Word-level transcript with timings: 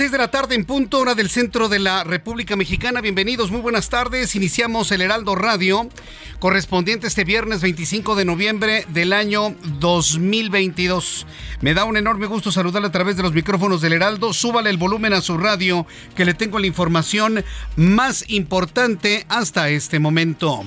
6 0.00 0.12
de 0.12 0.16
la 0.16 0.30
tarde 0.30 0.54
en 0.54 0.64
punto, 0.64 0.98
hora 0.98 1.14
del 1.14 1.28
centro 1.28 1.68
de 1.68 1.78
la 1.78 2.04
República 2.04 2.56
Mexicana. 2.56 3.02
Bienvenidos, 3.02 3.50
muy 3.50 3.60
buenas 3.60 3.90
tardes. 3.90 4.34
Iniciamos 4.34 4.90
el 4.92 5.02
Heraldo 5.02 5.34
Radio, 5.34 5.90
correspondiente 6.38 7.06
este 7.06 7.24
viernes 7.24 7.60
25 7.60 8.14
de 8.14 8.24
noviembre 8.24 8.86
del 8.88 9.12
año 9.12 9.54
2022. 9.78 11.26
Me 11.60 11.74
da 11.74 11.84
un 11.84 11.98
enorme 11.98 12.24
gusto 12.24 12.50
saludarle 12.50 12.88
a 12.88 12.92
través 12.92 13.18
de 13.18 13.22
los 13.22 13.34
micrófonos 13.34 13.82
del 13.82 13.92
Heraldo. 13.92 14.32
Súbale 14.32 14.70
el 14.70 14.78
volumen 14.78 15.12
a 15.12 15.20
su 15.20 15.36
radio, 15.36 15.86
que 16.16 16.24
le 16.24 16.32
tengo 16.32 16.58
la 16.58 16.66
información 16.66 17.44
más 17.76 18.24
importante 18.30 19.26
hasta 19.28 19.68
este 19.68 19.98
momento. 19.98 20.64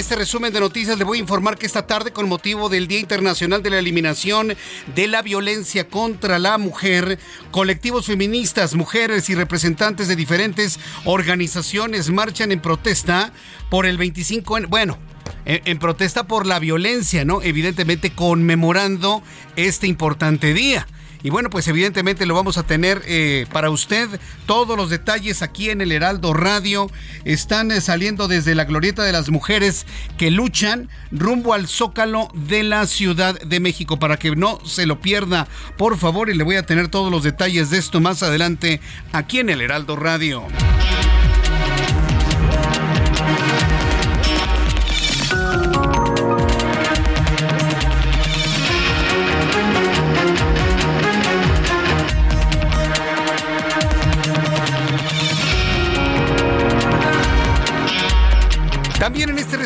Este 0.00 0.16
resumen 0.16 0.50
de 0.50 0.60
noticias 0.60 0.96
le 0.96 1.04
voy 1.04 1.18
a 1.18 1.20
informar 1.20 1.58
que 1.58 1.66
esta 1.66 1.86
tarde, 1.86 2.10
con 2.10 2.26
motivo 2.26 2.70
del 2.70 2.88
Día 2.88 3.00
Internacional 3.00 3.62
de 3.62 3.68
la 3.68 3.78
Eliminación 3.78 4.56
de 4.94 5.06
la 5.06 5.20
Violencia 5.20 5.88
contra 5.88 6.38
la 6.38 6.56
Mujer, 6.56 7.18
colectivos 7.50 8.06
feministas, 8.06 8.74
mujeres 8.74 9.28
y 9.28 9.34
representantes 9.34 10.08
de 10.08 10.16
diferentes 10.16 10.80
organizaciones 11.04 12.08
marchan 12.08 12.50
en 12.50 12.60
protesta 12.60 13.34
por 13.68 13.84
el 13.84 13.98
25, 13.98 14.56
en, 14.56 14.70
bueno, 14.70 14.98
en, 15.44 15.60
en 15.66 15.78
protesta 15.78 16.24
por 16.24 16.46
la 16.46 16.58
violencia, 16.58 17.26
¿no? 17.26 17.42
Evidentemente 17.42 18.14
conmemorando 18.14 19.22
este 19.56 19.86
importante 19.86 20.54
día. 20.54 20.86
Y 21.22 21.30
bueno, 21.30 21.50
pues 21.50 21.68
evidentemente 21.68 22.26
lo 22.26 22.34
vamos 22.34 22.56
a 22.58 22.62
tener 22.62 23.02
eh, 23.06 23.46
para 23.52 23.70
usted. 23.70 24.08
Todos 24.46 24.76
los 24.76 24.90
detalles 24.90 25.42
aquí 25.42 25.70
en 25.70 25.80
el 25.80 25.92
Heraldo 25.92 26.32
Radio 26.32 26.90
están 27.24 27.70
eh, 27.70 27.80
saliendo 27.80 28.28
desde 28.28 28.54
la 28.54 28.64
glorieta 28.64 29.04
de 29.04 29.12
las 29.12 29.28
mujeres 29.28 29.86
que 30.16 30.30
luchan 30.30 30.88
rumbo 31.10 31.52
al 31.52 31.68
zócalo 31.68 32.28
de 32.34 32.62
la 32.62 32.86
Ciudad 32.86 33.38
de 33.40 33.60
México. 33.60 33.98
Para 33.98 34.18
que 34.18 34.34
no 34.34 34.64
se 34.64 34.86
lo 34.86 35.00
pierda, 35.00 35.46
por 35.76 35.98
favor, 35.98 36.30
y 36.30 36.34
le 36.34 36.44
voy 36.44 36.56
a 36.56 36.64
tener 36.64 36.88
todos 36.88 37.10
los 37.10 37.22
detalles 37.22 37.70
de 37.70 37.78
esto 37.78 38.00
más 38.00 38.22
adelante 38.22 38.80
aquí 39.12 39.40
en 39.40 39.50
el 39.50 39.60
Heraldo 39.60 39.96
Radio. 39.96 40.46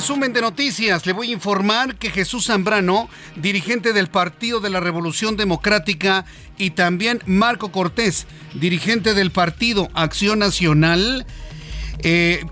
Resumen 0.05 0.35
de 0.35 0.43
noticias 0.43 1.07
le 1.07 1.15
voy 1.15 1.31
a 1.31 1.33
informar 1.33 1.97
que 1.97 2.11
Jesús 2.11 2.49
Zambrano, 2.49 3.09
dirigente 3.37 3.95
del 3.95 4.09
Partido 4.09 4.61
de 4.61 4.69
la 4.69 4.79
Revolución 4.79 5.39
Democrática, 5.39 6.27
y 6.59 6.73
también 6.73 7.23
Marco 7.25 7.73
Cortés, 7.73 8.27
dirigente 8.53 9.15
del 9.15 9.31
Partido 9.31 9.89
Acción 9.95 10.41
Nacional, 10.41 11.25
eh, 12.01 12.45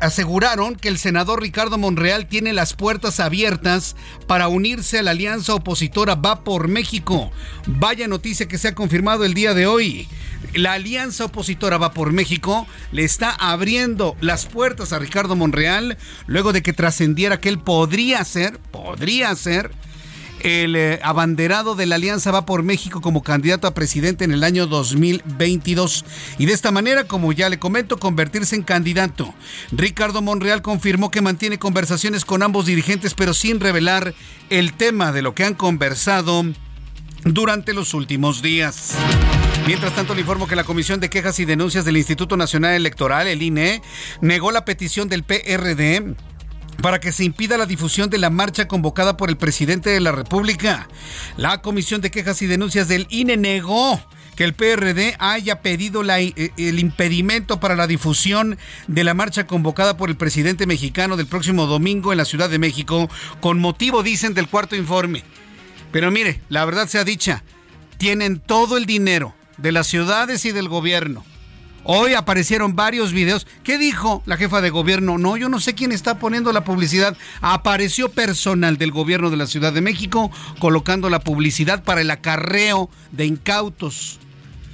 aseguraron 0.00 0.74
que 0.74 0.88
el 0.88 0.96
senador 0.96 1.42
Ricardo 1.42 1.76
Monreal 1.76 2.28
tiene 2.28 2.54
las 2.54 2.72
puertas 2.72 3.20
abiertas 3.20 3.94
para 4.26 4.48
unirse 4.48 4.98
a 4.98 5.02
la 5.02 5.10
alianza 5.10 5.54
opositora 5.54 6.14
Va 6.14 6.44
por 6.44 6.68
México. 6.68 7.30
Vaya 7.66 8.08
noticia 8.08 8.48
que 8.48 8.56
se 8.56 8.68
ha 8.68 8.74
confirmado 8.74 9.26
el 9.26 9.34
día 9.34 9.52
de 9.52 9.66
hoy. 9.66 10.08
La 10.56 10.72
alianza 10.72 11.26
opositora 11.26 11.76
Va 11.76 11.92
por 11.92 12.12
México 12.12 12.66
le 12.90 13.04
está 13.04 13.30
abriendo 13.30 14.16
las 14.20 14.46
puertas 14.46 14.92
a 14.92 14.98
Ricardo 14.98 15.36
Monreal 15.36 15.98
luego 16.26 16.52
de 16.52 16.62
que 16.62 16.72
trascendiera 16.72 17.40
que 17.40 17.50
él 17.50 17.58
podría 17.58 18.24
ser, 18.24 18.58
podría 18.58 19.34
ser 19.34 19.70
el 20.40 20.76
eh, 20.76 21.00
abanderado 21.02 21.74
de 21.74 21.86
la 21.86 21.96
Alianza 21.96 22.30
va 22.30 22.46
por 22.46 22.62
México 22.62 23.00
como 23.00 23.22
candidato 23.22 23.66
a 23.66 23.74
presidente 23.74 24.24
en 24.24 24.32
el 24.32 24.44
año 24.44 24.66
2022 24.66 26.04
y 26.38 26.46
de 26.46 26.52
esta 26.52 26.70
manera, 26.70 27.04
como 27.04 27.32
ya 27.32 27.48
le 27.48 27.58
comento, 27.58 27.98
convertirse 27.98 28.54
en 28.54 28.62
candidato. 28.62 29.34
Ricardo 29.72 30.22
Monreal 30.22 30.62
confirmó 30.62 31.10
que 31.10 31.22
mantiene 31.22 31.58
conversaciones 31.58 32.24
con 32.24 32.42
ambos 32.42 32.66
dirigentes, 32.66 33.14
pero 33.14 33.34
sin 33.34 33.60
revelar 33.60 34.14
el 34.50 34.74
tema 34.74 35.12
de 35.12 35.22
lo 35.22 35.34
que 35.34 35.44
han 35.44 35.54
conversado 35.54 36.44
durante 37.24 37.72
los 37.72 37.94
últimos 37.94 38.42
días. 38.42 38.94
Mientras 39.66 39.96
tanto, 39.96 40.14
le 40.14 40.20
informo 40.20 40.46
que 40.46 40.54
la 40.54 40.62
Comisión 40.62 41.00
de 41.00 41.10
Quejas 41.10 41.40
y 41.40 41.44
Denuncias 41.44 41.84
del 41.84 41.96
Instituto 41.96 42.36
Nacional 42.36 42.74
Electoral, 42.74 43.26
el 43.26 43.42
INE, 43.42 43.82
negó 44.20 44.52
la 44.52 44.64
petición 44.64 45.08
del 45.08 45.24
PRD 45.24 46.14
para 46.80 47.00
que 47.00 47.10
se 47.10 47.24
impida 47.24 47.58
la 47.58 47.66
difusión 47.66 48.08
de 48.08 48.18
la 48.18 48.30
marcha 48.30 48.68
convocada 48.68 49.16
por 49.16 49.28
el 49.28 49.36
presidente 49.36 49.90
de 49.90 49.98
la 49.98 50.12
República. 50.12 50.88
La 51.36 51.62
Comisión 51.62 52.00
de 52.00 52.12
Quejas 52.12 52.42
y 52.42 52.46
Denuncias 52.46 52.86
del 52.86 53.08
INE 53.10 53.36
negó 53.36 54.00
que 54.36 54.44
el 54.44 54.54
PRD 54.54 55.16
haya 55.18 55.62
pedido 55.62 56.04
eh, 56.04 56.52
el 56.56 56.78
impedimento 56.78 57.58
para 57.58 57.74
la 57.74 57.88
difusión 57.88 58.58
de 58.86 59.02
la 59.02 59.14
marcha 59.14 59.48
convocada 59.48 59.96
por 59.96 60.10
el 60.10 60.16
presidente 60.16 60.66
mexicano 60.66 61.16
del 61.16 61.26
próximo 61.26 61.66
domingo 61.66 62.12
en 62.12 62.18
la 62.18 62.24
Ciudad 62.24 62.48
de 62.48 62.60
México, 62.60 63.10
con 63.40 63.58
motivo, 63.58 64.04
dicen, 64.04 64.32
del 64.32 64.46
cuarto 64.46 64.76
informe. 64.76 65.24
Pero 65.90 66.12
mire, 66.12 66.40
la 66.50 66.64
verdad 66.64 66.86
sea 66.86 67.02
dicha, 67.02 67.42
tienen 67.98 68.38
todo 68.38 68.76
el 68.76 68.86
dinero 68.86 69.34
de 69.58 69.72
las 69.72 69.86
ciudades 69.86 70.44
y 70.44 70.52
del 70.52 70.68
gobierno 70.68 71.24
Hoy 71.88 72.14
aparecieron 72.14 72.74
varios 72.74 73.12
videos. 73.12 73.46
¿Qué 73.62 73.78
dijo 73.78 74.20
la 74.26 74.36
jefa 74.36 74.60
de 74.60 74.70
gobierno? 74.70 75.18
No, 75.18 75.36
yo 75.36 75.48
no 75.48 75.60
sé 75.60 75.76
quién 75.76 75.92
está 75.92 76.18
poniendo 76.18 76.52
la 76.52 76.64
publicidad. 76.64 77.16
Apareció 77.40 78.08
personal 78.08 78.76
del 78.76 78.90
gobierno 78.90 79.30
de 79.30 79.36
la 79.36 79.46
Ciudad 79.46 79.72
de 79.72 79.82
México 79.82 80.32
colocando 80.58 81.08
la 81.10 81.20
publicidad 81.20 81.84
para 81.84 82.00
el 82.00 82.10
acarreo 82.10 82.90
de 83.12 83.26
incautos 83.26 84.18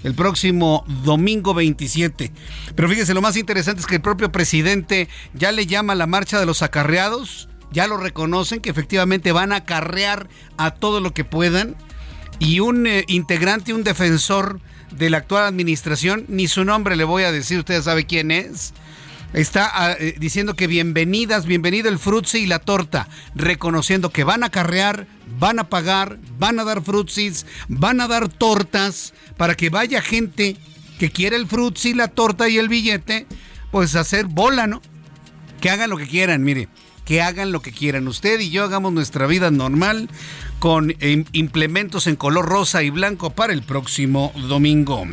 el 0.05 0.15
próximo 0.15 0.87
domingo 1.05 1.53
27. 1.53 2.33
Pero 2.75 2.89
fíjese, 2.89 3.13
lo 3.13 3.21
más 3.21 3.37
interesante 3.37 3.83
es 3.83 3.87
que 3.87 3.97
el 3.97 4.01
propio 4.01 4.33
presidente 4.33 5.09
ya 5.35 5.53
le 5.53 5.67
llama 5.67 5.95
la 5.95 6.07
marcha 6.07 6.41
de 6.41 6.47
los 6.47 6.63
acarreados, 6.63 7.51
ya 7.73 7.87
lo 7.87 7.99
reconocen 7.99 8.61
que 8.61 8.71
efectivamente 8.71 9.33
van 9.33 9.53
a 9.53 9.57
acarrear 9.57 10.29
a 10.57 10.71
todo 10.73 11.01
lo 11.01 11.13
que 11.13 11.25
puedan 11.25 11.77
y 12.39 12.61
un 12.61 12.87
eh, 12.87 13.05
integrante, 13.07 13.75
un 13.75 13.85
defensor 13.85 14.61
de 14.97 15.11
la 15.11 15.19
actual 15.19 15.45
administración, 15.45 16.25
ni 16.29 16.49
su 16.49 16.65
nombre 16.65 16.97
le 16.97 17.05
voy 17.05 17.25
a 17.25 17.33
decir, 17.33 17.59
usted 17.59 17.83
sabe 17.83 18.07
quién 18.07 18.31
es, 18.31 18.73
está 19.33 19.71
ah, 19.73 19.93
eh, 19.99 20.15
diciendo 20.19 20.55
que 20.55 20.67
bienvenidas, 20.67 21.47
bienvenido 21.47 21.89
el 21.89 21.99
frutzi 21.99 22.39
y 22.39 22.47
la 22.47 22.59
torta, 22.59 23.09
reconociendo 23.35 24.11
que 24.11 24.25
van 24.25 24.45
a 24.45 24.51
carrear, 24.51 25.07
van 25.39 25.59
a 25.59 25.69
pagar, 25.69 26.19
van 26.39 26.59
a 26.59 26.65
dar 26.65 26.83
frutsis, 26.83 27.47
van 27.69 28.01
a 28.01 28.09
dar 28.09 28.29
tortas 28.29 29.15
para 29.37 29.55
que 29.55 29.71
vaya 29.71 30.03
gente 30.03 30.57
que 30.99 31.11
quiera 31.11 31.37
el 31.37 31.47
frutzi, 31.47 31.95
la 31.95 32.09
torta 32.09 32.49
y 32.49 32.59
el 32.59 32.69
billete, 32.69 33.27
pues 33.71 33.97
hacer 33.97 34.27
bola, 34.27 34.67
¿no? 34.67 34.83
Que 35.61 35.71
hagan 35.71 35.91
lo 35.91 35.97
que 35.97 36.07
quieran, 36.07 36.45
mire, 36.45 36.69
que 37.05 37.23
hagan 37.23 37.53
lo 37.53 37.63
que 37.63 37.73
quieran. 37.73 38.07
Usted 38.09 38.39
y 38.41 38.51
yo 38.51 38.65
hagamos 38.65 38.93
nuestra 38.93 39.27
vida 39.27 39.51
normal 39.51 40.09
con 40.63 40.95
implementos 41.33 42.07
en 42.07 42.15
color 42.15 42.47
rosa 42.47 42.85
y 42.85 42.91
blanco 42.91 43.31
para 43.31 43.53
el 43.53 43.65
próximo 43.65 44.33
domingo. 44.47 45.05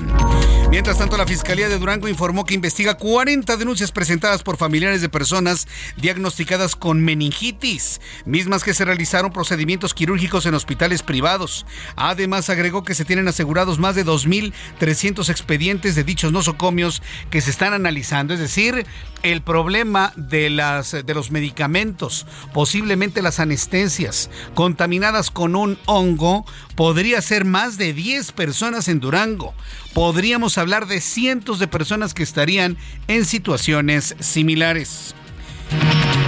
Mientras 0.69 0.99
tanto, 0.99 1.17
la 1.17 1.25
Fiscalía 1.25 1.67
de 1.67 1.79
Durango 1.79 2.07
informó 2.07 2.45
que 2.45 2.53
investiga 2.53 2.93
40 2.93 3.57
denuncias 3.57 3.91
presentadas 3.91 4.43
por 4.43 4.57
familiares 4.57 5.01
de 5.01 5.09
personas 5.09 5.67
diagnosticadas 5.97 6.75
con 6.75 7.03
meningitis, 7.03 7.99
mismas 8.25 8.63
que 8.63 8.75
se 8.75 8.85
realizaron 8.85 9.33
procedimientos 9.33 9.95
quirúrgicos 9.95 10.45
en 10.45 10.53
hospitales 10.53 11.01
privados. 11.01 11.65
Además, 11.95 12.51
agregó 12.51 12.83
que 12.83 12.93
se 12.93 13.03
tienen 13.03 13.27
asegurados 13.27 13.79
más 13.79 13.95
de 13.95 14.05
2.300 14.05 15.31
expedientes 15.31 15.95
de 15.95 16.03
dichos 16.03 16.31
nosocomios 16.31 17.01
que 17.31 17.41
se 17.41 17.49
están 17.49 17.73
analizando, 17.73 18.35
es 18.35 18.39
decir, 18.39 18.85
el 19.23 19.41
problema 19.41 20.13
de, 20.15 20.51
las, 20.51 20.91
de 20.91 21.13
los 21.15 21.31
medicamentos, 21.31 22.27
posiblemente 22.53 23.23
las 23.23 23.39
anestesias, 23.39 24.29
contaminadas 24.53 25.31
con 25.31 25.38
un 25.43 25.77
hongo, 25.85 26.45
podría 26.75 27.21
ser 27.21 27.45
más 27.45 27.77
de 27.77 27.93
10 27.93 28.31
personas 28.33 28.87
en 28.87 28.99
Durango. 28.99 29.53
Podríamos 29.93 30.57
hablar 30.57 30.87
de 30.87 31.01
cientos 31.01 31.59
de 31.59 31.67
personas 31.67 32.13
que 32.13 32.23
estarían 32.23 32.77
en 33.07 33.25
situaciones 33.25 34.15
similares. 34.19 35.15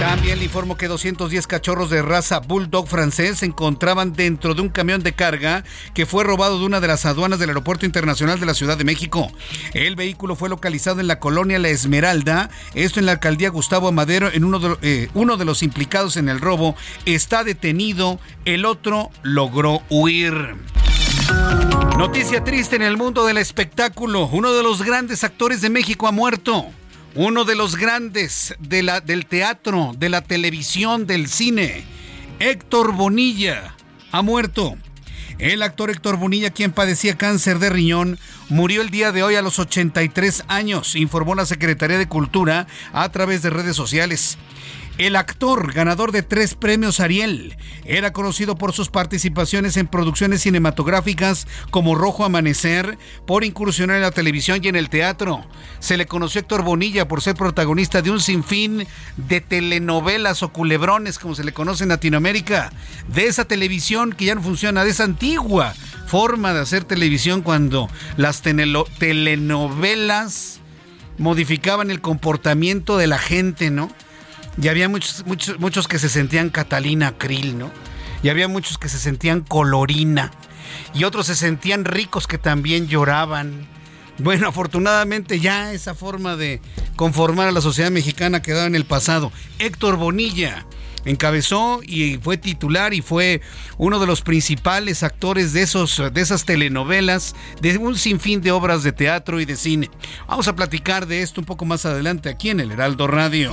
También 0.02 0.40
le 0.40 0.46
informo 0.46 0.76
que 0.76 0.88
210 0.88 1.46
cachorros 1.46 1.88
de 1.88 2.02
raza 2.02 2.40
Bulldog 2.40 2.88
francés 2.88 3.38
se 3.38 3.46
encontraban 3.46 4.12
dentro 4.12 4.52
de 4.52 4.60
un 4.60 4.68
camión 4.68 5.04
de 5.04 5.12
carga 5.12 5.62
que 5.94 6.06
fue 6.06 6.24
robado 6.24 6.58
de 6.58 6.66
una 6.66 6.80
de 6.80 6.88
las 6.88 7.06
aduanas 7.06 7.38
del 7.38 7.50
Aeropuerto 7.50 7.86
Internacional 7.86 8.40
de 8.40 8.46
la 8.46 8.54
Ciudad 8.54 8.76
de 8.76 8.82
México. 8.82 9.30
El 9.74 9.94
vehículo 9.94 10.34
fue 10.34 10.48
localizado 10.48 10.98
en 10.98 11.06
la 11.06 11.20
colonia 11.20 11.60
La 11.60 11.68
Esmeralda, 11.68 12.50
esto 12.74 12.98
en 12.98 13.06
la 13.06 13.12
alcaldía 13.12 13.50
Gustavo 13.50 13.86
Amadero. 13.86 14.28
En 14.32 14.42
uno 14.42 14.58
de, 14.58 14.76
eh, 14.82 15.08
uno 15.14 15.36
de 15.36 15.44
los 15.44 15.62
implicados 15.62 16.16
en 16.16 16.28
el 16.28 16.40
robo 16.40 16.74
está 17.06 17.44
detenido, 17.44 18.18
el 18.44 18.64
otro 18.64 19.08
logró 19.22 19.82
huir. 19.88 20.56
Noticia 21.96 22.42
triste 22.42 22.74
en 22.74 22.82
el 22.82 22.96
mundo 22.96 23.24
del 23.24 23.38
espectáculo. 23.38 24.26
Uno 24.26 24.52
de 24.52 24.64
los 24.64 24.82
grandes 24.82 25.22
actores 25.22 25.60
de 25.60 25.70
México 25.70 26.08
ha 26.08 26.12
muerto 26.12 26.66
uno 27.14 27.44
de 27.44 27.54
los 27.54 27.76
grandes 27.76 28.54
de 28.58 28.82
la, 28.82 29.00
del 29.00 29.26
teatro, 29.26 29.92
de 29.96 30.08
la 30.08 30.22
televisión, 30.22 31.06
del 31.06 31.28
cine, 31.28 31.84
Héctor 32.38 32.92
Bonilla, 32.92 33.74
ha 34.12 34.22
muerto. 34.22 34.76
El 35.38 35.62
actor 35.62 35.90
Héctor 35.90 36.18
Bonilla, 36.18 36.50
quien 36.50 36.72
padecía 36.72 37.16
cáncer 37.16 37.58
de 37.58 37.70
riñón, 37.70 38.18
murió 38.48 38.80
el 38.80 38.90
día 38.90 39.12
de 39.12 39.22
hoy 39.22 39.34
a 39.34 39.42
los 39.42 39.58
83 39.58 40.44
años, 40.48 40.94
informó 40.94 41.34
la 41.34 41.46
Secretaría 41.46 41.98
de 41.98 42.08
Cultura 42.08 42.66
a 42.92 43.08
través 43.10 43.42
de 43.42 43.50
redes 43.50 43.74
sociales. 43.74 44.38
El 44.98 45.16
actor, 45.16 45.72
ganador 45.72 46.12
de 46.12 46.22
tres 46.22 46.54
premios 46.54 47.00
Ariel, 47.00 47.56
era 47.86 48.12
conocido 48.12 48.56
por 48.56 48.72
sus 48.72 48.90
participaciones 48.90 49.78
en 49.78 49.86
producciones 49.86 50.42
cinematográficas 50.42 51.46
como 51.70 51.94
Rojo 51.94 52.26
Amanecer, 52.26 52.98
por 53.26 53.42
incursionar 53.42 53.96
en 53.96 54.02
la 54.02 54.10
televisión 54.10 54.60
y 54.62 54.68
en 54.68 54.76
el 54.76 54.90
teatro. 54.90 55.46
Se 55.78 55.96
le 55.96 56.04
conoció 56.06 56.40
Héctor 56.40 56.62
Bonilla 56.62 57.08
por 57.08 57.22
ser 57.22 57.36
protagonista 57.36 58.02
de 58.02 58.10
un 58.10 58.20
sinfín 58.20 58.86
de 59.16 59.40
telenovelas 59.40 60.42
o 60.42 60.52
culebrones, 60.52 61.18
como 61.18 61.34
se 61.34 61.44
le 61.44 61.52
conoce 61.52 61.84
en 61.84 61.88
Latinoamérica, 61.88 62.70
de 63.08 63.26
esa 63.26 63.46
televisión 63.46 64.12
que 64.12 64.26
ya 64.26 64.34
no 64.34 64.42
funciona, 64.42 64.84
de 64.84 64.90
esa 64.90 65.04
antigua 65.04 65.72
forma 66.06 66.52
de 66.52 66.60
hacer 66.60 66.84
televisión 66.84 67.40
cuando 67.40 67.88
las 68.18 68.42
telenovelas 68.42 70.60
modificaban 71.16 71.90
el 71.90 72.02
comportamiento 72.02 72.98
de 72.98 73.06
la 73.06 73.18
gente, 73.18 73.70
¿no? 73.70 73.90
Y 74.60 74.68
había 74.68 74.88
muchos, 74.88 75.24
muchos, 75.26 75.58
muchos 75.58 75.88
que 75.88 75.98
se 75.98 76.08
sentían 76.08 76.50
Catalina 76.50 77.16
Krill, 77.16 77.58
¿no? 77.58 77.70
Y 78.22 78.28
había 78.28 78.48
muchos 78.48 78.78
que 78.78 78.88
se 78.88 78.98
sentían 78.98 79.40
Colorina. 79.40 80.30
Y 80.94 81.04
otros 81.04 81.26
se 81.26 81.34
sentían 81.34 81.84
ricos 81.84 82.26
que 82.26 82.38
también 82.38 82.88
lloraban. 82.88 83.66
Bueno, 84.18 84.48
afortunadamente 84.48 85.40
ya 85.40 85.72
esa 85.72 85.94
forma 85.94 86.36
de 86.36 86.60
conformar 86.96 87.48
a 87.48 87.52
la 87.52 87.60
sociedad 87.60 87.90
mexicana 87.90 88.42
quedaba 88.42 88.66
en 88.66 88.74
el 88.74 88.84
pasado. 88.84 89.32
Héctor 89.58 89.96
Bonilla 89.96 90.66
encabezó 91.04 91.80
y 91.82 92.18
fue 92.18 92.36
titular 92.36 92.94
y 92.94 93.02
fue 93.02 93.40
uno 93.76 93.98
de 93.98 94.06
los 94.06 94.22
principales 94.22 95.02
actores 95.02 95.52
de, 95.52 95.62
esos, 95.62 96.00
de 96.12 96.20
esas 96.20 96.44
telenovelas, 96.44 97.34
de 97.60 97.76
un 97.78 97.96
sinfín 97.96 98.40
de 98.40 98.52
obras 98.52 98.82
de 98.82 98.92
teatro 98.92 99.40
y 99.40 99.44
de 99.44 99.56
cine. 99.56 99.90
Vamos 100.28 100.46
a 100.46 100.54
platicar 100.54 101.06
de 101.06 101.22
esto 101.22 101.40
un 101.40 101.46
poco 101.46 101.64
más 101.64 101.86
adelante 101.86 102.28
aquí 102.28 102.50
en 102.50 102.60
el 102.60 102.70
Heraldo 102.70 103.08
Radio. 103.08 103.52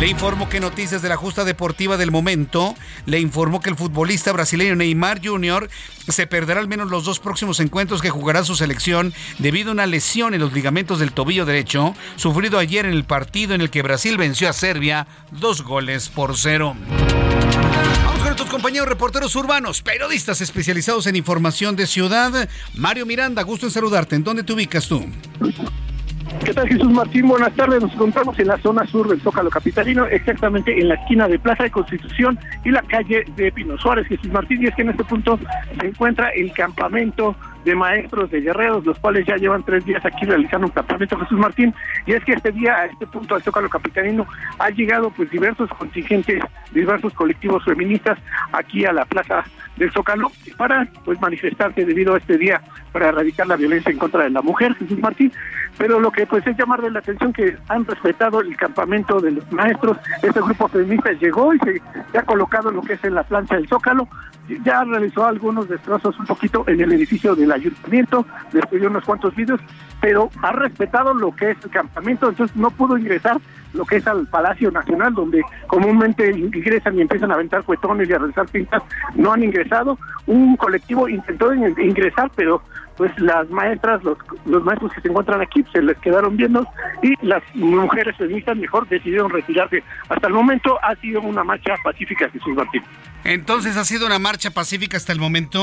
Le 0.00 0.06
informo 0.06 0.48
que 0.48 0.60
Noticias 0.60 1.02
de 1.02 1.08
la 1.08 1.16
Justa 1.16 1.44
Deportiva 1.44 1.96
del 1.96 2.12
momento 2.12 2.76
le 3.04 3.18
informó 3.18 3.60
que 3.60 3.68
el 3.68 3.74
futbolista 3.74 4.30
brasileño 4.30 4.76
Neymar 4.76 5.20
Jr. 5.24 5.68
se 6.06 6.28
perderá 6.28 6.60
al 6.60 6.68
menos 6.68 6.88
los 6.88 7.04
dos 7.04 7.18
próximos 7.18 7.58
encuentros 7.58 8.00
que 8.00 8.08
jugará 8.08 8.44
su 8.44 8.54
selección 8.54 9.12
debido 9.40 9.70
a 9.70 9.72
una 9.72 9.86
lesión 9.86 10.34
en 10.34 10.40
los 10.40 10.52
ligamentos 10.52 11.00
del 11.00 11.10
tobillo 11.10 11.44
derecho 11.46 11.96
sufrido 12.14 12.60
ayer 12.60 12.86
en 12.86 12.92
el 12.92 13.04
partido 13.04 13.54
en 13.54 13.60
el 13.60 13.70
que 13.70 13.82
Brasil 13.82 14.16
venció 14.16 14.48
a 14.48 14.52
Serbia 14.52 15.08
dos 15.32 15.62
goles 15.62 16.08
por 16.08 16.36
cero. 16.36 16.76
Vamos 18.04 18.18
con 18.18 18.24
nuestros 18.24 18.50
compañeros 18.50 18.88
reporteros 18.88 19.34
urbanos, 19.34 19.82
periodistas 19.82 20.40
especializados 20.40 21.08
en 21.08 21.16
información 21.16 21.74
de 21.74 21.88
ciudad. 21.88 22.48
Mario 22.74 23.04
Miranda, 23.04 23.42
gusto 23.42 23.66
en 23.66 23.72
saludarte. 23.72 24.14
¿En 24.14 24.22
dónde 24.22 24.44
te 24.44 24.52
ubicas 24.52 24.86
tú? 24.86 25.04
¿Qué 26.44 26.52
tal 26.54 26.68
Jesús 26.68 26.90
Martín? 26.90 27.28
Buenas 27.28 27.52
tardes. 27.54 27.82
Nos 27.82 27.92
encontramos 27.92 28.38
en 28.38 28.48
la 28.48 28.58
zona 28.58 28.86
sur 28.86 29.08
del 29.08 29.20
Zócalo 29.20 29.50
Capitalino, 29.50 30.06
exactamente 30.06 30.78
en 30.78 30.88
la 30.88 30.94
esquina 30.94 31.28
de 31.28 31.38
Plaza 31.38 31.64
de 31.64 31.70
Constitución 31.70 32.38
y 32.64 32.70
la 32.70 32.82
calle 32.82 33.24
de 33.36 33.52
Pino 33.52 33.76
Suárez, 33.78 34.06
Jesús 34.06 34.30
Martín. 34.30 34.62
Y 34.62 34.66
es 34.66 34.74
que 34.74 34.82
en 34.82 34.90
este 34.90 35.04
punto 35.04 35.38
se 35.78 35.86
encuentra 35.86 36.30
el 36.30 36.52
campamento 36.52 37.34
de 37.64 37.74
maestros 37.74 38.30
de 38.30 38.40
guerreros, 38.40 38.84
los 38.86 38.98
cuales 38.98 39.26
ya 39.26 39.36
llevan 39.36 39.62
tres 39.62 39.84
días 39.84 40.04
aquí 40.04 40.24
realizando 40.24 40.66
un 40.66 40.72
campamento 40.72 41.18
Jesús 41.18 41.38
Martín. 41.38 41.74
Y 42.06 42.12
es 42.12 42.24
que 42.24 42.32
este 42.32 42.52
día, 42.52 42.76
a 42.76 42.86
este 42.86 43.06
punto 43.06 43.34
del 43.34 43.42
Zócalo 43.42 43.68
Capitalino, 43.68 44.26
ha 44.58 44.70
llegado 44.70 45.10
pues 45.10 45.30
diversos 45.30 45.68
contingentes, 45.70 46.42
diversos 46.72 47.12
colectivos 47.14 47.64
feministas 47.64 48.18
aquí 48.52 48.84
a 48.84 48.92
la 48.92 49.04
Plaza 49.04 49.44
del 49.76 49.92
Zócalo 49.92 50.30
para 50.56 50.86
pues 51.04 51.20
manifestarse 51.20 51.84
debido 51.84 52.14
a 52.14 52.18
este 52.18 52.38
día 52.38 52.60
para 52.92 53.08
erradicar 53.08 53.46
la 53.46 53.56
violencia 53.56 53.90
en 53.90 53.98
contra 53.98 54.24
de 54.24 54.30
la 54.30 54.42
mujer, 54.42 54.74
Jesús 54.74 54.98
Martín. 54.98 55.32
Pero 55.78 56.00
lo 56.00 56.10
que 56.10 56.26
pues 56.26 56.46
es 56.46 56.56
llamarle 56.56 56.90
la 56.90 56.98
atención 56.98 57.32
que 57.32 57.56
han 57.68 57.86
respetado 57.86 58.40
el 58.40 58.56
campamento 58.56 59.20
de 59.20 59.30
los 59.30 59.52
maestros. 59.52 59.96
Este 60.22 60.40
grupo 60.40 60.68
feminista 60.68 61.12
llegó 61.12 61.54
y 61.54 61.58
se, 61.60 62.18
ha 62.18 62.22
colocado 62.22 62.70
lo 62.70 62.82
que 62.82 62.94
es 62.94 63.04
en 63.04 63.14
la 63.14 63.22
plancha 63.22 63.54
del 63.54 63.68
Zócalo. 63.68 64.08
Ya 64.64 64.84
realizó 64.84 65.26
algunos 65.26 65.68
destrozos 65.68 66.18
un 66.18 66.26
poquito 66.26 66.64
en 66.66 66.80
el 66.80 66.92
edificio 66.92 67.34
del 67.34 67.52
ayuntamiento, 67.52 68.26
destruyó 68.52 68.88
unos 68.88 69.04
cuantos 69.04 69.34
vídeos, 69.34 69.60
pero 70.00 70.30
ha 70.42 70.52
respetado 70.52 71.12
lo 71.14 71.34
que 71.34 71.50
es 71.50 71.58
el 71.64 71.70
campamento, 71.70 72.28
entonces 72.28 72.56
no 72.56 72.70
pudo 72.70 72.96
ingresar 72.96 73.38
lo 73.74 73.84
que 73.84 73.96
es 73.96 74.06
al 74.06 74.26
Palacio 74.26 74.70
Nacional, 74.70 75.14
donde 75.14 75.42
comúnmente 75.66 76.30
ingresan 76.30 76.98
y 76.98 77.02
empiezan 77.02 77.30
a 77.30 77.34
aventar 77.34 77.62
cuetones 77.64 78.08
y 78.08 78.12
a 78.12 78.18
realizar 78.18 78.46
pintas, 78.48 78.82
no 79.14 79.32
han 79.32 79.44
ingresado. 79.44 79.98
Un 80.26 80.56
colectivo 80.56 81.08
intentó 81.08 81.52
ingresar, 81.52 82.30
pero 82.34 82.62
pues 82.96 83.16
las 83.20 83.48
maestras, 83.48 84.02
los, 84.02 84.18
maestros 84.64 84.92
que 84.92 85.00
se 85.00 85.08
encuentran 85.08 85.40
aquí, 85.40 85.64
se 85.72 85.80
les 85.80 85.96
quedaron 85.98 86.36
viendo 86.36 86.66
y 87.00 87.14
las 87.24 87.42
mujeres 87.54 88.16
feministas 88.16 88.56
mejor 88.56 88.88
decidieron 88.88 89.30
retirarse. 89.30 89.84
Hasta 90.08 90.26
el 90.26 90.32
momento 90.32 90.78
ha 90.82 90.96
sido 90.96 91.20
una 91.20 91.44
marcha 91.44 91.74
pacífica, 91.84 92.28
Jesús 92.28 92.56
Martín. 92.56 92.82
Entonces 93.24 93.76
ha 93.76 93.84
sido 93.84 94.06
una 94.06 94.18
marcha 94.18 94.50
pacífica 94.50 94.96
hasta 94.96 95.12
el 95.12 95.18
momento. 95.18 95.62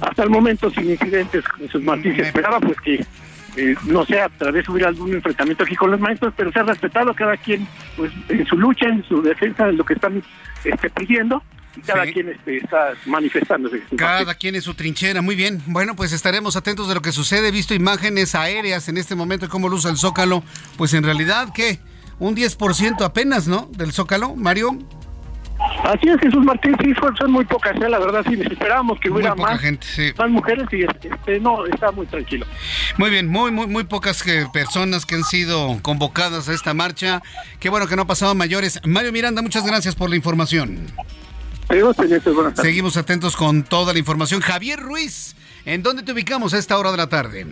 Hasta 0.00 0.22
el 0.22 0.30
momento 0.30 0.70
sin 0.70 0.90
incidentes, 0.90 1.44
Martín. 1.82 2.16
Se 2.16 2.22
esperaba 2.22 2.60
pues 2.60 2.80
que 2.80 3.04
eh, 3.56 3.74
no 3.84 4.04
sé, 4.06 4.20
a 4.20 4.30
través 4.30 4.66
hubiera 4.68 4.88
algún 4.88 5.12
enfrentamiento 5.12 5.64
aquí 5.64 5.76
con 5.76 5.90
los 5.90 6.00
maestros, 6.00 6.32
pero 6.36 6.50
se 6.52 6.60
ha 6.60 6.62
respetado 6.62 7.14
cada 7.14 7.36
quien 7.36 7.66
pues 7.96 8.10
en 8.28 8.46
su 8.46 8.56
lucha, 8.56 8.86
en 8.86 9.04
su 9.06 9.20
defensa 9.20 9.66
de 9.66 9.74
lo 9.74 9.84
que 9.84 9.94
están 9.94 10.22
este, 10.64 10.88
pidiendo 10.88 11.42
y 11.76 11.80
cada 11.82 12.04
quien 12.06 12.30
este, 12.30 12.58
está 12.58 12.92
manifestándose. 13.06 13.82
Cada 13.96 14.34
quien 14.34 14.54
en 14.54 14.62
su 14.62 14.74
trinchera, 14.74 15.20
muy 15.20 15.34
bien. 15.34 15.62
Bueno, 15.66 15.96
pues 15.96 16.12
estaremos 16.12 16.56
atentos 16.56 16.88
de 16.88 16.94
lo 16.94 17.02
que 17.02 17.12
sucede. 17.12 17.48
He 17.48 17.50
visto 17.50 17.74
imágenes 17.74 18.34
aéreas 18.34 18.88
en 18.88 18.96
este 18.96 19.14
momento 19.14 19.46
de 19.46 19.50
cómo 19.50 19.68
luce 19.68 19.88
el 19.88 19.96
Zócalo. 19.96 20.42
Pues 20.78 20.94
en 20.94 21.04
realidad, 21.04 21.48
¿qué? 21.54 21.80
Un 22.18 22.34
10% 22.34 23.02
apenas, 23.02 23.48
¿no? 23.48 23.68
Del 23.72 23.92
Zócalo, 23.92 24.34
Mario. 24.34 24.78
Así 25.84 26.08
es, 26.08 26.20
Jesús 26.20 26.44
Martín, 26.44 26.76
sí, 26.82 26.92
son 27.18 27.32
muy 27.32 27.44
pocas, 27.44 27.74
¿eh? 27.76 27.88
la 27.88 27.98
verdad, 27.98 28.24
sí, 28.28 28.40
esperábamos 28.40 29.00
que 29.00 29.10
hubiera 29.10 29.34
más, 29.34 29.60
gente, 29.60 29.86
más 30.16 30.30
mujeres 30.30 30.66
y 30.70 30.84
este, 30.84 31.40
no, 31.40 31.66
está 31.66 31.90
muy 31.90 32.06
tranquilo. 32.06 32.46
Muy 32.98 33.10
bien, 33.10 33.28
muy, 33.28 33.50
muy, 33.50 33.66
muy 33.66 33.84
pocas 33.84 34.26
eh, 34.26 34.46
personas 34.52 35.06
que 35.06 35.16
han 35.16 35.24
sido 35.24 35.78
convocadas 35.82 36.48
a 36.48 36.52
esta 36.52 36.72
marcha. 36.74 37.20
Qué 37.58 37.68
bueno 37.68 37.86
que 37.86 37.96
no 37.96 38.02
ha 38.02 38.06
pasado 38.06 38.34
mayores. 38.34 38.80
Mario 38.84 39.12
Miranda, 39.12 39.42
muchas 39.42 39.66
gracias 39.66 39.94
por 39.94 40.08
la 40.10 40.16
información. 40.16 40.86
Seguimos 42.54 42.96
atentos 42.96 43.36
con 43.36 43.62
toda 43.62 43.92
la 43.92 43.98
información. 43.98 44.40
Javier 44.40 44.78
Ruiz, 44.78 45.34
¿en 45.64 45.82
dónde 45.82 46.02
te 46.02 46.12
ubicamos 46.12 46.54
a 46.54 46.58
esta 46.58 46.78
hora 46.78 46.90
de 46.90 46.96
la 46.98 47.08
tarde? 47.08 47.46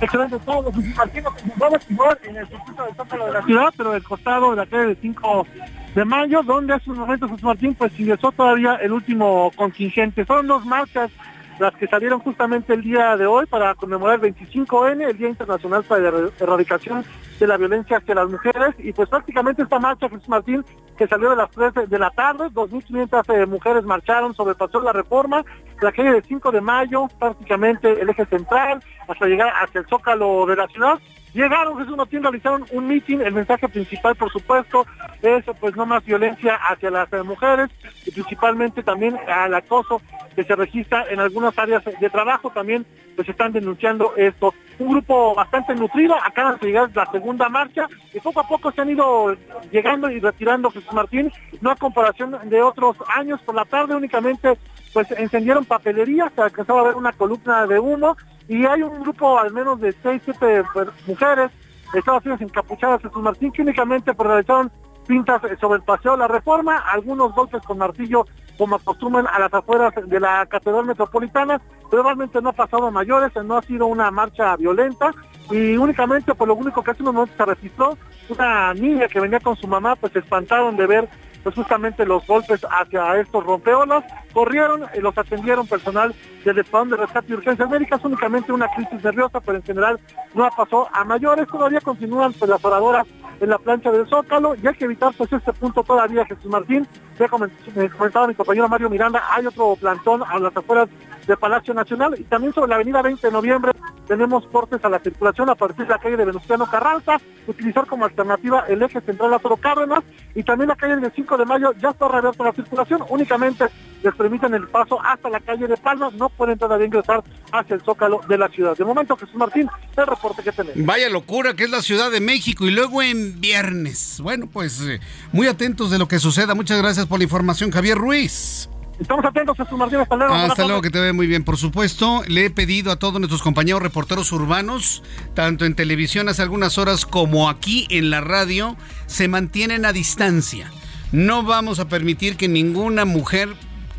Excelente 0.00 0.38
todo, 0.40 0.70
Martín, 0.96 1.24
vamos 1.56 1.80
igual 1.88 2.18
en 2.24 2.36
el 2.36 2.48
circuito 2.48 2.84
de 2.84 2.94
Zócalo 2.94 3.26
de 3.26 3.32
la 3.32 3.42
ciudad, 3.44 3.74
pero 3.76 3.92
del 3.92 4.02
costado 4.02 4.50
de 4.50 4.56
la 4.56 4.66
calle 4.66 4.86
de 4.86 4.96
5 5.00 5.46
de 5.94 6.04
mayo, 6.04 6.42
donde 6.42 6.74
hace 6.74 6.90
un 6.90 6.98
momento 6.98 7.28
Jesús 7.28 7.44
Martín 7.44 7.74
pues 7.74 7.98
ingresó 7.98 8.32
todavía 8.32 8.74
el 8.76 8.92
último 8.92 9.50
contingente. 9.54 10.24
Son 10.24 10.46
dos 10.46 10.64
marchas 10.66 11.10
las 11.58 11.72
que 11.74 11.86
salieron 11.86 12.20
justamente 12.20 12.74
el 12.74 12.82
día 12.82 13.16
de 13.16 13.26
hoy 13.26 13.46
para 13.46 13.74
conmemorar 13.74 14.24
el 14.24 14.34
25N, 14.34 15.08
el 15.08 15.16
Día 15.16 15.28
Internacional 15.28 15.84
para 15.84 16.10
la 16.10 16.30
Erradicación 16.40 17.04
de 17.38 17.46
la 17.46 17.56
Violencia 17.56 17.98
hacia 17.98 18.14
las 18.14 18.28
Mujeres, 18.28 18.74
y 18.78 18.92
pues 18.92 19.08
prácticamente 19.08 19.62
esta 19.62 19.78
marcha, 19.78 20.08
Jesús 20.08 20.28
Martín, 20.28 20.64
que 20.96 21.06
salió 21.06 21.30
de 21.30 21.36
las 21.36 21.50
3 21.50 21.88
de 21.88 21.98
la 21.98 22.10
tarde, 22.10 22.46
2.500 22.46 23.34
eh, 23.34 23.46
mujeres 23.46 23.84
marcharon 23.84 24.34
sobre 24.34 24.50
el 24.52 24.56
Paseo 24.56 24.80
de 24.80 24.86
la 24.86 24.92
Reforma, 24.92 25.44
la 25.80 25.92
calle 25.92 26.12
del 26.12 26.24
5 26.24 26.52
de 26.52 26.60
mayo, 26.60 27.08
prácticamente 27.18 28.00
el 28.00 28.08
eje 28.08 28.26
central, 28.26 28.82
hasta 29.06 29.26
llegar 29.26 29.52
hacia 29.62 29.80
el 29.80 29.86
Zócalo 29.86 30.46
de 30.46 30.56
la 30.56 30.66
ciudad, 30.68 30.98
Llegaron, 31.34 31.76
Jesús 31.78 31.96
Martín, 31.96 32.22
realizaron 32.22 32.64
un 32.70 32.86
meeting, 32.86 33.18
el 33.18 33.32
mensaje 33.32 33.68
principal, 33.68 34.14
por 34.14 34.30
supuesto, 34.30 34.86
es 35.20 35.44
pues 35.58 35.74
no 35.74 35.84
más 35.84 36.04
violencia 36.04 36.54
hacia 36.54 36.92
las 36.92 37.10
mujeres 37.24 37.70
y 38.06 38.12
principalmente 38.12 38.84
también 38.84 39.18
al 39.26 39.52
acoso 39.52 40.00
que 40.36 40.44
se 40.44 40.54
registra 40.54 41.06
en 41.10 41.18
algunas 41.18 41.58
áreas 41.58 41.82
de 41.84 42.08
trabajo, 42.08 42.50
también 42.50 42.86
pues 43.16 43.28
están 43.28 43.52
denunciando 43.52 44.14
esto. 44.16 44.54
Un 44.78 44.90
grupo 44.90 45.34
bastante 45.34 45.74
nutrido, 45.74 46.14
acaban 46.14 46.56
de 46.60 46.68
llegar 46.68 46.90
la 46.94 47.10
segunda 47.10 47.48
marcha 47.48 47.88
y 48.12 48.20
poco 48.20 48.38
a 48.38 48.46
poco 48.46 48.70
se 48.70 48.82
han 48.82 48.90
ido 48.90 49.36
llegando 49.72 50.10
y 50.10 50.20
retirando 50.20 50.70
Jesús 50.70 50.92
Martín, 50.92 51.32
no 51.60 51.72
a 51.72 51.76
comparación 51.76 52.38
de 52.48 52.62
otros 52.62 52.96
años, 53.12 53.40
por 53.42 53.56
la 53.56 53.64
tarde 53.64 53.96
únicamente 53.96 54.56
pues 54.94 55.10
encendieron 55.10 55.64
papelería, 55.64 56.32
se 56.34 56.40
alcanzaba 56.40 56.80
a 56.80 56.84
ver 56.84 56.94
una 56.94 57.12
columna 57.12 57.66
de 57.66 57.78
humo 57.78 58.16
y 58.48 58.64
hay 58.64 58.82
un 58.82 59.02
grupo 59.02 59.38
al 59.38 59.52
menos 59.52 59.80
de 59.80 59.92
6, 59.92 60.22
7 60.24 60.62
pues, 60.72 60.88
mujeres, 61.06 61.50
Unidos 61.92 62.40
encapuchadas 62.40 63.02
Jesús 63.02 63.22
Martín, 63.22 63.52
que 63.52 63.62
únicamente 63.62 64.14
pues, 64.14 64.28
realizaron 64.28 64.70
pintas 65.06 65.40
sobre 65.60 65.76
el 65.76 65.84
paseo. 65.84 66.12
De 66.12 66.18
la 66.18 66.28
reforma, 66.28 66.78
algunos 66.78 67.34
golpes 67.34 67.62
con 67.62 67.78
martillo 67.78 68.26
como 68.58 68.76
acostumbran 68.76 69.26
a 69.26 69.38
las 69.38 69.52
afueras 69.52 69.92
de 70.06 70.20
la 70.20 70.46
Catedral 70.46 70.86
Metropolitana, 70.86 71.60
pero 71.90 72.02
realmente 72.02 72.40
no 72.40 72.50
ha 72.50 72.52
pasado 72.52 72.90
mayores, 72.90 73.32
no 73.44 73.58
ha 73.58 73.62
sido 73.62 73.86
una 73.86 74.10
marcha 74.10 74.56
violenta 74.56 75.10
y 75.50 75.76
únicamente 75.76 76.26
por 76.34 76.38
pues, 76.38 76.48
lo 76.48 76.54
único 76.54 76.82
que 76.82 76.90
hace 76.92 77.02
unos 77.02 77.14
momentos 77.14 77.36
se 77.36 77.44
registró 77.44 77.98
una 78.28 78.72
niña 78.74 79.08
que 79.08 79.20
venía 79.20 79.40
con 79.40 79.56
su 79.56 79.66
mamá, 79.66 79.96
pues 79.96 80.12
se 80.12 80.20
espantaron 80.20 80.76
de 80.76 80.86
ver 80.86 81.08
pues 81.44 81.54
justamente 81.54 82.06
los 82.06 82.26
golpes 82.26 82.66
hacia 82.68 83.20
estos 83.20 83.44
rompeolas, 83.44 84.02
corrieron, 84.32 84.84
y 84.96 85.00
los 85.00 85.16
atendieron 85.16 85.66
personal 85.66 86.14
del 86.44 86.58
Escuadrón 86.58 86.90
de 86.90 86.96
Rescate 86.96 87.30
y 87.30 87.34
Urgencias 87.34 87.70
Médicas, 87.70 88.00
únicamente 88.02 88.50
una 88.50 88.66
crisis 88.74 89.04
nerviosa, 89.04 89.40
pero 89.40 89.58
en 89.58 89.62
general 89.62 90.00
no 90.34 90.48
pasó 90.56 90.88
a 90.92 91.04
mayores, 91.04 91.46
todavía 91.46 91.80
continúan 91.82 92.32
pues, 92.32 92.50
las 92.50 92.64
oradoras 92.64 93.06
en 93.40 93.50
la 93.50 93.58
plancha 93.58 93.92
del 93.92 94.06
Zócalo 94.08 94.54
y 94.54 94.66
hay 94.66 94.74
que 94.74 94.86
evitar 94.86 95.12
pues 95.16 95.32
este 95.32 95.52
punto 95.52 95.82
todavía, 95.84 96.24
Jesús 96.24 96.46
Martín, 96.46 96.86
ya 97.18 97.28
comentaba 97.28 98.26
mi 98.26 98.34
compañero 98.34 98.68
Mario 98.68 98.88
Miranda, 98.88 99.22
hay 99.30 99.46
otro 99.46 99.76
plantón 99.76 100.22
a 100.26 100.38
las 100.38 100.56
afueras 100.56 100.88
del 101.26 101.36
Palacio 101.36 101.74
Nacional 101.74 102.14
y 102.18 102.24
también 102.24 102.54
sobre 102.54 102.70
la 102.70 102.76
avenida 102.76 103.02
20 103.02 103.26
de 103.26 103.32
noviembre 103.32 103.72
tenemos 104.06 104.46
cortes 104.46 104.84
a 104.84 104.88
la 104.88 104.98
circulación 104.98 105.50
a 105.50 105.54
partir 105.54 105.86
de 105.86 105.92
la 105.92 105.98
calle 105.98 106.16
de 106.16 106.24
Venustiano 106.24 106.66
Carranza, 106.70 107.20
utilizar 107.46 107.86
como 107.86 108.04
alternativa 108.04 108.64
el 108.68 108.82
eje 108.82 109.00
central 109.00 109.30
Lázaro 109.30 109.56
Cárdenas 109.56 110.04
y 110.34 110.42
también 110.42 110.68
la 110.68 110.76
calle 110.76 110.96
del 110.96 111.12
5 111.14 111.36
de 111.36 111.44
mayo 111.44 111.72
ya 111.80 111.90
está 111.90 112.08
reabierta 112.08 112.44
la 112.44 112.52
circulación, 112.52 113.02
únicamente 113.08 113.66
les 114.02 114.14
permiten 114.14 114.54
el 114.54 114.68
paso 114.68 115.00
hasta 115.02 115.30
la 115.30 115.40
calle 115.40 115.66
de 115.66 115.76
Palma, 115.76 116.10
no 116.14 116.28
pueden 116.28 116.58
todavía 116.58 116.86
ingresar 116.86 117.22
hacia 117.52 117.74
el 117.74 117.82
Zócalo 117.82 118.20
de 118.28 118.38
la 118.38 118.48
ciudad. 118.48 118.76
De 118.76 118.84
momento, 118.84 119.16
Jesús 119.16 119.34
Martín, 119.34 119.68
el 119.96 120.06
reporte 120.06 120.42
que 120.42 120.52
tenemos. 120.52 120.84
Vaya 120.84 121.08
locura 121.08 121.54
que 121.54 121.64
es 121.64 121.70
la 121.70 121.82
Ciudad 121.82 122.10
de 122.10 122.20
México 122.20 122.66
y 122.66 122.70
luego 122.70 123.02
en 123.02 123.40
viernes. 123.40 124.20
Bueno, 124.20 124.46
pues 124.52 124.80
eh, 124.82 125.00
muy 125.32 125.46
atentos 125.46 125.90
de 125.90 125.98
lo 125.98 126.06
que 126.06 126.18
suceda. 126.18 126.54
Muchas 126.54 126.78
gracias 126.78 127.06
por 127.06 127.18
la 127.18 127.24
información, 127.24 127.70
Javier 127.70 127.96
Ruiz. 127.96 128.68
Estamos 129.00 129.24
atentos, 129.24 129.56
Jesús 129.56 129.78
Martín. 129.78 130.00
Hasta 130.00 130.16
luego. 130.16 130.34
Hasta 130.34 130.64
luego, 130.64 130.82
que 130.82 130.90
te 130.90 131.00
ve 131.00 131.12
muy 131.12 131.26
bien. 131.26 131.44
Por 131.44 131.56
supuesto, 131.56 132.22
le 132.28 132.46
he 132.46 132.50
pedido 132.50 132.92
a 132.92 132.96
todos 132.96 133.18
nuestros 133.20 133.42
compañeros 133.42 133.82
reporteros 133.82 134.30
urbanos, 134.32 135.02
tanto 135.34 135.64
en 135.64 135.74
televisión 135.74 136.28
hace 136.28 136.42
algunas 136.42 136.78
horas 136.78 137.04
como 137.06 137.48
aquí 137.48 137.86
en 137.90 138.10
la 138.10 138.20
radio, 138.20 138.76
se 139.06 139.28
mantienen 139.28 139.84
a 139.84 139.92
distancia. 139.92 140.70
No 141.12 141.42
vamos 141.42 141.78
a 141.78 141.88
permitir 141.88 142.36
que 142.36 142.48
ninguna 142.48 143.04
mujer 143.04 143.54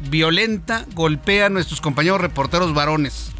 violenta 0.10 0.86
golpee 0.94 1.44
a 1.44 1.50
nuestros 1.50 1.82
compañeros 1.82 2.22
reporteros 2.22 2.74
varones. 2.74 3.32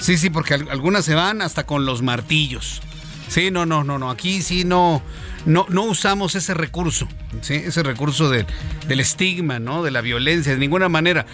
Sí, 0.00 0.18
sí, 0.18 0.30
porque 0.30 0.54
algunas 0.54 1.04
se 1.04 1.14
van 1.14 1.40
hasta 1.42 1.64
con 1.64 1.86
los 1.86 2.02
martillos. 2.02 2.82
Sí, 3.28 3.50
no, 3.50 3.66
no, 3.66 3.84
no, 3.84 3.98
no. 3.98 4.10
Aquí 4.10 4.42
sí 4.42 4.64
no, 4.64 5.02
no, 5.46 5.66
no 5.68 5.82
usamos 5.84 6.34
ese 6.34 6.54
recurso, 6.54 7.08
ese 7.48 7.82
recurso 7.82 8.30
del 8.30 9.00
estigma, 9.00 9.58
¿no? 9.58 9.82
De 9.82 9.90
la 9.90 10.00
violencia, 10.00 10.52
de 10.52 10.58
ninguna 10.58 10.88
manera. 10.88 11.26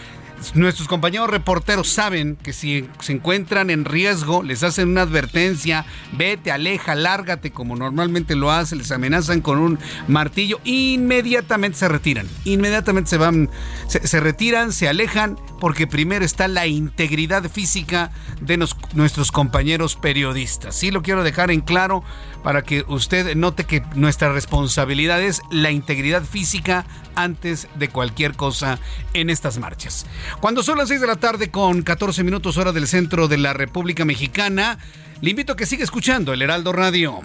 Nuestros 0.54 0.88
compañeros 0.88 1.28
reporteros 1.28 1.88
saben 1.88 2.36
que 2.36 2.54
si 2.54 2.88
se 3.00 3.12
encuentran 3.12 3.68
en 3.68 3.84
riesgo, 3.84 4.42
les 4.42 4.62
hacen 4.62 4.88
una 4.88 5.02
advertencia, 5.02 5.84
vete, 6.12 6.50
aleja, 6.50 6.94
lárgate, 6.94 7.50
como 7.50 7.76
normalmente 7.76 8.34
lo 8.34 8.50
hacen, 8.50 8.78
les 8.78 8.90
amenazan 8.90 9.42
con 9.42 9.58
un 9.58 9.78
martillo, 10.08 10.58
inmediatamente 10.64 11.76
se 11.76 11.88
retiran, 11.88 12.26
inmediatamente 12.44 13.10
se 13.10 13.18
van, 13.18 13.50
se, 13.86 14.20
retiran, 14.20 14.72
se 14.72 14.88
alejan, 14.88 15.36
porque 15.60 15.86
primero 15.86 16.24
está 16.24 16.48
la 16.48 16.66
integridad 16.66 17.50
física 17.50 18.10
de 18.40 18.56
nuestros 18.94 19.30
compañeros 19.32 19.96
periodistas. 19.96 20.74
Sí 20.74 20.90
lo 20.90 21.02
quiero 21.02 21.22
dejar 21.22 21.50
en 21.50 21.60
claro 21.60 22.02
para 22.42 22.62
que 22.62 22.84
usted 22.88 23.34
note 23.36 23.64
que 23.64 23.82
nuestra 23.94 24.32
responsabilidad 24.32 25.20
es 25.20 25.42
la 25.50 25.70
integridad 25.70 26.22
física 26.22 26.86
antes 27.14 27.68
de 27.74 27.88
cualquier 27.88 28.34
cosa 28.34 28.78
en 29.14 29.30
estas 29.30 29.58
marchas. 29.58 30.06
Cuando 30.40 30.62
son 30.62 30.78
las 30.78 30.88
6 30.88 31.00
de 31.00 31.06
la 31.06 31.16
tarde 31.16 31.50
con 31.50 31.82
14 31.82 32.24
minutos 32.24 32.56
hora 32.56 32.72
del 32.72 32.86
centro 32.86 33.28
de 33.28 33.38
la 33.38 33.52
República 33.52 34.04
Mexicana, 34.04 34.78
le 35.20 35.30
invito 35.30 35.52
a 35.52 35.56
que 35.56 35.66
siga 35.66 35.84
escuchando 35.84 36.32
el 36.32 36.42
Heraldo 36.42 36.72
Radio. 36.72 37.20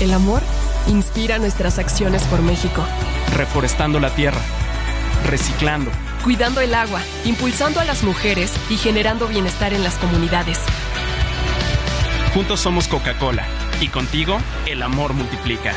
El 0.00 0.12
amor 0.12 0.42
inspira 0.88 1.38
nuestras 1.38 1.78
acciones 1.78 2.22
por 2.24 2.40
México. 2.42 2.84
Reforestando 3.34 3.98
la 3.98 4.14
tierra, 4.14 4.40
reciclando, 5.26 5.90
cuidando 6.22 6.60
el 6.60 6.74
agua, 6.74 7.00
impulsando 7.24 7.80
a 7.80 7.84
las 7.84 8.04
mujeres 8.04 8.52
y 8.70 8.76
generando 8.76 9.26
bienestar 9.26 9.72
en 9.72 9.82
las 9.82 9.94
comunidades. 9.96 10.60
Juntos 12.36 12.60
somos 12.60 12.86
Coca-Cola 12.86 13.46
y 13.80 13.88
contigo 13.88 14.38
el 14.66 14.82
amor 14.82 15.14
multiplica. 15.14 15.72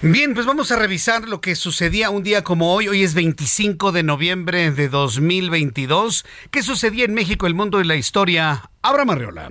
Bien, 0.00 0.32
pues 0.32 0.46
vamos 0.46 0.72
a 0.72 0.76
revisar 0.76 1.28
lo 1.28 1.42
que 1.42 1.54
sucedía 1.54 2.08
un 2.08 2.22
día 2.22 2.42
como 2.42 2.72
hoy. 2.72 2.88
Hoy 2.88 3.02
es 3.02 3.12
25 3.12 3.92
de 3.92 4.02
noviembre 4.02 4.70
de 4.70 4.88
2022. 4.88 6.24
¿Qué 6.50 6.62
sucedía 6.62 7.04
en 7.04 7.12
México, 7.12 7.46
el 7.46 7.52
mundo 7.52 7.82
y 7.82 7.84
la 7.84 7.96
historia? 7.96 8.70
Abraham 8.80 9.10
Arreola. 9.10 9.50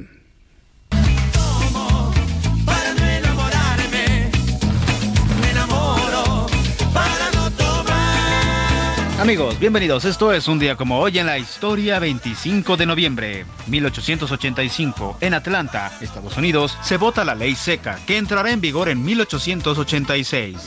Amigos, 9.20 9.60
bienvenidos. 9.60 10.06
Esto 10.06 10.32
es 10.32 10.48
un 10.48 10.60
día 10.60 10.76
como 10.76 11.00
hoy 11.00 11.18
en 11.18 11.26
la 11.26 11.40
historia 11.40 11.98
25 11.98 12.78
de 12.78 12.86
noviembre 12.86 13.46
1885. 13.66 15.18
En 15.22 15.34
Atlanta, 15.34 15.92
Estados 16.00 16.38
Unidos, 16.38 16.78
se 16.84 16.98
vota 16.98 17.26
la 17.26 17.34
ley 17.34 17.56
seca 17.56 17.98
que 18.06 18.18
entrará 18.18 18.52
en 18.52 18.62
vigor 18.62 18.90
en 18.90 19.04
1886. 19.04 20.58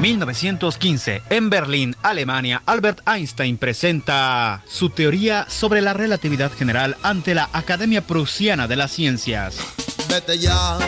1915, 0.00 1.22
en 1.28 1.50
Berlín, 1.50 1.94
Alemania, 2.02 2.62
Albert 2.64 3.06
Einstein 3.06 3.58
presenta 3.58 4.62
su 4.66 4.88
teoría 4.88 5.44
sobre 5.48 5.82
la 5.82 5.92
relatividad 5.92 6.52
general 6.52 6.96
ante 7.02 7.34
la 7.34 7.50
Academia 7.52 8.00
Prusiana 8.00 8.66
de 8.66 8.76
las 8.76 8.92
Ciencias. 8.92 9.58
Vete 10.08 10.38
ya, 10.38 10.78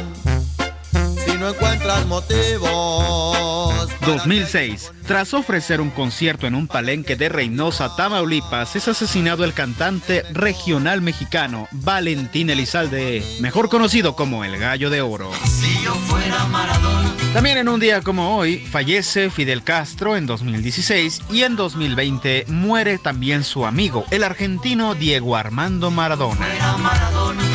si 1.37 1.41
no 1.41 1.51
encuentras 1.51 2.07
motivos. 2.07 3.89
2006. 4.07 4.93
Tras 5.07 5.35
ofrecer 5.35 5.81
un 5.81 5.91
concierto 5.91 6.47
en 6.47 6.55
un 6.55 6.67
palenque 6.67 7.17
de 7.17 7.29
Reynosa, 7.29 7.95
Tamaulipas, 7.95 8.77
es 8.77 8.89
asesinado 8.89 9.45
el 9.45 9.53
cantante 9.53 10.23
regional 10.33 11.03
mexicano 11.03 11.69
Valentín 11.73 12.51
Elizalde, 12.51 13.23
mejor 13.41 13.69
conocido 13.69 14.17
como 14.17 14.45
el 14.45 14.59
Gallo 14.59 14.91
de 14.91 15.03
Oro. 15.03 15.31
Si 15.45 15.83
yo 15.85 15.95
fuera 15.95 16.45
Maradona. 16.47 17.13
También 17.33 17.59
en 17.59 17.69
un 17.69 17.81
día 17.81 18.01
como 18.01 18.39
hoy 18.39 18.57
fallece 18.59 19.29
Fidel 19.29 19.63
Castro 19.63 20.17
en 20.17 20.27
2016 20.27 21.21
y 21.31 21.43
en 21.43 21.55
2020 21.55 22.47
muere 22.49 22.97
también 22.97 23.45
su 23.45 23.67
amigo, 23.67 24.07
el 24.11 24.25
argentino 24.25 24.95
Diego 24.95 25.37
Armando 25.37 25.91
Maradona. 25.91 26.47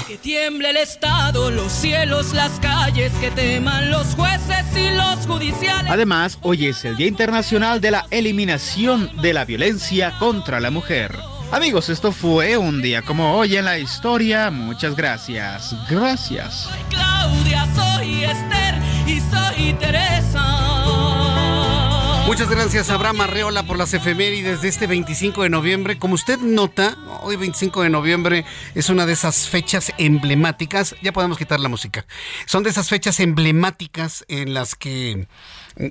Que 0.07 0.17
tiemble 0.17 0.69
el 0.69 0.77
Estado, 0.77 1.49
los 1.49 1.71
cielos, 1.71 2.33
las 2.33 2.59
calles, 2.59 3.11
que 3.13 3.31
teman 3.31 3.70
los 3.79 4.15
jueces 4.15 4.65
y 4.75 4.89
los 4.95 5.25
judiciales. 5.25 5.91
Además, 5.91 6.37
hoy 6.41 6.67
es 6.67 6.83
el 6.83 6.97
Día 6.97 7.07
Internacional 7.07 7.79
de 7.79 7.91
la 7.91 8.05
Eliminación 8.11 9.09
de 9.21 9.33
la 9.33 9.45
Violencia 9.45 10.13
contra 10.19 10.59
la 10.59 10.71
Mujer. 10.71 11.17
Amigos, 11.51 11.89
esto 11.89 12.11
fue 12.11 12.57
un 12.57 12.81
día 12.81 13.01
como 13.01 13.35
hoy 13.35 13.57
en 13.57 13.65
la 13.65 13.77
historia. 13.77 14.49
Muchas 14.51 14.95
gracias. 14.95 15.75
Gracias. 15.89 16.53
Soy 16.53 16.83
Claudia, 16.89 17.67
soy 17.75 18.23
Esther 18.23 18.75
y 19.05 19.19
soy 19.19 19.73
Teresa. 19.73 20.90
Muchas 22.31 22.49
gracias 22.49 22.89
Abraham 22.89 23.19
Arreola 23.19 23.63
por 23.63 23.77
las 23.77 23.93
efemérides 23.93 24.61
de 24.61 24.69
este 24.69 24.87
25 24.87 25.43
de 25.43 25.49
noviembre. 25.49 25.97
Como 25.97 26.13
usted 26.13 26.39
nota, 26.39 26.97
hoy 27.23 27.35
25 27.35 27.81
de 27.81 27.89
noviembre 27.89 28.45
es 28.73 28.87
una 28.87 29.05
de 29.05 29.11
esas 29.11 29.49
fechas 29.49 29.91
emblemáticas. 29.97 30.95
Ya 31.01 31.11
podemos 31.11 31.37
quitar 31.37 31.59
la 31.59 31.67
música. 31.67 32.05
Son 32.45 32.63
de 32.63 32.69
esas 32.69 32.87
fechas 32.87 33.19
emblemáticas 33.19 34.23
en 34.29 34.53
las 34.53 34.75
que 34.75 35.27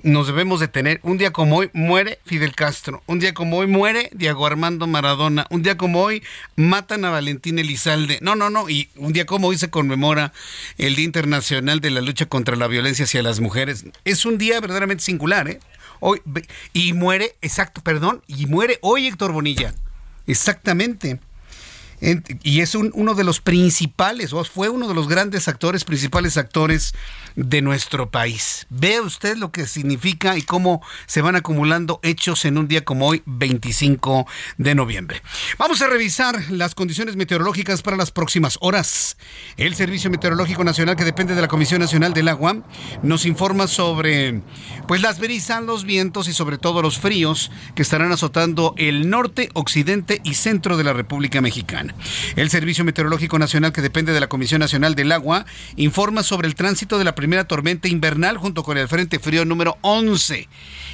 nos 0.01 0.25
debemos 0.25 0.59
de 0.59 0.67
tener. 0.67 0.99
Un 1.03 1.19
día 1.19 1.31
como 1.31 1.57
hoy 1.57 1.69
muere 1.73 2.17
Fidel 2.25 2.55
Castro. 2.55 3.03
Un 3.05 3.19
día 3.19 3.35
como 3.35 3.57
hoy 3.57 3.67
muere 3.67 4.09
Diego 4.11 4.47
Armando 4.47 4.87
Maradona. 4.87 5.45
Un 5.51 5.61
día 5.61 5.77
como 5.77 6.01
hoy 6.01 6.23
matan 6.55 7.05
a 7.05 7.11
Valentín 7.11 7.59
Elizalde. 7.59 8.17
No, 8.23 8.35
no, 8.35 8.49
no. 8.49 8.67
Y 8.67 8.89
un 8.95 9.13
día 9.13 9.27
como 9.27 9.49
hoy 9.49 9.59
se 9.59 9.69
conmemora 9.69 10.33
el 10.79 10.95
Día 10.95 11.05
Internacional 11.05 11.81
de 11.81 11.91
la 11.91 12.01
Lucha 12.01 12.25
contra 12.25 12.55
la 12.55 12.65
Violencia 12.65 13.05
hacia 13.05 13.21
las 13.21 13.39
Mujeres. 13.39 13.85
Es 14.05 14.25
un 14.25 14.39
día 14.39 14.59
verdaderamente 14.59 15.03
singular, 15.03 15.47
¿eh? 15.47 15.59
Hoy, 16.01 16.21
y 16.73 16.93
muere, 16.93 17.35
exacto, 17.41 17.81
perdón, 17.81 18.23
y 18.27 18.47
muere 18.47 18.79
hoy 18.81 19.07
Héctor 19.07 19.31
Bonilla. 19.31 19.73
Exactamente. 20.27 21.19
Y 22.43 22.61
es 22.61 22.73
un- 22.73 22.91
uno 22.95 23.13
de 23.13 23.23
los 23.23 23.41
principales, 23.41 24.33
o 24.33 24.43
fue 24.43 24.69
uno 24.69 24.87
de 24.87 24.95
los 24.95 25.07
grandes 25.07 25.47
actores, 25.47 25.83
principales 25.83 26.35
actores 26.37 26.93
de 27.35 27.61
nuestro 27.61 28.09
país. 28.09 28.65
Vea 28.69 29.01
usted 29.01 29.37
lo 29.37 29.51
que 29.51 29.67
significa 29.67 30.37
y 30.37 30.41
cómo 30.41 30.81
se 31.05 31.21
van 31.21 31.35
acumulando 31.35 31.99
hechos 32.03 32.43
en 32.45 32.57
un 32.57 32.67
día 32.67 32.83
como 32.83 33.07
hoy, 33.07 33.21
25 33.25 34.25
de 34.57 34.73
noviembre. 34.75 35.21
Vamos 35.57 35.81
a 35.81 35.87
revisar 35.87 36.51
las 36.51 36.73
condiciones 36.75 37.15
meteorológicas 37.15 37.81
para 37.83 37.97
las 37.97 38.11
próximas 38.11 38.57
horas. 38.61 39.17
El 39.57 39.75
Servicio 39.75 40.09
Meteorológico 40.09 40.63
Nacional, 40.63 40.95
que 40.95 41.05
depende 41.05 41.35
de 41.35 41.41
la 41.41 41.47
Comisión 41.47 41.81
Nacional 41.81 42.13
del 42.13 42.27
Agua, 42.27 42.57
nos 43.03 43.25
informa 43.25 43.67
sobre 43.67 44.41
pues 44.87 45.01
las 45.01 45.19
brisas, 45.19 45.63
los 45.63 45.85
vientos 45.85 46.27
y 46.27 46.33
sobre 46.33 46.57
todo 46.57 46.81
los 46.81 46.97
fríos 46.97 47.51
que 47.75 47.83
estarán 47.83 48.11
azotando 48.11 48.73
el 48.77 49.09
norte, 49.09 49.49
occidente 49.53 50.19
y 50.23 50.33
centro 50.33 50.77
de 50.77 50.83
la 50.83 50.93
República 50.93 51.41
Mexicana. 51.41 51.90
El 52.35 52.49
Servicio 52.49 52.83
Meteorológico 52.83 53.39
Nacional, 53.39 53.73
que 53.73 53.81
depende 53.81 54.13
de 54.13 54.19
la 54.19 54.27
Comisión 54.27 54.59
Nacional 54.59 54.95
del 54.95 55.11
Agua, 55.11 55.45
informa 55.75 56.23
sobre 56.23 56.47
el 56.47 56.55
tránsito 56.55 56.97
de 56.97 57.03
la 57.03 57.15
primera 57.15 57.45
tormenta 57.45 57.87
invernal 57.87 58.37
junto 58.37 58.63
con 58.63 58.77
el 58.77 58.87
Frente 58.87 59.19
Frío 59.19 59.45
número 59.45 59.77
11. 59.81 60.47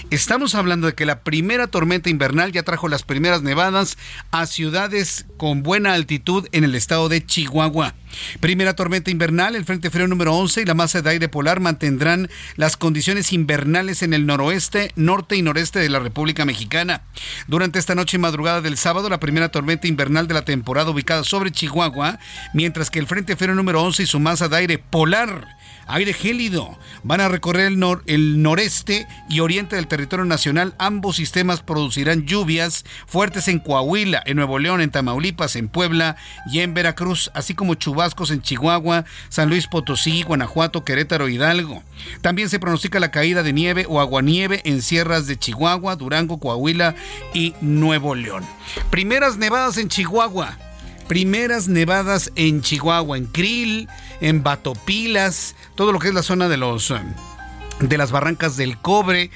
Estamos 0.09 0.55
hablando 0.55 0.87
de 0.87 0.93
que 0.93 1.05
la 1.05 1.21
primera 1.21 1.67
tormenta 1.67 2.09
invernal 2.09 2.51
ya 2.51 2.63
trajo 2.63 2.87
las 2.87 3.03
primeras 3.03 3.41
nevadas 3.41 3.97
a 4.31 4.45
ciudades 4.45 5.25
con 5.37 5.63
buena 5.63 5.93
altitud 5.93 6.47
en 6.51 6.63
el 6.63 6.75
estado 6.75 7.09
de 7.09 7.25
Chihuahua. 7.25 7.93
Primera 8.39 8.75
tormenta 8.75 9.11
invernal, 9.11 9.55
el 9.55 9.65
Frente 9.65 9.89
Frío 9.89 10.07
número 10.07 10.33
11 10.33 10.61
y 10.61 10.65
la 10.65 10.73
masa 10.73 11.01
de 11.01 11.09
aire 11.09 11.29
polar 11.29 11.59
mantendrán 11.59 12.29
las 12.55 12.77
condiciones 12.77 13.33
invernales 13.33 14.01
en 14.01 14.13
el 14.13 14.25
noroeste, 14.25 14.91
norte 14.95 15.35
y 15.35 15.41
noreste 15.41 15.79
de 15.79 15.89
la 15.89 15.99
República 15.99 16.45
Mexicana. 16.45 17.01
Durante 17.47 17.79
esta 17.79 17.95
noche 17.95 18.17
y 18.17 18.19
madrugada 18.19 18.61
del 18.61 18.77
sábado, 18.77 19.09
la 19.09 19.19
primera 19.19 19.49
tormenta 19.49 19.87
invernal 19.87 20.27
de 20.27 20.33
la 20.33 20.45
temporada 20.45 20.86
ubicada 20.91 21.23
sobre 21.23 21.51
Chihuahua, 21.51 22.19
mientras 22.53 22.89
que 22.89 22.99
el 22.99 23.07
Frente 23.07 23.35
Frío 23.35 23.55
número 23.55 23.81
11 23.83 24.03
y 24.03 24.05
su 24.05 24.19
masa 24.19 24.47
de 24.47 24.57
aire 24.57 24.77
polar 24.77 25.57
aire 25.87 26.13
gélido. 26.13 26.77
Van 27.03 27.21
a 27.21 27.29
recorrer 27.29 27.67
el, 27.67 27.83
el 28.05 28.41
noreste 28.41 29.07
y 29.29 29.39
oriente 29.39 29.75
del 29.75 29.87
territorio 29.87 30.25
nacional. 30.25 30.75
Ambos 30.77 31.15
sistemas 31.15 31.61
producirán 31.61 32.25
lluvias 32.25 32.85
fuertes 33.07 33.47
en 33.47 33.59
Coahuila, 33.59 34.21
en 34.25 34.35
Nuevo 34.35 34.59
León, 34.59 34.81
en 34.81 34.91
Tamaulipas, 34.91 35.55
en 35.55 35.69
Puebla 35.69 36.17
y 36.51 36.59
en 36.59 36.73
Veracruz, 36.73 37.31
así 37.33 37.53
como 37.53 37.75
chubascos 37.75 38.31
en 38.31 38.41
Chihuahua, 38.41 39.05
San 39.29 39.49
Luis 39.49 39.67
Potosí, 39.67 40.23
Guanajuato, 40.23 40.83
Querétaro, 40.83 41.29
Hidalgo. 41.29 41.83
También 42.21 42.49
se 42.49 42.59
pronostica 42.59 42.99
la 42.99 43.11
caída 43.11 43.43
de 43.43 43.53
nieve 43.53 43.85
o 43.87 44.01
aguanieve 44.01 44.61
en 44.65 44.81
sierras 44.81 45.27
de 45.27 45.37
Chihuahua, 45.37 45.95
Durango, 45.95 46.39
Coahuila 46.39 46.95
y 47.33 47.53
Nuevo 47.61 48.15
León. 48.15 48.45
Primeras 48.89 49.37
nevadas 49.37 49.77
en 49.77 49.87
Chihuahua 49.87 50.57
primeras 51.07 51.67
nevadas 51.67 52.31
en 52.35 52.61
Chihuahua, 52.61 53.17
en 53.17 53.25
Krill, 53.25 53.87
en 54.21 54.43
Batopilas, 54.43 55.55
todo 55.75 55.91
lo 55.91 55.99
que 55.99 56.09
es 56.09 56.13
la 56.13 56.23
zona 56.23 56.47
de 56.47 56.57
los 56.57 56.91
eh, 56.91 56.99
de 57.79 57.97
las 57.97 58.11
barrancas 58.11 58.57
del 58.57 58.77
cobre, 58.77 59.29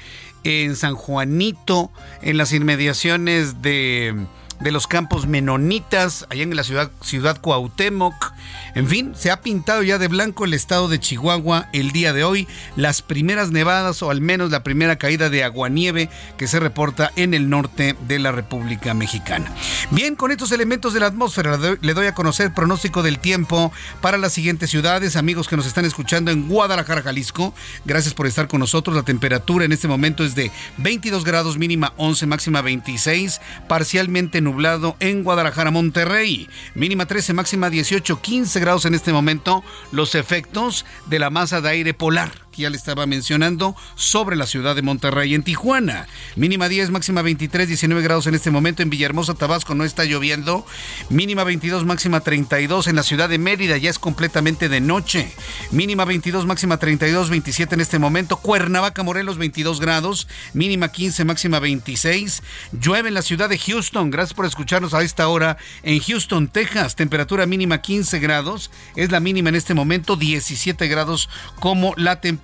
en 0.44 0.76
San 0.76 0.94
Juanito, 0.94 1.90
en 2.20 2.36
las 2.36 2.52
inmediaciones 2.52 3.62
de, 3.62 4.26
de 4.62 4.70
los 4.70 4.86
campos 4.86 5.26
menonitas, 5.26 6.26
allá 6.30 6.42
en 6.42 6.54
la 6.54 6.62
ciudad, 6.64 6.90
ciudad 7.02 7.40
Cuauhtémoc. 7.40 8.32
En 8.74 8.86
fin, 8.86 9.12
se 9.16 9.30
ha 9.30 9.40
pintado 9.40 9.82
ya 9.82 9.98
de 9.98 10.08
blanco 10.08 10.44
el 10.44 10.54
estado 10.54 10.88
de 10.88 11.00
Chihuahua 11.00 11.68
el 11.72 11.90
día 11.90 12.12
de 12.12 12.24
hoy. 12.24 12.46
Las 12.76 13.02
primeras 13.02 13.50
nevadas 13.50 14.02
o 14.02 14.10
al 14.10 14.20
menos 14.20 14.50
la 14.50 14.62
primera 14.62 14.96
caída 14.96 15.30
de 15.30 15.42
aguanieve 15.44 16.08
que 16.36 16.46
se 16.46 16.60
reporta 16.60 17.10
en 17.16 17.34
el 17.34 17.50
norte 17.50 17.96
de 18.06 18.18
la 18.18 18.30
República 18.30 18.94
Mexicana. 18.94 19.50
Bien, 19.90 20.14
con 20.14 20.30
estos 20.30 20.52
elementos 20.52 20.94
de 20.94 21.00
la 21.00 21.06
atmósfera 21.06 21.58
le 21.80 21.94
doy- 21.94 22.06
a 22.06 22.14
conocer 22.14 22.54
pronóstico 22.54 23.02
del 23.02 23.18
tiempo 23.18 23.72
para 24.00 24.16
las 24.18 24.32
siguientes 24.32 24.70
ciudades. 24.70 25.16
Amigos 25.16 25.48
que 25.48 25.56
nos 25.56 25.66
están 25.66 25.84
escuchando 25.84 26.30
en 26.30 26.48
Guadalajara, 26.48 27.02
Jalisco, 27.02 27.52
gracias 27.84 28.14
por 28.14 28.26
estar 28.26 28.48
con 28.48 28.60
nosotros. 28.60 28.94
La 28.96 29.02
temperatura 29.02 29.64
en 29.64 29.72
este 29.72 29.88
momento 29.88 30.24
es 30.24 30.34
de 30.34 30.50
22 30.78 31.24
grados 31.24 31.58
mínima 31.58 31.92
11, 31.96 32.26
máxima 32.26 32.60
26, 32.62 33.40
parcialmente 33.68 34.40
nublado 34.40 34.51
en 35.00 35.24
Guadalajara, 35.24 35.70
Monterrey. 35.70 36.48
Mínima 36.74 37.06
13, 37.06 37.32
máxima 37.32 37.70
18, 37.70 38.20
15 38.20 38.60
grados 38.60 38.84
en 38.84 38.94
este 38.94 39.12
momento. 39.12 39.64
Los 39.92 40.14
efectos 40.14 40.84
de 41.06 41.18
la 41.18 41.30
masa 41.30 41.60
de 41.60 41.70
aire 41.70 41.94
polar 41.94 42.41
que 42.52 42.62
ya 42.62 42.70
le 42.70 42.76
estaba 42.76 43.06
mencionando 43.06 43.74
sobre 43.96 44.36
la 44.36 44.46
ciudad 44.46 44.76
de 44.76 44.82
Monterrey 44.82 45.34
en 45.34 45.42
Tijuana. 45.42 46.06
Mínima 46.36 46.68
10, 46.68 46.90
máxima 46.90 47.22
23, 47.22 47.66
19 47.66 48.02
grados 48.02 48.26
en 48.26 48.34
este 48.34 48.50
momento 48.50 48.82
en 48.82 48.90
Villahermosa, 48.90 49.34
Tabasco 49.34 49.74
no 49.74 49.84
está 49.84 50.04
lloviendo. 50.04 50.64
Mínima 51.08 51.44
22, 51.44 51.84
máxima 51.84 52.20
32 52.20 52.86
en 52.86 52.96
la 52.96 53.02
ciudad 53.02 53.28
de 53.28 53.38
Mérida, 53.38 53.78
ya 53.78 53.90
es 53.90 53.98
completamente 53.98 54.68
de 54.68 54.80
noche. 54.80 55.32
Mínima 55.70 56.04
22, 56.04 56.46
máxima 56.46 56.76
32, 56.76 57.30
27 57.30 57.74
en 57.74 57.80
este 57.80 57.98
momento. 57.98 58.36
Cuernavaca, 58.36 59.02
Morelos 59.02 59.38
22 59.38 59.80
grados, 59.80 60.28
mínima 60.52 60.92
15, 60.92 61.24
máxima 61.24 61.58
26. 61.58 62.42
Llueve 62.72 63.08
en 63.08 63.14
la 63.14 63.22
ciudad 63.22 63.48
de 63.48 63.58
Houston, 63.58 64.10
gracias 64.10 64.34
por 64.34 64.44
escucharnos 64.44 64.92
a 64.94 65.02
esta 65.02 65.26
hora 65.28 65.56
en 65.82 66.00
Houston, 66.00 66.48
Texas. 66.48 66.96
Temperatura 66.96 67.46
mínima 67.46 67.80
15 67.80 68.18
grados, 68.18 68.70
es 68.94 69.10
la 69.10 69.20
mínima 69.20 69.48
en 69.48 69.54
este 69.54 69.72
momento 69.72 70.16
17 70.16 70.86
grados 70.88 71.30
como 71.58 71.94
la 71.96 72.20
temperatura 72.20 72.41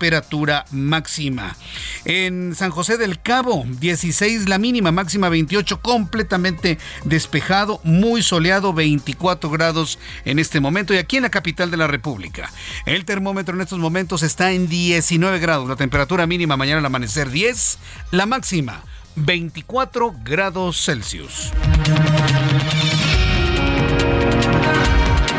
máxima. 0.71 1.57
En 2.05 2.55
San 2.55 2.71
José 2.71 2.97
del 2.97 3.21
Cabo, 3.21 3.65
16 3.81 4.49
la 4.49 4.59
mínima, 4.59 4.93
máxima 4.93 5.29
28, 5.29 5.81
completamente 5.81 6.79
despejado, 7.05 7.81
muy 7.85 8.23
soleado, 8.23 8.73
24 8.73 9.51
grados 9.51 9.99
en 10.25 10.39
este 10.39 10.61
momento. 10.61 10.95
Y 10.95 10.99
aquí 10.99 11.17
en 11.17 11.25
la 11.25 11.31
capital 11.31 11.71
de 11.71 11.77
la 11.77 11.87
República, 11.87 12.51
el 12.87 13.05
termómetro 13.05 13.55
en 13.55 13.61
estos 13.61 13.79
momentos 13.79 14.23
está 14.23 14.53
en 14.53 14.69
19 14.69 15.39
grados, 15.39 15.69
la 15.69 15.77
temperatura 15.77 16.27
mínima 16.27 16.57
mañana 16.57 16.79
al 16.79 16.87
amanecer 16.87 17.31
10, 17.31 17.79
la 18.13 18.27
máxima 18.27 18.85
24 19.17 20.15
grados 20.25 20.85
Celsius. 20.85 21.53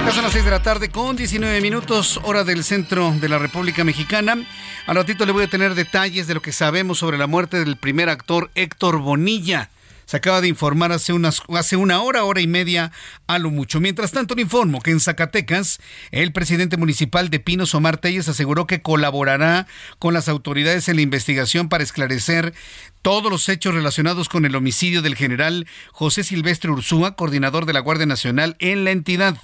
Ya 0.10 0.16
son 0.16 0.24
las 0.24 0.34
6 0.34 0.46
de 0.46 0.50
la 0.50 0.64
tarde 0.64 0.90
con 0.90 1.16
19 1.16 1.62
minutos, 1.62 2.20
hora 2.24 2.44
del 2.44 2.64
centro 2.64 3.14
de 3.22 3.30
la 3.30 3.38
República 3.38 3.84
Mexicana. 3.84 4.44
Al 4.88 4.96
ratito 4.96 5.24
le 5.24 5.32
voy 5.32 5.44
a 5.44 5.48
tener 5.48 5.76
detalles 5.76 6.26
de 6.26 6.34
lo 6.34 6.42
que 6.42 6.52
sabemos 6.52 6.98
sobre 6.98 7.20
la 7.20 7.28
muerte 7.28 7.60
del 7.60 7.78
primer 7.78 8.10
actor 8.10 8.50
Héctor 8.56 8.98
Bonilla. 8.98 9.70
Se 10.10 10.18
acaba 10.18 10.42
de 10.42 10.48
informar 10.48 10.92
hace, 10.92 11.14
unas, 11.14 11.44
hace 11.50 11.76
una 11.76 12.02
hora, 12.02 12.24
hora 12.24 12.42
y 12.42 12.48
media 12.48 12.92
a 13.28 13.38
lo 13.38 13.52
mucho. 13.52 13.80
Mientras 13.80 14.12
tanto, 14.12 14.34
le 14.34 14.42
informo 14.42 14.82
que 14.82 14.90
en 14.90 15.00
Zacatecas, 15.00 15.80
el 16.10 16.34
presidente 16.34 16.78
municipal 16.78 17.30
de 17.30 17.40
Pinos, 17.40 17.76
Omar 17.76 17.98
Telles, 17.98 18.28
aseguró 18.28 18.66
que 18.66 18.82
colaborará 18.82 19.68
con 20.00 20.16
las 20.16 20.28
autoridades 20.28 20.90
en 20.90 20.96
la 20.96 21.04
investigación 21.04 21.70
para 21.70 21.84
esclarecer 21.84 22.56
todos 23.04 23.32
los 23.32 23.48
hechos 23.50 23.76
relacionados 23.76 24.30
con 24.30 24.46
el 24.46 24.56
homicidio 24.56 25.04
del 25.04 25.16
general 25.16 25.68
José 25.92 26.24
Silvestre 26.24 26.72
Ursúa, 26.72 27.16
coordinador 27.16 27.68
de 27.68 27.74
la 27.74 27.80
Guardia 27.80 28.08
Nacional 28.08 28.56
en 28.58 28.86
la 28.86 28.90
entidad. 28.90 29.38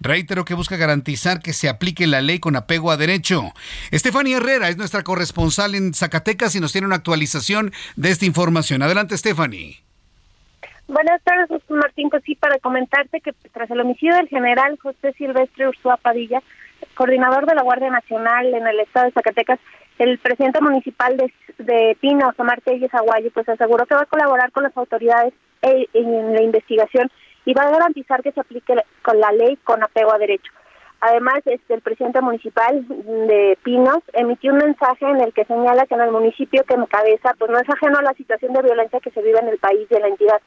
Reitero 0.00 0.44
que 0.44 0.52
busca 0.52 0.76
garantizar 0.76 1.40
que 1.40 1.54
se 1.54 1.70
aplique 1.70 2.06
la 2.06 2.20
ley 2.20 2.40
con 2.40 2.56
apego 2.56 2.90
a 2.90 2.98
derecho. 2.98 3.54
Estefanía 3.90 4.36
Herrera 4.36 4.68
es 4.68 4.76
nuestra 4.76 5.02
corresponsal 5.02 5.74
en 5.74 5.94
Zacatecas 5.94 6.54
y 6.56 6.60
nos 6.60 6.72
tiene 6.72 6.88
una 6.88 6.96
actualización 6.96 7.72
de 7.96 8.10
esta 8.10 8.26
información. 8.26 8.82
Adelante, 8.82 9.16
Stephanie. 9.16 9.89
Buenas 10.90 11.22
tardes, 11.22 11.48
Martín. 11.68 12.10
Pues 12.10 12.24
sí, 12.24 12.34
para 12.34 12.58
comentarte 12.58 13.20
que 13.20 13.32
tras 13.52 13.70
el 13.70 13.80
homicidio 13.80 14.16
del 14.16 14.26
general 14.26 14.76
José 14.82 15.12
Silvestre 15.12 15.68
Ursúa 15.68 15.96
Padilla, 15.96 16.42
coordinador 16.96 17.46
de 17.46 17.54
la 17.54 17.62
Guardia 17.62 17.90
Nacional 17.90 18.52
en 18.52 18.66
el 18.66 18.80
estado 18.80 19.06
de 19.06 19.12
Zacatecas, 19.12 19.60
el 20.00 20.18
presidente 20.18 20.60
municipal 20.60 21.16
de, 21.16 21.32
de 21.58 21.96
Pinos, 22.00 22.34
Omar 22.40 22.60
Telles 22.62 22.92
Aguayo, 22.92 23.30
pues 23.32 23.48
aseguró 23.48 23.86
que 23.86 23.94
va 23.94 24.02
a 24.02 24.06
colaborar 24.06 24.50
con 24.50 24.64
las 24.64 24.76
autoridades 24.76 25.32
e, 25.62 25.86
en 25.94 26.34
la 26.34 26.42
investigación 26.42 27.08
y 27.44 27.54
va 27.54 27.62
a 27.62 27.70
garantizar 27.70 28.20
que 28.24 28.32
se 28.32 28.40
aplique 28.40 28.74
con 29.02 29.20
la 29.20 29.30
ley 29.30 29.56
con 29.62 29.80
apego 29.84 30.12
a 30.12 30.18
derecho. 30.18 30.50
Además, 31.02 31.36
este, 31.44 31.74
el 31.74 31.82
presidente 31.82 32.20
municipal 32.20 32.84
de 32.88 33.56
Pinos 33.62 34.00
emitió 34.12 34.52
un 34.52 34.58
mensaje 34.58 35.08
en 35.08 35.20
el 35.20 35.32
que 35.34 35.44
señala 35.44 35.86
que 35.86 35.94
en 35.94 36.00
el 36.00 36.10
municipio 36.10 36.64
que 36.64 36.74
encabeza, 36.74 37.36
pues 37.38 37.48
no 37.48 37.60
es 37.60 37.70
ajeno 37.70 38.00
a 38.00 38.02
la 38.02 38.14
situación 38.14 38.54
de 38.54 38.62
violencia 38.62 38.98
que 38.98 39.12
se 39.12 39.22
vive 39.22 39.38
en 39.38 39.48
el 39.50 39.58
país 39.58 39.86
y 39.88 39.94
en 39.94 40.02
la 40.02 40.08
entidad 40.08 40.40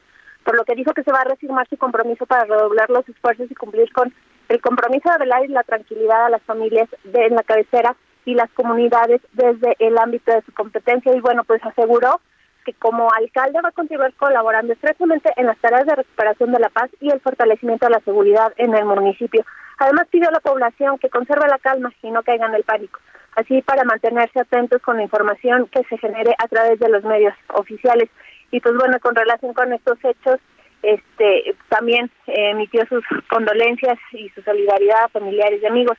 por 0.44 0.56
lo 0.56 0.64
que 0.64 0.74
dijo 0.74 0.92
que 0.92 1.02
se 1.02 1.12
va 1.12 1.20
a 1.20 1.24
reafirmar 1.24 1.68
su 1.68 1.76
compromiso 1.76 2.26
para 2.26 2.44
redoblar 2.44 2.90
los 2.90 3.08
esfuerzos 3.08 3.50
y 3.50 3.54
cumplir 3.54 3.92
con 3.92 4.12
el 4.48 4.60
compromiso 4.60 5.10
de 5.10 5.18
velar 5.18 5.48
la 5.48 5.62
tranquilidad 5.62 6.26
a 6.26 6.30
las 6.30 6.42
familias 6.42 6.88
de, 7.04 7.26
en 7.26 7.34
la 7.34 7.42
cabecera 7.42 7.96
y 8.24 8.34
las 8.34 8.50
comunidades 8.50 9.20
desde 9.32 9.76
el 9.78 9.98
ámbito 9.98 10.32
de 10.32 10.42
su 10.42 10.52
competencia 10.52 11.14
y 11.14 11.20
bueno, 11.20 11.44
pues 11.44 11.64
aseguró 11.64 12.20
que 12.64 12.72
como 12.74 13.08
alcalde 13.12 13.60
va 13.62 13.68
a 13.68 13.72
continuar 13.72 14.12
colaborando 14.14 14.72
estrechamente 14.72 15.30
en 15.36 15.46
las 15.46 15.58
tareas 15.58 15.86
de 15.86 15.96
recuperación 15.96 16.52
de 16.52 16.60
la 16.60 16.70
paz 16.70 16.90
y 17.00 17.10
el 17.10 17.20
fortalecimiento 17.20 17.86
de 17.86 17.92
la 17.92 18.00
seguridad 18.00 18.52
en 18.56 18.74
el 18.74 18.84
municipio. 18.86 19.44
Además 19.78 20.06
pidió 20.10 20.28
a 20.28 20.32
la 20.32 20.40
población 20.40 20.98
que 20.98 21.10
conserve 21.10 21.46
la 21.48 21.58
calma 21.58 21.92
y 22.02 22.10
no 22.10 22.22
caiga 22.22 22.46
en 22.46 22.54
el 22.54 22.64
pánico, 22.64 23.00
así 23.36 23.60
para 23.62 23.84
mantenerse 23.84 24.40
atentos 24.40 24.80
con 24.82 24.96
la 24.96 25.02
información 25.02 25.66
que 25.68 25.84
se 25.84 25.98
genere 25.98 26.34
a 26.38 26.48
través 26.48 26.78
de 26.78 26.88
los 26.88 27.04
medios 27.04 27.34
oficiales. 27.52 28.08
Y 28.54 28.60
pues 28.60 28.76
bueno, 28.76 29.00
con 29.00 29.16
relación 29.16 29.52
con 29.52 29.72
estos 29.72 29.98
hechos, 30.04 30.38
este 30.80 31.56
también 31.70 32.08
emitió 32.28 32.86
sus 32.86 33.02
condolencias 33.28 33.98
y 34.12 34.28
su 34.28 34.42
solidaridad 34.42 35.06
a 35.06 35.08
familiares 35.08 35.60
y 35.60 35.66
amigos. 35.66 35.98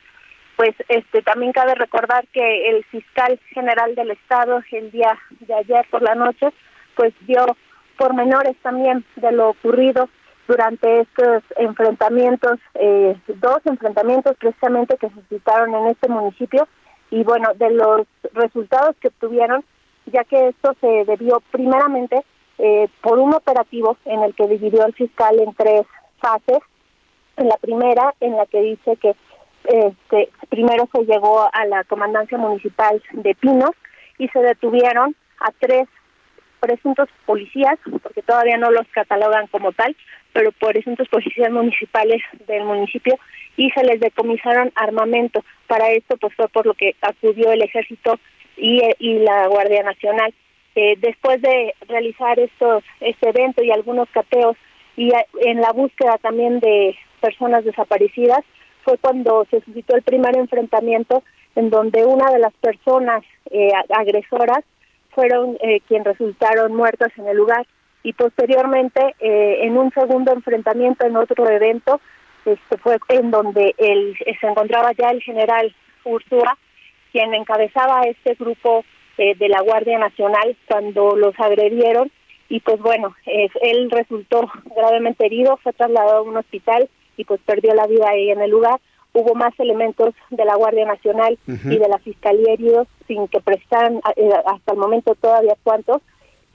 Pues 0.56 0.74
este 0.88 1.22
también 1.22 1.52
cabe 1.52 1.76
recordar 1.76 2.26
que 2.32 2.70
el 2.70 2.86
fiscal 2.86 3.38
general 3.50 3.94
del 3.96 4.12
estado 4.12 4.62
el 4.72 4.90
día 4.92 5.20
de 5.42 5.54
ayer 5.54 5.86
por 5.92 6.02
la 6.02 6.16
noche 6.16 6.48
pues 6.96 7.14
dio 7.28 7.46
pormenores 7.98 8.56
también 8.62 9.04
de 9.18 9.34
lo 9.34 9.50
ocurrido 9.50 10.08
durante 10.48 11.02
estos 11.02 11.44
enfrentamientos, 11.58 12.58
eh, 12.76 13.18
dos 13.28 13.60
enfrentamientos 13.66 14.38
precisamente 14.38 14.96
que 14.96 15.10
se 15.10 15.16
suscitaron 15.16 15.76
en 15.76 15.88
este 15.88 16.08
municipio 16.08 16.70
y 17.12 17.22
bueno, 17.26 17.50
de 17.56 17.72
los 17.72 18.08
resultados 18.32 18.96
que 19.02 19.10
obtuvieron, 19.10 19.66
ya 20.06 20.24
que 20.24 20.48
esto 20.48 20.74
se 20.80 21.04
debió 21.04 21.42
primeramente 21.52 22.24
eh, 22.58 22.88
por 23.02 23.20
un 23.20 23.34
operativo 23.34 23.98
en 24.06 24.22
el 24.24 24.34
que 24.34 24.48
dividió 24.48 24.86
el 24.86 24.94
fiscal 24.94 25.40
en 25.40 25.54
tres 25.54 25.84
fases. 26.20 26.60
En 27.38 27.50
la 27.50 27.58
primera, 27.58 28.14
en 28.22 28.38
la 28.38 28.46
que 28.46 28.62
dice 28.62 28.96
que 28.98 29.14
este, 29.66 30.30
primero 30.50 30.88
se 30.94 31.04
llegó 31.06 31.50
a 31.52 31.66
la 31.66 31.84
comandancia 31.84 32.38
municipal 32.38 33.02
de 33.12 33.36
Pinos 33.36 33.72
y 34.18 34.28
se 34.30 34.40
detuvieron 34.40 35.16
a 35.40 35.52
tres 35.60 35.88
presuntos 36.60 37.10
policías, 37.26 37.78
porque 38.02 38.22
todavía 38.22 38.58
no 38.58 38.72
los 38.72 38.88
catalogan 38.88 39.48
como 39.48 39.72
tal, 39.72 39.96
pero 40.34 40.52
presuntos 40.52 41.08
policías 41.10 41.52
municipales 41.52 42.22
del 42.48 42.64
municipio 42.64 43.18
y 43.58 43.70
se 43.72 43.84
les 43.84 44.00
decomisaron 44.00 44.72
armamento. 44.76 45.44
Para 45.68 45.92
esto 45.92 46.18
pues 46.18 46.34
fue 46.36 46.48
por 46.50 46.66
lo 46.66 46.74
que 46.74 46.96
acudió 47.02 47.52
el 47.52 47.62
ejército 47.62 48.20
y, 48.58 48.82
y 49.00 49.20
la 49.20 49.48
Guardia 49.48 49.84
Nacional. 49.84 50.34
Eh, 50.76 50.96
después 51.00 51.42
de 51.42 51.74
realizar 51.88 52.38
estos 52.40 52.84
este 53.00 53.30
evento 53.30 53.64
y 53.64 53.72
algunos 53.72 54.10
cateos 54.10 54.58
y 54.98 55.12
en 55.42 55.62
la 55.62 55.72
búsqueda 55.72 56.18
también 56.18 56.60
de 56.60 56.96
personas 57.22 57.64
desaparecidas 57.66 58.44
fue 58.84 58.98
cuando 58.98 59.46
se 59.50 59.62
suscitó 59.62 59.96
el 59.96 60.04
primer 60.04 60.38
enfrentamiento 60.38 61.24
en 61.56 61.70
donde 61.70 62.06
una 62.06 62.32
de 62.32 62.40
las 62.40 62.54
personas 62.54 63.24
eh, 63.50 63.72
agresoras 63.90 64.64
fueron 65.12 65.58
eh, 65.62 65.80
quienes 65.88 66.08
resultaron 66.08 66.76
muertas 66.76 67.12
en 67.18 67.28
el 67.28 67.38
lugar. 67.38 67.66
Y 68.04 68.14
posteriormente 68.14 69.16
eh, 69.20 69.60
en 69.62 69.78
un 69.78 69.92
segundo 69.92 70.32
enfrentamiento 70.34 71.06
en 71.06 71.16
otro 71.16 71.50
evento 71.50 72.00
este 72.46 72.78
fue 72.78 73.00
en 73.10 73.32
donde 73.32 73.74
el, 73.80 74.16
se 74.40 74.48
encontraba 74.48 74.92
ya 74.92 75.10
el 75.10 75.22
general 75.24 75.74
Ursúa 76.04 76.56
quien 77.12 77.34
encabezaba 77.34 78.02
este 78.04 78.36
grupo 78.36 78.86
eh, 79.18 79.36
de 79.36 79.50
la 79.50 79.62
Guardia 79.62 79.98
Nacional 79.98 80.56
cuando 80.68 81.16
los 81.16 81.40
agredieron 81.40 82.12
y 82.50 82.60
pues 82.60 82.80
bueno, 82.80 83.16
eh, 83.26 83.50
él 83.62 83.90
resultó 83.90 84.50
gravemente 84.76 85.26
herido, 85.26 85.58
fue 85.64 85.74
trasladado 85.74 86.18
a 86.18 86.22
un 86.22 86.38
hospital 86.38 86.90
y 87.18 87.24
pues 87.24 87.40
perdió 87.46 87.74
la 87.74 87.88
vida 87.88 88.10
ahí 88.10 88.30
en 88.30 88.42
el 88.42 88.52
lugar. 88.52 88.80
Hubo 89.14 89.34
más 89.34 89.58
elementos 89.60 90.14
de 90.30 90.46
la 90.46 90.56
Guardia 90.56 90.86
Nacional 90.86 91.40
y 91.48 91.78
de 91.78 91.88
la 91.88 91.98
Fiscalía 92.00 92.54
heridos 92.54 92.88
sin 93.08 93.30
que 93.30 93.40
prestaran 93.40 94.02
eh, 94.18 94.30
hasta 94.46 94.74
el 94.74 94.78
momento 94.78 95.16
todavía 95.16 95.56
cuántos. 95.64 96.02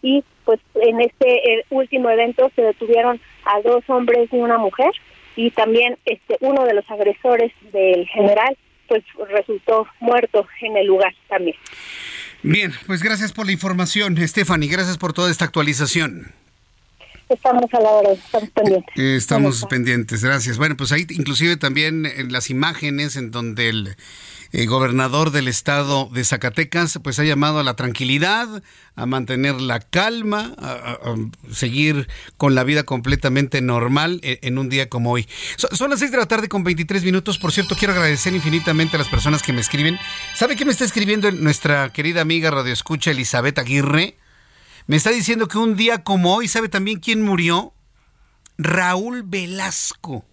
Y 0.02 0.22
pues 0.44 0.60
en 0.74 1.00
este 1.00 1.64
último 1.70 2.10
evento 2.10 2.50
se 2.54 2.62
detuvieron 2.62 3.20
a 3.44 3.60
dos 3.62 3.82
hombres 3.88 4.32
y 4.32 4.36
una 4.36 4.58
mujer 4.58 4.92
y 5.36 5.50
también 5.50 5.96
este 6.04 6.36
uno 6.40 6.64
de 6.66 6.74
los 6.74 6.88
agresores 6.90 7.52
del 7.72 8.06
general 8.08 8.56
pues 8.88 9.04
resultó 9.28 9.86
muerto 10.00 10.46
en 10.60 10.76
el 10.76 10.86
lugar 10.86 11.14
también. 11.28 11.56
Bien, 12.42 12.72
pues 12.86 13.02
gracias 13.02 13.32
por 13.32 13.46
la 13.46 13.52
información, 13.52 14.16
Stephanie. 14.26 14.68
Gracias 14.68 14.96
por 14.96 15.12
toda 15.12 15.30
esta 15.30 15.44
actualización. 15.44 16.32
Estamos 17.28 17.72
a 17.72 17.80
la 17.80 17.90
hora, 17.90 18.10
estamos 18.12 18.50
pendientes. 18.50 18.98
estamos 18.98 19.64
pendientes, 19.70 20.24
gracias. 20.24 20.58
Bueno, 20.58 20.76
pues 20.76 20.90
ahí 20.90 21.06
inclusive 21.10 21.56
también 21.56 22.04
en 22.06 22.32
las 22.32 22.50
imágenes 22.50 23.14
en 23.14 23.30
donde 23.30 23.68
el 23.68 23.96
el 24.52 24.66
gobernador 24.66 25.30
del 25.30 25.48
estado 25.48 26.08
de 26.12 26.24
Zacatecas 26.24 26.98
pues 27.02 27.18
ha 27.18 27.24
llamado 27.24 27.60
a 27.60 27.64
la 27.64 27.76
tranquilidad, 27.76 28.62
a 28.96 29.06
mantener 29.06 29.60
la 29.60 29.80
calma, 29.80 30.54
a, 30.58 30.98
seguir 31.52 32.08
con 32.36 32.54
la 32.54 32.64
vida 32.64 32.82
completamente 32.82 33.60
normal 33.60 34.20
en, 34.22 34.38
en 34.42 34.58
un 34.58 34.68
día 34.68 34.88
como 34.88 35.12
hoy. 35.12 35.28
son 35.56 35.90
las 35.90 36.00
6 36.00 36.10
de 36.10 36.16
la 36.16 36.26
tarde 36.26 36.48
con 36.48 36.64
23 36.64 37.04
minutos. 37.04 37.38
Por 37.38 37.52
cierto, 37.52 37.76
quiero 37.76 37.94
agradecer 37.94 38.34
infinitamente 38.34 38.96
a 38.96 38.98
las 38.98 39.08
personas 39.08 39.42
que 39.42 39.52
me 39.52 39.60
escriben. 39.60 39.98
¿Sabe 40.34 40.56
qué 40.56 40.64
me 40.64 40.72
está 40.72 40.84
escribiendo 40.84 41.30
nuestra 41.30 41.92
querida 41.92 42.20
amiga 42.20 42.50
Radio 42.50 42.72
Escucha 42.72 43.12
Elizabeth 43.12 43.58
Aguirre? 43.58 44.16
Me 44.86 44.96
está 44.96 45.10
diciendo 45.10 45.46
que 45.46 45.58
un 45.58 45.76
día 45.76 46.02
como 46.02 46.34
hoy, 46.34 46.48
¿sabe 46.48 46.68
también 46.68 46.98
quién 46.98 47.22
murió? 47.22 47.72
Raúl 48.58 49.22
Velasco. 49.22 50.24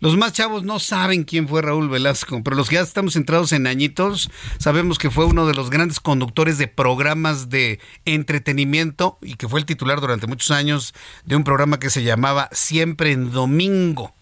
Los 0.00 0.16
más 0.16 0.32
chavos 0.32 0.62
no 0.62 0.78
saben 0.78 1.24
quién 1.24 1.48
fue 1.48 1.62
Raúl 1.62 1.88
Velasco, 1.88 2.42
pero 2.42 2.56
los 2.56 2.68
que 2.68 2.76
ya 2.76 2.82
estamos 2.82 3.14
centrados 3.14 3.52
en 3.52 3.66
añitos 3.66 4.30
sabemos 4.58 4.98
que 4.98 5.10
fue 5.10 5.24
uno 5.24 5.46
de 5.46 5.54
los 5.54 5.70
grandes 5.70 6.00
conductores 6.00 6.58
de 6.58 6.68
programas 6.68 7.48
de 7.48 7.80
entretenimiento 8.04 9.18
y 9.22 9.34
que 9.34 9.48
fue 9.48 9.60
el 9.60 9.66
titular 9.66 10.00
durante 10.00 10.26
muchos 10.26 10.50
años 10.50 10.94
de 11.24 11.36
un 11.36 11.44
programa 11.44 11.78
que 11.78 11.90
se 11.90 12.02
llamaba 12.02 12.48
Siempre 12.52 13.12
en 13.12 13.32
Domingo. 13.32 14.14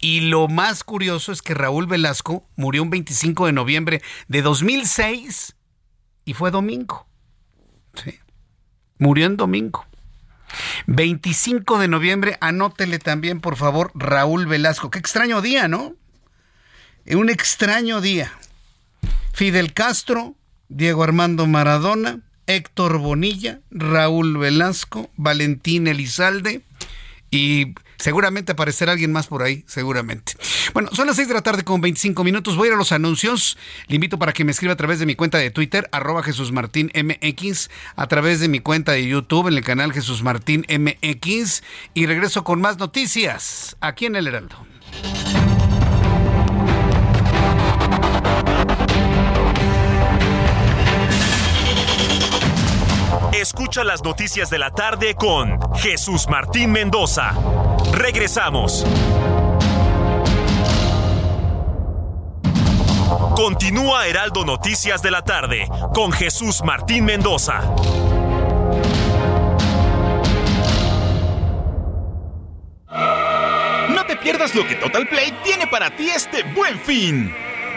Y 0.00 0.20
lo 0.20 0.48
más 0.48 0.82
curioso 0.82 1.30
es 1.30 1.42
que 1.42 1.54
Raúl 1.54 1.86
Velasco 1.86 2.48
murió 2.56 2.82
un 2.82 2.90
25 2.90 3.46
de 3.46 3.52
noviembre 3.52 4.02
de 4.26 4.42
2006 4.42 5.54
y 6.24 6.34
fue 6.34 6.50
domingo. 6.50 7.06
Murió 8.98 9.26
en 9.26 9.36
domingo. 9.36 9.86
25 10.86 11.78
de 11.78 11.88
noviembre, 11.88 12.38
anótele 12.40 12.98
también, 12.98 13.40
por 13.40 13.56
favor, 13.56 13.90
Raúl 13.94 14.46
Velasco. 14.46 14.90
Qué 14.90 14.98
extraño 14.98 15.40
día, 15.42 15.68
¿no? 15.68 15.94
Un 17.06 17.30
extraño 17.30 18.00
día. 18.00 18.32
Fidel 19.32 19.72
Castro, 19.72 20.34
Diego 20.68 21.02
Armando 21.02 21.46
Maradona, 21.46 22.20
Héctor 22.46 22.98
Bonilla, 22.98 23.60
Raúl 23.70 24.38
Velasco, 24.38 25.10
Valentín 25.16 25.86
Elizalde 25.86 26.62
y 27.30 27.74
Seguramente 28.02 28.50
aparecerá 28.50 28.90
alguien 28.90 29.12
más 29.12 29.28
por 29.28 29.44
ahí, 29.44 29.62
seguramente. 29.68 30.32
Bueno, 30.74 30.90
son 30.92 31.06
las 31.06 31.14
6 31.14 31.28
de 31.28 31.34
la 31.34 31.42
tarde 31.42 31.62
con 31.62 31.80
25 31.80 32.24
minutos. 32.24 32.56
Voy 32.56 32.66
a 32.66 32.68
ir 32.70 32.74
a 32.74 32.76
los 32.76 32.90
anuncios. 32.90 33.56
Le 33.86 33.94
invito 33.94 34.18
para 34.18 34.32
que 34.32 34.44
me 34.44 34.50
escriba 34.50 34.72
a 34.72 34.76
través 34.76 34.98
de 34.98 35.06
mi 35.06 35.14
cuenta 35.14 35.38
de 35.38 35.52
Twitter, 35.52 35.88
arroba 35.92 36.24
Jesús 36.24 36.50
Martín 36.50 36.90
MX, 36.96 37.70
a 37.94 38.08
través 38.08 38.40
de 38.40 38.48
mi 38.48 38.58
cuenta 38.58 38.90
de 38.90 39.06
YouTube 39.06 39.46
en 39.46 39.54
el 39.54 39.62
canal 39.62 39.92
Jesús 39.92 40.24
Martín 40.24 40.66
MX. 40.68 41.62
Y 41.94 42.06
regreso 42.06 42.42
con 42.42 42.60
más 42.60 42.76
noticias 42.76 43.76
aquí 43.80 44.06
en 44.06 44.16
El 44.16 44.26
Heraldo. 44.26 44.56
Escucha 53.54 53.84
las 53.84 54.02
noticias 54.02 54.48
de 54.48 54.58
la 54.58 54.70
tarde 54.70 55.14
con 55.14 55.60
Jesús 55.74 56.26
Martín 56.26 56.72
Mendoza. 56.72 57.34
Regresamos. 57.92 58.86
Continúa 63.36 64.06
Heraldo 64.06 64.46
Noticias 64.46 65.02
de 65.02 65.10
la 65.10 65.20
tarde 65.20 65.68
con 65.92 66.12
Jesús 66.12 66.62
Martín 66.64 67.04
Mendoza. 67.04 67.60
No 73.90 74.06
te 74.06 74.16
pierdas 74.16 74.54
lo 74.54 74.66
que 74.66 74.76
Total 74.76 75.06
Play 75.06 75.38
tiene 75.44 75.66
para 75.66 75.94
ti 75.94 76.08
este 76.08 76.42
buen 76.54 76.80
fin. 76.80 77.51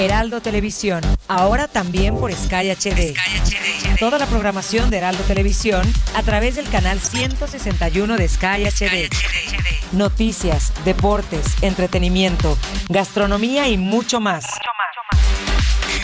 Heraldo 0.00 0.40
Televisión, 0.40 1.02
ahora 1.28 1.68
también 1.68 2.16
por 2.16 2.32
Sky 2.32 2.70
HD. 2.70 3.14
Toda 3.98 4.16
la 4.16 4.24
programación 4.24 4.88
de 4.88 4.96
Heraldo 4.96 5.22
Televisión 5.24 5.82
a 6.14 6.22
través 6.22 6.56
del 6.56 6.66
canal 6.70 6.98
161 6.98 8.16
de 8.16 8.26
Sky 8.26 8.64
HD. 8.64 9.10
Noticias, 9.92 10.72
deportes, 10.86 11.44
entretenimiento, 11.60 12.56
gastronomía 12.88 13.68
y 13.68 13.76
mucho 13.76 14.20
más. 14.20 14.46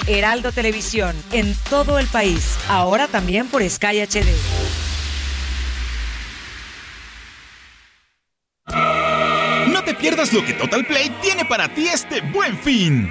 Heraldo 0.07 0.53
Televisión, 0.53 1.17
en 1.33 1.57
todo 1.71 1.99
el 1.99 2.07
país, 2.07 2.59
ahora 2.69 3.09
también 3.09 3.49
por 3.49 3.67
Sky 3.67 4.03
HD. 4.03 4.29
No 9.69 9.83
te 9.85 9.95
pierdas 9.95 10.35
lo 10.35 10.45
que 10.45 10.53
Total 10.53 10.85
Play 10.85 11.09
tiene 11.23 11.47
para 11.47 11.73
ti 11.73 11.89
este 11.89 12.21
buen 12.21 12.59
fin. 12.59 13.11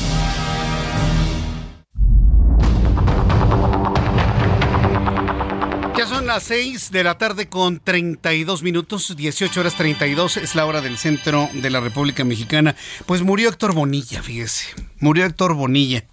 Las 6.35 6.43
6 6.43 6.91
de 6.91 7.03
la 7.03 7.17
tarde 7.17 7.49
con 7.49 7.81
32 7.81 8.63
minutos, 8.63 9.17
18 9.17 9.59
horas 9.59 9.75
32 9.75 10.37
es 10.37 10.55
la 10.55 10.65
hora 10.65 10.79
del 10.79 10.97
centro 10.97 11.49
de 11.51 11.69
la 11.69 11.81
República 11.81 12.23
Mexicana. 12.23 12.73
Pues 13.05 13.21
murió 13.21 13.49
Héctor 13.49 13.73
Bonilla, 13.73 14.23
fíjese, 14.23 14.67
murió 15.01 15.25
Héctor 15.25 15.55
Bonilla. 15.55 16.05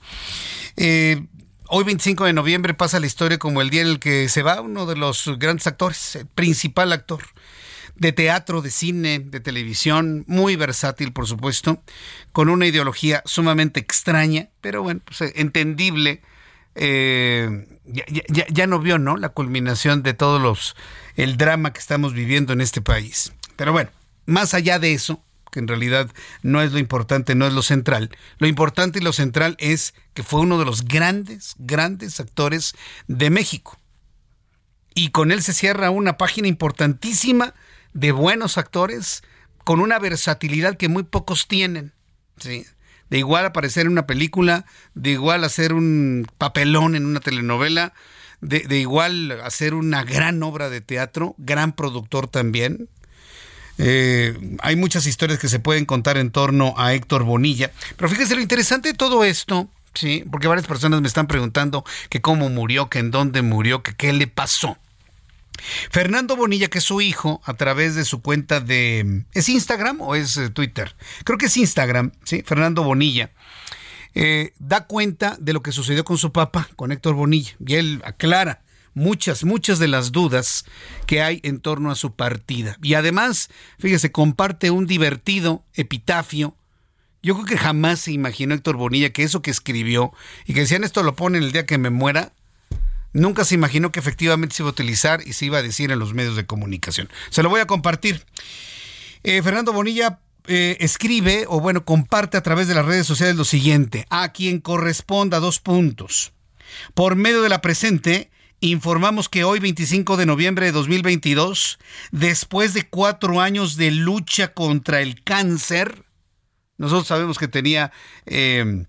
Eh, 0.76 1.24
hoy 1.68 1.84
25 1.84 2.24
de 2.24 2.32
noviembre 2.32 2.74
pasa 2.74 2.98
la 2.98 3.06
historia 3.06 3.38
como 3.38 3.62
el 3.62 3.70
día 3.70 3.82
en 3.82 3.86
el 3.86 4.00
que 4.00 4.28
se 4.28 4.42
va 4.42 4.60
uno 4.60 4.86
de 4.86 4.96
los 4.96 5.38
grandes 5.38 5.68
actores, 5.68 6.18
principal 6.34 6.90
actor 6.90 7.22
de 7.94 8.10
teatro, 8.10 8.60
de 8.60 8.72
cine, 8.72 9.20
de 9.20 9.38
televisión, 9.38 10.24
muy 10.26 10.56
versátil 10.56 11.12
por 11.12 11.28
supuesto, 11.28 11.80
con 12.32 12.48
una 12.48 12.66
ideología 12.66 13.22
sumamente 13.24 13.78
extraña, 13.78 14.48
pero 14.62 14.82
bueno, 14.82 15.00
pues, 15.04 15.32
entendible 15.36 16.22
eh, 16.74 17.77
ya, 17.88 18.46
ya, 18.48 18.66
no 18.66 18.78
vio, 18.78 18.98
¿no? 18.98 19.16
La 19.16 19.30
culminación 19.30 20.02
de 20.02 20.14
todos 20.14 20.40
los, 20.40 20.76
el 21.16 21.36
drama 21.36 21.72
que 21.72 21.80
estamos 21.80 22.12
viviendo 22.12 22.52
en 22.52 22.60
este 22.60 22.80
país. 22.80 23.32
Pero 23.56 23.72
bueno, 23.72 23.90
más 24.26 24.54
allá 24.54 24.78
de 24.78 24.92
eso, 24.92 25.22
que 25.50 25.60
en 25.60 25.68
realidad 25.68 26.10
no 26.42 26.62
es 26.62 26.72
lo 26.72 26.78
importante, 26.78 27.34
no 27.34 27.46
es 27.46 27.52
lo 27.52 27.62
central, 27.62 28.10
lo 28.38 28.46
importante 28.46 28.98
y 28.98 29.02
lo 29.02 29.12
central 29.12 29.56
es 29.58 29.94
que 30.14 30.22
fue 30.22 30.40
uno 30.40 30.58
de 30.58 30.64
los 30.64 30.84
grandes, 30.84 31.54
grandes 31.58 32.20
actores 32.20 32.74
de 33.06 33.30
México. 33.30 33.78
Y 34.94 35.10
con 35.10 35.32
él 35.32 35.42
se 35.42 35.52
cierra 35.52 35.90
una 35.90 36.18
página 36.18 36.48
importantísima 36.48 37.54
de 37.94 38.12
buenos 38.12 38.58
actores 38.58 39.22
con 39.64 39.80
una 39.80 39.98
versatilidad 39.98 40.76
que 40.76 40.88
muy 40.88 41.04
pocos 41.04 41.46
tienen. 41.46 41.92
¿sí? 42.38 42.66
De 43.10 43.18
igual 43.18 43.44
aparecer 43.46 43.86
en 43.86 43.92
una 43.92 44.06
película, 44.06 44.64
de 44.94 45.10
igual 45.10 45.44
hacer 45.44 45.72
un 45.72 46.26
papelón 46.38 46.94
en 46.94 47.06
una 47.06 47.20
telenovela, 47.20 47.92
de, 48.40 48.78
igual 48.78 49.40
hacer 49.42 49.74
una 49.74 50.04
gran 50.04 50.42
obra 50.42 50.70
de 50.70 50.80
teatro, 50.80 51.34
gran 51.38 51.72
productor 51.72 52.28
también. 52.28 52.88
Eh, 53.78 54.36
hay 54.60 54.76
muchas 54.76 55.06
historias 55.06 55.38
que 55.38 55.48
se 55.48 55.58
pueden 55.60 55.86
contar 55.86 56.18
en 56.18 56.30
torno 56.30 56.74
a 56.76 56.94
Héctor 56.94 57.24
Bonilla. 57.24 57.70
Pero 57.96 58.08
fíjese 58.08 58.34
lo 58.34 58.42
interesante 58.42 58.90
de 58.90 58.94
todo 58.94 59.24
esto, 59.24 59.68
sí, 59.94 60.24
porque 60.30 60.48
varias 60.48 60.66
personas 60.66 61.00
me 61.00 61.08
están 61.08 61.26
preguntando 61.26 61.84
que 62.10 62.20
cómo 62.20 62.48
murió, 62.48 62.88
que 62.88 62.98
en 62.98 63.10
dónde 63.10 63.42
murió, 63.42 63.82
qué 63.82 64.12
le 64.12 64.26
pasó. 64.26 64.78
Fernando 65.90 66.36
Bonilla, 66.36 66.68
que 66.68 66.78
es 66.78 66.84
su 66.84 67.00
hijo, 67.00 67.40
a 67.44 67.54
través 67.54 67.94
de 67.94 68.04
su 68.04 68.22
cuenta 68.22 68.60
de... 68.60 69.24
¿Es 69.32 69.48
Instagram 69.48 70.00
o 70.00 70.14
es 70.14 70.36
eh, 70.36 70.50
Twitter? 70.50 70.96
Creo 71.24 71.38
que 71.38 71.46
es 71.46 71.56
Instagram, 71.56 72.12
¿sí? 72.24 72.42
Fernando 72.44 72.82
Bonilla. 72.82 73.32
Eh, 74.14 74.52
da 74.58 74.86
cuenta 74.86 75.36
de 75.38 75.52
lo 75.52 75.62
que 75.62 75.72
sucedió 75.72 76.04
con 76.04 76.18
su 76.18 76.32
papá, 76.32 76.68
con 76.76 76.92
Héctor 76.92 77.14
Bonilla, 77.14 77.52
y 77.64 77.74
él 77.74 78.02
aclara 78.04 78.62
muchas, 78.94 79.44
muchas 79.44 79.78
de 79.78 79.88
las 79.88 80.12
dudas 80.12 80.64
que 81.06 81.22
hay 81.22 81.40
en 81.42 81.60
torno 81.60 81.90
a 81.90 81.94
su 81.94 82.14
partida. 82.14 82.76
Y 82.82 82.94
además, 82.94 83.48
fíjese, 83.78 84.12
comparte 84.12 84.70
un 84.70 84.86
divertido 84.86 85.64
epitafio. 85.74 86.56
Yo 87.22 87.34
creo 87.34 87.46
que 87.46 87.58
jamás 87.58 88.00
se 88.00 88.12
imaginó 88.12 88.54
Héctor 88.54 88.76
Bonilla 88.76 89.10
que 89.10 89.22
eso 89.22 89.42
que 89.42 89.50
escribió 89.50 90.12
y 90.46 90.54
que 90.54 90.60
decían 90.60 90.84
esto 90.84 91.02
lo 91.02 91.16
pone 91.16 91.38
el 91.38 91.52
día 91.52 91.66
que 91.66 91.78
me 91.78 91.90
muera, 91.90 92.32
nunca 93.12 93.44
se 93.44 93.54
imaginó 93.54 93.92
que 93.92 94.00
efectivamente 94.00 94.54
se 94.54 94.62
iba 94.62 94.70
a 94.70 94.72
utilizar 94.72 95.20
y 95.26 95.32
se 95.32 95.46
iba 95.46 95.58
a 95.58 95.62
decir 95.62 95.90
en 95.90 95.98
los 95.98 96.14
medios 96.14 96.36
de 96.36 96.46
comunicación. 96.46 97.08
Se 97.30 97.42
lo 97.42 97.48
voy 97.48 97.60
a 97.60 97.66
compartir. 97.66 98.24
Eh, 99.22 99.42
Fernando 99.42 99.72
Bonilla 99.72 100.20
eh, 100.46 100.76
escribe, 100.80 101.44
o 101.48 101.60
bueno, 101.60 101.84
comparte 101.84 102.36
a 102.36 102.42
través 102.42 102.68
de 102.68 102.74
las 102.74 102.86
redes 102.86 103.06
sociales 103.06 103.36
lo 103.36 103.44
siguiente, 103.44 104.06
a 104.10 104.32
quien 104.32 104.60
corresponda 104.60 105.40
dos 105.40 105.58
puntos. 105.58 106.32
Por 106.94 107.16
medio 107.16 107.42
de 107.42 107.48
la 107.48 107.60
presente, 107.60 108.30
informamos 108.60 109.28
que 109.28 109.44
hoy, 109.44 109.60
25 109.60 110.16
de 110.16 110.26
noviembre 110.26 110.66
de 110.66 110.72
2022, 110.72 111.78
después 112.12 112.74
de 112.74 112.88
cuatro 112.88 113.40
años 113.40 113.76
de 113.76 113.90
lucha 113.90 114.54
contra 114.54 115.00
el 115.00 115.22
cáncer, 115.22 116.04
nosotros 116.78 117.08
sabemos 117.08 117.38
que 117.38 117.48
tenía 117.48 117.92
eh, 118.24 118.86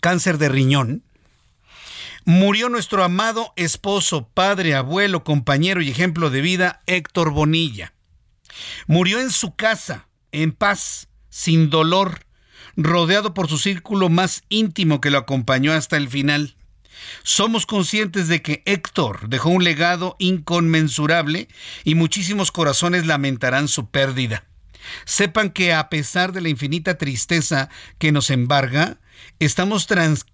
cáncer 0.00 0.38
de 0.38 0.48
riñón, 0.48 1.04
Murió 2.28 2.68
nuestro 2.68 3.04
amado 3.04 3.52
esposo, 3.54 4.28
padre, 4.34 4.74
abuelo, 4.74 5.22
compañero 5.22 5.80
y 5.80 5.90
ejemplo 5.90 6.28
de 6.28 6.40
vida, 6.40 6.80
Héctor 6.86 7.30
Bonilla. 7.30 7.92
Murió 8.88 9.20
en 9.20 9.30
su 9.30 9.54
casa, 9.54 10.08
en 10.32 10.50
paz, 10.50 11.06
sin 11.30 11.70
dolor, 11.70 12.26
rodeado 12.76 13.32
por 13.32 13.46
su 13.48 13.58
círculo 13.58 14.08
más 14.08 14.42
íntimo 14.48 15.00
que 15.00 15.10
lo 15.10 15.18
acompañó 15.18 15.72
hasta 15.72 15.96
el 15.96 16.08
final. 16.08 16.56
Somos 17.22 17.64
conscientes 17.64 18.26
de 18.26 18.42
que 18.42 18.64
Héctor 18.66 19.28
dejó 19.28 19.50
un 19.50 19.62
legado 19.62 20.16
inconmensurable 20.18 21.46
y 21.84 21.94
muchísimos 21.94 22.50
corazones 22.50 23.06
lamentarán 23.06 23.68
su 23.68 23.88
pérdida. 23.88 24.46
Sepan 25.04 25.50
que 25.50 25.72
a 25.72 25.88
pesar 25.88 26.32
de 26.32 26.40
la 26.40 26.48
infinita 26.48 26.98
tristeza 26.98 27.68
que 27.98 28.10
nos 28.10 28.30
embarga, 28.30 28.98
estamos 29.38 29.86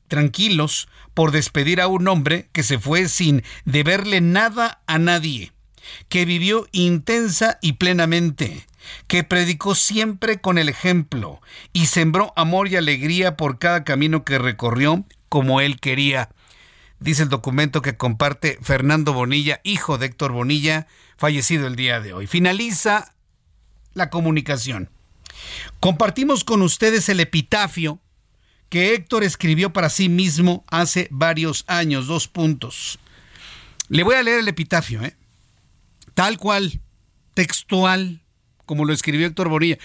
tranquilos 0.08 0.88
por 1.14 1.30
despedir 1.30 1.80
a 1.80 1.88
un 1.88 2.08
hombre 2.08 2.48
que 2.52 2.62
se 2.62 2.78
fue 2.78 3.08
sin 3.08 3.42
deberle 3.64 4.20
nada 4.20 4.82
a 4.86 4.98
nadie, 4.98 5.52
que 6.08 6.24
vivió 6.24 6.66
intensa 6.72 7.58
y 7.60 7.74
plenamente, 7.74 8.66
que 9.06 9.24
predicó 9.24 9.74
siempre 9.74 10.40
con 10.40 10.58
el 10.58 10.68
ejemplo 10.68 11.40
y 11.72 11.86
sembró 11.86 12.32
amor 12.36 12.68
y 12.68 12.76
alegría 12.76 13.36
por 13.36 13.58
cada 13.58 13.84
camino 13.84 14.24
que 14.24 14.38
recorrió 14.38 15.04
como 15.28 15.60
él 15.60 15.80
quería. 15.80 16.30
Dice 17.00 17.24
el 17.24 17.28
documento 17.28 17.82
que 17.82 17.96
comparte 17.96 18.58
Fernando 18.62 19.12
Bonilla, 19.12 19.60
hijo 19.64 19.98
de 19.98 20.06
Héctor 20.06 20.32
Bonilla, 20.32 20.86
fallecido 21.16 21.66
el 21.66 21.74
día 21.74 22.00
de 22.00 22.12
hoy. 22.12 22.26
Finaliza 22.26 23.14
la 23.92 24.08
comunicación. 24.08 24.90
Compartimos 25.80 26.44
con 26.44 26.62
ustedes 26.62 27.08
el 27.08 27.20
epitafio 27.20 27.98
que 28.72 28.94
Héctor 28.94 29.22
escribió 29.22 29.70
para 29.74 29.90
sí 29.90 30.08
mismo 30.08 30.64
hace 30.66 31.06
varios 31.10 31.66
años, 31.66 32.06
dos 32.06 32.26
puntos. 32.26 32.98
Le 33.90 34.02
voy 34.02 34.14
a 34.14 34.22
leer 34.22 34.38
el 34.38 34.48
epitafio, 34.48 35.02
¿eh? 35.02 35.14
tal 36.14 36.38
cual, 36.38 36.80
textual, 37.34 38.22
como 38.64 38.86
lo 38.86 38.94
escribió 38.94 39.26
Héctor 39.26 39.50
Bonilla. 39.50 39.76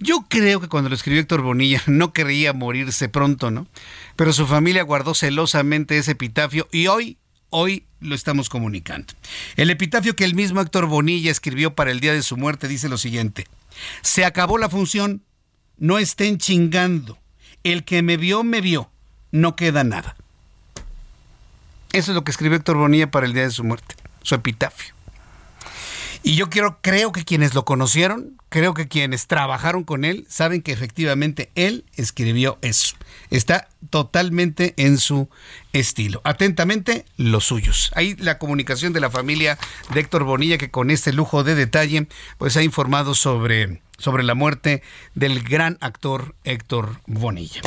Yo 0.00 0.26
creo 0.28 0.60
que 0.60 0.66
cuando 0.66 0.88
lo 0.90 0.96
escribió 0.96 1.20
Héctor 1.20 1.42
Bonilla 1.42 1.84
no 1.86 2.12
quería 2.12 2.52
morirse 2.52 3.08
pronto, 3.08 3.52
¿no? 3.52 3.68
Pero 4.16 4.32
su 4.32 4.48
familia 4.48 4.82
guardó 4.82 5.14
celosamente 5.14 5.96
ese 5.96 6.10
epitafio 6.10 6.66
y 6.72 6.88
hoy, 6.88 7.18
hoy 7.50 7.86
lo 8.00 8.16
estamos 8.16 8.48
comunicando. 8.48 9.14
El 9.54 9.70
epitafio 9.70 10.16
que 10.16 10.24
el 10.24 10.34
mismo 10.34 10.60
Héctor 10.60 10.86
Bonilla 10.86 11.30
escribió 11.30 11.76
para 11.76 11.92
el 11.92 12.00
día 12.00 12.12
de 12.12 12.24
su 12.24 12.36
muerte 12.36 12.66
dice 12.66 12.88
lo 12.88 12.98
siguiente. 12.98 13.46
Se 14.00 14.24
acabó 14.24 14.58
la 14.58 14.68
función, 14.68 15.22
no 15.78 16.00
estén 16.00 16.38
chingando. 16.38 17.21
El 17.64 17.84
que 17.84 18.02
me 18.02 18.16
vio, 18.16 18.42
me 18.44 18.60
vio. 18.60 18.90
No 19.30 19.56
queda 19.56 19.84
nada. 19.84 20.16
Eso 21.92 22.12
es 22.12 22.14
lo 22.14 22.24
que 22.24 22.30
escribió 22.30 22.56
Héctor 22.56 22.76
Bonilla 22.76 23.10
para 23.10 23.26
el 23.26 23.34
día 23.34 23.42
de 23.42 23.50
su 23.50 23.64
muerte, 23.64 23.96
su 24.22 24.34
epitafio. 24.34 24.94
Y 26.22 26.36
yo 26.36 26.48
quiero, 26.48 26.78
creo 26.80 27.12
que 27.12 27.24
quienes 27.24 27.54
lo 27.54 27.64
conocieron, 27.64 28.38
creo 28.52 28.74
que 28.74 28.86
quienes 28.86 29.26
trabajaron 29.26 29.82
con 29.82 30.04
él, 30.04 30.26
saben 30.28 30.60
que 30.60 30.72
efectivamente 30.72 31.50
él 31.54 31.86
escribió 31.96 32.58
eso. 32.60 32.96
Está 33.30 33.68
totalmente 33.88 34.74
en 34.76 34.98
su 34.98 35.30
estilo. 35.72 36.20
Atentamente, 36.22 37.06
los 37.16 37.44
suyos. 37.44 37.90
Ahí 37.94 38.14
la 38.18 38.38
comunicación 38.38 38.92
de 38.92 39.00
la 39.00 39.10
familia 39.10 39.58
de 39.94 40.00
Héctor 40.00 40.24
Bonilla, 40.24 40.58
que 40.58 40.70
con 40.70 40.90
este 40.90 41.14
lujo 41.14 41.44
de 41.44 41.54
detalle, 41.54 42.06
pues 42.36 42.56
ha 42.58 42.62
informado 42.62 43.14
sobre 43.14 43.80
sobre 44.02 44.24
la 44.24 44.34
muerte 44.34 44.82
del 45.14 45.42
gran 45.42 45.78
actor 45.80 46.34
Héctor 46.42 46.96
Bonilla. 47.06 47.60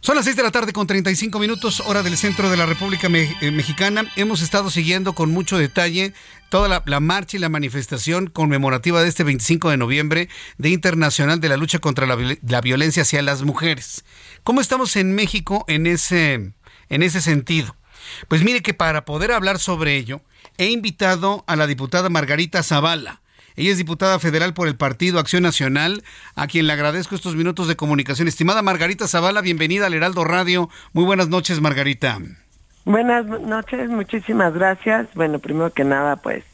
Son 0.00 0.16
las 0.16 0.24
6 0.24 0.36
de 0.36 0.42
la 0.42 0.50
tarde 0.50 0.72
con 0.72 0.86
35 0.86 1.38
minutos, 1.38 1.80
hora 1.80 2.02
del 2.02 2.16
centro 2.16 2.48
de 2.48 2.56
la 2.56 2.64
República 2.64 3.08
eh, 3.08 3.50
Mexicana. 3.50 4.10
Hemos 4.16 4.40
estado 4.40 4.70
siguiendo 4.70 5.14
con 5.14 5.30
mucho 5.30 5.58
detalle 5.58 6.14
toda 6.48 6.82
la, 6.84 7.00
marcha 7.00 7.36
y 7.36 7.40
la 7.40 7.50
manifestación 7.50 8.26
conmemorativa 8.26 9.02
de 9.02 9.08
este 9.08 9.22
25 9.22 9.70
de 9.70 9.76
noviembre 9.76 9.99
de 10.08 10.68
Internacional 10.68 11.40
de 11.40 11.48
la 11.48 11.56
Lucha 11.56 11.78
contra 11.78 12.06
la, 12.06 12.16
la 12.46 12.60
Violencia 12.60 13.02
hacia 13.02 13.22
las 13.22 13.42
Mujeres. 13.42 14.04
¿Cómo 14.42 14.60
estamos 14.60 14.96
en 14.96 15.14
México 15.14 15.64
en 15.68 15.86
ese, 15.86 16.52
en 16.88 17.02
ese 17.02 17.20
sentido? 17.20 17.76
Pues 18.28 18.42
mire 18.42 18.62
que 18.62 18.74
para 18.74 19.04
poder 19.04 19.32
hablar 19.32 19.58
sobre 19.58 19.96
ello, 19.96 20.22
he 20.58 20.70
invitado 20.70 21.44
a 21.46 21.56
la 21.56 21.66
diputada 21.66 22.08
Margarita 22.08 22.62
Zavala 22.62 23.20
ella 23.56 23.72
es 23.72 23.78
diputada 23.78 24.18
federal 24.18 24.54
por 24.54 24.68
el 24.68 24.76
Partido 24.76 25.18
Acción 25.18 25.42
Nacional, 25.42 26.02
a 26.34 26.46
quien 26.46 26.66
le 26.66 26.72
agradezco 26.72 27.14
estos 27.14 27.36
minutos 27.36 27.68
de 27.68 27.76
comunicación. 27.76 28.28
Estimada 28.28 28.62
Margarita 28.62 29.08
Zavala, 29.08 29.40
bienvenida 29.42 29.86
al 29.86 29.94
Heraldo 29.94 30.24
Radio. 30.24 30.70
Muy 30.92 31.04
buenas 31.04 31.28
noches, 31.28 31.60
Margarita. 31.60 32.18
Buenas 32.84 33.26
noches, 33.26 33.90
muchísimas 33.90 34.54
gracias. 34.54 35.08
Bueno, 35.14 35.40
primero 35.40 35.70
que 35.72 35.84
nada, 35.84 36.16
pues 36.16 36.44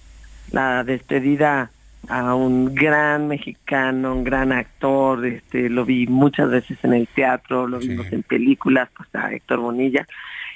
la 0.51 0.85
despedida 0.85 1.71
a 2.09 2.35
un 2.35 2.75
gran 2.75 3.29
mexicano, 3.29 4.15
un 4.15 4.25
gran 4.25 4.53
actor, 4.53 5.25
este, 5.27 5.69
lo 5.69 5.85
vi 5.85 6.07
muchas 6.07 6.51
veces 6.51 6.79
en 6.83 6.93
el 6.93 7.09
teatro, 7.09 7.67
lo 7.67 7.79
vimos 7.79 8.13
en 8.13 8.23
películas, 8.23 8.89
pues 8.97 9.09
a 9.15 9.33
Héctor 9.33 9.61
Bonilla. 9.61 10.07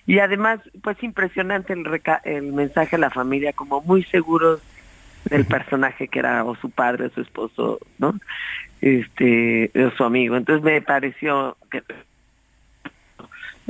Y 0.06 0.18
además, 0.18 0.60
pues 0.82 1.02
impresionante 1.02 1.72
el, 1.72 1.84
el 2.24 2.52
mensaje 2.52 2.96
a 2.96 2.98
la 2.98 3.10
familia, 3.10 3.52
como 3.52 3.80
muy 3.82 4.02
seguros 4.04 4.60
del 5.24 5.44
personaje 5.44 6.08
que 6.08 6.18
era 6.18 6.44
o 6.44 6.54
su 6.56 6.70
padre 6.70 7.06
o 7.06 7.10
su 7.10 7.20
esposo, 7.20 7.78
¿no? 7.98 8.18
Este, 8.80 9.70
o 9.74 9.90
su 9.90 10.04
amigo. 10.04 10.36
Entonces 10.36 10.64
me 10.64 10.80
pareció 10.80 11.56
que 11.70 11.82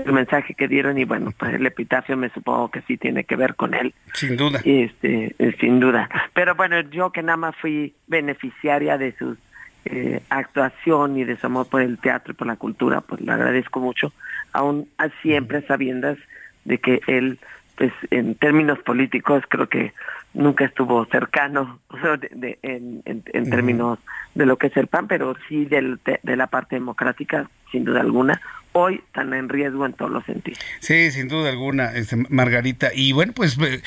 el 0.04 0.12
mensaje 0.12 0.54
que 0.54 0.68
dieron 0.68 0.98
y 0.98 1.04
bueno, 1.04 1.32
pues 1.36 1.54
el 1.54 1.66
epitafio 1.66 2.16
me 2.16 2.30
supongo 2.30 2.70
que 2.70 2.82
sí 2.82 2.96
tiene 2.96 3.24
que 3.24 3.36
ver 3.36 3.54
con 3.54 3.74
él. 3.74 3.94
Sin 4.14 4.36
duda. 4.36 4.60
Este, 4.64 5.34
eh, 5.38 5.56
sin 5.60 5.80
duda. 5.80 6.08
Pero 6.34 6.54
bueno, 6.54 6.80
yo 6.80 7.10
que 7.10 7.22
nada 7.22 7.36
más 7.36 7.56
fui 7.56 7.94
beneficiaria 8.06 8.98
de 8.98 9.14
su 9.18 9.36
eh, 9.86 10.22
actuación 10.28 11.16
y 11.16 11.24
de 11.24 11.36
su 11.36 11.46
amor 11.46 11.68
por 11.68 11.80
el 11.80 11.98
teatro 11.98 12.32
y 12.32 12.36
por 12.36 12.46
la 12.46 12.56
cultura, 12.56 13.00
pues 13.00 13.20
le 13.20 13.32
agradezco 13.32 13.80
mucho, 13.80 14.12
aún 14.52 14.88
siempre 15.22 15.62
sabiendas 15.62 16.18
de 16.64 16.78
que 16.78 17.00
él, 17.06 17.38
pues 17.76 17.92
en 18.10 18.34
términos 18.34 18.78
políticos, 18.80 19.42
creo 19.48 19.68
que 19.68 19.94
nunca 20.34 20.64
estuvo 20.64 21.04
cercano 21.06 21.80
en, 22.62 23.22
términos 23.50 23.98
de 24.34 24.46
lo 24.46 24.58
que 24.58 24.68
es 24.68 24.76
el 24.76 24.86
PAN, 24.86 25.08
pero 25.08 25.34
sí 25.48 25.64
de, 25.64 25.98
la 26.22 26.46
parte 26.46 26.76
democrática, 26.76 27.48
sin 27.72 27.84
duda 27.84 28.00
alguna. 28.00 28.40
Hoy 28.72 29.02
están 29.06 29.34
en 29.34 29.48
riesgo 29.48 29.84
en 29.84 29.92
todos 29.94 30.10
los 30.10 30.24
sentidos. 30.24 30.60
Sí, 30.80 31.10
sin 31.10 31.28
duda 31.28 31.50
alguna, 31.50 31.92
este, 31.92 32.16
Margarita. 32.28 32.90
Y 32.94 33.12
bueno, 33.12 33.32
pues 33.34 33.58
eh, 33.60 33.82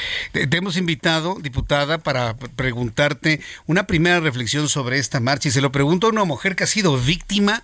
te 0.48 0.58
hemos 0.58 0.78
invitado, 0.78 1.38
diputada, 1.42 2.00
para 2.00 2.36
preguntarte 2.56 3.40
una 3.66 3.88
primera 3.88 4.20
reflexión 4.20 4.68
sobre 4.68 5.00
esta 5.00 5.20
marcha. 5.20 5.50
Y 5.50 5.52
se 5.52 5.62
lo 5.62 5.72
pregunto 5.72 6.08
a 6.08 6.10
una 6.10 6.26
mujer 6.26 6.56
que 6.56 6.66
ha 6.66 6.68
sido 6.68 6.98
víctima 6.98 7.64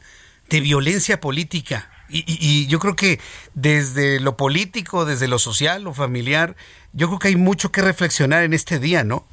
de 0.49 0.61
violencia 0.61 1.19
política. 1.19 1.89
y, 2.11 2.65
yo 2.67 2.79
creo 2.79 2.95
que 2.95 3.19
desde 3.53 4.19
lo 4.19 4.35
político, 4.35 5.05
desde 5.05 5.27
lo 5.27 5.37
social, 5.37 5.83
lo 5.83 5.93
familiar, 5.93 6.55
yo 6.93 7.07
creo 7.07 7.19
que 7.19 7.27
hay 7.27 7.35
mucho 7.35 7.71
que 7.71 7.81
reflexionar 7.81 8.43
en 8.43 8.53
este 8.53 8.79
día, 8.79 9.03
¿no, 9.03 9.25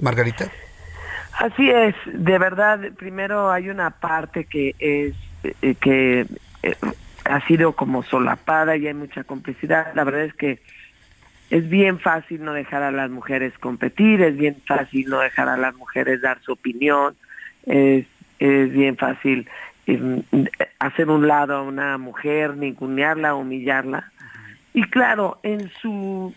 Margarita? 0.00 0.50
Así 1.40 1.70
es, 1.70 1.94
de 2.04 2.38
verdad, 2.38 2.80
primero 2.98 3.50
hay 3.50 3.70
una 3.70 3.90
parte 3.90 4.44
que 4.44 4.74
es 4.78 5.14
eh, 5.62 5.74
que 5.80 6.26
eh, 6.62 6.76
ha 7.24 7.46
sido 7.46 7.72
como 7.72 8.02
solapada 8.02 8.76
y 8.76 8.86
hay 8.86 8.94
mucha 8.94 9.24
complicidad. 9.24 9.92
La 9.94 10.04
verdad 10.04 10.22
es 10.22 10.34
que 10.34 10.60
es 11.50 11.68
bien 11.68 11.98
fácil 11.98 12.44
no 12.44 12.52
dejar 12.52 12.82
a 12.82 12.92
las 12.92 13.10
mujeres 13.10 13.52
competir, 13.58 14.22
es 14.22 14.36
bien 14.36 14.56
fácil 14.66 15.08
no 15.08 15.20
dejar 15.20 15.48
a 15.48 15.56
las 15.56 15.74
mujeres 15.74 16.20
dar 16.22 16.40
su 16.42 16.52
opinión, 16.52 17.16
es, 17.66 18.06
bien 18.38 18.96
fácil 18.96 19.48
em, 19.86 20.22
hacer 20.78 21.10
un 21.10 21.26
lado 21.28 21.56
a 21.56 21.62
una 21.62 21.98
mujer, 21.98 22.56
ningunearla, 22.56 23.34
humillarla. 23.34 24.10
Y 24.72 24.84
claro, 24.84 25.40
en 25.42 25.70
su 25.82 26.32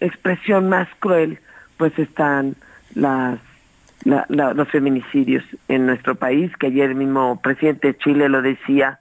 expresión 0.00 0.68
más 0.68 0.88
cruel, 1.00 1.40
pues 1.76 1.98
están 1.98 2.54
los 2.94 4.68
feminicidios 4.70 5.42
en 5.68 5.86
nuestro 5.86 6.14
país, 6.14 6.54
que 6.58 6.66
ayer 6.66 6.94
mismo 6.94 7.40
presidente 7.40 7.88
de 7.88 7.98
Chile 7.98 8.28
lo 8.28 8.42
decía, 8.42 8.99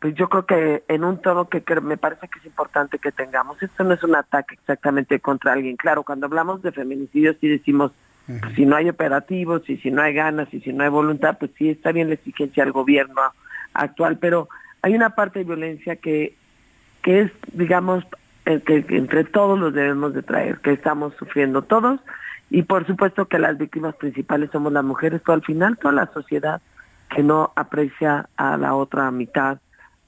pues 0.00 0.14
yo 0.14 0.28
creo 0.30 0.46
que 0.46 0.82
en 0.88 1.04
un 1.04 1.20
tono 1.20 1.48
que, 1.48 1.62
me 1.82 1.98
parece 1.98 2.26
que 2.28 2.38
es 2.38 2.46
importante 2.46 2.98
que 2.98 3.12
tengamos. 3.12 3.62
Esto 3.62 3.84
no 3.84 3.92
es 3.92 4.02
un 4.02 4.16
ataque 4.16 4.54
exactamente 4.54 5.20
contra 5.20 5.52
alguien. 5.52 5.76
Claro, 5.76 6.04
cuando 6.04 6.26
hablamos 6.26 6.62
de 6.62 6.72
feminicidios 6.72 7.36
sí 7.38 7.48
decimos, 7.48 7.92
pues, 8.26 8.54
si 8.54 8.64
no 8.64 8.76
hay 8.76 8.88
operativos 8.88 9.68
y 9.68 9.76
si 9.76 9.90
no 9.90 10.00
hay 10.00 10.14
ganas 10.14 10.52
y 10.54 10.60
si 10.60 10.72
no 10.72 10.84
hay 10.84 10.88
voluntad, 10.88 11.36
pues 11.38 11.50
sí 11.58 11.68
está 11.68 11.92
bien 11.92 12.08
la 12.08 12.14
exigencia 12.14 12.64
del 12.64 12.72
gobierno 12.72 13.20
actual, 13.74 14.18
pero 14.18 14.48
hay 14.80 14.94
una 14.94 15.10
parte 15.10 15.40
de 15.40 15.44
violencia 15.44 15.96
que, 15.96 16.34
que 17.02 17.20
es, 17.20 17.32
digamos, 17.52 18.02
que, 18.44 18.86
entre 18.88 19.24
todos 19.24 19.58
los 19.58 19.74
debemos 19.74 20.14
de 20.14 20.22
traer, 20.22 20.60
que 20.60 20.72
estamos 20.72 21.12
sufriendo 21.18 21.60
todos 21.60 22.00
y 22.48 22.62
por 22.62 22.86
supuesto 22.86 23.28
que 23.28 23.38
las 23.38 23.58
víctimas 23.58 23.94
principales 23.96 24.50
somos 24.50 24.72
las 24.72 24.82
mujeres, 24.82 25.20
pero 25.22 25.34
al 25.34 25.44
final 25.44 25.76
toda 25.76 25.92
la 25.92 26.06
sociedad 26.14 26.62
que 27.14 27.22
no 27.22 27.52
aprecia 27.54 28.30
a 28.36 28.56
la 28.56 28.74
otra 28.74 29.10
mitad 29.10 29.58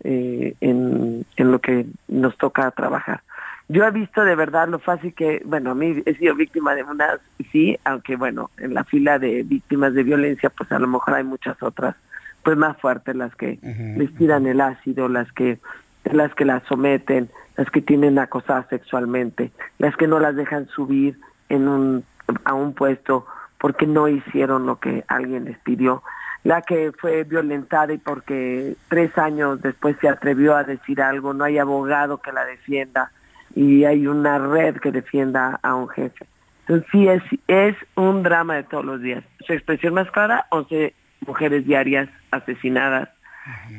eh, 0.04 0.54
en, 0.60 1.24
en 1.36 1.52
lo 1.52 1.60
que 1.60 1.86
nos 2.08 2.36
toca 2.38 2.70
trabajar. 2.70 3.22
Yo 3.68 3.84
he 3.84 3.90
visto 3.90 4.24
de 4.24 4.34
verdad 4.34 4.68
lo 4.68 4.78
fácil 4.78 5.14
que, 5.14 5.40
bueno, 5.44 5.70
a 5.70 5.74
mí 5.74 6.02
he 6.04 6.14
sido 6.16 6.34
víctima 6.34 6.74
de 6.74 6.82
unas, 6.82 7.20
sí, 7.52 7.78
aunque 7.84 8.16
bueno, 8.16 8.50
en 8.58 8.74
la 8.74 8.84
fila 8.84 9.18
de 9.18 9.44
víctimas 9.44 9.94
de 9.94 10.02
violencia, 10.02 10.50
pues 10.50 10.70
a 10.72 10.78
lo 10.78 10.88
mejor 10.88 11.14
hay 11.14 11.24
muchas 11.24 11.62
otras, 11.62 11.96
pues 12.42 12.56
más 12.56 12.76
fuertes, 12.78 13.16
las 13.16 13.34
que 13.36 13.58
les 13.96 14.14
tiran 14.16 14.46
el 14.46 14.60
ácido, 14.60 15.08
las 15.08 15.30
que 15.32 15.58
las 16.04 16.34
que 16.34 16.44
las 16.44 16.62
someten, 16.64 17.30
las 17.56 17.70
que 17.70 17.80
tienen 17.80 18.18
acosadas 18.18 18.66
sexualmente, 18.68 19.52
las 19.78 19.96
que 19.96 20.08
no 20.08 20.18
las 20.18 20.34
dejan 20.34 20.66
subir 20.68 21.18
en 21.48 21.68
un, 21.68 22.04
a 22.44 22.54
un 22.54 22.74
puesto 22.74 23.26
porque 23.58 23.86
no 23.86 24.08
hicieron 24.08 24.66
lo 24.66 24.80
que 24.80 25.04
alguien 25.06 25.44
les 25.44 25.58
pidió, 25.60 26.02
la 26.44 26.62
que 26.62 26.92
fue 26.92 27.24
violentada 27.24 27.92
y 27.92 27.98
porque 27.98 28.76
tres 28.88 29.16
años 29.16 29.62
después 29.62 29.96
se 30.00 30.08
atrevió 30.08 30.56
a 30.56 30.64
decir 30.64 31.00
algo, 31.00 31.32
no 31.34 31.44
hay 31.44 31.58
abogado 31.58 32.18
que 32.18 32.32
la 32.32 32.44
defienda 32.44 33.12
y 33.54 33.84
hay 33.84 34.06
una 34.06 34.38
red 34.38 34.76
que 34.76 34.90
defienda 34.90 35.60
a 35.62 35.74
un 35.74 35.88
jefe. 35.88 36.26
Entonces 36.60 36.88
sí 36.90 37.08
es, 37.08 37.22
es 37.48 37.76
un 37.96 38.22
drama 38.22 38.56
de 38.56 38.62
todos 38.64 38.84
los 38.84 39.00
días. 39.00 39.24
Su 39.46 39.52
expresión 39.52 39.94
más 39.94 40.10
clara, 40.10 40.46
11 40.50 40.94
mujeres 41.26 41.66
diarias 41.66 42.08
asesinadas 42.30 43.08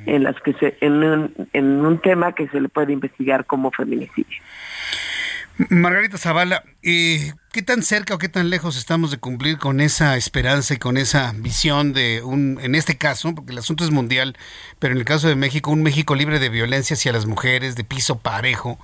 en 0.06 0.24
las 0.24 0.40
que 0.42 0.54
se, 0.54 0.78
en 0.82 1.04
un, 1.04 1.34
en 1.54 1.86
un 1.86 2.00
tema 2.00 2.34
que 2.34 2.48
se 2.50 2.60
le 2.60 2.70
puede 2.70 2.94
investigar 2.94 3.46
como 3.46 3.72
feminicidio. 3.72 4.38
Margarita 5.70 6.18
Zavala, 6.18 6.64
eh, 6.82 7.34
¿qué 7.52 7.62
tan 7.62 7.84
cerca 7.84 8.16
o 8.16 8.18
qué 8.18 8.28
tan 8.28 8.50
lejos 8.50 8.76
estamos 8.76 9.12
de 9.12 9.18
cumplir 9.18 9.60
con 9.60 9.82
esa 9.82 10.18
esperanza 10.18 10.74
y 10.74 10.78
con 10.78 10.98
esa 10.98 11.32
visión 11.36 11.94
de 11.94 12.24
un, 12.24 12.58
en 12.60 12.74
este 12.74 12.98
caso, 12.98 13.36
porque 13.36 13.52
el 13.52 13.60
asunto 13.60 13.84
es 13.84 13.92
mundial, 13.92 14.36
pero 14.80 14.94
en 14.94 15.00
el 15.00 15.06
caso 15.06 15.28
de 15.28 15.36
México, 15.36 15.70
un 15.70 15.84
México 15.84 16.16
libre 16.16 16.40
de 16.40 16.50
violencia 16.50 16.96
hacia 16.96 17.14
las 17.14 17.28
mujeres, 17.28 17.76
de 17.76 17.84
piso 17.84 18.18
parejo, 18.18 18.80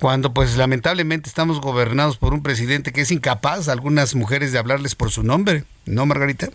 cuando 0.00 0.32
pues 0.32 0.56
lamentablemente 0.56 1.28
estamos 1.28 1.60
gobernados 1.60 2.16
por 2.16 2.32
un 2.32 2.42
presidente 2.42 2.92
que 2.92 3.02
es 3.02 3.10
incapaz 3.10 3.68
a 3.68 3.72
algunas 3.72 4.14
mujeres 4.14 4.52
de 4.52 4.58
hablarles 4.58 4.94
por 4.94 5.10
su 5.10 5.22
nombre, 5.22 5.64
¿no, 5.84 6.06
Margarita? 6.06 6.48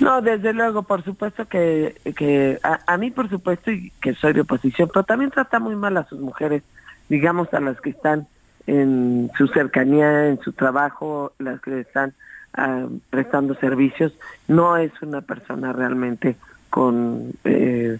No, 0.00 0.22
desde 0.22 0.54
luego, 0.54 0.82
por 0.84 1.04
supuesto 1.04 1.46
que, 1.46 2.00
que 2.16 2.58
a, 2.62 2.80
a 2.86 2.96
mí 2.96 3.10
por 3.10 3.28
supuesto 3.28 3.70
y 3.70 3.92
que 4.00 4.14
soy 4.14 4.32
de 4.32 4.40
oposición, 4.40 4.88
pero 4.94 5.04
también 5.04 5.30
trata 5.30 5.58
muy 5.58 5.76
mal 5.76 5.94
a 5.98 6.08
sus 6.08 6.18
mujeres, 6.18 6.62
digamos 7.10 7.52
a 7.52 7.60
las 7.60 7.78
que 7.82 7.90
están 7.90 8.26
en 8.68 9.30
su 9.38 9.48
cercanía, 9.48 10.28
en 10.28 10.38
su 10.40 10.52
trabajo, 10.52 11.32
las 11.38 11.58
que 11.62 11.80
están 11.80 12.12
ah, 12.52 12.86
prestando 13.08 13.54
servicios, 13.54 14.12
no 14.46 14.76
es 14.76 14.92
una 15.00 15.22
persona 15.22 15.72
realmente 15.72 16.36
con, 16.68 17.32
eh, 17.44 17.98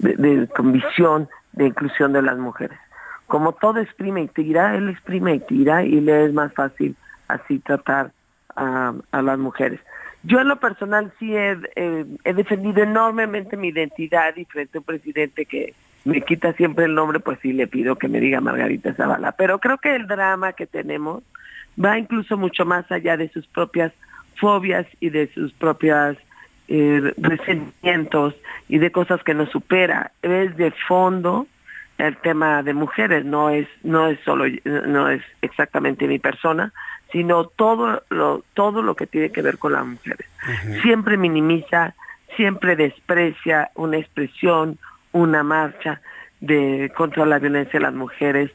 de, 0.00 0.48
con 0.48 0.72
visión 0.72 1.28
de 1.52 1.66
inclusión 1.66 2.12
de 2.12 2.22
las 2.22 2.36
mujeres. 2.36 2.78
Como 3.28 3.52
todo 3.52 3.78
exprime 3.78 4.22
y 4.22 4.28
tira, 4.28 4.74
él 4.74 4.88
exprime 4.88 5.36
y 5.36 5.40
tira 5.40 5.84
y 5.84 6.00
le 6.00 6.24
es 6.24 6.32
más 6.32 6.52
fácil 6.52 6.96
así 7.28 7.60
tratar 7.60 8.10
a, 8.56 8.92
las 9.12 9.38
mujeres. 9.38 9.78
Yo 10.24 10.40
en 10.40 10.48
lo 10.48 10.58
personal 10.58 11.12
sí 11.20 11.36
he, 11.36 11.56
he 11.76 12.34
defendido 12.34 12.82
enormemente 12.82 13.56
mi 13.56 13.68
identidad 13.68 14.34
y 14.34 14.44
frente 14.46 14.78
a 14.78 14.80
un 14.80 14.84
presidente 14.84 15.46
que 15.46 15.74
me 16.04 16.20
quita 16.22 16.52
siempre 16.54 16.86
el 16.86 16.94
nombre, 16.94 17.20
pues 17.20 17.38
sí 17.42 17.52
le 17.52 17.66
pido 17.66 17.96
que 17.96 18.08
me 18.08 18.20
diga 18.20 18.40
Margarita 18.40 18.94
Zavala. 18.94 19.32
Pero 19.32 19.58
creo 19.58 19.78
que 19.78 19.94
el 19.94 20.06
drama 20.06 20.52
que 20.52 20.66
tenemos 20.66 21.22
va 21.82 21.98
incluso 21.98 22.36
mucho 22.36 22.64
más 22.64 22.90
allá 22.90 23.16
de 23.16 23.28
sus 23.28 23.46
propias 23.46 23.92
fobias 24.36 24.86
y 25.00 25.10
de 25.10 25.28
sus 25.32 25.52
propias 25.52 26.16
eh, 26.68 27.12
resentimientos 27.16 28.34
y 28.68 28.78
de 28.78 28.90
cosas 28.92 29.22
que 29.22 29.34
nos 29.34 29.50
supera. 29.50 30.12
Es 30.22 30.56
de 30.56 30.70
fondo 30.86 31.46
el 31.98 32.16
tema 32.18 32.62
de 32.62 32.74
mujeres, 32.74 33.24
no 33.24 33.50
es, 33.50 33.66
no 33.82 34.08
es 34.08 34.18
solo, 34.24 34.44
no 34.64 35.08
es 35.08 35.22
exactamente 35.42 36.06
mi 36.06 36.18
persona, 36.18 36.72
sino 37.10 37.44
todo 37.44 38.02
lo, 38.10 38.44
todo 38.54 38.82
lo 38.82 38.94
que 38.94 39.06
tiene 39.06 39.30
que 39.30 39.42
ver 39.42 39.58
con 39.58 39.72
las 39.72 39.84
mujeres. 39.84 40.28
Siempre 40.82 41.16
minimiza, 41.16 41.94
siempre 42.36 42.76
desprecia 42.76 43.70
una 43.74 43.96
expresión, 43.96 44.78
una 45.12 45.42
marcha 45.42 46.00
de 46.40 46.92
contra 46.96 47.26
la 47.26 47.38
violencia 47.38 47.78
de 47.78 47.84
las 47.84 47.94
mujeres 47.94 48.50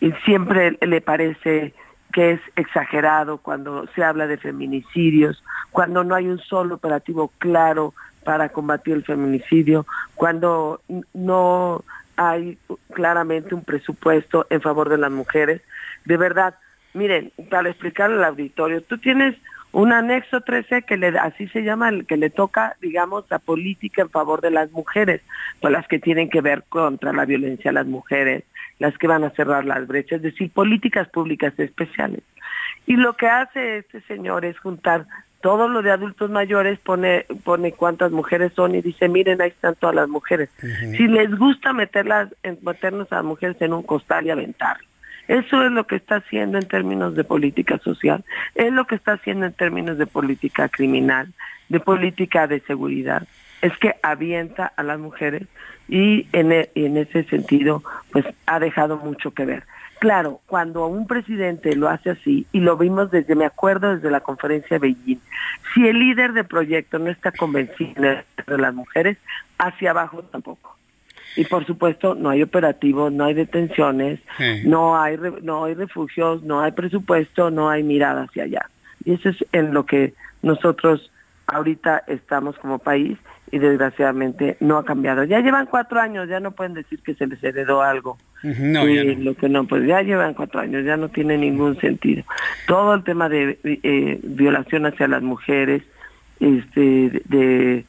y 0.00 0.12
siempre 0.24 0.76
le 0.80 1.00
parece 1.00 1.74
que 2.12 2.32
es 2.32 2.40
exagerado 2.56 3.38
cuando 3.38 3.86
se 3.94 4.02
habla 4.02 4.26
de 4.26 4.38
feminicidios, 4.38 5.42
cuando 5.70 6.04
no 6.04 6.14
hay 6.14 6.26
un 6.26 6.38
solo 6.38 6.76
operativo 6.76 7.32
claro 7.38 7.94
para 8.24 8.48
combatir 8.48 8.94
el 8.94 9.04
feminicidio, 9.04 9.86
cuando 10.14 10.80
no 11.14 11.84
hay 12.16 12.58
claramente 12.92 13.54
un 13.54 13.62
presupuesto 13.62 14.46
en 14.50 14.60
favor 14.60 14.88
de 14.88 14.98
las 14.98 15.10
mujeres. 15.10 15.62
De 16.04 16.16
verdad, 16.16 16.56
miren, 16.94 17.32
para 17.50 17.68
explicarle 17.68 18.16
al 18.16 18.24
auditorio, 18.24 18.82
tú 18.82 18.98
tienes 18.98 19.36
un 19.72 19.92
anexo 19.92 20.40
13 20.40 20.82
que 20.82 20.96
le, 20.96 21.08
así 21.18 21.46
se 21.48 21.62
llama, 21.62 21.90
que 22.06 22.16
le 22.16 22.30
toca, 22.30 22.76
digamos, 22.80 23.24
la 23.30 23.38
política 23.38 24.02
en 24.02 24.10
favor 24.10 24.40
de 24.40 24.50
las 24.50 24.70
mujeres, 24.72 25.20
pues 25.60 25.72
las 25.72 25.86
que 25.86 25.98
tienen 25.98 26.30
que 26.30 26.40
ver 26.40 26.64
contra 26.68 27.12
la 27.12 27.24
violencia 27.24 27.70
a 27.70 27.74
las 27.74 27.86
mujeres, 27.86 28.44
las 28.78 28.96
que 28.96 29.06
van 29.06 29.24
a 29.24 29.30
cerrar 29.30 29.64
las 29.64 29.86
brechas, 29.86 30.16
es 30.16 30.22
decir, 30.22 30.50
políticas 30.50 31.08
públicas 31.08 31.52
especiales. 31.58 32.22
Y 32.86 32.96
lo 32.96 33.14
que 33.16 33.28
hace 33.28 33.78
este 33.78 34.00
señor 34.02 34.44
es 34.44 34.58
juntar 34.58 35.06
todo 35.40 35.68
lo 35.68 35.82
de 35.82 35.90
adultos 35.90 36.30
mayores, 36.30 36.78
pone, 36.80 37.26
pone 37.44 37.72
cuántas 37.72 38.10
mujeres 38.10 38.52
son 38.54 38.74
y 38.74 38.82
dice, 38.82 39.08
miren, 39.08 39.40
ahí 39.40 39.50
están 39.50 39.74
todas 39.76 39.94
las 39.94 40.08
mujeres. 40.08 40.48
Si 40.96 41.06
les 41.06 41.36
gusta 41.36 41.72
meterlas, 41.72 42.28
meternos 42.62 43.12
a 43.12 43.16
las 43.16 43.24
mujeres 43.24 43.56
en 43.60 43.72
un 43.72 43.82
costal 43.82 44.26
y 44.26 44.30
aventarlo. 44.30 44.86
Eso 45.28 45.62
es 45.62 45.70
lo 45.70 45.86
que 45.86 45.96
está 45.96 46.16
haciendo 46.16 46.56
en 46.58 46.66
términos 46.66 47.14
de 47.14 47.22
política 47.22 47.78
social, 47.78 48.24
es 48.54 48.72
lo 48.72 48.86
que 48.86 48.94
está 48.94 49.12
haciendo 49.12 49.44
en 49.44 49.52
términos 49.52 49.98
de 49.98 50.06
política 50.06 50.70
criminal, 50.70 51.28
de 51.68 51.80
política 51.80 52.46
de 52.46 52.60
seguridad. 52.60 53.28
Es 53.60 53.76
que 53.76 53.94
avienta 54.02 54.72
a 54.74 54.82
las 54.82 54.98
mujeres 54.98 55.42
y 55.86 56.26
en, 56.32 56.52
e, 56.52 56.70
en 56.74 56.96
ese 56.96 57.24
sentido 57.24 57.82
pues 58.10 58.24
ha 58.46 58.58
dejado 58.58 58.96
mucho 58.96 59.32
que 59.32 59.44
ver. 59.44 59.64
Claro, 59.98 60.40
cuando 60.46 60.86
un 60.86 61.06
presidente 61.06 61.76
lo 61.76 61.88
hace 61.88 62.10
así, 62.10 62.46
y 62.52 62.60
lo 62.60 62.76
vimos 62.76 63.10
desde, 63.10 63.34
me 63.34 63.44
acuerdo 63.44 63.96
desde 63.96 64.10
la 64.10 64.20
conferencia 64.20 64.76
de 64.76 64.78
Beijing, 64.78 65.20
si 65.74 65.88
el 65.88 65.98
líder 65.98 66.32
de 66.32 66.44
proyecto 66.44 66.98
no 67.00 67.10
está 67.10 67.32
convencido 67.32 68.00
de 68.00 68.58
las 68.58 68.72
mujeres, 68.72 69.18
hacia 69.58 69.90
abajo 69.90 70.22
tampoco 70.22 70.77
y 71.38 71.44
por 71.44 71.64
supuesto 71.66 72.16
no 72.16 72.30
hay 72.30 72.42
operativos, 72.42 73.12
no 73.12 73.24
hay 73.24 73.34
detenciones, 73.34 74.18
no 74.64 75.00
hay 75.00 75.16
no 75.42 75.64
hay 75.64 75.74
refugios, 75.74 76.42
no 76.42 76.60
hay 76.60 76.72
presupuesto, 76.72 77.52
no 77.52 77.70
hay 77.70 77.84
mirada 77.84 78.24
hacia 78.24 78.42
allá. 78.42 78.68
Y 79.04 79.12
eso 79.12 79.28
es 79.28 79.36
en 79.52 79.72
lo 79.72 79.86
que 79.86 80.14
nosotros 80.42 81.12
ahorita 81.46 82.02
estamos 82.08 82.58
como 82.58 82.80
país 82.80 83.16
y 83.52 83.58
desgraciadamente 83.58 84.56
no 84.58 84.78
ha 84.78 84.84
cambiado. 84.84 85.22
Ya 85.22 85.38
llevan 85.38 85.66
cuatro 85.66 86.00
años, 86.00 86.28
ya 86.28 86.40
no 86.40 86.50
pueden 86.50 86.74
decir 86.74 86.98
que 87.04 87.14
se 87.14 87.28
les 87.28 87.42
heredó 87.44 87.82
algo. 87.82 88.18
No, 88.42 88.88
y 88.88 89.14
lo 89.14 89.36
que 89.36 89.48
no, 89.48 89.64
pues 89.64 89.86
ya 89.86 90.02
llevan 90.02 90.34
cuatro 90.34 90.58
años, 90.58 90.84
ya 90.84 90.96
no 90.96 91.08
tiene 91.08 91.38
ningún 91.38 91.78
sentido. 91.80 92.24
Todo 92.66 92.94
el 92.94 93.04
tema 93.04 93.28
de 93.28 93.60
eh, 93.62 94.18
violación 94.24 94.86
hacia 94.86 95.06
las 95.06 95.22
mujeres, 95.22 95.84
este, 96.40 97.22
de 97.26 97.84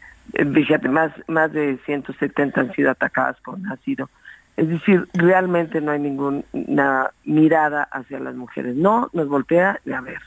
fíjate, 0.54 0.90
más, 0.90 1.12
más 1.28 1.52
de 1.52 1.78
170 1.86 2.60
han 2.60 2.74
sido 2.74 2.92
atacadas 2.92 3.38
por 3.42 3.60
nacido. 3.60 4.10
Es 4.58 4.68
decir, 4.68 5.08
realmente 5.14 5.80
no 5.80 5.92
hay 5.92 6.00
ninguna 6.00 7.12
mirada 7.24 7.84
hacia 7.92 8.20
las 8.20 8.36
mujeres. 8.36 8.76
No 8.76 9.10
nos 9.14 9.30
voltea 9.30 9.80
a 9.94 10.02
ver. 10.02 10.20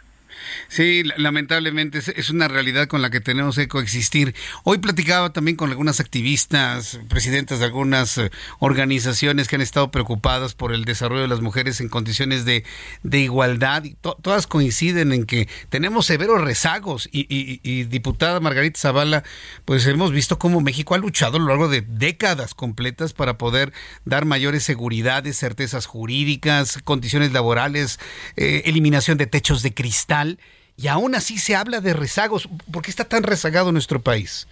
Sí, 0.68 1.02
lamentablemente 1.16 2.00
es 2.16 2.30
una 2.30 2.48
realidad 2.48 2.88
con 2.88 3.02
la 3.02 3.10
que 3.10 3.20
tenemos 3.20 3.56
que 3.56 3.68
coexistir. 3.68 4.34
Hoy 4.64 4.78
platicaba 4.78 5.32
también 5.32 5.56
con 5.56 5.70
algunas 5.70 6.00
activistas, 6.00 7.00
presidentas 7.08 7.58
de 7.58 7.64
algunas 7.66 8.18
eh, 8.18 8.30
organizaciones 8.58 9.48
que 9.48 9.56
han 9.56 9.62
estado 9.62 9.90
preocupadas 9.90 10.54
por 10.54 10.72
el 10.72 10.84
desarrollo 10.84 11.22
de 11.22 11.28
las 11.28 11.40
mujeres 11.40 11.80
en 11.80 11.88
condiciones 11.88 12.44
de, 12.44 12.64
igualdad 13.12 13.84
y 13.84 13.94
todas 14.22 14.46
coinciden 14.46 15.12
en 15.12 15.26
que 15.26 15.48
tenemos 15.68 16.06
severos 16.06 16.40
rezagos 16.40 17.08
y, 17.12 17.84
diputada 17.84 18.40
Margarita 18.40 18.80
Zavala, 18.80 19.22
pues 19.64 19.86
hemos 19.86 20.12
visto 20.12 20.38
cómo 20.38 20.60
México 20.60 20.94
ha 20.94 20.98
luchado 20.98 21.36
a 21.36 21.40
lo 21.40 21.48
largo 21.48 21.68
de 21.68 21.82
décadas 21.82 22.54
completas 22.54 23.12
para 23.12 23.38
poder 23.38 23.72
dar 24.04 24.24
mayores 24.24 24.64
seguridades, 24.64 25.38
certezas 25.38 25.86
jurídicas, 25.86 26.78
condiciones 26.84 27.32
laborales, 27.32 28.00
eh, 28.36 28.62
eliminación 28.64 29.18
de 29.18 29.26
techos 29.26 29.62
de 29.62 29.74
cristal 29.74 30.21
y 30.76 30.88
aún 30.88 31.14
así 31.14 31.38
se 31.38 31.54
habla 31.54 31.80
de 31.80 31.92
rezagos. 31.92 32.48
¿Por 32.72 32.82
qué 32.82 32.90
está 32.90 33.04
tan 33.04 33.22
rezagado 33.22 33.72
nuestro 33.72 34.00
país? 34.00 34.48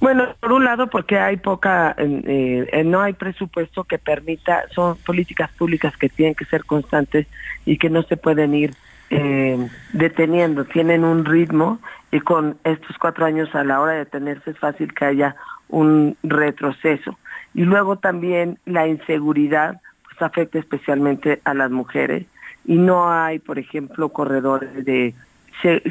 Bueno, 0.00 0.34
por 0.40 0.52
un 0.52 0.64
lado 0.64 0.88
porque 0.88 1.18
hay 1.18 1.36
poca, 1.36 1.94
eh, 1.98 2.82
no 2.84 3.00
hay 3.00 3.12
presupuesto 3.12 3.84
que 3.84 3.98
permita, 3.98 4.64
son 4.74 4.96
políticas 4.96 5.50
públicas 5.52 5.96
que 5.96 6.08
tienen 6.08 6.34
que 6.34 6.44
ser 6.46 6.64
constantes 6.64 7.26
y 7.64 7.78
que 7.78 7.90
no 7.90 8.02
se 8.02 8.16
pueden 8.16 8.54
ir 8.54 8.74
eh, 9.10 9.68
deteniendo, 9.92 10.64
tienen 10.64 11.04
un 11.04 11.24
ritmo 11.24 11.78
y 12.10 12.20
con 12.20 12.58
estos 12.64 12.96
cuatro 12.98 13.26
años 13.26 13.54
a 13.54 13.62
la 13.64 13.80
hora 13.80 13.92
de 13.92 13.98
detenerse 14.00 14.52
es 14.52 14.58
fácil 14.58 14.94
que 14.94 15.04
haya 15.04 15.36
un 15.68 16.16
retroceso. 16.22 17.18
Y 17.54 17.62
luego 17.62 17.98
también 17.98 18.58
la 18.64 18.86
inseguridad 18.86 19.80
pues 20.04 20.22
afecta 20.22 20.58
especialmente 20.58 21.40
a 21.44 21.54
las 21.54 21.70
mujeres 21.70 22.24
y 22.64 22.76
no 22.76 23.12
hay, 23.12 23.38
por 23.38 23.58
ejemplo, 23.58 24.10
corredores 24.10 24.84
de 24.84 25.14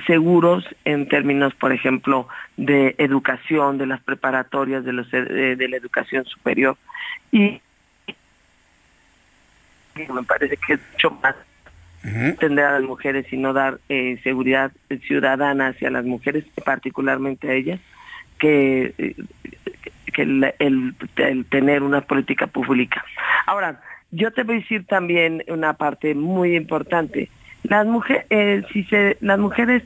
seguros 0.06 0.66
en 0.86 1.08
términos, 1.08 1.54
por 1.56 1.72
ejemplo, 1.72 2.28
de 2.58 2.96
educación, 2.98 3.78
de 3.78 3.86
las 3.86 4.02
preparatorias, 4.02 4.84
de, 4.84 4.94
los, 4.94 5.10
de, 5.12 5.68
la 5.70 5.78
educación 5.78 6.26
superior. 6.26 6.78
Y 7.32 7.62
me 9.96 10.24
parece 10.24 10.58
que 10.58 10.74
es 10.74 10.80
mucho 10.94 11.12
más 11.22 11.36
atender 12.34 12.66
a 12.66 12.72
las 12.80 12.84
mujeres 12.84 13.32
y 13.32 13.38
no 13.38 13.54
dar 13.54 13.80
eh, 13.88 14.20
seguridad 14.24 14.72
ciudadana 15.08 15.68
hacia 15.68 15.92
las 15.92 16.04
mujeres, 16.04 16.44
particularmente 16.66 17.50
a 17.50 17.54
ellas, 17.54 17.80
que, 18.40 18.94
eh, 18.98 19.16
que 20.12 20.22
el, 20.24 20.54
el 20.60 21.46
tener 21.46 21.84
una 21.84 22.02
política 22.02 22.48
pública. 22.48 23.06
Ahora, 23.46 23.80
yo 24.12 24.32
te 24.32 24.44
voy 24.44 24.58
a 24.58 24.60
decir 24.60 24.86
también 24.86 25.44
una 25.48 25.74
parte 25.74 26.16
muy 26.16 26.56
importante. 26.56 27.30
las 27.64 27.86
mujeres, 27.86 28.26
eh, 28.30 28.64
si 28.72 28.84
se, 28.86 29.18
las 29.22 29.40
mujeres 29.40 29.84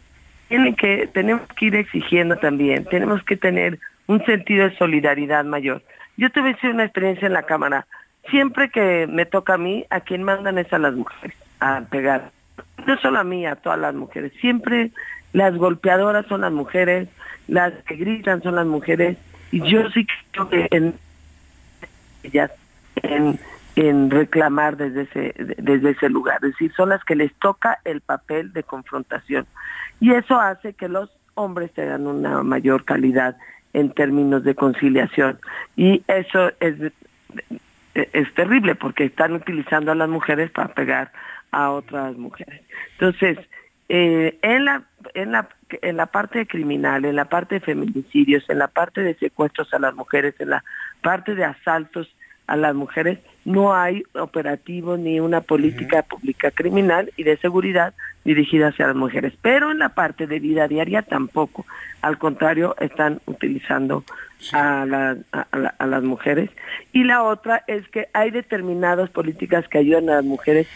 tienen 0.48 0.76
que, 0.76 1.08
tenemos 1.08 1.48
que 1.58 1.66
ir 1.66 1.76
exigiendo 1.76 2.38
también, 2.38 2.86
tenemos 2.86 3.24
que 3.24 3.38
tener 3.38 3.80
un 4.08 4.24
sentido 4.26 4.70
de 4.70 4.78
solidaridad 4.78 5.46
mayor. 5.46 5.82
Yo 6.18 6.30
tuve 6.30 6.56
una 6.64 6.84
experiencia 6.84 7.28
en 7.28 7.34
la 7.34 7.44
Cámara. 7.44 7.88
Siempre 8.30 8.70
que 8.70 9.08
me 9.08 9.26
toca 9.26 9.56
a 9.56 9.58
mí, 9.58 9.86
a 9.90 10.00
quien 10.02 10.24
mandan 10.24 10.58
es 10.58 10.72
a 10.74 10.80
las 10.80 10.94
mujeres 10.94 11.36
a 11.60 11.82
pegar. 11.90 12.32
No 12.86 12.98
solo 12.98 13.20
a 13.20 13.24
mí, 13.24 13.46
a 13.46 13.56
todas 13.56 13.80
las 13.80 13.94
mujeres. 13.94 14.32
Siempre 14.40 14.92
las 15.34 15.56
golpeadoras 15.56 16.26
son 16.28 16.42
las 16.42 16.52
mujeres, 16.52 17.10
las 17.48 17.74
que 17.84 17.96
gritan 17.96 18.42
son 18.42 18.56
las 18.56 18.66
mujeres. 18.66 19.18
Y 19.52 19.62
yo 19.70 19.90
sí 19.92 20.08
creo 20.32 20.50
que 20.50 20.68
en 20.72 20.96
ellas, 22.24 22.52
en, 23.04 23.40
en 23.76 24.10
reclamar 24.10 24.78
desde 24.78 25.04
ese, 25.04 25.34
desde 25.58 25.92
ese 25.92 26.10
lugar. 26.10 26.38
Es 26.38 26.52
decir, 26.52 26.72
son 26.76 26.90
las 26.90 27.04
que 27.04 27.16
les 27.16 27.34
toca 27.36 27.80
el 27.84 28.02
papel 28.02 28.54
de 28.54 28.64
confrontación. 28.64 29.46
Y 30.00 30.14
eso 30.14 30.40
hace 30.40 30.74
que 30.74 30.88
los 30.88 31.10
hombres 31.34 31.74
tengan 31.74 32.08
una 32.08 32.44
mayor 32.44 32.86
calidad 32.86 33.38
en 33.74 33.92
términos 33.92 34.44
de 34.44 34.56
conciliación. 34.56 35.40
Y 35.76 36.04
eso 36.08 36.52
es, 36.62 36.94
es 37.94 38.34
terrible 38.34 38.76
porque 38.76 39.06
están 39.06 39.34
utilizando 39.34 39.92
a 39.92 39.96
las 39.96 40.08
mujeres 40.08 40.50
para 40.52 40.74
pegar 40.74 41.12
a 41.52 41.72
otras 41.72 42.16
mujeres. 42.16 42.62
Entonces, 42.94 43.38
eh, 43.90 44.40
en, 44.42 44.66
la, 44.66 44.84
en, 45.14 45.34
la, 45.34 45.50
en 45.82 45.98
la 45.98 46.06
parte 46.06 46.48
criminal, 46.48 47.04
en 47.04 47.18
la 47.18 47.26
parte 47.26 47.56
de 47.56 47.62
feminicidios, 47.62 48.50
en 48.50 48.60
la 48.60 48.68
parte 48.68 49.02
de 49.02 49.16
secuestros 49.16 49.74
a 49.74 49.80
las 49.80 49.94
mujeres, 49.94 50.34
en 50.40 50.52
la 50.52 50.64
parte 51.02 51.36
de 51.36 51.44
asaltos 51.44 52.10
a 52.48 52.56
las 52.56 52.76
mujeres, 52.76 53.20
no 53.44 53.76
hay 53.76 54.04
operativo 54.14 54.98
ni 54.98 55.20
una 55.20 55.42
política 55.42 56.04
pública 56.04 56.52
criminal 56.52 57.12
y 57.16 57.24
de 57.24 57.38
seguridad 57.38 57.94
dirigida 58.24 58.70
hacia 58.70 58.88
las 58.88 58.96
mujeres. 58.96 59.34
Pero 59.42 59.72
en 59.72 59.80
la 59.80 59.90
parte 59.90 60.28
de 60.28 60.40
vida 60.40 60.68
diaria 60.68 61.04
tampoco. 61.04 61.66
Al 62.02 62.18
contrario, 62.18 62.76
están 62.80 63.22
utilizando 63.26 64.04
a, 64.54 65.16
a, 65.32 65.88
las 65.88 66.04
mujeres. 66.04 66.50
Y 66.92 67.04
la 67.04 67.24
otra 67.24 67.64
es 67.68 67.88
que 67.90 68.10
hay 68.14 68.32
determinadas 68.32 69.10
políticas 69.10 69.68
que 69.68 69.78
ayudan 69.78 70.10
a 70.10 70.16
las 70.16 70.26
mujeres. 70.26 70.68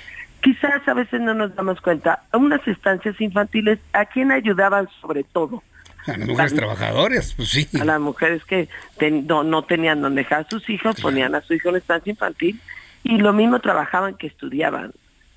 Quizás 0.41 0.87
a 0.87 0.93
veces 0.93 1.21
no 1.21 1.33
nos 1.33 1.55
damos 1.55 1.81
cuenta. 1.81 2.23
Unas 2.33 2.65
estancias 2.67 3.19
infantiles, 3.19 3.79
¿a 3.93 4.05
quién 4.05 4.31
ayudaban 4.31 4.87
sobre 5.01 5.23
todo? 5.23 5.63
A 6.07 6.17
las 6.17 6.27
mujeres 6.27 6.55
trabajadoras, 6.55 7.33
pues 7.35 7.49
sí. 7.49 7.67
A 7.79 7.85
las 7.85 7.99
mujeres 7.99 8.43
que 8.45 8.67
no, 8.99 9.63
tenían 9.63 10.01
donde 10.01 10.21
dejar 10.21 10.45
a 10.45 10.49
sus 10.49 10.69
hijos, 10.69 10.99
ponían 11.01 11.35
a 11.35 11.41
su 11.41 11.53
hijo 11.53 11.69
en 11.69 11.75
estancia 11.75 12.11
infantil 12.11 12.59
y 13.03 13.17
lo 13.17 13.33
mismo 13.33 13.59
trabajaban 13.59 14.15
que 14.15 14.27
estudiaban, 14.27 14.93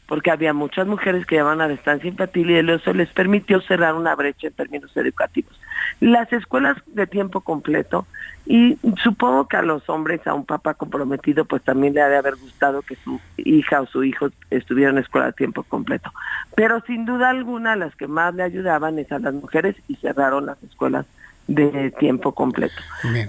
porque 0.06 0.30
había 0.30 0.52
muchas 0.52 0.86
mujeres 0.86 1.26
que 1.26 1.36
iban 1.36 1.60
a 1.60 1.68
la 1.68 1.74
estancia 1.74 2.08
infantil 2.08 2.50
y 2.50 2.58
eso 2.58 2.92
les 2.92 3.08
permitió 3.10 3.60
cerrar 3.60 3.94
una 3.94 4.14
brecha 4.14 4.48
en 4.48 4.52
términos 4.52 4.96
educativos. 4.96 5.58
Las 6.00 6.32
escuelas 6.32 6.76
de 6.86 7.06
tiempo 7.06 7.40
completo, 7.40 8.06
y 8.44 8.76
supongo 9.02 9.46
que 9.46 9.56
a 9.56 9.62
los 9.62 9.88
hombres, 9.88 10.26
a 10.26 10.34
un 10.34 10.44
papá 10.44 10.74
comprometido, 10.74 11.44
pues 11.44 11.62
también 11.62 11.94
le 11.94 12.02
ha 12.02 12.08
de 12.08 12.16
haber 12.16 12.36
gustado 12.36 12.82
que 12.82 12.96
su 12.96 13.20
hija 13.36 13.80
o 13.80 13.86
su 13.86 14.02
hijo 14.02 14.28
estuviera 14.50 14.90
en 14.90 14.98
escuela 14.98 15.26
de 15.26 15.32
tiempo 15.32 15.62
completo. 15.62 16.12
Pero 16.56 16.82
sin 16.86 17.04
duda 17.04 17.30
alguna, 17.30 17.76
las 17.76 17.94
que 17.94 18.08
más 18.08 18.34
le 18.34 18.42
ayudaban 18.42 18.98
es 18.98 19.10
a 19.12 19.18
las 19.18 19.34
mujeres 19.34 19.76
y 19.88 19.94
cerraron 19.96 20.46
las 20.46 20.62
escuelas 20.62 21.06
de 21.46 21.90
tiempo 21.98 22.32
completo. 22.32 22.80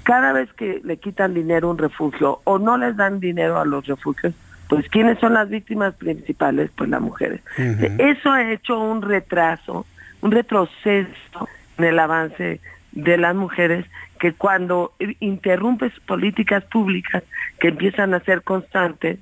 Cada 0.03 0.33
vez 0.33 0.51
que 0.53 0.81
le 0.83 0.97
quitan 0.97 1.33
dinero 1.33 1.67
a 1.67 1.71
un 1.71 1.77
refugio 1.77 2.41
o 2.43 2.59
no 2.59 2.77
les 2.77 2.95
dan 2.95 3.19
dinero 3.19 3.59
a 3.59 3.65
los 3.65 3.85
refugios, 3.85 4.33
pues 4.75 4.89
¿quiénes 4.89 5.19
son 5.19 5.33
las 5.33 5.49
víctimas 5.49 5.93
principales? 5.95 6.71
Pues 6.75 6.89
las 6.89 7.01
mujeres. 7.01 7.41
Eso 7.57 8.31
ha 8.31 8.51
hecho 8.51 8.79
un 8.79 9.01
retraso, 9.01 9.85
un 10.21 10.31
retroceso 10.31 11.47
en 11.77 11.85
el 11.85 11.99
avance 11.99 12.59
de 12.91 13.17
las 13.17 13.35
mujeres 13.35 13.85
que 14.19 14.33
cuando 14.33 14.93
interrumpes 15.19 15.91
políticas 16.07 16.63
públicas 16.65 17.23
que 17.59 17.69
empiezan 17.69 18.13
a 18.13 18.19
ser 18.21 18.41
constantes, 18.43 19.19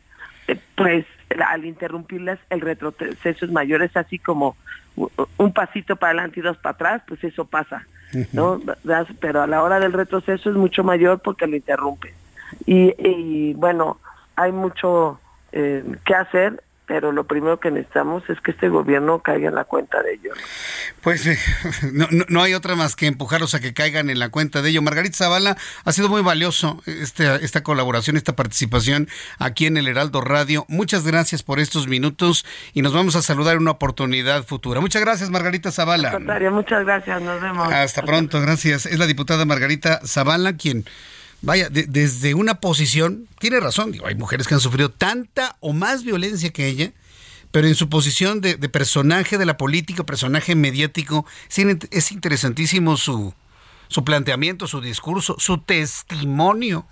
eh, 0.47 0.59
pues 0.75 1.05
al 1.47 1.65
interrumpirlas 1.65 2.39
el 2.49 2.61
retroceso 2.61 3.45
es 3.45 3.51
mayor, 3.51 3.81
es 3.81 3.95
así 3.95 4.19
como 4.19 4.57
un 5.37 5.53
pasito 5.53 5.95
para 5.95 6.11
adelante 6.11 6.41
y 6.41 6.43
dos 6.43 6.57
para 6.57 6.73
atrás, 6.73 7.01
pues 7.07 7.23
eso 7.23 7.45
pasa, 7.45 7.87
¿no? 8.33 8.61
Pero 9.19 9.41
a 9.41 9.47
la 9.47 9.63
hora 9.63 9.79
del 9.79 9.93
retroceso 9.93 10.49
es 10.49 10.55
mucho 10.55 10.83
mayor 10.83 11.21
porque 11.21 11.47
lo 11.47 11.55
interrumpe. 11.55 12.13
Y, 12.65 12.93
y 12.99 13.53
bueno, 13.53 13.99
hay 14.35 14.51
mucho 14.51 15.20
eh, 15.51 15.83
que 16.05 16.15
hacer 16.15 16.61
pero 16.91 17.13
lo 17.13 17.23
primero 17.23 17.57
que 17.57 17.71
necesitamos 17.71 18.21
es 18.29 18.41
que 18.41 18.51
este 18.51 18.67
gobierno 18.67 19.19
caiga 19.19 19.47
en 19.47 19.55
la 19.55 19.63
cuenta 19.63 20.03
de 20.03 20.15
ello. 20.15 20.33
Pues 20.99 21.25
eh, 21.25 21.37
no, 21.93 22.05
no, 22.27 22.41
hay 22.41 22.53
otra 22.53 22.75
más 22.75 22.97
que 22.97 23.07
empujarlos 23.07 23.55
a 23.55 23.61
que 23.61 23.73
caigan 23.73 24.09
en 24.09 24.19
la 24.19 24.27
cuenta 24.27 24.61
de 24.61 24.71
ello. 24.71 24.81
Margarita 24.81 25.15
Zavala, 25.15 25.55
ha 25.85 25.91
sido 25.93 26.09
muy 26.09 26.21
valioso 26.21 26.83
esta, 26.85 27.37
esta 27.37 27.63
colaboración, 27.63 28.17
esta 28.17 28.35
participación 28.35 29.07
aquí 29.39 29.67
en 29.67 29.77
el 29.77 29.87
Heraldo 29.87 30.19
Radio. 30.19 30.65
Muchas 30.67 31.07
gracias 31.07 31.43
por 31.43 31.61
estos 31.61 31.87
minutos 31.87 32.45
y 32.73 32.81
nos 32.81 32.91
vamos 32.91 33.15
a 33.15 33.21
saludar 33.21 33.55
en 33.55 33.61
una 33.61 33.71
oportunidad 33.71 34.43
futura. 34.43 34.81
Muchas 34.81 35.01
gracias, 35.01 35.29
Margarita 35.29 35.71
Zavala. 35.71 36.19
Muchas 36.51 36.83
gracias, 36.83 37.21
nos 37.21 37.39
vemos. 37.39 37.71
Hasta 37.71 38.01
pronto, 38.01 38.41
gracias. 38.41 38.85
Es 38.85 38.99
la 38.99 39.07
diputada 39.07 39.45
Margarita 39.45 40.01
Zavala 40.05 40.57
quien 40.57 40.83
vaya, 41.41 41.69
desde 41.69 42.33
una 42.33 42.55
posición, 42.55 43.27
tiene 43.39 43.59
razón, 43.59 43.91
digo, 43.91 44.07
hay 44.07 44.15
mujeres 44.15 44.47
que 44.47 44.53
han 44.53 44.59
sufrido 44.59 44.89
tanta 44.89 45.57
o 45.59 45.73
más 45.73 46.03
violencia 46.03 46.51
que 46.51 46.67
ella, 46.67 46.93
pero 47.51 47.67
en 47.67 47.75
su 47.75 47.89
posición 47.89 48.41
de, 48.41 48.57
personaje 48.69 49.37
de 49.37 49.45
la 49.45 49.57
política, 49.57 50.05
personaje 50.05 50.55
mediático, 50.55 51.25
es 51.49 52.11
interesantísimo 52.11 52.95
su, 52.95 53.33
su 53.89 54.05
planteamiento, 54.05 54.67
su 54.67 54.79
discurso, 54.79 55.35
su 55.37 55.57
testimonio. 55.57 56.87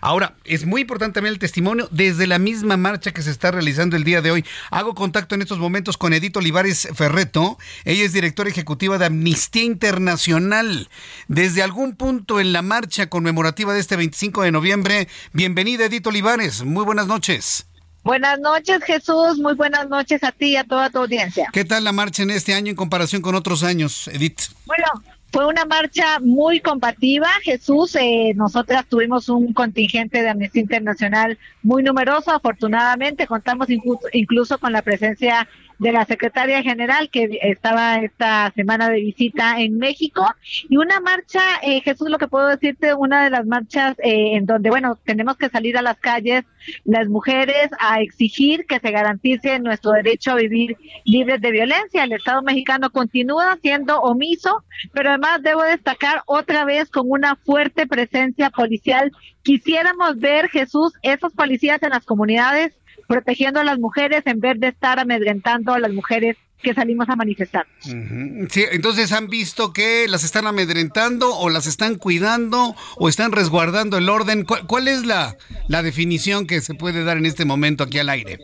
Ahora, 0.00 0.34
es 0.44 0.66
muy 0.66 0.82
importante 0.82 1.14
también 1.14 1.34
el 1.34 1.38
testimonio 1.38 1.88
desde 1.90 2.26
la 2.26 2.38
misma 2.38 2.76
marcha 2.76 3.12
que 3.12 3.22
se 3.22 3.30
está 3.30 3.50
realizando 3.50 3.96
el 3.96 4.04
día 4.04 4.22
de 4.22 4.30
hoy. 4.30 4.44
Hago 4.70 4.94
contacto 4.94 5.34
en 5.34 5.42
estos 5.42 5.58
momentos 5.58 5.96
con 5.96 6.12
Edith 6.12 6.36
Olivares 6.36 6.88
Ferreto. 6.94 7.58
Ella 7.84 8.04
es 8.04 8.12
directora 8.12 8.50
ejecutiva 8.50 8.98
de 8.98 9.06
Amnistía 9.06 9.64
Internacional. 9.64 10.88
Desde 11.28 11.62
algún 11.62 11.96
punto 11.96 12.40
en 12.40 12.52
la 12.52 12.62
marcha 12.62 13.08
conmemorativa 13.08 13.74
de 13.74 13.80
este 13.80 13.96
25 13.96 14.42
de 14.42 14.52
noviembre, 14.52 15.08
bienvenida 15.32 15.86
Edith 15.86 16.06
Olivares. 16.06 16.64
Muy 16.64 16.84
buenas 16.84 17.06
noches. 17.06 17.66
Buenas 18.02 18.40
noches, 18.40 18.82
Jesús. 18.84 19.38
Muy 19.38 19.54
buenas 19.54 19.88
noches 19.88 20.24
a 20.24 20.32
ti 20.32 20.52
y 20.52 20.56
a 20.56 20.64
toda 20.64 20.88
tu 20.90 20.98
audiencia. 20.98 21.48
¿Qué 21.52 21.64
tal 21.64 21.84
la 21.84 21.92
marcha 21.92 22.22
en 22.22 22.30
este 22.30 22.54
año 22.54 22.70
en 22.70 22.76
comparación 22.76 23.20
con 23.20 23.34
otros 23.34 23.62
años, 23.62 24.08
Edith? 24.08 24.40
Bueno, 24.64 24.86
fue 25.32 25.46
una 25.46 25.64
marcha 25.64 26.18
muy 26.20 26.60
combativa, 26.60 27.28
Jesús. 27.42 27.96
Eh, 28.00 28.32
nosotras 28.34 28.86
tuvimos 28.86 29.28
un 29.28 29.52
contingente 29.52 30.22
de 30.22 30.28
Amnistía 30.28 30.62
Internacional 30.62 31.38
muy 31.62 31.82
numeroso. 31.82 32.32
Afortunadamente, 32.32 33.26
contamos 33.26 33.68
incluso 34.12 34.58
con 34.58 34.72
la 34.72 34.82
presencia 34.82 35.46
de 35.80 35.92
la 35.92 36.04
secretaria 36.04 36.62
general 36.62 37.08
que 37.10 37.38
estaba 37.42 37.96
esta 37.96 38.52
semana 38.54 38.90
de 38.90 39.00
visita 39.00 39.60
en 39.60 39.78
México 39.78 40.26
y 40.68 40.76
una 40.76 41.00
marcha, 41.00 41.40
eh, 41.62 41.80
Jesús, 41.80 42.10
lo 42.10 42.18
que 42.18 42.28
puedo 42.28 42.46
decirte, 42.48 42.92
una 42.92 43.24
de 43.24 43.30
las 43.30 43.46
marchas 43.46 43.98
eh, 43.98 44.36
en 44.36 44.44
donde, 44.44 44.68
bueno, 44.68 44.98
tenemos 45.04 45.38
que 45.38 45.48
salir 45.48 45.78
a 45.78 45.82
las 45.82 45.98
calles 45.98 46.44
las 46.84 47.08
mujeres 47.08 47.70
a 47.78 48.02
exigir 48.02 48.66
que 48.66 48.78
se 48.78 48.90
garantice 48.90 49.58
nuestro 49.58 49.92
derecho 49.92 50.32
a 50.32 50.34
vivir 50.34 50.76
libres 51.04 51.40
de 51.40 51.50
violencia. 51.50 52.04
El 52.04 52.12
Estado 52.12 52.42
mexicano 52.42 52.90
continúa 52.90 53.58
siendo 53.62 54.00
omiso, 54.00 54.62
pero 54.92 55.08
además 55.08 55.42
debo 55.42 55.62
destacar 55.62 56.22
otra 56.26 56.66
vez 56.66 56.90
con 56.90 57.10
una 57.10 57.36
fuerte 57.36 57.86
presencia 57.86 58.50
policial. 58.50 59.10
Quisiéramos 59.42 60.18
ver, 60.18 60.50
Jesús, 60.50 60.92
esos 61.00 61.32
policías 61.32 61.82
en 61.82 61.90
las 61.90 62.04
comunidades 62.04 62.76
protegiendo 63.10 63.58
a 63.58 63.64
las 63.64 63.80
mujeres 63.80 64.22
en 64.26 64.38
vez 64.38 64.60
de 64.60 64.68
estar 64.68 65.00
amedrentando 65.00 65.74
a 65.74 65.80
las 65.80 65.92
mujeres 65.92 66.36
que 66.62 66.74
salimos 66.74 67.08
a 67.08 67.16
manifestar. 67.16 67.66
Sí, 67.80 68.64
entonces 68.70 69.10
han 69.10 69.26
visto 69.26 69.72
que 69.72 70.06
las 70.06 70.22
están 70.22 70.46
amedrentando 70.46 71.36
o 71.36 71.50
las 71.50 71.66
están 71.66 71.96
cuidando 71.96 72.76
o 72.98 73.08
están 73.08 73.32
resguardando 73.32 73.98
el 73.98 74.08
orden. 74.08 74.44
¿Cuál, 74.44 74.86
es 74.86 75.04
la, 75.04 75.36
la 75.66 75.82
definición 75.82 76.46
que 76.46 76.60
se 76.60 76.74
puede 76.74 77.02
dar 77.02 77.16
en 77.16 77.26
este 77.26 77.44
momento 77.44 77.82
aquí 77.82 77.98
al 77.98 78.10
aire? 78.10 78.38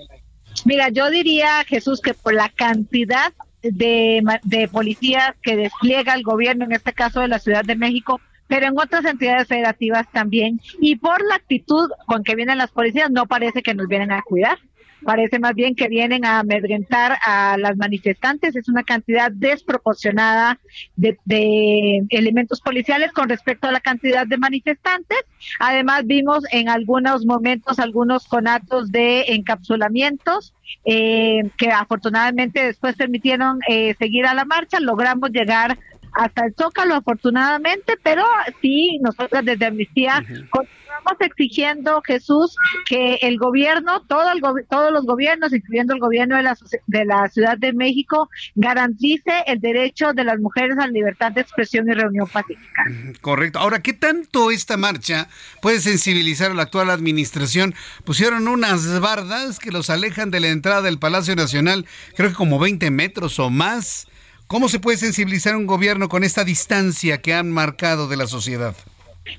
Mira, 0.65 0.89
yo 0.89 1.11
diría, 1.11 1.63
Jesús, 1.69 2.01
que 2.01 2.15
por 2.15 2.35
la 2.35 2.49
cantidad 2.49 3.33
de, 3.63 4.21
de 4.43 4.67
policías 4.67 5.37
que 5.43 5.55
despliega 5.55 6.15
el 6.15 6.25
gobierno, 6.25 6.65
en 6.65 6.73
este 6.73 6.93
caso 6.93 7.21
de 7.21 7.29
la 7.29 7.39
Ciudad 7.39 7.65
de 7.65 7.77
México, 7.77 8.21
pero 8.49 8.67
en 8.67 8.79
otras 8.79 9.05
entidades 9.05 9.49
federativas 9.49 10.07
también. 10.13 10.61
Y 10.81 10.97
por 10.97 11.25
la 11.27 11.37
actitud 11.37 11.91
con 12.07 12.23
que 12.23 12.35
vienen 12.35 12.59
las 12.59 12.71
policías, 12.71 13.11
no 13.11 13.27
parece 13.27 13.63
que 13.63 13.75
nos 13.75 13.89
vienen 13.89 14.13
a 14.13 14.23
cuidar. 14.23 14.59
parece 15.05 15.39
más 15.39 15.55
bien 15.55 15.75
que 15.75 15.89
vienen 15.89 16.25
a 16.25 16.41
amedrentar 16.41 17.17
a 17.25 17.57
las 17.59 17.77
manifestantes. 17.77 18.57
Es 18.57 18.69
una 18.69 18.83
cantidad 18.83 19.31
desproporcionada 19.31 20.59
de, 20.97 21.17
de 21.25 22.03
elementos 22.11 22.61
policiales 22.61 23.13
con 23.13 23.29
respecto 23.29 23.69
a 23.69 23.73
la 23.73 23.81
cantidad 23.81 24.27
de 24.27 24.39
manifestantes. 24.39 25.19
Además, 25.61 26.07
vimos 26.07 26.45
en 26.51 26.69
algunos 26.69 27.25
momentos 27.25 27.79
algunos 27.79 28.27
conatos 28.27 28.91
de 28.91 29.27
encapsulamientos 29.29 30.55
eh, 30.85 31.43
que 31.57 31.71
afortunadamente 31.71 32.65
después 32.65 32.97
permitieron 32.97 33.61
eh, 33.69 33.95
seguir 33.99 34.27
a 34.27 34.35
la 34.35 34.45
marcha. 34.45 34.81
Logramos 34.81 35.31
llegar 35.31 35.79
hasta 36.17 36.47
el 36.47 36.55
Zócalo, 36.55 36.95
afortunadamente, 36.95 37.95
pero 38.03 38.25
sí, 38.63 38.99
nosotros 39.03 39.45
desde 39.45 39.67
Amnistía 39.67 40.25
continuamos 40.51 41.21
exigiendo, 41.21 42.01
Jesús, 42.03 42.57
que 42.89 43.19
el 43.21 43.37
gobierno, 43.39 44.03
todo 44.09 44.33
el 44.33 44.41
todos 44.69 44.91
los 44.93 45.05
gobiernos, 45.05 45.53
incluyendo 45.53 45.93
el 45.93 46.01
gobierno 46.01 46.37
de 46.37 46.43
la, 46.43 46.57
de 46.87 47.05
la 47.05 47.29
Ciudad 47.29 47.59
de 47.59 47.75
México, 47.75 48.31
garantice 48.55 49.45
el 49.47 49.61
derecho 49.61 50.15
de 50.15 50.25
las 50.25 50.39
mujeres 50.39 50.79
a 50.79 50.87
la 50.87 50.93
libertad 50.93 51.33
de 51.33 51.43
expresión 51.43 51.89
y 51.89 51.93
reunión 51.93 52.27
pacífica. 52.27 52.85
Correcto. 53.21 53.59
Ahora, 53.59 53.83
¿qué 53.83 53.93
tanto 53.93 54.51
esta 54.51 54.79
marcha 54.79 55.29
puede 55.61 55.81
sensibilizar 55.81 56.51
a 56.51 56.55
la 56.55 56.63
actual 56.63 56.89
administración? 56.89 57.75
Pusieron 58.05 58.49
unas 58.49 59.01
bardas 59.01 59.59
que 59.59 59.71
los 59.71 59.91
alejan 59.91 60.31
de 60.31 60.41
la 60.41 60.49
entrada 60.49 60.81
del 60.81 60.99
Palacio 60.99 61.37
Nacional, 61.37 61.85
creo 62.17 62.31
que 62.31 62.37
como 62.37 62.59
20 62.59 62.91
metros 62.91 63.39
o 63.39 63.51
más. 63.51 64.09
¿Cómo 64.47 64.69
se 64.69 64.79
puede 64.79 64.97
sensibilizar 64.97 65.57
un 65.57 65.67
gobierno 65.67 66.09
con 66.09 66.23
esta 66.23 66.45
distancia 66.45 67.19
que 67.19 67.35
han 67.35 67.51
marcado 67.51 68.07
de 68.07 68.17
la 68.17 68.29
sociedad? 68.29 68.77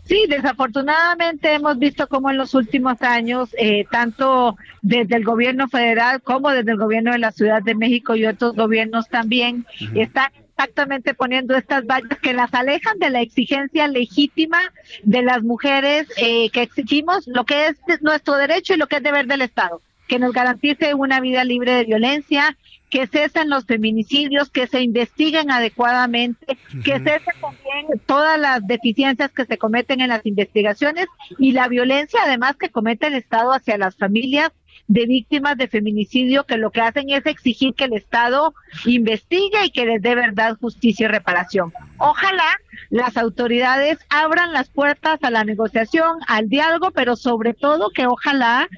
Sí, 0.04 0.26
desafortunadamente 0.28 1.54
hemos 1.54 1.80
visto 1.80 2.08
cómo 2.08 2.30
en 2.30 2.38
los 2.38 2.54
últimos 2.54 3.02
años, 3.02 3.50
eh, 3.58 3.86
tanto 3.90 4.58
desde 4.82 5.16
el 5.16 5.24
gobierno 5.24 5.70
federal 5.70 6.22
como 6.22 6.50
desde 6.50 6.72
el 6.72 6.78
gobierno 6.78 7.14
de 7.14 7.20
la 7.20 7.32
Ciudad 7.32 7.62
de 7.64 7.74
México 7.74 8.18
y 8.18 8.26
otros 8.26 8.54
gobiernos 8.54 9.08
también, 9.08 9.66
están 9.96 10.30
exactamente 10.50 11.14
poniendo 11.14 11.56
estas 11.56 11.86
vallas 11.86 12.20
que 12.22 12.34
las 12.34 12.54
alejan 12.54 13.00
de 13.00 13.12
la 13.12 13.22
exigencia 13.22 13.88
legítima 13.88 14.60
de 15.04 15.22
las 15.22 15.42
mujeres 15.42 16.08
eh, 16.18 16.50
que 16.50 16.64
exigimos 16.64 17.28
lo 17.28 17.46
que 17.46 17.68
es 17.68 17.78
nuestro 18.02 18.36
derecho 18.36 18.74
y 18.74 18.78
lo 18.78 18.88
que 18.88 18.98
es 18.98 19.04
deber 19.04 19.28
del 19.28 19.44
Estado 19.44 19.82
que 20.08 20.20
nos 20.20 20.34
garantice 20.34 20.94
una 20.94 21.20
vida 21.20 21.44
libre 21.44 21.74
de 21.74 21.86
violencia, 21.86 22.58
que 22.90 23.08
cesen 23.08 23.50
los 23.50 23.66
feminicidios, 23.66 24.50
que 24.50 24.68
se 24.68 24.82
investiguen 24.82 25.52
adecuadamente, 25.52 26.58
que 26.84 27.00
cesen 27.00 27.36
también 27.42 28.02
todas 28.06 28.40
las 28.40 28.66
deficiencias 28.66 29.32
que 29.32 29.46
se 29.46 29.58
cometen 29.58 30.00
en 30.02 30.10
las 30.10 30.26
investigaciones 30.26 31.08
y 31.38 31.52
la 31.52 31.68
violencia 31.68 32.22
además 32.24 32.56
que 32.56 32.70
comete 32.70 33.08
el 33.08 33.16
Estado 33.16 33.52
hacia 33.52 33.78
las 33.78 33.98
familias 33.98 34.52
de 34.88 35.06
víctimas 35.06 35.58
de 35.58 35.68
feminicidio 35.68 36.46
que 36.46 36.58
lo 36.58 36.72
que 36.72 36.82
hacen 36.82 37.10
es 37.10 37.26
exigir 37.26 37.74
que 37.74 37.86
el 37.86 37.94
Estado 37.94 38.54
investigue 38.86 39.66
y 39.66 39.70
que 39.70 39.86
les 39.86 40.02
dé 40.02 40.16
verdad, 40.16 40.58
justicia 40.60 41.06
y 41.06 41.08
reparación. 41.08 41.74
Ojalá 41.98 42.58
las 42.90 43.18
autoridades 43.18 44.00
abran 44.10 44.54
las 44.54 44.70
puertas 44.70 45.20
a 45.22 45.32
la 45.32 45.44
negociación, 45.44 46.20
al 46.28 46.48
diálogo, 46.48 46.92
pero 46.92 47.16
sobre 47.16 47.54
todo 47.54 47.90
que 47.90 48.08
ojalá 48.08 48.70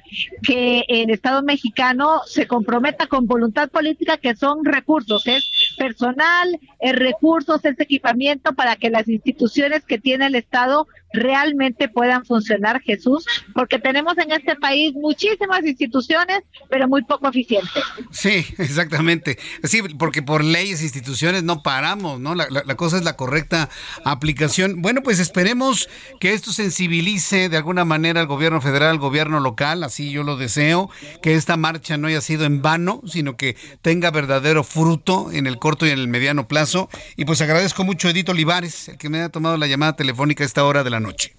que 0.42 0.84
el 0.88 1.10
Estado 1.10 1.42
mexicano 1.42 2.22
se 2.26 2.46
comprometa 2.46 3.06
con 3.06 3.26
voluntad 3.26 3.68
política, 3.70 4.16
que 4.16 4.34
son 4.34 4.64
recursos, 4.64 5.26
es 5.26 5.74
personal, 5.78 6.58
es 6.80 6.96
recursos, 6.96 7.64
es 7.64 7.78
equipamiento 7.78 8.52
para 8.54 8.76
que 8.76 8.90
las 8.90 9.08
instituciones 9.08 9.84
que 9.84 9.98
tiene 9.98 10.26
el 10.26 10.34
Estado 10.34 10.88
realmente 11.12 11.88
puedan 11.88 12.24
funcionar, 12.24 12.80
Jesús, 12.82 13.24
porque 13.54 13.78
tenemos 13.78 14.16
en 14.18 14.32
este 14.32 14.56
país 14.56 14.92
muchísimas 14.94 15.64
instituciones, 15.64 16.42
pero 16.68 16.88
muy 16.88 17.02
poco 17.04 17.28
eficientes. 17.28 17.82
Sí, 18.10 18.46
exactamente. 18.58 19.38
Sí, 19.64 19.82
porque 19.98 20.22
por 20.22 20.44
leyes, 20.44 20.82
instituciones 20.82 21.42
no 21.42 21.62
paramos, 21.62 22.20
¿no? 22.20 22.34
La, 22.34 22.46
la, 22.50 22.74
cosa 22.76 22.96
es 22.96 23.04
la 23.04 23.16
correcta 23.16 23.68
aplicación. 24.04 24.82
Bueno, 24.82 25.02
pues 25.02 25.18
esperemos 25.18 25.88
que 26.20 26.32
esto 26.32 26.52
sensibilice 26.52 27.48
de 27.48 27.56
alguna 27.56 27.84
manera 27.84 28.20
al 28.20 28.26
gobierno 28.26 28.60
federal, 28.60 28.90
al 28.90 28.98
gobierno 28.98 29.40
local, 29.40 29.82
así 29.82 30.10
yo 30.10 30.22
lo 30.22 30.36
deseo, 30.36 30.90
que 31.22 31.34
esta 31.34 31.56
marcha 31.56 31.96
no 31.96 32.08
haya 32.08 32.20
sido 32.20 32.44
en 32.44 32.62
vano, 32.62 33.02
sino 33.06 33.36
que 33.36 33.56
tenga 33.82 34.10
verdadero 34.10 34.64
fruto 34.64 35.30
en 35.32 35.46
el 35.46 35.58
corto 35.58 35.86
y 35.86 35.90
en 35.90 35.98
el 35.98 36.08
mediano 36.08 36.46
plazo. 36.46 36.88
Y 37.16 37.24
pues 37.24 37.40
agradezco 37.40 37.84
mucho 37.84 38.08
a 38.08 38.12
Edito 38.12 38.32
Olivares, 38.32 38.88
el 38.88 38.98
que 38.98 39.08
me 39.08 39.20
ha 39.20 39.28
tomado 39.28 39.56
la 39.56 39.66
llamada 39.66 39.96
telefónica 39.96 40.44
a 40.44 40.46
esta 40.46 40.64
hora 40.64 40.84
de 40.84 40.90
la 40.90 40.99
noche. 41.00 41.34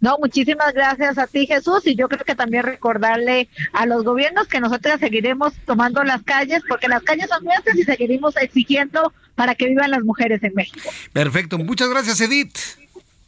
No, 0.00 0.16
muchísimas 0.18 0.72
gracias 0.72 1.18
a 1.18 1.26
ti 1.26 1.46
Jesús 1.46 1.86
y 1.86 1.94
yo 1.94 2.08
creo 2.08 2.24
que 2.24 2.34
también 2.34 2.62
recordarle 2.62 3.48
a 3.74 3.84
los 3.84 4.02
gobiernos 4.02 4.48
que 4.48 4.60
nosotros 4.60 4.98
seguiremos 4.98 5.52
tomando 5.66 6.02
las 6.04 6.22
calles 6.22 6.62
porque 6.66 6.88
las 6.88 7.02
calles 7.02 7.28
son 7.28 7.44
nuestras 7.44 7.76
y 7.76 7.82
seguiremos 7.82 8.34
exigiendo 8.38 9.12
para 9.34 9.54
que 9.54 9.66
vivan 9.66 9.90
las 9.90 10.02
mujeres 10.02 10.42
en 10.42 10.54
México. 10.54 10.88
Perfecto, 11.12 11.58
muchas 11.58 11.90
gracias 11.90 12.20
Edith. 12.22 12.79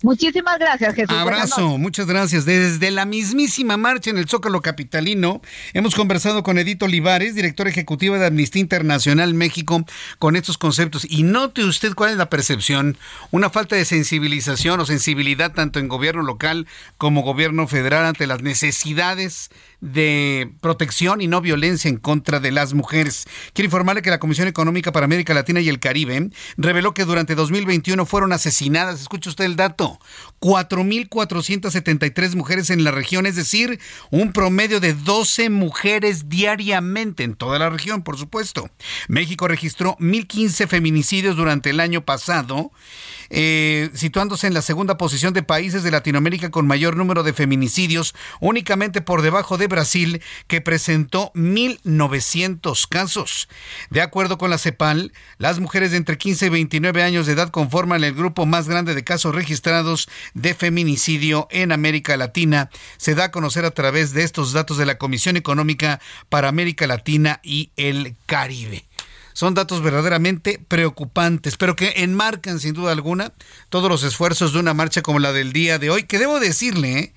Muchísimas 0.03 0.59
gracias, 0.59 0.95
Jesús. 0.95 1.17
Abrazo, 1.17 1.79
muchas 1.79 2.07
gracias. 2.07 2.45
Desde 2.45 2.91
la 2.91 3.05
mismísima 3.05 3.77
marcha 3.77 4.11
en 4.11 4.19
el 4.19 4.29
Zócalo 4.29 4.61
Capitalino, 4.61 5.41
hemos 5.75 5.95
conversado 5.95 6.43
con 6.43 6.59
Edith 6.59 6.83
Olivares, 6.83 7.35
directora 7.35 7.71
ejecutiva 7.71 8.19
de 8.19 8.27
Amnistía 8.27 8.61
Internacional 8.61 9.35
México, 9.35 9.85
con 10.19 10.37
estos 10.37 10.59
conceptos. 10.59 11.07
Y 11.09 11.23
note 11.23 11.65
usted 11.65 11.95
cuál 11.95 12.11
es 12.11 12.17
la 12.17 12.31
percepción, 12.31 12.99
una 13.31 13.51
falta 13.51 13.77
de 13.77 13.85
sensibilización 13.85 14.81
o 14.81 14.87
sensibilidad 14.87 15.53
tanto 15.53 15.79
en 15.79 15.89
gobierno 15.89 16.23
local 16.23 16.67
como 16.99 17.23
gobierno 17.23 17.69
federal 17.69 18.05
ante 18.05 18.27
las 18.27 18.43
necesidades 18.43 19.51
de 19.83 20.53
protección 20.61 21.21
y 21.21 21.27
no 21.27 21.41
violencia 21.41 21.89
en 21.89 21.97
contra 21.97 22.39
de 22.39 22.53
las 22.53 22.73
mujeres. 22.73 23.27
Quiero 23.53 23.67
informarle 23.67 24.01
que 24.01 24.11
la 24.11 24.21
Comisión 24.21 24.47
Económica 24.47 24.93
para 24.93 25.05
América 25.05 25.35
Latina 25.35 25.61
y 25.61 25.69
el 25.69 25.81
Caribe 25.81 26.31
reveló 26.57 26.95
que 26.95 27.05
durante 27.05 27.35
2021 27.35 28.07
fueron 28.07 28.33
asesinadas, 28.33 29.01
escucha 29.01 29.29
usted 29.29 29.45
el 29.45 29.57
dato, 29.57 29.99
4.473 30.41 32.37
mujeres 32.37 32.71
en 32.71 32.85
la 32.85 32.93
región, 32.93 33.27
es 33.27 33.35
decir, 33.35 33.81
un 34.11 34.33
promedio 34.33 34.79
de 34.79 34.95
12 34.95 35.51
mujeres 35.51 36.29
diariamente 36.29 37.25
en 37.25 37.35
toda 37.35 37.59
la 37.59 37.69
región, 37.69 38.03
por 38.03 38.17
supuesto. 38.17 38.71
México 39.09 39.49
registró 39.49 39.97
1.015 39.99 40.69
feminicidios 40.69 41.37
durante 41.37 41.71
el 41.71 41.81
año 41.81 42.05
pasado 42.05 42.71
eh, 43.35 43.89
situándose 43.95 44.47
en 44.47 44.53
la 44.53 44.61
segunda 44.61 44.99
posición 44.99 45.33
de 45.33 45.43
países 45.43 45.83
de 45.83 45.91
Latinoamérica 45.91 46.51
con 46.51 46.67
mayor 46.67 46.99
número 46.99 47.23
de 47.23 47.33
feminicidios, 47.33 48.15
únicamente 48.41 49.01
por 49.01 49.23
debajo 49.23 49.57
de 49.57 49.69
Brasil, 49.73 50.23
que 50.47 50.61
presentó 50.61 51.33
1.900 51.35 52.87
casos. 52.89 53.49
De 53.91 54.01
acuerdo 54.01 54.39
con 54.39 54.51
la 54.51 54.59
CEPAL, 54.59 55.13
las 55.39 55.59
mujeres 55.59 55.91
de 55.91 55.97
entre 55.97 56.19
15 56.19 56.47
y 56.47 56.51
29 56.51 57.03
años 57.03 57.27
de 57.27 57.33
edad 57.33 57.51
conforman 57.51 58.05
el 58.05 58.15
grupo 58.15 58.47
más 58.47 58.69
grande 58.69 58.95
de 58.95 59.03
casos 59.03 59.35
registrados 59.35 60.09
de 60.35 60.55
feminicidio 60.55 61.49
en 61.51 61.73
América 61.73 62.17
Latina. 62.17 62.71
Se 62.99 63.17
da 63.17 63.25
a 63.25 63.31
conocer 63.33 63.65
a 63.65 63.73
través 63.73 64.13
de 64.13 64.23
estos 64.23 64.53
datos 64.53 64.79
de 64.79 64.87
la 64.87 64.99
Comisión 64.99 65.37
Económica 65.37 66.01
para 66.29 66.49
América 66.49 66.87
Latina 66.87 67.41
y 67.43 67.71
el 67.77 68.15
Caribe 68.27 68.85
son 69.33 69.55
datos 69.55 69.83
verdaderamente 69.83 70.61
preocupantes, 70.69 71.57
pero 71.57 71.77
que 71.77 71.95
enmarcan 71.97 72.61
sin 72.61 72.75
duda 72.75 72.93
alguna 72.93 73.33
todos 73.71 73.89
los 73.89 74.03
esfuerzos 74.03 74.53
de 74.53 74.59
una 74.59 74.75
marcha 74.75 75.03
como 75.03 75.19
la 75.19 75.33
del 75.33 75.53
día 75.53 75.79
de 75.79 75.91
hoy, 75.91 76.05
que 76.05 76.19
debo 76.19 76.41
decirle, 76.41 76.99
¿eh? 76.99 77.13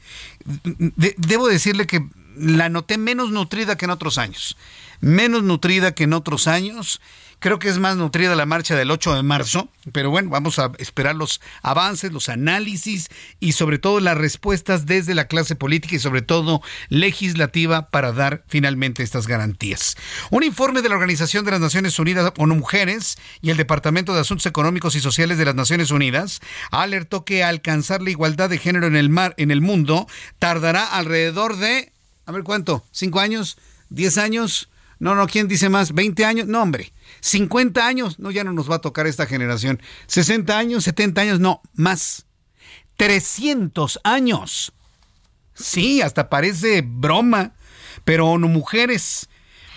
debo 1.17 1.47
decirle 1.47 1.87
que 1.87 2.05
la 2.37 2.69
noté 2.69 2.97
menos 2.97 3.31
nutrida 3.31 3.77
que 3.77 3.85
en 3.85 3.91
otros 3.91 4.17
años, 4.17 4.57
menos 4.99 5.43
nutrida 5.43 5.93
que 5.93 6.03
en 6.03 6.13
otros 6.13 6.47
años 6.47 7.01
Creo 7.39 7.59
que 7.59 7.69
es 7.69 7.77
más 7.77 7.97
nutrida 7.97 8.35
la 8.35 8.45
marcha 8.45 8.75
del 8.75 8.91
8 8.91 9.15
de 9.15 9.23
marzo, 9.23 9.69
pero 9.91 10.09
bueno, 10.09 10.29
vamos 10.29 10.57
a 10.57 10.71
esperar 10.79 11.15
los 11.15 11.41
avances, 11.61 12.11
los 12.11 12.29
análisis 12.29 13.09
y 13.39 13.51
sobre 13.51 13.77
todo 13.77 13.99
las 13.99 14.17
respuestas 14.17 14.85
desde 14.85 15.13
la 15.13 15.27
clase 15.27 15.55
política 15.55 15.95
y 15.95 15.99
sobre 15.99 16.21
todo 16.21 16.61
legislativa 16.89 17.89
para 17.89 18.13
dar 18.13 18.43
finalmente 18.47 19.03
estas 19.03 19.27
garantías. 19.27 19.95
Un 20.31 20.43
informe 20.43 20.81
de 20.81 20.89
la 20.89 20.95
Organización 20.95 21.45
de 21.45 21.51
las 21.51 21.59
Naciones 21.59 21.99
Unidas 21.99 22.31
ONU 22.37 22.55
Mujeres 22.55 23.17
y 23.41 23.49
el 23.49 23.57
Departamento 23.57 24.13
de 24.13 24.21
Asuntos 24.21 24.45
Económicos 24.45 24.95
y 24.95 24.99
Sociales 24.99 25.37
de 25.37 25.45
las 25.45 25.55
Naciones 25.55 25.91
Unidas 25.91 26.41
alertó 26.71 27.25
que 27.25 27.43
alcanzar 27.43 28.01
la 28.01 28.09
igualdad 28.09 28.49
de 28.49 28.57
género 28.57 28.87
en 28.87 28.95
el 28.95 29.09
mar 29.09 29.35
en 29.37 29.51
el 29.51 29.61
mundo 29.61 30.07
tardará 30.39 30.85
alrededor 30.85 31.57
de 31.57 31.91
a 32.25 32.31
ver 32.31 32.43
cuánto, 32.43 32.83
¿cinco 32.91 33.19
años? 33.19 33.57
¿Diez 33.89 34.17
años? 34.17 34.69
No, 34.99 35.13
no, 35.15 35.27
¿quién 35.27 35.47
dice 35.47 35.69
más? 35.69 35.93
¿20 35.93 36.23
años? 36.23 36.47
No, 36.47 36.61
hombre. 36.61 36.93
50 37.21 37.85
años, 37.85 38.19
no, 38.19 38.31
ya 38.31 38.43
no 38.43 38.53
nos 38.53 38.69
va 38.69 38.75
a 38.75 38.81
tocar 38.81 39.07
esta 39.07 39.25
generación. 39.25 39.81
60 40.07 40.57
años, 40.57 40.83
70 40.85 41.21
años, 41.21 41.39
no, 41.39 41.61
más. 41.73 42.25
300 42.97 43.99
años. 44.03 44.73
Sí, 45.53 46.01
hasta 46.01 46.29
parece 46.29 46.81
broma, 46.81 47.53
pero 48.05 48.37
no 48.37 48.47
mujeres. 48.47 49.27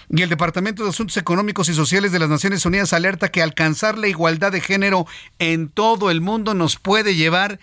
Y 0.09 0.23
el 0.23 0.31
Departamento 0.31 0.85
de 0.85 0.91
Asuntos 0.91 1.17
Económicos 1.17 1.69
y 1.69 1.75
Sociales 1.75 2.13
de 2.13 2.19
las 2.19 2.31
Naciones 2.31 2.65
Unidas 2.65 2.93
alerta 2.93 3.31
que 3.31 3.43
alcanzar 3.43 3.99
la 3.99 4.09
igualdad 4.09 4.53
de 4.53 4.61
género 4.61 5.07
en 5.39 5.69
todo 5.69 6.11
el 6.11 6.21
mundo 6.21 6.55
nos 6.55 6.77
puede 6.77 7.15
llevar 7.15 7.61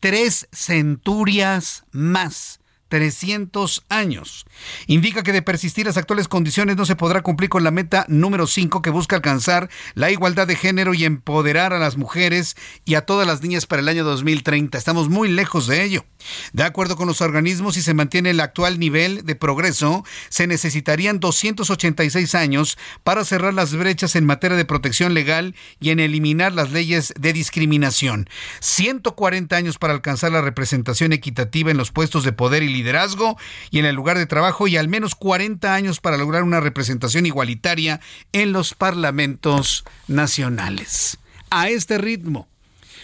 tres 0.00 0.48
centurias 0.52 1.84
más 1.90 2.61
300 2.92 3.84
años. 3.88 4.44
Indica 4.86 5.22
que 5.22 5.32
de 5.32 5.40
persistir 5.40 5.86
las 5.86 5.96
actuales 5.96 6.28
condiciones 6.28 6.76
no 6.76 6.84
se 6.84 6.94
podrá 6.94 7.22
cumplir 7.22 7.48
con 7.48 7.64
la 7.64 7.70
meta 7.70 8.04
número 8.06 8.46
5 8.46 8.82
que 8.82 8.90
busca 8.90 9.16
alcanzar 9.16 9.70
la 9.94 10.10
igualdad 10.10 10.46
de 10.46 10.56
género 10.56 10.92
y 10.92 11.06
empoderar 11.06 11.72
a 11.72 11.78
las 11.78 11.96
mujeres 11.96 12.54
y 12.84 12.96
a 12.96 13.06
todas 13.06 13.26
las 13.26 13.40
niñas 13.40 13.64
para 13.64 13.80
el 13.80 13.88
año 13.88 14.04
2030. 14.04 14.76
Estamos 14.76 15.08
muy 15.08 15.30
lejos 15.30 15.66
de 15.68 15.84
ello. 15.84 16.04
De 16.52 16.64
acuerdo 16.64 16.96
con 16.96 17.08
los 17.08 17.22
organismos, 17.22 17.76
si 17.76 17.82
se 17.82 17.94
mantiene 17.94 18.28
el 18.28 18.40
actual 18.40 18.78
nivel 18.78 19.24
de 19.24 19.36
progreso, 19.36 20.04
se 20.28 20.46
necesitarían 20.46 21.18
286 21.18 22.34
años 22.34 22.76
para 23.04 23.24
cerrar 23.24 23.54
las 23.54 23.74
brechas 23.74 24.16
en 24.16 24.26
materia 24.26 24.58
de 24.58 24.66
protección 24.66 25.14
legal 25.14 25.54
y 25.80 25.90
en 25.90 25.98
eliminar 25.98 26.52
las 26.52 26.72
leyes 26.72 27.14
de 27.18 27.32
discriminación. 27.32 28.28
140 28.60 29.56
años 29.56 29.78
para 29.78 29.94
alcanzar 29.94 30.30
la 30.30 30.42
representación 30.42 31.14
equitativa 31.14 31.70
en 31.70 31.78
los 31.78 31.90
puestos 31.90 32.22
de 32.22 32.32
poder 32.32 32.62
y 32.62 32.81
liderazgo 32.82 33.38
y 33.70 33.78
en 33.78 33.86
el 33.86 33.94
lugar 33.94 34.18
de 34.18 34.26
trabajo 34.26 34.68
y 34.68 34.76
al 34.76 34.88
menos 34.88 35.14
40 35.14 35.74
años 35.74 36.00
para 36.00 36.16
lograr 36.16 36.42
una 36.42 36.60
representación 36.60 37.26
igualitaria 37.26 38.00
en 38.32 38.52
los 38.52 38.74
parlamentos 38.74 39.84
nacionales. 40.08 41.18
A 41.50 41.68
este 41.68 41.98
ritmo, 41.98 42.48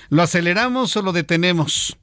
¿lo 0.09 0.23
aceleramos 0.23 0.97
o 0.97 1.03
lo 1.03 1.13
detenemos? 1.13 1.97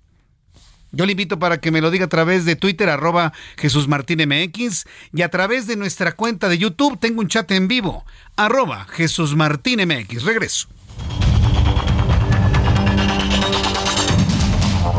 Yo 0.91 1.05
le 1.05 1.11
invito 1.11 1.39
para 1.39 1.59
que 1.59 1.71
me 1.71 1.82
lo 1.82 1.91
diga 1.91 2.05
a 2.05 2.09
través 2.09 2.45
de 2.45 2.55
Twitter, 2.55 2.89
arroba 2.89 3.34
Jesús 3.57 3.89
Martín 3.89 4.19
MX, 4.30 4.86
y 5.13 5.23
a 5.23 5.30
través 5.30 5.67
de 5.67 5.76
nuestra 5.76 6.13
cuenta 6.13 6.47
de 6.47 6.57
YouTube. 6.57 6.97
Tengo 6.97 7.19
un 7.19 7.28
chat 7.28 7.51
en 7.51 7.67
vivo, 7.67 8.05
arroba 8.38 8.86
Jesús 8.86 9.36
Martín 9.36 9.86
MX. 9.86 10.23
Regreso. 10.23 10.69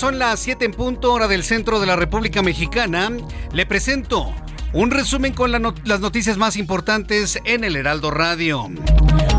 Son 0.00 0.18
las 0.18 0.40
7 0.40 0.64
en 0.64 0.72
punto, 0.72 1.12
hora 1.12 1.28
del 1.28 1.44
centro 1.44 1.78
de 1.78 1.84
la 1.84 1.94
República 1.94 2.40
Mexicana. 2.40 3.10
Le 3.52 3.66
presento 3.66 4.32
un 4.72 4.90
resumen 4.90 5.34
con 5.34 5.52
las 5.52 6.00
noticias 6.00 6.38
más 6.38 6.56
importantes 6.56 7.38
en 7.44 7.64
el 7.64 7.76
Heraldo 7.76 8.10
Radio. 8.10 8.70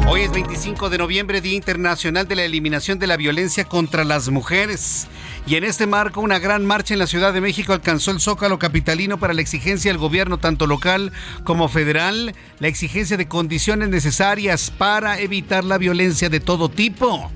Hoy 0.07 0.21
es 0.21 0.31
25 0.31 0.91
de 0.91 0.99
noviembre, 0.99 1.41
Día 1.41 1.55
Internacional 1.55 2.27
de 2.27 2.35
la 2.35 2.43
Eliminación 2.43 2.99
de 2.99 3.07
la 3.07 3.17
Violencia 3.17 3.65
contra 3.65 4.03
las 4.03 4.29
Mujeres. 4.29 5.07
Y 5.47 5.55
en 5.55 5.63
este 5.63 5.87
marco, 5.87 6.21
una 6.21 6.37
gran 6.37 6.63
marcha 6.63 6.93
en 6.93 6.99
la 6.99 7.07
Ciudad 7.07 7.33
de 7.33 7.41
México 7.41 7.73
alcanzó 7.73 8.11
el 8.11 8.19
Zócalo 8.19 8.59
Capitalino 8.59 9.19
para 9.19 9.33
la 9.33 9.41
exigencia 9.41 9.89
del 9.89 9.97
gobierno, 9.97 10.37
tanto 10.37 10.67
local 10.67 11.11
como 11.43 11.69
federal, 11.69 12.35
la 12.59 12.67
exigencia 12.67 13.17
de 13.17 13.27
condiciones 13.27 13.89
necesarias 13.89 14.69
para 14.69 15.19
evitar 15.19 15.63
la 15.63 15.79
violencia 15.79 16.29
de 16.29 16.39
todo 16.39 16.69
tipo 16.69 17.31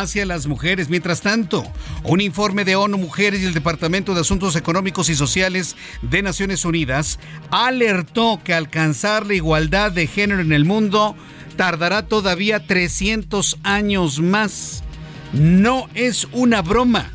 hacia 0.00 0.24
las 0.24 0.46
mujeres. 0.46 0.88
Mientras 0.88 1.20
tanto, 1.20 1.70
un 2.02 2.20
informe 2.20 2.64
de 2.64 2.76
ONU 2.76 2.96
Mujeres 2.96 3.42
y 3.42 3.44
el 3.44 3.54
Departamento 3.54 4.14
de 4.14 4.22
Asuntos 4.22 4.56
Económicos 4.56 5.10
y 5.10 5.14
Sociales 5.14 5.76
de 6.00 6.22
Naciones 6.22 6.64
Unidas 6.64 7.18
alertó 7.50 8.40
que 8.42 8.54
alcanzar 8.54 9.26
la 9.26 9.34
igualdad 9.34 9.92
de 9.92 10.06
género 10.06 10.40
en 10.40 10.52
el 10.52 10.64
mundo 10.64 11.14
tardará 11.56 12.06
todavía 12.06 12.66
300 12.66 13.58
años 13.62 14.20
más. 14.20 14.82
No 15.34 15.88
es 15.94 16.26
una 16.32 16.62
broma, 16.62 17.10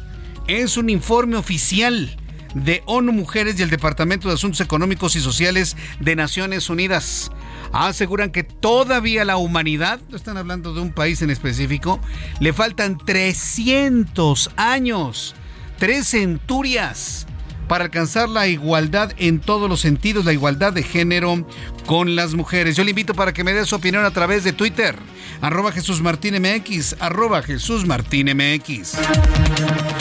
es 0.47 0.77
un 0.77 0.89
informe 0.89 1.35
oficial 1.35 2.15
de 2.53 2.83
ONU 2.85 3.11
Mujeres 3.11 3.59
y 3.59 3.63
el 3.63 3.69
Departamento 3.69 4.27
de 4.27 4.35
Asuntos 4.35 4.61
Económicos 4.61 5.15
y 5.15 5.19
Sociales 5.19 5.75
de 5.99 6.15
Naciones 6.15 6.69
Unidas 6.69 7.31
aseguran 7.71 8.31
que 8.31 8.43
todavía 8.43 9.25
la 9.25 9.37
humanidad, 9.37 9.99
no 10.09 10.17
están 10.17 10.37
hablando 10.37 10.73
de 10.73 10.81
un 10.81 10.91
país 10.91 11.21
en 11.21 11.29
específico, 11.29 11.99
le 12.39 12.53
faltan 12.53 12.97
300 12.97 14.51
años, 14.55 15.35
tres 15.77 16.07
centurias 16.09 17.26
para 17.67 17.85
alcanzar 17.85 18.29
la 18.29 18.47
igualdad 18.47 19.11
en 19.17 19.39
todos 19.39 19.69
los 19.69 19.81
sentidos, 19.81 20.25
la 20.25 20.33
igualdad 20.33 20.73
de 20.73 20.83
género 20.83 21.45
con 21.85 22.15
las 22.15 22.33
mujeres. 22.33 22.75
Yo 22.75 22.83
le 22.83 22.91
invito 22.91 23.13
para 23.13 23.33
que 23.33 23.43
me 23.43 23.53
dé 23.53 23.65
su 23.65 23.75
opinión 23.75 24.05
a 24.05 24.11
través 24.11 24.43
de 24.43 24.53
Twitter, 24.53 24.95
arroba 25.41 25.71
Jesús 25.71 26.01
MX, 26.01 26.95
arroba 26.99 27.41
Jesús 27.41 27.85
Martín 27.85 28.27
MX. 28.27 28.95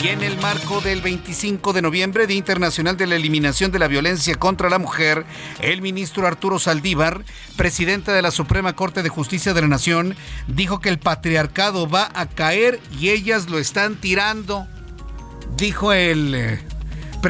Y 0.02 0.08
en 0.08 0.22
el 0.22 0.36
marco 0.38 0.80
del 0.80 1.00
25 1.00 1.72
de 1.72 1.82
noviembre, 1.82 2.26
Día 2.26 2.36
Internacional 2.36 2.96
de 2.96 3.06
la 3.06 3.16
Eliminación 3.16 3.72
de 3.72 3.78
la 3.78 3.88
Violencia 3.88 4.34
contra 4.36 4.70
la 4.70 4.78
Mujer, 4.78 5.24
el 5.60 5.82
ministro 5.82 6.26
Arturo 6.26 6.58
Saldívar, 6.58 7.24
presidente 7.56 8.12
de 8.12 8.22
la 8.22 8.30
Suprema 8.30 8.74
Corte 8.74 9.02
de 9.02 9.08
Justicia 9.08 9.54
de 9.54 9.62
la 9.62 9.68
Nación, 9.68 10.16
dijo 10.46 10.80
que 10.80 10.90
el 10.90 10.98
patriarcado 10.98 11.88
va 11.88 12.10
a 12.14 12.26
caer 12.26 12.80
y 12.98 13.08
ellas 13.08 13.48
lo 13.48 13.58
están 13.58 13.96
tirando. 13.96 14.66
Dijo 15.56 15.92
el 15.92 16.34
eh, 16.34 16.60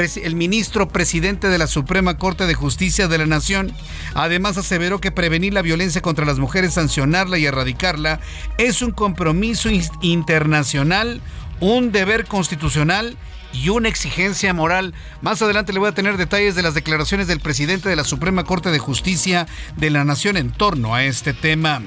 el 0.01 0.36
ministro 0.36 0.88
presidente 0.88 1.49
de 1.49 1.57
la 1.59 1.66
Suprema 1.66 2.18
Corte 2.18 2.47
de 2.47 2.55
Justicia 2.55 3.09
de 3.09 3.18
la 3.18 3.26
Nación. 3.26 3.72
Además 4.14 4.59
aseveró 4.59 5.01
que 5.01 5.11
prevenir 5.11 5.55
la 5.55 5.62
violencia 5.62 6.03
contra 6.03 6.26
las 6.26 6.38
mujeres, 6.38 6.74
sancionarla 6.74 7.38
y 7.38 7.47
erradicarla 7.47 8.20
es 8.59 8.82
un 8.82 8.90
compromiso 8.90 9.70
internacional, 10.03 11.22
un 11.61 11.92
deber 11.92 12.26
constitucional 12.26 13.16
y 13.53 13.70
una 13.70 13.88
exigencia 13.88 14.53
moral. 14.53 14.92
Más 15.22 15.40
adelante 15.40 15.72
le 15.72 15.78
voy 15.78 15.88
a 15.88 15.92
tener 15.92 16.18
detalles 16.18 16.55
de 16.55 16.62
las 16.62 16.74
declaraciones 16.74 17.26
del 17.26 17.40
presidente 17.40 17.88
de 17.88 17.97
la 17.97 18.05
Suprema 18.05 18.44
Corte 18.44 18.70
de 18.70 18.78
Justicia 18.78 19.47
de 19.76 19.90
la 19.90 20.05
Nación 20.05 20.36
en 20.36 20.51
torno 20.51 20.94
a 20.94 21.05
este 21.05 21.32
tema. 21.32 21.80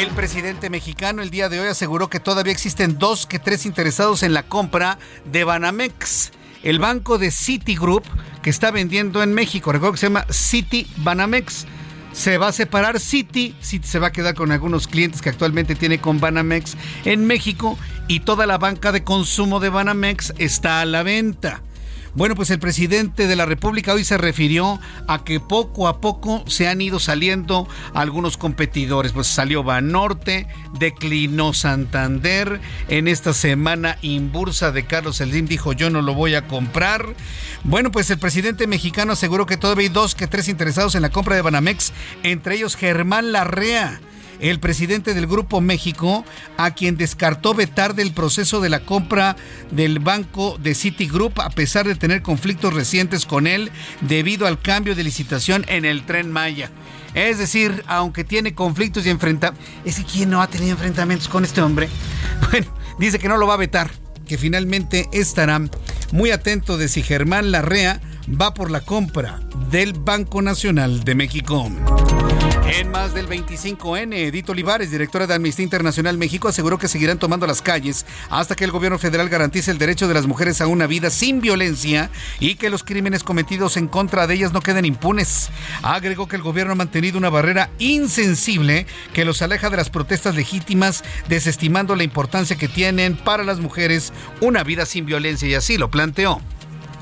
El 0.00 0.08
presidente 0.12 0.70
mexicano 0.70 1.20
el 1.20 1.28
día 1.28 1.50
de 1.50 1.60
hoy 1.60 1.68
aseguró 1.68 2.08
que 2.08 2.20
todavía 2.20 2.54
existen 2.54 2.98
dos 2.98 3.26
que 3.26 3.38
tres 3.38 3.66
interesados 3.66 4.22
en 4.22 4.32
la 4.32 4.44
compra 4.44 4.98
de 5.26 5.44
Banamex, 5.44 6.30
el 6.62 6.78
banco 6.78 7.18
de 7.18 7.30
Citigroup 7.30 8.04
que 8.40 8.48
está 8.48 8.70
vendiendo 8.70 9.22
en 9.22 9.34
México. 9.34 9.72
Recuerdo 9.72 9.92
que 9.92 9.98
se 9.98 10.06
llama 10.06 10.24
Citi 10.32 10.86
Banamex. 10.96 11.66
Se 12.14 12.38
va 12.38 12.48
a 12.48 12.52
separar 12.52 12.98
Citi, 12.98 13.54
Citi 13.60 13.86
se 13.86 13.98
va 13.98 14.06
a 14.06 14.12
quedar 14.12 14.34
con 14.34 14.52
algunos 14.52 14.88
clientes 14.88 15.20
que 15.20 15.28
actualmente 15.28 15.74
tiene 15.74 16.00
con 16.00 16.18
Banamex 16.18 16.78
en 17.04 17.26
México 17.26 17.78
y 18.08 18.20
toda 18.20 18.46
la 18.46 18.56
banca 18.56 18.92
de 18.92 19.04
consumo 19.04 19.60
de 19.60 19.68
Banamex 19.68 20.32
está 20.38 20.80
a 20.80 20.86
la 20.86 21.02
venta. 21.02 21.60
Bueno, 22.14 22.34
pues 22.34 22.50
el 22.50 22.58
presidente 22.58 23.28
de 23.28 23.36
la 23.36 23.46
República 23.46 23.94
hoy 23.94 24.04
se 24.04 24.18
refirió 24.18 24.80
a 25.06 25.22
que 25.22 25.38
poco 25.38 25.86
a 25.86 26.00
poco 26.00 26.42
se 26.48 26.66
han 26.66 26.80
ido 26.80 26.98
saliendo 26.98 27.68
algunos 27.94 28.36
competidores. 28.36 29.12
Pues 29.12 29.28
salió 29.28 29.62
Banorte, 29.62 30.48
declinó 30.78 31.52
Santander. 31.52 32.60
En 32.88 33.06
esta 33.06 33.32
semana, 33.32 33.96
Inbursa 34.02 34.72
de 34.72 34.86
Carlos 34.86 35.18
Slim 35.18 35.46
dijo: 35.46 35.72
Yo 35.72 35.88
no 35.88 36.02
lo 36.02 36.14
voy 36.14 36.34
a 36.34 36.48
comprar. 36.48 37.06
Bueno, 37.62 37.92
pues 37.92 38.10
el 38.10 38.18
presidente 38.18 38.66
mexicano 38.66 39.12
aseguró 39.12 39.46
que 39.46 39.56
todavía 39.56 39.88
hay 39.88 39.92
dos 39.92 40.16
que 40.16 40.26
tres 40.26 40.48
interesados 40.48 40.96
en 40.96 41.02
la 41.02 41.10
compra 41.10 41.36
de 41.36 41.42
Banamex, 41.42 41.92
entre 42.24 42.56
ellos 42.56 42.74
Germán 42.74 43.30
Larrea 43.30 44.00
el 44.40 44.60
presidente 44.60 45.14
del 45.14 45.26
Grupo 45.26 45.60
México, 45.60 46.24
a 46.56 46.72
quien 46.72 46.96
descartó 46.96 47.54
vetar 47.54 47.94
del 47.94 48.12
proceso 48.12 48.60
de 48.60 48.68
la 48.68 48.80
compra 48.80 49.36
del 49.70 49.98
banco 49.98 50.58
de 50.58 50.74
Citigroup, 50.74 51.40
a 51.40 51.50
pesar 51.50 51.86
de 51.86 51.94
tener 51.94 52.22
conflictos 52.22 52.74
recientes 52.74 53.26
con 53.26 53.46
él 53.46 53.70
debido 54.00 54.46
al 54.46 54.60
cambio 54.60 54.94
de 54.94 55.04
licitación 55.04 55.64
en 55.68 55.84
el 55.84 56.04
tren 56.04 56.30
Maya. 56.30 56.70
Es 57.14 57.38
decir, 57.38 57.84
aunque 57.86 58.24
tiene 58.24 58.54
conflictos 58.54 59.04
y 59.06 59.10
enfrentamientos, 59.10 59.68
es 59.84 59.96
que 59.96 60.04
¿quién 60.04 60.30
no 60.30 60.42
ha 60.42 60.46
tenido 60.46 60.72
enfrentamientos 60.72 61.28
con 61.28 61.44
este 61.44 61.60
hombre? 61.60 61.88
Bueno, 62.50 62.66
dice 62.98 63.18
que 63.18 63.28
no 63.28 63.36
lo 63.36 63.46
va 63.46 63.54
a 63.54 63.58
vetar, 63.58 63.90
que 64.26 64.38
finalmente 64.38 65.08
estará 65.12 65.60
muy 66.12 66.30
atento 66.30 66.78
de 66.78 66.88
si 66.88 67.02
Germán 67.02 67.52
Larrea 67.52 68.00
va 68.28 68.54
por 68.54 68.70
la 68.70 68.80
compra 68.80 69.40
del 69.70 69.92
Banco 69.92 70.42
Nacional 70.42 71.04
de 71.04 71.14
México. 71.14 71.68
En 72.72 72.88
más 72.92 73.14
del 73.14 73.28
25N, 73.28 74.14
Edith 74.14 74.48
Olivares, 74.48 74.92
directora 74.92 75.26
de 75.26 75.34
Amnistía 75.34 75.64
Internacional 75.64 76.16
México, 76.16 76.46
aseguró 76.46 76.78
que 76.78 76.86
seguirán 76.86 77.18
tomando 77.18 77.44
las 77.44 77.62
calles 77.62 78.06
hasta 78.30 78.54
que 78.54 78.62
el 78.62 78.70
gobierno 78.70 78.96
federal 78.96 79.28
garantice 79.28 79.72
el 79.72 79.78
derecho 79.78 80.06
de 80.06 80.14
las 80.14 80.28
mujeres 80.28 80.60
a 80.60 80.68
una 80.68 80.86
vida 80.86 81.10
sin 81.10 81.40
violencia 81.40 82.10
y 82.38 82.54
que 82.54 82.70
los 82.70 82.84
crímenes 82.84 83.24
cometidos 83.24 83.76
en 83.76 83.88
contra 83.88 84.28
de 84.28 84.34
ellas 84.34 84.52
no 84.52 84.60
queden 84.60 84.84
impunes. 84.84 85.50
Agregó 85.82 86.28
que 86.28 86.36
el 86.36 86.42
gobierno 86.42 86.74
ha 86.74 86.76
mantenido 86.76 87.18
una 87.18 87.28
barrera 87.28 87.70
insensible 87.80 88.86
que 89.12 89.24
los 89.24 89.42
aleja 89.42 89.68
de 89.68 89.76
las 89.76 89.90
protestas 89.90 90.36
legítimas, 90.36 91.02
desestimando 91.28 91.96
la 91.96 92.04
importancia 92.04 92.56
que 92.56 92.68
tienen 92.68 93.16
para 93.16 93.42
las 93.42 93.58
mujeres 93.58 94.12
una 94.40 94.62
vida 94.62 94.86
sin 94.86 95.06
violencia 95.06 95.48
y 95.48 95.54
así 95.54 95.76
lo 95.76 95.90
planteó 95.90 96.40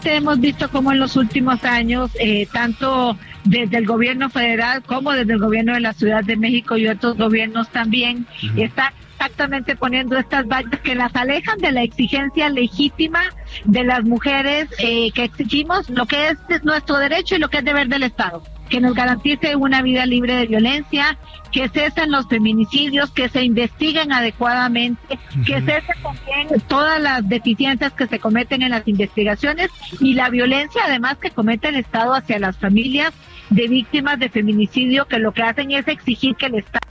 hemos 0.05 0.41
visto 0.41 0.69
como 0.71 0.93
en 0.93 1.01
los 1.01 1.17
últimos 1.17 1.65
años, 1.65 2.11
eh, 2.21 2.47
tanto 2.53 3.17
desde 3.45 3.79
el 3.79 3.87
gobierno 3.87 4.31
federal 4.31 4.83
como 4.83 5.13
desde 5.13 5.33
el 5.33 5.39
gobierno 5.39 5.75
de 5.75 5.81
la 5.81 5.93
Ciudad 5.93 6.25
de 6.25 6.37
México 6.37 6.77
y 6.77 6.89
otros 6.89 7.17
gobiernos 7.17 7.69
también, 7.71 8.27
están 8.57 8.93
exactamente 9.19 9.75
poniendo 9.75 10.17
estas 10.17 10.47
vallas 10.47 10.81
que 10.81 10.95
las 10.95 11.15
alejan 11.17 11.59
de 11.59 11.73
la 11.73 11.83
exigencia 11.83 12.49
legítima 12.49 13.23
de 13.65 13.83
las 13.83 14.05
mujeres 14.05 14.69
eh, 14.79 15.11
que 15.13 15.25
exigimos 15.25 15.91
lo 15.91 16.07
que 16.07 16.29
es 16.29 16.65
nuestro 16.65 16.99
derecho 16.99 17.35
y 17.35 17.39
lo 17.39 17.49
que 17.49 17.59
es 17.59 17.65
deber 17.65 17.89
del 17.89 18.05
Estado 18.05 18.43
que 18.69 18.81
nos 18.81 18.95
garantice 18.95 19.57
una 19.57 19.83
vida 19.83 20.07
libre 20.07 20.35
de 20.35 20.47
violencia, 20.47 21.19
que 21.51 21.69
cesen 21.69 22.11
los 22.11 22.29
feminicidios, 22.29 23.11
que 23.11 23.29
se 23.29 23.43
investiguen 23.43 24.13
adecuadamente, 24.13 25.19
que 25.45 25.61
cesen 25.61 25.97
también 26.03 26.61
todas 26.69 27.01
las 27.01 27.29
deficiencias 27.29 27.93
que 27.93 28.07
se 28.07 28.19
cometen 28.19 28.63
en 28.63 28.71
las 28.71 28.87
investigaciones 28.87 29.71
y 30.01 30.15
la 30.15 30.31
violencia 30.31 30.83
además 30.85 31.17
que 31.19 31.31
comete 31.31 31.69
el 31.69 31.77
Estado 31.77 32.15
hacia 32.15 32.39
las 32.39 32.57
familias 32.59 33.13
de 33.51 33.69
víctimas 33.69 34.19
de 34.19 34.29
feminicidio, 34.29 35.07
que 35.07 35.19
lo 35.19 35.33
que 35.33 35.43
hacen 35.43 35.71
es 35.71 35.89
exigir 35.89 36.37
que 36.37 36.47
el 36.47 36.57
Estado 36.57 36.89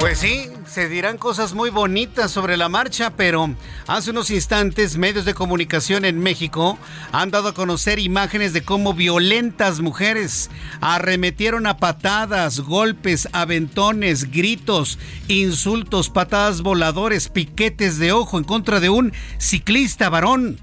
pues 0.00 0.20
sí, 0.20 0.48
se 0.66 0.88
dirán 0.88 1.18
cosas 1.18 1.52
muy 1.52 1.68
bonitas 1.68 2.30
sobre 2.30 2.56
la 2.56 2.70
marcha, 2.70 3.10
pero 3.10 3.54
hace 3.86 4.10
unos 4.10 4.30
instantes 4.30 4.96
medios 4.96 5.26
de 5.26 5.34
comunicación 5.34 6.06
en 6.06 6.18
México 6.20 6.78
han 7.12 7.30
dado 7.30 7.48
a 7.48 7.54
conocer 7.54 7.98
imágenes 7.98 8.54
de 8.54 8.62
cómo 8.62 8.94
violentas 8.94 9.80
mujeres 9.80 10.50
arremetieron 10.80 11.66
a 11.66 11.76
patadas, 11.76 12.60
golpes, 12.60 13.28
aventones, 13.32 14.30
gritos, 14.30 14.98
insultos, 15.28 16.08
patadas 16.08 16.62
voladores, 16.62 17.28
piquetes 17.28 17.98
de 17.98 18.12
ojo 18.12 18.38
en 18.38 18.44
contra 18.44 18.80
de 18.80 18.88
un 18.88 19.12
ciclista 19.36 20.08
varón. 20.08 20.58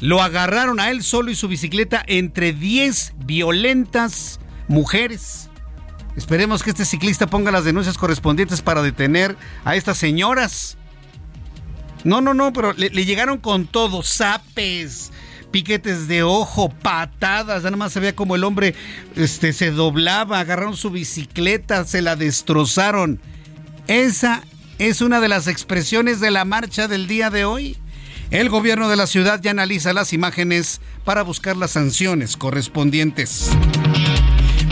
Lo 0.00 0.22
agarraron 0.22 0.80
a 0.80 0.90
él 0.90 1.02
solo 1.02 1.30
y 1.30 1.34
su 1.34 1.46
bicicleta 1.46 2.02
entre 2.06 2.54
10 2.54 3.16
violentas 3.18 4.40
mujeres 4.66 5.45
Esperemos 6.16 6.62
que 6.62 6.70
este 6.70 6.84
ciclista 6.84 7.26
ponga 7.26 7.50
las 7.50 7.64
denuncias 7.64 7.98
correspondientes 7.98 8.62
para 8.62 8.82
detener 8.82 9.36
a 9.64 9.76
estas 9.76 9.98
señoras. 9.98 10.78
No, 12.04 12.20
no, 12.20 12.34
no, 12.34 12.52
pero 12.52 12.72
le, 12.72 12.88
llegaron 12.90 13.38
con 13.38 13.66
todo, 13.66 14.02
zapes, 14.02 15.12
piquetes 15.50 16.08
de 16.08 16.22
ojo, 16.22 16.70
patadas, 16.70 17.64
nada 17.64 17.76
más 17.76 17.92
se 17.92 18.00
veía 18.00 18.16
como 18.16 18.36
el 18.36 18.44
hombre 18.44 18.74
este, 19.16 19.52
se 19.52 19.70
doblaba, 19.70 20.40
agarraron 20.40 20.76
su 20.76 20.90
bicicleta, 20.90 21.84
se 21.84 22.02
la 22.02 22.16
destrozaron. 22.16 23.20
Esa 23.86 24.42
es 24.78 25.00
una 25.00 25.20
de 25.20 25.28
las 25.28 25.48
expresiones 25.48 26.20
de 26.20 26.30
la 26.30 26.44
marcha 26.44 26.88
del 26.88 27.06
día 27.06 27.28
de 27.30 27.44
hoy. 27.44 27.76
El 28.30 28.48
gobierno 28.48 28.88
de 28.88 28.96
la 28.96 29.06
ciudad 29.06 29.40
ya 29.42 29.52
analiza 29.52 29.92
las 29.92 30.12
imágenes 30.12 30.80
para 31.04 31.22
buscar 31.22 31.56
las 31.56 31.72
sanciones 31.72 32.36
correspondientes. 32.36 33.50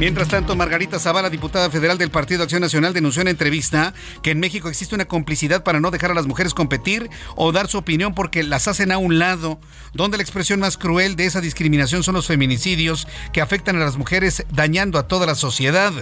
Mientras 0.04 0.28
tanto, 0.28 0.54
Margarita 0.54 0.98
Zavala, 0.98 1.30
diputada 1.30 1.70
federal 1.70 1.96
del 1.96 2.10
Partido 2.10 2.42
Acción 2.42 2.60
Nacional, 2.60 2.92
denunció 2.92 3.22
en 3.22 3.28
entrevista 3.28 3.94
que 4.22 4.32
en 4.32 4.38
México 4.38 4.68
existe 4.68 4.94
una 4.94 5.06
complicidad 5.06 5.64
para 5.64 5.80
no 5.80 5.90
dejar 5.90 6.10
a 6.10 6.14
las 6.14 6.26
mujeres 6.26 6.52
competir 6.52 7.08
o 7.36 7.52
dar 7.52 7.68
su 7.68 7.78
opinión 7.78 8.14
porque 8.14 8.42
las 8.42 8.68
hacen 8.68 8.92
a 8.92 8.98
un 8.98 9.18
lado, 9.18 9.58
donde 9.94 10.18
la 10.18 10.22
expresión 10.22 10.60
más 10.60 10.76
cruel 10.76 11.16
de 11.16 11.24
esa 11.24 11.40
discriminación 11.40 12.02
son 12.02 12.16
los 12.16 12.26
feminicidios 12.26 13.08
que 13.32 13.40
afectan 13.40 13.76
a 13.76 13.84
las 13.86 13.96
mujeres 13.96 14.44
dañando 14.50 14.98
a 14.98 15.08
toda 15.08 15.24
la 15.24 15.34
sociedad. 15.34 15.94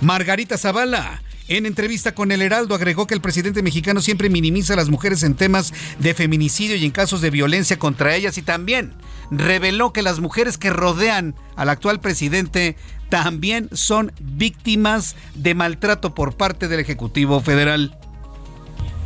Margarita 0.00 0.56
Zavala 0.56 1.20
en 1.48 1.64
entrevista 1.64 2.14
con 2.14 2.30
El 2.30 2.42
Heraldo 2.42 2.74
agregó 2.74 3.06
que 3.06 3.14
el 3.14 3.22
presidente 3.22 3.62
mexicano 3.62 4.02
siempre 4.02 4.28
minimiza 4.28 4.74
a 4.74 4.76
las 4.76 4.90
mujeres 4.90 5.22
en 5.22 5.34
temas 5.34 5.72
de 5.98 6.12
feminicidio 6.12 6.76
y 6.76 6.84
en 6.84 6.90
casos 6.90 7.22
de 7.22 7.30
violencia 7.30 7.78
contra 7.78 8.14
ellas 8.14 8.36
y 8.36 8.42
también 8.42 8.92
reveló 9.30 9.92
que 9.92 10.02
las 10.02 10.20
mujeres 10.20 10.58
que 10.58 10.70
rodean 10.70 11.34
al 11.56 11.70
actual 11.70 12.00
presidente 12.00 12.76
también 13.08 13.68
son 13.72 14.12
víctimas 14.20 15.16
de 15.34 15.54
maltrato 15.54 16.14
por 16.14 16.36
parte 16.36 16.68
del 16.68 16.80
Ejecutivo 16.80 17.40
Federal. 17.40 17.96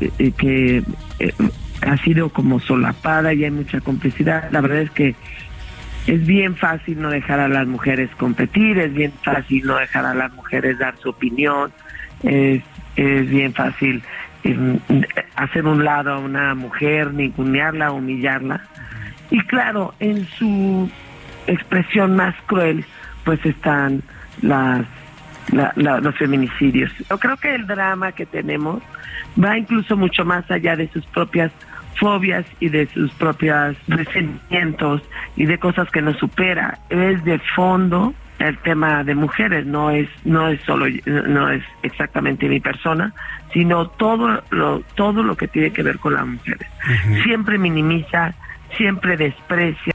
Eh, 0.00 0.10
eh, 0.18 0.32
que 0.32 0.82
eh, 1.20 1.32
ha 1.82 1.96
sido 1.98 2.28
como 2.30 2.60
solapada 2.60 3.32
y 3.34 3.44
hay 3.44 3.50
mucha 3.50 3.80
complicidad. 3.80 4.50
La 4.50 4.60
verdad 4.60 4.80
es 4.80 4.90
que 4.90 5.14
es 6.06 6.26
bien 6.26 6.56
fácil 6.56 7.00
no 7.00 7.10
dejar 7.10 7.38
a 7.40 7.48
las 7.48 7.66
mujeres 7.66 8.10
competir, 8.16 8.78
es 8.78 8.92
bien 8.92 9.12
fácil 9.22 9.64
no 9.64 9.76
dejar 9.76 10.04
a 10.04 10.14
las 10.14 10.32
mujeres 10.32 10.78
dar 10.78 10.96
su 10.98 11.10
opinión, 11.10 11.72
es, 12.24 12.62
es 12.96 13.30
bien 13.30 13.54
fácil 13.54 14.02
hacer 15.36 15.64
un 15.64 15.84
lado 15.84 16.14
a 16.14 16.18
una 16.18 16.54
mujer, 16.56 17.14
ningunearla, 17.14 17.92
humillarla. 17.92 18.62
Y 19.30 19.40
claro, 19.46 19.94
en 20.00 20.26
su 20.26 20.90
expresión 21.46 22.16
más 22.16 22.34
cruel, 22.46 22.84
pues 23.24 23.44
están 23.44 24.02
las 24.40 24.86
los 25.50 26.16
feminicidios. 26.16 26.92
Yo 27.10 27.18
creo 27.18 27.36
que 27.36 27.54
el 27.54 27.66
drama 27.66 28.12
que 28.12 28.26
tenemos 28.26 28.82
va 29.42 29.58
incluso 29.58 29.96
mucho 29.96 30.24
más 30.24 30.48
allá 30.50 30.76
de 30.76 30.88
sus 30.88 31.04
propias 31.06 31.50
fobias 31.96 32.46
y 32.60 32.68
de 32.68 32.86
sus 32.86 33.12
propios 33.12 33.76
resentimientos 33.88 35.02
y 35.36 35.46
de 35.46 35.58
cosas 35.58 35.90
que 35.90 36.00
nos 36.00 36.16
supera. 36.18 36.78
Es 36.88 37.22
de 37.24 37.38
fondo 37.54 38.14
el 38.38 38.58
tema 38.58 39.04
de 39.04 39.14
mujeres, 39.14 39.66
no 39.66 39.90
es 39.90 40.08
no 40.24 40.48
es 40.48 40.60
solo 40.62 40.86
no 41.06 41.50
es 41.50 41.62
exactamente 41.82 42.48
mi 42.48 42.60
persona, 42.60 43.12
sino 43.52 43.88
todo 43.88 44.42
lo 44.50 44.80
todo 44.94 45.22
lo 45.22 45.36
que 45.36 45.48
tiene 45.48 45.72
que 45.72 45.82
ver 45.82 45.98
con 45.98 46.14
las 46.14 46.26
mujeres. 46.26 46.68
Siempre 47.22 47.58
minimiza, 47.58 48.34
siempre 48.76 49.16
desprecia 49.16 49.92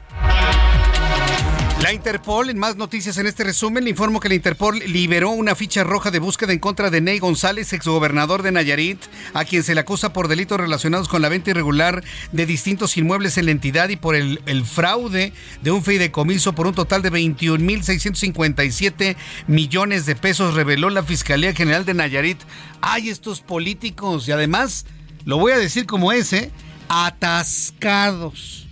la 1.82 1.92
Interpol, 1.92 2.50
en 2.50 2.58
más 2.58 2.76
noticias 2.76 3.18
en 3.18 3.26
este 3.26 3.44
resumen, 3.44 3.84
le 3.84 3.90
informo 3.90 4.18
que 4.18 4.28
la 4.28 4.34
Interpol 4.34 4.80
liberó 4.86 5.30
una 5.30 5.54
ficha 5.54 5.84
roja 5.84 6.10
de 6.10 6.18
búsqueda 6.18 6.52
en 6.52 6.58
contra 6.58 6.90
de 6.90 7.00
Ney 7.00 7.20
González, 7.20 7.72
exgobernador 7.72 8.42
de 8.42 8.50
Nayarit, 8.50 8.98
a 9.32 9.44
quien 9.44 9.62
se 9.62 9.74
le 9.74 9.80
acusa 9.80 10.12
por 10.12 10.26
delitos 10.26 10.58
relacionados 10.58 11.08
con 11.08 11.22
la 11.22 11.28
venta 11.28 11.50
irregular 11.50 12.02
de 12.32 12.46
distintos 12.46 12.96
inmuebles 12.96 13.38
en 13.38 13.46
la 13.46 13.52
entidad 13.52 13.90
y 13.90 13.96
por 13.96 14.16
el, 14.16 14.40
fraude 14.64 15.32
de 15.62 15.70
un 15.70 15.84
fideicomiso 15.84 16.52
por 16.52 16.66
un 16.66 16.74
total 16.74 17.02
de 17.02 17.12
21.657 17.12 19.16
millones 19.46 20.04
de 20.04 20.16
pesos, 20.16 20.54
reveló 20.54 20.90
la 20.90 21.04
Fiscalía 21.04 21.54
General 21.54 21.84
de 21.84 21.94
Nayarit. 21.94 22.38
Hay 22.80 23.08
estos 23.08 23.40
políticos 23.40 24.26
y 24.26 24.32
además, 24.32 24.84
lo 25.24 25.38
voy 25.38 25.52
a 25.52 25.58
decir 25.58 25.86
como 25.86 26.10
ese, 26.12 26.38
¿eh? 26.38 26.50
atascados 26.88 28.67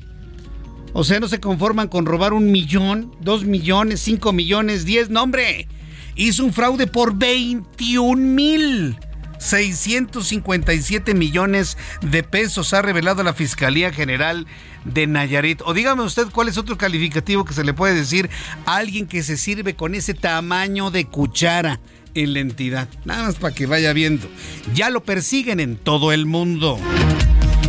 o 0.99 1.05
sea, 1.05 1.21
no 1.21 1.29
se 1.29 1.41
conforman 1.41 1.89
con 1.89 2.07
robar 2.07 2.33
un 2.33 2.51
millón, 2.51 3.15
dos 3.21 3.45
millones, 3.45 4.01
cinco 4.01 4.33
millones, 4.33 4.87
diez. 4.87 5.11
No, 5.11 5.25
hombre. 5.25 5.69
Hizo 6.15 6.43
un 6.43 6.55
fraude 6.55 6.87
por 6.87 7.19
21 7.19 8.17
mil. 8.17 8.97
657 9.39 11.13
millones 11.13 11.77
de 12.01 12.23
pesos 12.23 12.73
ha 12.73 12.81
revelado 12.81 13.23
la 13.23 13.35
Fiscalía 13.35 13.93
General 13.93 14.47
de 14.87 15.07
Nayarit. 15.07 15.61
O 15.67 15.75
dígame 15.75 16.03
usted 16.03 16.29
cuál 16.33 16.49
es 16.49 16.57
otro 16.57 16.79
calificativo 16.79 17.45
que 17.45 17.53
se 17.53 17.63
le 17.63 17.75
puede 17.75 17.95
decir 17.95 18.31
a 18.65 18.77
alguien 18.77 19.07
que 19.07 19.23
se 19.23 19.37
sirve 19.37 19.77
con 19.77 19.95
ese 19.95 20.15
tamaño 20.15 20.91
de 20.91 21.05
cuchara 21.05 21.79
en 22.15 22.33
la 22.33 22.41
entidad. 22.41 22.89
Nada 23.05 23.25
más 23.25 23.35
para 23.35 23.55
que 23.55 23.67
vaya 23.67 23.93
viendo. 23.93 24.29
Ya 24.73 24.89
lo 24.89 25.05
persiguen 25.05 25.61
en 25.61 25.77
todo 25.77 26.13
el 26.13 26.25
mundo. 26.25 26.81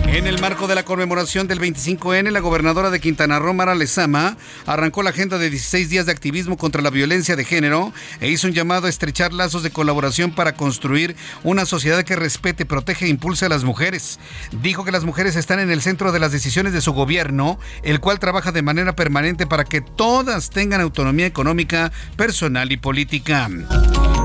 En 0.07 0.25
el 0.25 0.39
marco 0.39 0.67
de 0.67 0.73
la 0.73 0.83
conmemoración 0.83 1.47
del 1.47 1.59
25N, 1.59 2.31
la 2.31 2.39
gobernadora 2.39 2.89
de 2.89 2.99
Quintana 2.99 3.39
Roo, 3.39 3.53
Mara 3.53 3.75
Lezama, 3.75 4.37
arrancó 4.65 5.03
la 5.03 5.09
agenda 5.09 5.37
de 5.37 5.49
16 5.49 5.89
días 5.89 6.05
de 6.05 6.13
activismo 6.13 6.57
contra 6.57 6.81
la 6.81 6.89
violencia 6.89 7.35
de 7.35 7.43
género 7.43 7.93
e 8.21 8.29
hizo 8.29 8.47
un 8.47 8.53
llamado 8.53 8.87
a 8.87 8.89
estrechar 8.89 9.33
lazos 9.33 9.63
de 9.63 9.69
colaboración 9.69 10.33
para 10.33 10.53
construir 10.53 11.15
una 11.43 11.65
sociedad 11.65 12.03
que 12.03 12.15
respete, 12.15 12.65
protege 12.65 13.05
e 13.05 13.09
impulse 13.09 13.45
a 13.45 13.49
las 13.49 13.65
mujeres. 13.65 14.19
Dijo 14.61 14.85
que 14.85 14.93
las 14.93 15.03
mujeres 15.03 15.35
están 15.35 15.59
en 15.59 15.69
el 15.69 15.81
centro 15.81 16.11
de 16.11 16.19
las 16.19 16.31
decisiones 16.31 16.73
de 16.73 16.81
su 16.81 16.93
gobierno, 16.93 17.59
el 17.83 17.99
cual 17.99 18.19
trabaja 18.19 18.51
de 18.51 18.61
manera 18.61 18.95
permanente 18.95 19.45
para 19.45 19.65
que 19.65 19.81
todas 19.81 20.49
tengan 20.49 20.81
autonomía 20.81 21.25
económica, 21.25 21.91
personal 22.15 22.71
y 22.71 22.77
política. 22.77 23.49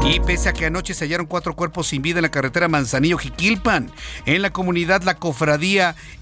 Y 0.05 0.19
pese 0.19 0.49
a 0.49 0.53
que 0.53 0.67
anoche 0.67 0.95
se 0.95 1.05
hallaron 1.05 1.27
cuatro 1.27 1.55
cuerpos 1.55 1.87
sin 1.87 2.03
vida 2.03 2.19
en 2.19 2.23
la 2.23 2.31
carretera 2.31 2.69
Manzanillo-Jiquilpan, 2.69 3.91
en 4.27 4.43
la 4.43 4.51
comunidad 4.53 5.03
La 5.03 5.15
Cofradía 5.15 5.72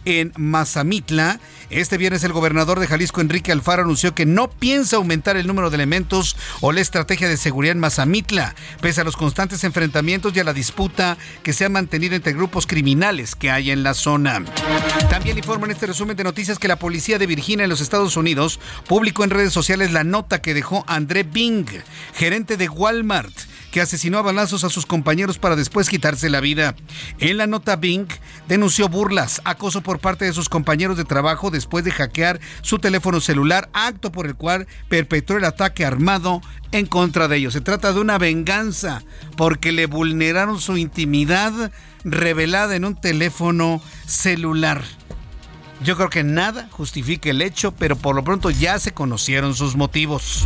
en 0.05 0.33
Mazamitla, 0.37 1.41
este 1.71 1.99
viernes 1.99 2.25
el 2.25 2.33
gobernador 2.33 2.81
de 2.81 2.87
Jalisco, 2.87 3.21
Enrique 3.21 3.53
Alfaro, 3.53 3.83
anunció 3.83 4.15
que 4.15 4.27
no 4.27 4.49
piensa 4.49 4.97
aumentar 4.97 5.37
el 5.37 5.47
número 5.47 5.71
de 5.71 5.77
elementos 5.77 6.37
o 6.61 6.73
la 6.73 6.81
estrategia 6.81 7.29
de 7.29 7.37
seguridad 7.37 7.73
en 7.73 7.81
Mazamitla, 7.81 8.55
pese 8.81 9.01
a 9.01 9.05
los 9.05 9.17
constantes 9.17 9.65
enfrentamientos 9.65 10.35
y 10.35 10.41
a 10.41 10.45
la 10.45 10.53
disputa 10.53 11.19
que 11.43 11.53
se 11.53 11.65
ha 11.65 11.69
mantenido 11.69 12.15
entre 12.15 12.33
grupos 12.33 12.67
criminales 12.67 13.35
que 13.35 13.51
hay 13.51 13.71
en 13.71 13.83
la 13.83 13.95
zona. 13.95 14.45
También 15.11 15.39
informa 15.39 15.67
en 15.67 15.73
este 15.73 15.87
resumen 15.87 16.17
de 16.17 16.25
noticias 16.25 16.59
que 16.59 16.69
la 16.69 16.79
policía 16.79 17.19
de 17.19 17.27
Virginia 17.27 17.65
en 17.65 17.71
los 17.71 17.81
Estados 17.81 18.17
Unidos 18.17 18.61
publicó 18.87 19.25
en 19.25 19.31
redes 19.31 19.53
sociales 19.53 19.93
la 19.93 20.05
nota 20.05 20.41
que 20.41 20.55
dejó 20.55 20.85
André 20.87 21.25
Bing, 21.25 21.67
gerente 22.15 22.57
de 22.57 22.69
Walmart 22.69 23.35
que 23.71 23.81
asesinó 23.81 24.19
a 24.19 24.23
balazos 24.23 24.65
a 24.65 24.71
sus 24.71 24.87
compañeros 24.87 25.39
para 25.39 25.57
después 25.57 25.89
quitarse 25.89 26.31
la 26.31 26.41
vida. 26.41 26.75
En 27.19 27.37
la 27.37 27.47
nota 27.47 27.77
Bing 27.77 28.09
denunció 28.49 28.89
burlas, 28.89 29.41
acoso 29.45 29.81
por 29.81 29.99
parte 29.99 30.25
de 30.25 30.33
sus 30.33 30.49
compañeros 30.49 30.97
de 30.97 31.05
trabajo 31.05 31.51
después 31.51 31.85
de 31.85 31.93
hackear 31.93 32.41
su 32.63 32.79
teléfono 32.79 33.21
celular, 33.21 33.71
acto 33.73 34.13
por 34.13 34.27
el 34.27 34.35
cual 34.35 34.67
perpetró 34.89 35.39
el 35.39 35.45
ataque 35.45 35.85
armado 35.85 36.41
en 36.73 36.87
contra 36.87 37.29
de 37.29 37.37
ellos. 37.37 37.53
Se 37.53 37.61
trata 37.61 37.93
de 37.93 38.01
una 38.01 38.19
venganza 38.19 39.03
porque 39.37 39.73
le 39.73 39.87
vulneraron 39.87 40.61
su 40.61 40.77
intimidad 40.77 41.73
revelada 42.05 42.77
en 42.77 42.85
un 42.85 43.01
teléfono 43.01 43.81
celular. 44.07 44.83
Yo 45.83 45.97
creo 45.97 46.11
que 46.11 46.23
nada 46.23 46.69
justifica 46.71 47.31
el 47.31 47.41
hecho, 47.41 47.73
pero 47.73 47.97
por 47.97 48.15
lo 48.15 48.23
pronto 48.23 48.51
ya 48.51 48.79
se 48.79 48.93
conocieron 48.93 49.55
sus 49.55 49.77
motivos. 49.77 50.45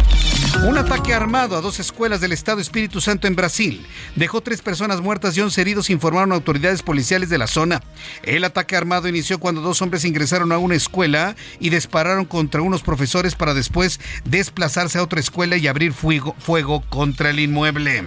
Un 0.62 0.78
ataque 0.78 1.12
armado 1.12 1.56
a 1.56 1.60
dos 1.60 1.78
escuelas 1.80 2.20
del 2.20 2.32
Estado 2.32 2.60
Espíritu 2.60 3.00
Santo 3.00 3.26
en 3.26 3.36
Brasil 3.36 3.86
dejó 4.14 4.40
tres 4.40 4.62
personas 4.62 5.00
muertas 5.00 5.36
y 5.36 5.40
once 5.40 5.60
heridos, 5.60 5.90
informaron 5.90 6.32
autoridades 6.32 6.82
policiales 6.82 7.28
de 7.28 7.36
la 7.36 7.46
zona. 7.46 7.82
El 8.22 8.44
ataque 8.44 8.76
armado 8.76 9.08
inició 9.08 9.38
cuando 9.38 9.60
dos 9.60 9.82
hombres 9.82 10.04
ingresaron 10.04 10.52
a 10.52 10.58
una 10.58 10.74
escuela 10.74 11.36
y 11.60 11.68
dispararon 11.70 12.24
contra 12.24 12.62
unos 12.62 12.82
profesores 12.82 13.34
para 13.34 13.52
después 13.52 14.00
desplazarse 14.24 14.98
a 14.98 15.02
otra 15.02 15.20
escuela 15.20 15.56
y 15.56 15.66
abrir 15.66 15.92
fuego, 15.92 16.34
fuego 16.38 16.82
contra 16.88 17.30
el 17.30 17.40
inmueble. 17.40 18.02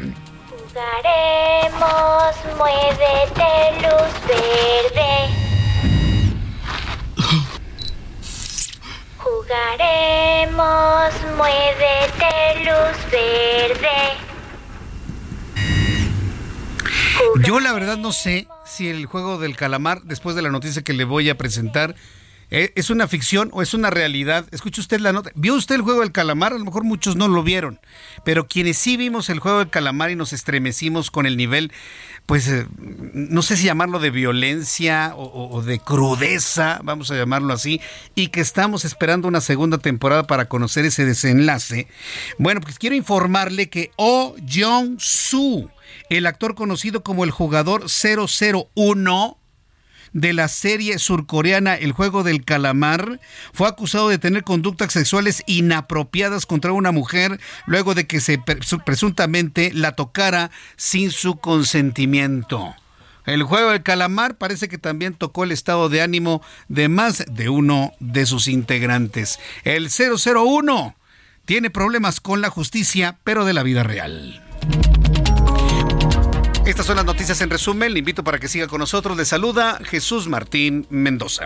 Jugaremos, 0.49 2.35
muévete, 2.57 3.81
luz 3.81 4.13
verde. 4.27 5.11
Jugaremos, 9.17 10.26
muévete, 11.35 12.65
luz 12.65 13.11
verde. 13.11 13.97
Yo 17.43 17.59
la 17.59 17.73
verdad 17.73 17.97
no 17.97 18.11
sé 18.11 18.47
si 18.65 18.89
el 18.89 19.05
juego 19.05 19.37
del 19.37 19.55
calamar, 19.55 20.01
después 20.03 20.35
de 20.35 20.41
la 20.41 20.49
noticia 20.49 20.81
que 20.81 20.93
le 20.93 21.03
voy 21.03 21.29
a 21.29 21.37
presentar, 21.37 21.95
¿Es 22.49 22.89
una 22.89 23.09
ficción 23.09 23.49
o 23.51 23.61
es 23.61 23.73
una 23.73 23.89
realidad? 23.89 24.45
Escuche 24.51 24.79
usted 24.79 25.01
la 25.01 25.11
nota. 25.11 25.31
¿Vio 25.35 25.53
usted 25.53 25.75
el 25.75 25.81
juego 25.81 25.99
del 25.99 26.13
calamar? 26.13 26.53
A 26.53 26.57
lo 26.57 26.63
mejor 26.63 26.85
muchos 26.85 27.17
no 27.17 27.27
lo 27.27 27.43
vieron, 27.43 27.81
pero 28.23 28.47
quienes 28.47 28.77
sí 28.77 28.95
vimos 28.95 29.29
el 29.29 29.39
juego 29.39 29.59
del 29.59 29.69
calamar 29.69 30.11
y 30.11 30.15
nos 30.15 30.31
estremecimos 30.31 31.11
con 31.11 31.25
el 31.25 31.35
nivel, 31.35 31.73
pues 32.25 32.47
eh, 32.47 32.65
no 32.77 33.41
sé 33.41 33.57
si 33.57 33.65
llamarlo 33.65 33.99
de 33.99 34.11
violencia 34.11 35.13
o, 35.17 35.61
de 35.61 35.79
crudeza, 35.79 36.79
vamos 36.83 37.11
a 37.11 37.17
llamarlo 37.17 37.53
así, 37.53 37.81
y 38.15 38.29
que 38.29 38.39
estamos 38.39 38.85
esperando 38.85 39.27
una 39.27 39.41
segunda 39.41 39.77
temporada 39.77 40.23
para 40.25 40.45
conocer 40.45 40.85
ese 40.85 41.03
desenlace. 41.03 41.87
Bueno, 42.37 42.61
pues 42.61 42.79
quiero 42.79 42.95
informarle 42.95 43.69
que 43.69 43.91
Oh 43.97 44.35
Jong-soo, 44.39 45.69
el 46.09 46.25
actor 46.25 46.55
conocido 46.55 47.03
como 47.03 47.25
el 47.25 47.31
jugador 47.31 47.87
001, 47.89 49.37
de 50.17 50.33
la 50.33 50.47
serie 50.47 50.97
surcoreana 50.97 51.75
El 51.75 51.91
juego 51.91 52.23
del 52.23 52.43
calamar, 52.43 53.19
fue 53.53 53.67
acusado 53.67 54.09
de 54.09 54.17
tener 54.17 54.43
conductas 54.43 54.91
sexuales 54.91 55.43
inapropiadas 55.45 56.47
contra 56.47 56.71
una 56.71 56.91
mujer 56.91 57.39
luego 57.67 57.93
de 57.93 58.07
que 58.07 58.19
se 58.19 58.39
presuntamente 58.83 59.71
la 59.75 59.91
tocara 59.91 60.49
sin 60.75 61.11
su 61.11 61.35
consentimiento. 61.35 62.73
El 63.27 63.43
juego 63.43 63.69
del 63.69 63.83
calamar 63.83 64.39
parece 64.39 64.67
que 64.67 64.79
también 64.79 65.13
tocó 65.13 65.43
el 65.43 65.51
estado 65.51 65.87
de 65.87 66.01
ánimo 66.01 66.41
de 66.67 66.89
más 66.89 67.23
de 67.29 67.49
uno 67.49 67.91
de 67.99 68.25
sus 68.25 68.47
integrantes. 68.47 69.37
El 69.65 69.89
001 69.89 70.95
tiene 71.45 71.69
problemas 71.69 72.21
con 72.21 72.41
la 72.41 72.49
justicia, 72.49 73.19
pero 73.23 73.45
de 73.45 73.53
la 73.53 73.61
vida 73.61 73.83
real. 73.83 74.43
Estas 76.67 76.85
son 76.85 76.97
las 76.97 77.05
noticias 77.05 77.39
en 77.39 77.49
resumen. 77.49 77.93
Le 77.93 77.99
invito 77.99 78.25
para 78.25 78.39
que 78.39 78.49
siga 78.49 78.67
con 78.67 78.79
nosotros. 78.79 79.15
Le 79.15 79.23
saluda 79.23 79.79
Jesús 79.85 80.27
Martín 80.27 80.85
Mendoza. 80.89 81.45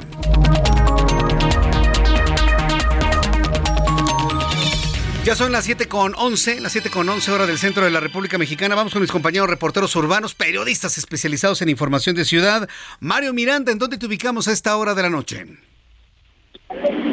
Ya 5.23 5.35
son 5.35 5.51
las 5.51 5.65
7 5.65 5.87
con 5.87 6.15
11, 6.17 6.59
las 6.61 6.71
7 6.71 6.89
con 6.89 7.07
11 7.07 7.31
horas 7.31 7.45
del 7.45 7.59
centro 7.59 7.85
de 7.85 7.91
la 7.91 7.99
República 7.99 8.39
Mexicana. 8.39 8.73
Vamos 8.73 8.93
con 8.93 9.03
mis 9.03 9.11
compañeros 9.11 9.47
reporteros 9.47 9.95
urbanos, 9.95 10.33
periodistas 10.33 10.97
especializados 10.97 11.61
en 11.61 11.69
información 11.69 12.15
de 12.15 12.25
ciudad. 12.25 12.67
Mario 12.99 13.31
Miranda, 13.31 13.71
¿en 13.71 13.77
dónde 13.77 13.99
te 13.99 14.07
ubicamos 14.07 14.47
a 14.47 14.51
esta 14.51 14.75
hora 14.75 14.95
de 14.95 15.03
la 15.03 15.11
noche? 15.11 15.45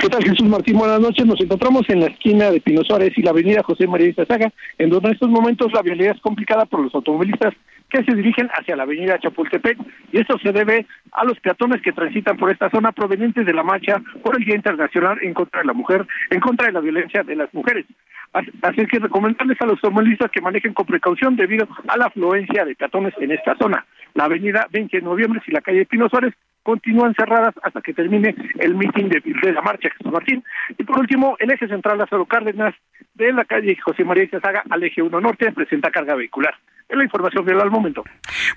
¿Qué 0.09 0.16
tal 0.16 0.24
Jesús 0.24 0.48
Martín? 0.48 0.78
Buenas 0.78 1.00
noches. 1.00 1.26
Nos 1.26 1.38
encontramos 1.38 1.82
en 1.90 2.00
la 2.00 2.06
esquina 2.06 2.50
de 2.50 2.62
Pino 2.62 2.82
Suárez 2.82 3.12
y 3.18 3.20
la 3.20 3.28
avenida 3.28 3.62
José 3.62 3.86
María 3.86 4.09
Izazaga, 4.09 4.50
en 4.78 4.88
donde 4.88 5.09
en 5.09 5.12
estos 5.12 5.28
momentos 5.28 5.70
la 5.74 5.82
vialidad 5.82 6.16
es 6.16 6.22
complicada 6.22 6.64
por 6.64 6.80
los 6.80 6.94
automovilistas 6.94 7.52
que 7.90 8.02
se 8.02 8.14
dirigen 8.14 8.48
hacia 8.54 8.74
la 8.74 8.84
avenida 8.84 9.18
Chapultepec 9.18 9.76
y 10.11 10.18
esto 10.18 10.38
se 10.38 10.50
debe 10.52 10.86
a 11.12 11.24
los 11.26 11.38
peatones 11.40 11.82
que 11.82 11.92
transitan 11.92 12.38
por 12.38 12.50
esta 12.50 12.70
zona 12.70 12.92
provenientes 12.92 13.44
de 13.44 13.52
la 13.52 13.62
marcha 13.62 14.00
por 14.22 14.38
el 14.38 14.46
Día 14.46 14.56
Internacional 14.56 15.18
en 15.20 15.34
contra 15.34 15.61
de 15.61 15.66
la 15.66 15.74
mujer, 15.74 16.06
en 16.30 16.40
contra 16.40 16.68
de 16.68 16.72
la 16.72 16.80
violencia 16.80 17.22
de 17.22 17.36
las 17.36 17.52
mujeres. 17.52 17.84
Así 18.32 18.86
que 18.86 19.00
recomendarles 19.00 19.61
a 19.61 19.66
los 19.66 19.74
automovilistas 19.84 20.30
que 20.30 20.40
manejen 20.40 20.72
con 20.72 20.86
precaución 20.86 21.36
debido 21.36 21.68
a 21.86 21.98
la 21.98 22.06
afluencia 22.06 22.64
de 22.64 22.74
peatones 22.74 23.12
en 23.20 23.32
esta 23.32 23.59
zona. 23.59 23.84
La 24.14 24.24
avenida 24.24 24.68
20 24.72 24.96
de 24.96 25.02
noviembre 25.02 25.42
y 25.46 25.52
la 25.52 25.61
calle 25.61 25.84
Pino 25.84 26.09
Suárez 26.09 26.32
continúan 26.68 27.14
cerradas 27.14 27.54
hasta 27.62 27.80
que 27.80 27.94
termine 27.94 28.34
el 28.58 28.74
mitin 28.74 29.08
de, 29.08 29.22
de, 29.22 29.52
la 29.54 29.62
marcha 29.62 29.88
Jesús 29.88 30.12
Martín. 30.12 30.44
Y 30.76 30.84
por 30.84 30.98
último, 30.98 31.34
el 31.38 31.50
eje 31.50 31.66
central 31.66 31.96
Lázaro 31.96 32.26
Cárdenas 32.26 32.74
de 33.14 33.32
la 33.32 33.46
calle 33.46 33.74
José 33.82 34.04
María 34.04 34.24
Izazaga 34.24 34.62
al 34.68 34.84
eje 34.84 35.00
1 35.00 35.18
Norte 35.18 35.50
presenta 35.52 35.90
carga 35.90 36.14
vehicular. 36.14 36.54
Es 36.86 36.94
la 36.94 37.04
información 37.04 37.46
real 37.46 37.62
al 37.62 37.70
momento. 37.70 38.04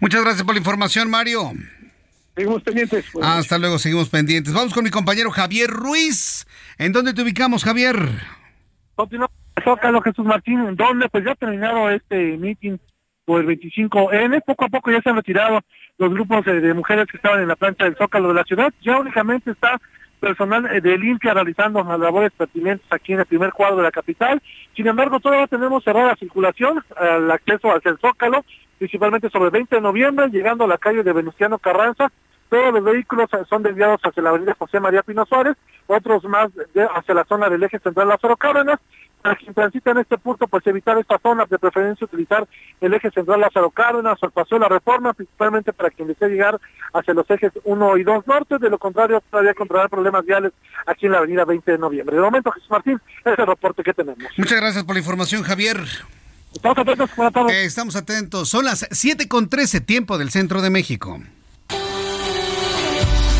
Muchas 0.01 0.23
gracias 0.23 0.43
por 0.43 0.55
la 0.55 0.59
información, 0.59 1.09
Mario. 1.09 1.53
Seguimos 2.35 2.61
pendientes. 2.63 3.05
Hasta 3.21 3.57
luego, 3.57 3.79
seguimos 3.79 4.09
pendientes. 4.09 4.53
Vamos 4.53 4.73
con 4.73 4.83
mi 4.83 4.89
compañero 4.89 5.31
Javier 5.31 5.69
Ruiz. 5.69 6.45
¿En 6.77 6.91
dónde 6.91 7.13
te 7.13 7.21
ubicamos, 7.21 7.63
Javier? 7.63 7.95
Continuamos, 8.95 9.33
Zócalo 9.63 10.01
Jesús 10.01 10.25
Martín, 10.25 10.75
donde 10.75 11.07
pues 11.07 11.23
ya 11.23 11.31
ha 11.31 11.35
terminado 11.35 11.89
este 11.89 12.35
meeting 12.37 12.77
por 13.23 13.39
el 13.39 13.47
25N. 13.47 14.43
Poco 14.45 14.65
a 14.65 14.67
poco 14.67 14.91
ya 14.91 15.01
se 15.01 15.09
han 15.09 15.15
retirado 15.15 15.61
los 16.01 16.11
grupos 16.11 16.43
de, 16.45 16.73
mujeres 16.73 17.05
que 17.05 17.17
estaban 17.17 17.41
en 17.41 17.47
la 17.47 17.55
plancha 17.55 17.83
del 17.83 17.95
Zócalo 17.95 18.29
de 18.29 18.33
la 18.33 18.43
ciudad. 18.43 18.73
Ya 18.81 18.97
únicamente 18.97 19.51
está 19.51 19.79
personal 20.19 20.65
eh, 20.75 20.81
de 20.81 20.97
limpia 20.97 21.35
realizando 21.35 21.83
las 21.83 21.99
labores 21.99 22.31
pertinentes 22.31 22.87
aquí 22.91 23.13
en 23.13 23.19
el 23.19 23.27
primer 23.27 23.51
cuadro 23.51 23.77
de 23.77 23.83
la 23.83 23.91
capital. 23.91 24.41
Sin 24.75 24.87
embargo, 24.87 25.19
todavía 25.19 25.45
tenemos 25.45 25.83
cerrada 25.83 26.15
circulación, 26.15 26.83
al 26.97 27.29
acceso 27.29 27.71
hacia 27.71 27.91
el 27.91 27.99
Zócalo, 27.99 28.43
principalmente 28.79 29.29
sobre 29.29 29.45
el 29.45 29.51
20 29.51 29.75
de 29.75 29.81
noviembre, 29.81 30.29
llegando 30.29 30.63
a 30.63 30.67
la 30.67 30.79
calle 30.79 31.03
de 31.03 31.13
Venustiano 31.13 31.59
Carranza. 31.59 32.11
Todos 32.49 32.73
los 32.73 32.83
vehículos 32.83 33.29
son 33.47 33.61
desviados 33.61 34.01
hacia 34.03 34.23
la 34.23 34.29
avenida 34.29 34.55
José 34.57 34.79
María 34.79 35.03
Pino 35.03 35.23
Suárez, 35.27 35.55
otros 35.85 36.23
más 36.23 36.49
hacia 36.95 37.13
la 37.13 37.25
zona 37.25 37.47
del 37.47 37.61
eje 37.61 37.77
central 37.77 38.07
Lázaro 38.07 38.37
Cárdenas, 38.37 38.79
para 39.21 39.35
quien 39.35 39.53
transita 39.53 39.91
en 39.91 39.99
este 39.99 40.17
punto, 40.17 40.47
pues 40.47 40.65
evitar 40.67 40.97
esta 40.97 41.19
zona, 41.19 41.45
de 41.49 41.59
preferencia 41.59 42.05
utilizar 42.05 42.47
el 42.79 42.93
eje 42.93 43.11
central 43.11 43.39
Lázaro 43.39 43.69
Cárdenas 43.69 44.17
o 44.21 44.25
el 44.25 44.31
paseo 44.31 44.57
de 44.57 44.63
la 44.63 44.69
Reforma, 44.69 45.13
principalmente 45.13 45.73
para 45.73 45.89
quien 45.89 46.07
desee 46.07 46.29
llegar 46.29 46.59
hacia 46.93 47.13
los 47.13 47.29
ejes 47.29 47.51
1 47.63 47.97
y 47.97 48.03
2 48.03 48.27
norte, 48.27 48.57
de 48.57 48.69
lo 48.69 48.77
contrario 48.77 49.21
todavía 49.29 49.53
controlar 49.53 49.89
problemas 49.89 50.25
viales 50.25 50.51
aquí 50.85 51.05
en 51.05 51.13
la 51.13 51.19
avenida 51.19 51.45
20 51.45 51.71
de 51.71 51.77
noviembre. 51.77 52.15
De 52.15 52.21
momento, 52.21 52.51
Jesús 52.51 52.69
Martín, 52.69 52.99
ese 53.19 53.33
es 53.33 53.39
el 53.39 53.47
reporte 53.47 53.83
que 53.83 53.93
tenemos. 53.93 54.23
Muchas 54.37 54.59
gracias 54.59 54.83
por 54.83 54.95
la 54.95 54.99
información, 54.99 55.43
Javier. 55.43 55.77
Estamos 56.53 56.77
atentos, 56.77 57.09
eh, 57.49 57.65
estamos 57.65 57.95
atentos. 57.95 58.49
Son 58.49 58.65
las 58.65 58.87
7 58.91 59.27
con 59.27 59.49
13, 59.49 59.81
tiempo 59.81 60.17
del 60.17 60.31
centro 60.31 60.61
de 60.61 60.69
México. 60.69 61.21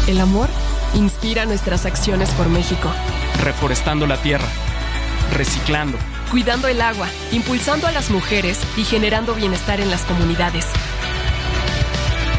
El 0.08 0.20
amor 0.20 0.48
inspira 0.96 1.46
nuestras 1.46 1.86
acciones 1.86 2.32
por 2.32 2.48
México. 2.48 2.92
Reforestando 3.44 4.08
la 4.08 4.18
tierra 4.22 4.48
reciclando, 5.32 5.98
cuidando 6.30 6.68
el 6.68 6.82
agua, 6.82 7.08
impulsando 7.32 7.88
a 7.88 7.92
las 7.92 8.10
mujeres 8.10 8.60
y 8.78 8.84
generando 8.84 9.34
bienestar 9.36 9.80
en 9.80 9.90
las 9.90 10.02
comunidades. 10.04 10.66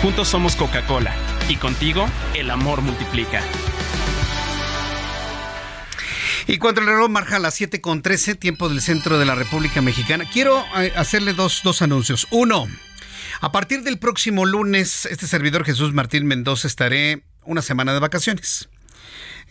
Juntos 0.01 0.29
somos 0.29 0.57
Coca-Cola 0.57 1.15
y 1.49 1.57
contigo 1.57 2.07
el 2.35 2.51
amor 2.51 2.83
multiplica. 2.83 3.43
Y 6.47 6.59
cuando 6.59 6.81
el 6.81 6.89
reloj 6.89 7.09
marca 7.09 7.39
las 7.39 7.55
7 7.55 7.81
con 7.81 8.03
13, 8.03 8.35
tiempo 8.35 8.69
del 8.69 8.81
centro 8.81 9.19
de 9.19 9.25
la 9.25 9.35
República 9.35 9.81
Mexicana, 9.81 10.25
quiero 10.31 10.65
eh, 10.77 10.93
hacerle 10.97 11.35
dos, 11.35 11.61
dos 11.63 11.83
anuncios. 11.83 12.27
Uno, 12.31 12.67
a 13.41 13.53
partir 13.53 13.83
del 13.83 13.99
próximo 13.99 14.45
lunes, 14.45 15.07
este 15.07 15.27
servidor 15.27 15.65
Jesús 15.65 15.93
Martín 15.93 16.27
Mendoza 16.27 16.67
estaré 16.67 17.23
una 17.45 17.63
semana 17.63 17.93
de 17.93 18.01
vacaciones. 18.01 18.69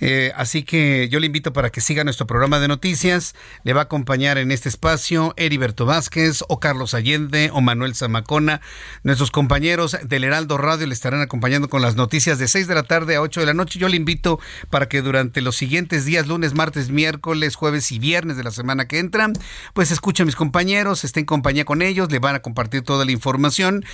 Eh, 0.02 0.34
así 0.36 0.64
que 0.64 1.08
yo 1.10 1.20
le 1.20 1.28
invito 1.28 1.54
para 1.54 1.70
que 1.70 1.80
siga 1.80 2.04
nuestro 2.04 2.26
programa 2.26 2.60
de 2.60 2.68
noticias. 2.68 3.36
Le 3.64 3.74
va 3.74 3.82
a 3.82 3.84
acompañar 3.84 4.40
en 4.40 4.52
este 4.52 4.68
espacio 4.68 5.34
Heriberto 5.38 5.86
Vázquez 5.86 6.44
o 6.50 6.60
Carlos 6.60 6.96
Allende 6.96 7.52
o 7.54 7.62
Manuel 7.62 7.94
Zamacona. 7.94 8.62
Nuestros 9.04 9.30
compañeros 9.30 9.96
del 10.04 10.24
Heraldo 10.24 10.58
Radio 10.58 10.88
le 10.88 10.94
estarán 10.94 11.22
acompañando 11.22 11.70
con 11.70 11.84
las 11.84 11.96
noticias 11.96 12.40
de 12.40 12.48
6 12.48 12.68
de 12.68 12.76
la 12.76 12.84
tarde 12.84 13.16
a 13.16 13.22
8 13.22 13.42
de 13.42 13.46
la 13.46 13.54
noche. 13.54 13.78
Yo 13.78 13.90
le 13.90 13.96
invito 13.96 14.40
para 14.72 14.90
que 14.90 15.04
durante 15.04 15.42
los 15.42 15.56
siguientes 15.56 16.04
días, 16.04 16.28
lunes, 16.28 16.56
martes, 16.56 16.90
miércoles, 16.90 17.56
jueves 17.56 17.92
y 17.92 18.00
viernes 18.00 18.38
de 18.38 18.44
la 18.44 18.52
semana 18.52 18.88
que 18.88 18.98
entran, 18.98 19.34
pues 19.76 19.92
escuche 19.92 20.24
a 20.24 20.26
mis 20.26 20.36
compañeros, 20.36 21.04
esté 21.04 21.20
en 21.20 21.28
compañía 21.28 21.64
con 21.64 21.84
ellos, 21.84 22.12
le 22.12 22.18
van 22.18 22.36
a 22.36 22.40
compartir 22.42 22.82
toda 22.82 23.06
la 23.06 23.12
información 23.12 23.86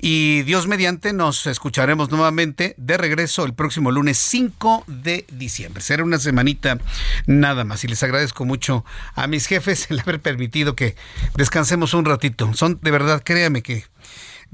y 0.00 0.42
Dios 0.42 0.66
mediante 0.66 1.12
nos 1.12 1.46
escucharemos 1.46 2.10
nuevamente 2.10 2.74
de 2.78 2.96
regreso 2.96 3.44
el 3.44 3.54
próximo 3.54 3.92
lunes 3.92 4.18
5 4.18 4.84
de 4.88 5.24
diciembre. 5.30 5.51
Será 5.80 6.04
una 6.04 6.18
semanita 6.18 6.78
nada 7.26 7.64
más. 7.64 7.84
Y 7.84 7.88
les 7.88 8.02
agradezco 8.02 8.44
mucho 8.44 8.84
a 9.14 9.26
mis 9.26 9.46
jefes 9.46 9.90
el 9.90 10.00
haber 10.00 10.20
permitido 10.20 10.76
que 10.76 10.96
descansemos 11.34 11.94
un 11.94 12.04
ratito. 12.04 12.52
Son, 12.54 12.78
de 12.82 12.90
verdad, 12.90 13.22
créame 13.24 13.62
que 13.62 13.84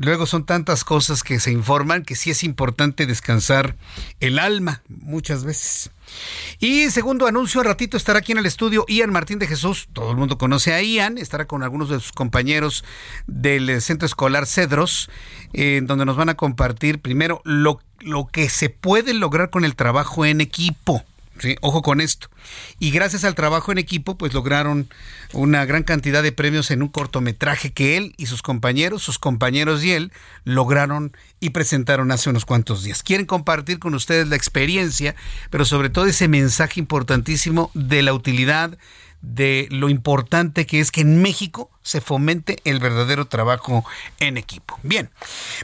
Luego 0.01 0.27
son 0.27 0.47
tantas 0.47 0.85
cosas 0.85 1.25
que 1.25 1.41
se 1.41 1.51
informan 1.51 2.05
que 2.05 2.15
sí 2.15 2.31
es 2.31 2.45
importante 2.45 3.05
descansar 3.05 3.75
el 4.21 4.39
alma 4.39 4.81
muchas 4.89 5.43
veces. 5.43 5.91
Y 6.59 6.91
segundo 6.91 7.27
anuncio, 7.27 7.61
al 7.61 7.67
ratito 7.67 7.97
estará 7.97 8.21
aquí 8.21 8.33
en 8.33 8.39
el 8.39 8.47
estudio 8.47 8.85
Ian 8.89 9.11
Martín 9.11 9.39
de 9.39 9.47
Jesús. 9.47 9.89
Todo 9.93 10.11
el 10.11 10.17
mundo 10.17 10.39
conoce 10.39 10.75
a 10.75 10.83
Ian, 10.83 11.19
estará 11.19 11.47
con 11.47 11.63
algunos 11.63 11.89
de 11.89 12.01
sus 12.01 12.13
compañeros 12.13 12.85
del 13.27 13.81
Centro 13.81 14.07
Escolar 14.07 14.47
Cedros, 14.47 15.11
en 15.53 15.87
donde 15.87 16.05
nos 16.05 16.17
van 16.17 16.29
a 16.29 16.35
compartir 16.35 17.01
primero 17.01 17.41
lo, 17.45 17.81
lo 18.01 18.27
que 18.27 18.49
se 18.49 18.71
puede 18.71 19.15
lograr 19.15 19.51
con 19.51 19.65
el 19.65 19.77
trabajo 19.77 20.25
en 20.25 20.41
equipo. 20.41 21.05
Ojo 21.61 21.82
con 21.82 22.01
esto. 22.01 22.28
Y 22.78 22.91
gracias 22.91 23.24
al 23.24 23.34
trabajo 23.34 23.72
en 23.72 23.78
equipo, 23.78 24.16
pues 24.16 24.34
lograron 24.34 24.89
una 25.32 25.64
gran 25.64 25.82
cantidad 25.82 26.22
de 26.22 26.32
premios 26.32 26.70
en 26.70 26.82
un 26.82 26.89
cortometraje 26.89 27.72
que 27.72 27.97
él 27.97 28.14
y 28.16 28.26
sus 28.26 28.43
compañeros, 28.43 29.03
sus 29.03 29.18
compañeros 29.18 29.84
y 29.84 29.93
él, 29.93 30.12
lograron 30.45 31.12
y 31.41 31.51
presentaron 31.51 32.11
hace 32.11 32.30
unos 32.30 32.45
cuantos 32.45 32.82
días. 32.82 33.03
Quieren 33.03 33.26
compartir 33.26 33.78
con 33.78 33.95
ustedes 33.95 34.28
la 34.28 34.36
experiencia, 34.36 35.14
pero 35.51 35.64
sobre 35.64 35.91
todo 35.91 36.07
ese 36.07 36.28
mensaje 36.28 36.80
importantísimo 36.80 37.70
de 37.74 38.03
la 38.03 38.12
utilidad 38.12 38.78
de 39.21 39.66
lo 39.71 39.89
importante 39.89 40.66
que 40.66 40.81
es 40.81 40.91
que 40.91 41.01
en 41.01 41.21
México 41.21 41.71
se 41.83 42.01
fomente 42.01 42.59
el 42.64 42.79
verdadero 42.79 43.27
trabajo 43.27 43.85
en 44.21 44.37
equipo. 44.37 44.79
Bien, 44.83 45.11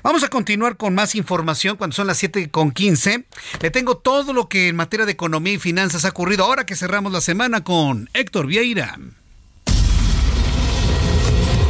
vamos 0.03 0.25
a 0.25 0.29
continuar 0.29 0.77
con 0.77 0.95
más 0.95 1.15
información 1.15 1.77
cuando 1.77 1.95
son 1.95 2.07
las 2.07 2.19
7 2.19 2.51
con 2.51 2.73
15. 2.73 3.25
Le 3.61 3.71
tengo 3.71 3.97
todo 3.97 4.33
lo 4.33 4.49
que 4.49 4.69
en 4.69 4.77
materia 4.77 5.07
de 5.07 5.13
economía 5.13 5.55
y 5.55 5.59
finanzas 5.59 6.05
ha 6.05 6.11
ocurrido 6.11 6.45
ahora 6.45 6.67
que 6.67 6.77
cerramos 6.77 7.13
la 7.13 7.21
semana 7.21 7.63
con 7.63 8.11
Héctor 8.15 8.47
Vieira. 8.47 8.99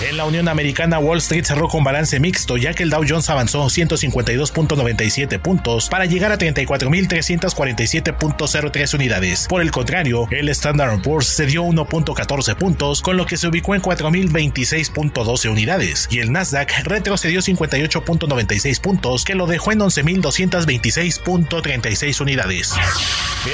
En 0.00 0.16
la 0.16 0.26
Unión 0.26 0.46
Americana, 0.46 1.00
Wall 1.00 1.18
Street 1.18 1.44
cerró 1.44 1.66
con 1.66 1.82
balance 1.82 2.20
mixto, 2.20 2.56
ya 2.56 2.72
que 2.72 2.84
el 2.84 2.90
Dow 2.90 3.02
Jones 3.08 3.28
avanzó 3.30 3.64
152.97 3.64 5.40
puntos 5.40 5.88
para 5.88 6.04
llegar 6.04 6.30
a 6.30 6.38
34.347.03 6.38 8.94
unidades. 8.94 9.48
Por 9.48 9.60
el 9.60 9.72
contrario, 9.78 10.26
el 10.32 10.48
Standard 10.48 11.00
Poor's 11.02 11.36
cedió 11.36 11.62
1.14 11.62 12.56
puntos, 12.56 13.00
con 13.00 13.16
lo 13.16 13.26
que 13.26 13.36
se 13.36 13.46
ubicó 13.46 13.76
en 13.76 13.82
4.026.12 13.82 15.48
unidades, 15.48 16.08
y 16.10 16.18
el 16.18 16.32
Nasdaq 16.32 16.72
retrocedió 16.82 17.40
58.96 17.40 18.80
puntos, 18.80 19.24
que 19.24 19.36
lo 19.36 19.46
dejó 19.46 19.70
en 19.70 19.78
11.226.36 19.78 22.20
unidades. 22.20 22.74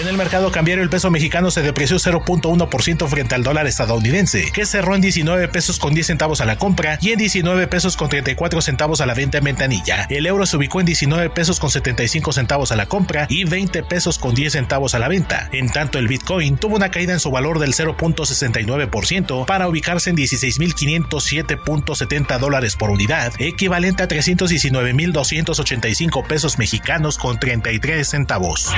En 0.01 0.09
el 0.09 0.17
mercado 0.17 0.51
cambiario, 0.51 0.83
el 0.83 0.89
peso 0.89 1.11
mexicano 1.11 1.51
se 1.51 1.61
depreció 1.61 1.99
0.1% 1.99 3.07
frente 3.07 3.35
al 3.35 3.43
dólar 3.43 3.67
estadounidense, 3.67 4.51
que 4.51 4.65
cerró 4.65 4.95
en 4.95 5.03
19 5.03 5.49
pesos 5.49 5.79
con 5.79 5.93
10 5.93 6.07
centavos 6.07 6.41
a 6.41 6.47
la 6.47 6.57
compra 6.57 6.97
y 7.03 7.13
en 7.13 7.19
19 7.19 7.67
pesos 7.67 7.99
con 7.99 8.09
34 8.09 8.63
centavos 8.63 9.03
a 9.03 9.07
la 9.07 9.13
venta 9.13 9.37
en 9.39 9.45
ventanilla. 9.45 10.07
El 10.09 10.25
euro 10.25 10.47
se 10.47 10.57
ubicó 10.57 10.81
en 10.81 10.87
19 10.87 11.29
pesos 11.31 11.61
con 11.61 11.71
75 11.71 12.33
centavos 12.33 12.73
a 12.73 12.77
la 12.77 12.87
compra 12.87 13.27
y 13.29 13.45
20 13.45 13.83
pesos 13.83 14.19
con 14.19 14.35
10 14.35 14.55
centavos 14.55 14.95
a 14.95 14.99
la 14.99 15.09
venta. 15.09 15.51
En 15.53 15.71
tanto, 15.71 15.99
el 15.99 16.04
Bitcoin 16.09 16.57
tuvo 16.57 16.77
una 16.77 16.91
caída 16.91 17.13
en 17.13 17.21
su 17.21 17.31
valor 17.31 17.59
del 17.59 17.75
0.69% 17.75 19.45
para 19.47 19.69
ubicarse 19.69 20.09
en 20.11 20.17
16.507.70 20.17 22.39
dólares 22.39 22.77
por 22.77 22.91
unidad, 22.91 23.33
equivalente 23.39 24.03
a 24.03 24.09
319.285 24.09 26.27
pesos 26.27 26.59
mexicanos 26.59 27.19
con 27.19 27.39
33 27.39 28.09
centavos. 28.09 28.73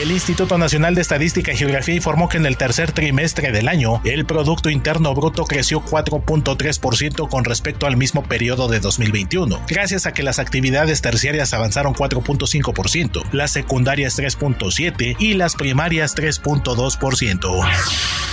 El 0.00 0.10
Instituto 0.10 0.58
Nacional 0.58 0.94
de 0.94 1.00
Estadística 1.02 1.52
y 1.52 1.56
Geografía 1.56 1.94
informó 1.94 2.28
que 2.28 2.38
en 2.38 2.46
el 2.46 2.56
tercer 2.56 2.90
trimestre 2.92 3.52
del 3.52 3.68
año, 3.68 4.00
el 4.04 4.26
Producto 4.26 4.70
Interno 4.70 5.14
Bruto 5.14 5.44
creció 5.44 5.84
4.3 5.84 7.28
con 7.28 7.44
respecto 7.44 7.86
al 7.86 7.96
mismo 7.96 8.24
periodo 8.24 8.68
de 8.68 8.80
2021, 8.80 9.62
gracias 9.68 10.06
a 10.06 10.12
que 10.12 10.22
las 10.22 10.38
actividades 10.38 11.00
terciarias 11.00 11.54
avanzaron 11.54 11.94
4.5%, 11.94 13.22
las 13.32 13.52
secundarias 13.52 14.18
3.7% 14.18 15.16
y 15.18 15.34
las 15.34 15.54
primarias 15.54 16.14
3.2%. 16.44 17.66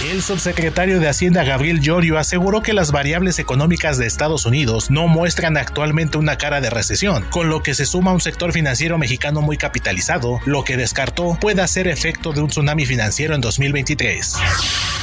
El 0.09 0.23
subsecretario 0.23 0.99
de 0.99 1.07
Hacienda 1.07 1.43
Gabriel 1.43 1.79
Llorio 1.79 2.17
aseguró 2.17 2.61
que 2.61 2.73
las 2.73 2.91
variables 2.91 3.37
económicas 3.37 3.99
de 3.99 4.07
Estados 4.07 4.45
Unidos 4.45 4.89
no 4.89 5.07
muestran 5.07 5.57
actualmente 5.57 6.17
una 6.17 6.37
cara 6.37 6.59
de 6.59 6.71
recesión, 6.71 7.23
con 7.29 7.49
lo 7.49 7.61
que 7.61 7.75
se 7.75 7.85
suma 7.85 8.11
un 8.11 8.19
sector 8.19 8.51
financiero 8.51 8.97
mexicano 8.97 9.41
muy 9.41 9.57
capitalizado, 9.57 10.39
lo 10.45 10.63
que 10.63 10.75
descartó 10.75 11.37
pueda 11.39 11.67
ser 11.67 11.87
efecto 11.87 12.33
de 12.33 12.41
un 12.41 12.49
tsunami 12.49 12.85
financiero 12.85 13.35
en 13.35 13.41
2023. 13.41 14.35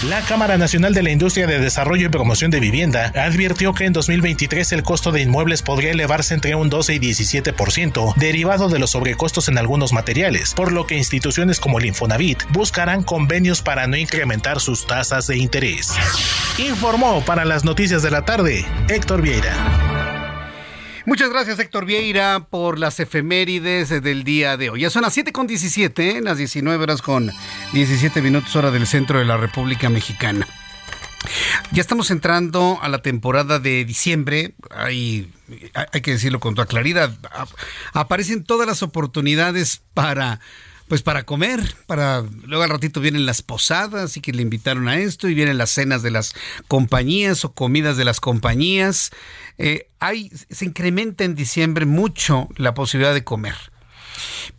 La 0.05 0.21
Cámara 0.23 0.59
Nacional 0.59 0.95
de 0.95 1.03
la 1.03 1.11
Industria 1.11 1.47
de 1.47 1.59
Desarrollo 1.59 2.07
y 2.07 2.09
Promoción 2.11 2.51
de 2.51 2.61
Vivienda 2.61 3.13
advirtió 3.17 3.75
que 3.75 3.85
en 3.85 3.93
2023 3.93 4.73
el 4.73 4.83
costo 4.83 5.13
de 5.13 5.23
inmuebles 5.23 5.63
podría 5.63 5.93
elevarse 5.93 6.35
entre 6.35 6.55
un 6.55 6.71
12 6.71 6.95
y 6.95 6.99
17%, 6.99 8.15
derivado 8.17 8.69
de 8.69 8.79
los 8.79 8.91
sobrecostos 8.91 9.49
en 9.49 9.59
algunos 9.59 9.93
materiales, 9.93 10.55
por 10.55 10.73
lo 10.73 10.87
que 10.87 10.97
instituciones 10.97 11.61
como 11.61 11.79
el 11.79 11.87
Infonavit 11.87 12.45
buscarán 12.51 12.97
convenios 13.03 13.62
para 13.62 13.86
no 13.86 13.96
incrementar 13.96 14.61
sus 14.61 14.86
tasas 14.86 15.26
de 15.26 15.38
interés. 15.38 15.94
Informó 16.59 17.24
para 17.24 17.44
las 17.44 17.64
noticias 17.64 18.03
de 18.03 18.11
la 18.11 18.24
tarde 18.24 18.64
Héctor 18.88 19.22
Vieira. 19.22 19.55
Muchas 21.09 21.30
gracias 21.30 21.59
Héctor 21.59 21.86
Vieira 21.86 22.49
por 22.51 22.78
las 22.78 23.01
efemérides 23.01 23.88
del 24.03 24.24
día 24.24 24.59
de 24.59 24.68
hoy. 24.68 24.82
Ya 24.82 24.90
son 24.90 25.03
las 25.03 25.14
7 25.14 25.32
con 25.32 25.46
17, 25.46 26.20
las 26.20 26.36
19 26.36 26.82
horas 26.82 27.01
con 27.01 27.32
17 27.72 28.20
minutos 28.20 28.55
hora 28.57 28.70
del 28.70 28.86
centro 28.86 29.18
de 29.18 29.24
la 29.24 29.38
República 29.38 29.88
Mexicana. 29.88 30.46
Ya 31.72 31.80
estamos 31.80 32.11
entrando 32.11 32.78
a 32.82 32.88
la 32.88 33.03
temporada 33.03 33.59
de 33.59 33.84
diciembre. 33.84 34.55
Hay, 34.70 35.32
hay 35.92 36.01
que 36.03 36.12
decirlo 36.12 36.40
con 36.40 36.55
toda 36.55 36.66
claridad. 36.66 37.11
Aparecen 37.92 38.44
todas 38.44 38.66
las 38.66 38.82
oportunidades 38.82 39.82
para 39.94 40.40
pues 40.89 41.03
para 41.03 41.24
comer, 41.24 41.76
para 41.86 42.22
luego 42.45 42.64
al 42.64 42.70
ratito 42.70 43.01
vienen 43.01 43.26
las 43.26 43.43
posadas 43.43 44.16
y 44.16 44.20
que 44.20 44.32
le 44.32 44.43
invitaron 44.43 44.89
a 44.89 44.97
esto 44.97 45.28
y 45.28 45.34
vienen 45.34 45.59
las 45.59 45.70
cenas 45.70 46.03
de 46.03 46.11
las 46.11 46.34
compañías 46.66 47.45
o 47.45 47.53
comidas 47.53 47.97
de 47.97 48.05
las 48.05 48.20
compañías. 48.20 49.11
Eh, 49.59 49.89
hay, 50.01 50.30
se 50.51 50.64
incrementa 50.64 51.24
en 51.24 51.34
diciembre 51.34 51.84
mucho 51.84 52.49
la 52.57 52.74
posibilidad 52.74 53.14
de 53.14 53.24
comer. 53.24 53.57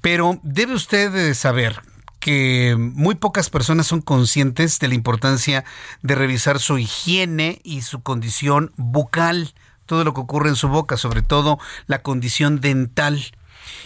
Pero 0.01 0.39
debe 0.43 0.73
usted 0.73 1.34
saber 1.34 1.82
que 2.19 2.75
muy 2.77 3.15
pocas 3.15 3.49
personas 3.49 3.88
son 3.88 4.01
conscientes 4.01 4.80
de 4.80 4.89
la 4.89 4.95
importancia 4.95 5.63
de 6.01 6.16
revisar 6.16 6.59
su 6.59 6.78
higiene 6.78 7.59
y 7.63 7.82
su 7.82 8.01
condición 8.01 8.71
bucal, 8.75 9.54
todo 9.86 10.04
lo 10.04 10.13
que 10.13 10.21
ocurre 10.21 10.49
en 10.49 10.55
su 10.55 10.67
boca, 10.67 10.97
sobre 10.97 11.21
todo 11.21 11.59
la 11.87 12.01
condición 12.01 12.59
dental. 12.59 13.24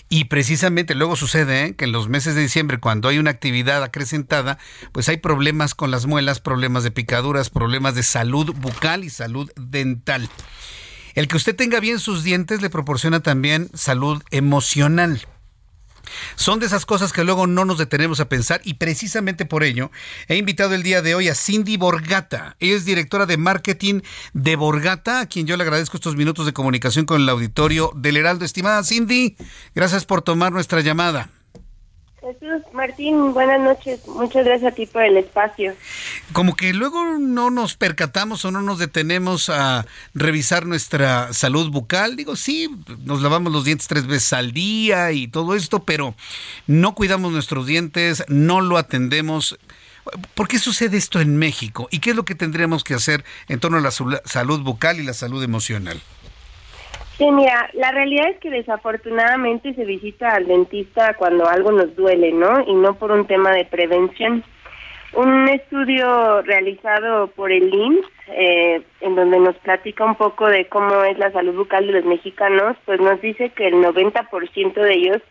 Y 0.09 0.25
precisamente 0.25 0.95
luego 0.95 1.15
sucede 1.15 1.65
¿eh? 1.65 1.75
que 1.75 1.85
en 1.85 1.91
los 1.91 2.09
meses 2.09 2.35
de 2.35 2.41
diciembre, 2.41 2.79
cuando 2.79 3.09
hay 3.09 3.17
una 3.17 3.31
actividad 3.31 3.83
acrecentada, 3.83 4.57
pues 4.91 5.09
hay 5.09 5.17
problemas 5.17 5.75
con 5.75 5.91
las 5.91 6.05
muelas, 6.05 6.39
problemas 6.39 6.83
de 6.83 6.91
picaduras, 6.91 7.49
problemas 7.49 7.95
de 7.95 8.03
salud 8.03 8.53
bucal 8.55 9.03
y 9.03 9.09
salud 9.09 9.51
dental. 9.55 10.29
El 11.15 11.27
que 11.27 11.37
usted 11.37 11.55
tenga 11.55 11.79
bien 11.79 11.99
sus 11.99 12.23
dientes 12.23 12.61
le 12.61 12.69
proporciona 12.69 13.21
también 13.21 13.69
salud 13.73 14.23
emocional. 14.31 15.27
Son 16.35 16.59
de 16.59 16.65
esas 16.65 16.85
cosas 16.85 17.13
que 17.13 17.23
luego 17.23 17.47
no 17.47 17.65
nos 17.65 17.77
detenemos 17.77 18.19
a 18.19 18.29
pensar 18.29 18.61
y 18.63 18.75
precisamente 18.75 19.45
por 19.45 19.63
ello 19.63 19.91
he 20.27 20.37
invitado 20.37 20.73
el 20.73 20.83
día 20.83 21.01
de 21.01 21.15
hoy 21.15 21.29
a 21.29 21.35
Cindy 21.35 21.77
Borgata. 21.77 22.55
Es 22.59 22.85
directora 22.85 23.25
de 23.25 23.37
marketing 23.37 24.01
de 24.33 24.55
Borgata, 24.55 25.21
a 25.21 25.25
quien 25.27 25.47
yo 25.47 25.57
le 25.57 25.63
agradezco 25.63 25.97
estos 25.97 26.15
minutos 26.15 26.45
de 26.45 26.53
comunicación 26.53 27.05
con 27.05 27.21
el 27.21 27.29
auditorio 27.29 27.91
del 27.95 28.17
Heraldo. 28.17 28.45
Estimada 28.45 28.83
Cindy, 28.83 29.35
gracias 29.75 30.05
por 30.05 30.21
tomar 30.21 30.51
nuestra 30.51 30.81
llamada. 30.81 31.29
Jesús 32.23 32.63
Martín, 32.71 33.33
buenas 33.33 33.59
noches. 33.59 34.07
Muchas 34.07 34.45
gracias 34.45 34.71
a 34.71 34.75
ti 34.75 34.85
por 34.85 35.03
el 35.03 35.17
espacio. 35.17 35.75
Como 36.31 36.55
que 36.55 36.73
luego 36.73 37.17
no 37.19 37.49
nos 37.49 37.75
percatamos 37.75 38.45
o 38.45 38.51
no 38.51 38.61
nos 38.61 38.79
detenemos 38.79 39.49
a 39.49 39.85
revisar 40.13 40.65
nuestra 40.65 41.33
salud 41.33 41.69
bucal. 41.69 42.15
Digo, 42.15 42.37
sí, 42.37 42.69
nos 43.03 43.21
lavamos 43.21 43.51
los 43.51 43.65
dientes 43.65 43.89
tres 43.89 44.07
veces 44.07 44.31
al 44.31 44.53
día 44.53 45.11
y 45.11 45.27
todo 45.27 45.53
esto, 45.53 45.83
pero 45.83 46.15
no 46.65 46.95
cuidamos 46.95 47.33
nuestros 47.33 47.67
dientes, 47.67 48.23
no 48.29 48.61
lo 48.61 48.77
atendemos. 48.77 49.59
¿Por 50.33 50.47
qué 50.47 50.59
sucede 50.59 50.95
esto 50.95 51.19
en 51.19 51.37
México? 51.37 51.89
¿Y 51.91 51.99
qué 51.99 52.11
es 52.11 52.15
lo 52.15 52.23
que 52.23 52.35
tendríamos 52.35 52.85
que 52.85 52.93
hacer 52.93 53.25
en 53.49 53.59
torno 53.59 53.77
a 53.77 53.81
la 53.81 53.91
salud 53.91 54.61
bucal 54.61 54.99
y 54.99 55.03
la 55.03 55.13
salud 55.13 55.43
emocional? 55.43 56.01
Sí, 57.17 57.29
mira, 57.29 57.69
la 57.73 57.91
realidad 57.91 58.29
es 58.29 58.39
que 58.39 58.49
desafortunadamente 58.49 59.73
se 59.75 59.85
visita 59.85 60.29
al 60.29 60.47
dentista 60.47 61.13
cuando 61.13 61.47
algo 61.47 61.71
nos 61.71 61.95
duele, 61.95 62.31
¿no? 62.31 62.61
Y 62.65 62.73
no 62.73 62.95
por 62.95 63.11
un 63.11 63.27
tema 63.27 63.51
de 63.51 63.65
prevención. 63.65 64.43
Un 65.13 65.47
estudio 65.47 66.41
realizado 66.41 67.27
por 67.27 67.51
el 67.51 67.71
IMSS, 67.71 68.07
eh, 68.29 68.81
en 69.01 69.15
donde 69.15 69.39
nos 69.39 69.55
platica 69.57 70.03
un 70.05 70.15
poco 70.15 70.47
de 70.47 70.65
cómo 70.65 71.03
es 71.03 71.15
la 71.19 71.31
salud 71.31 71.55
bucal 71.55 71.85
de 71.85 71.93
los 71.93 72.05
mexicanos, 72.05 72.75
pues 72.85 72.99
nos 72.99 73.21
dice 73.21 73.49
que 73.49 73.67
el 73.67 73.75
90% 73.75 74.73
de 74.73 74.93
ellos 74.93 75.21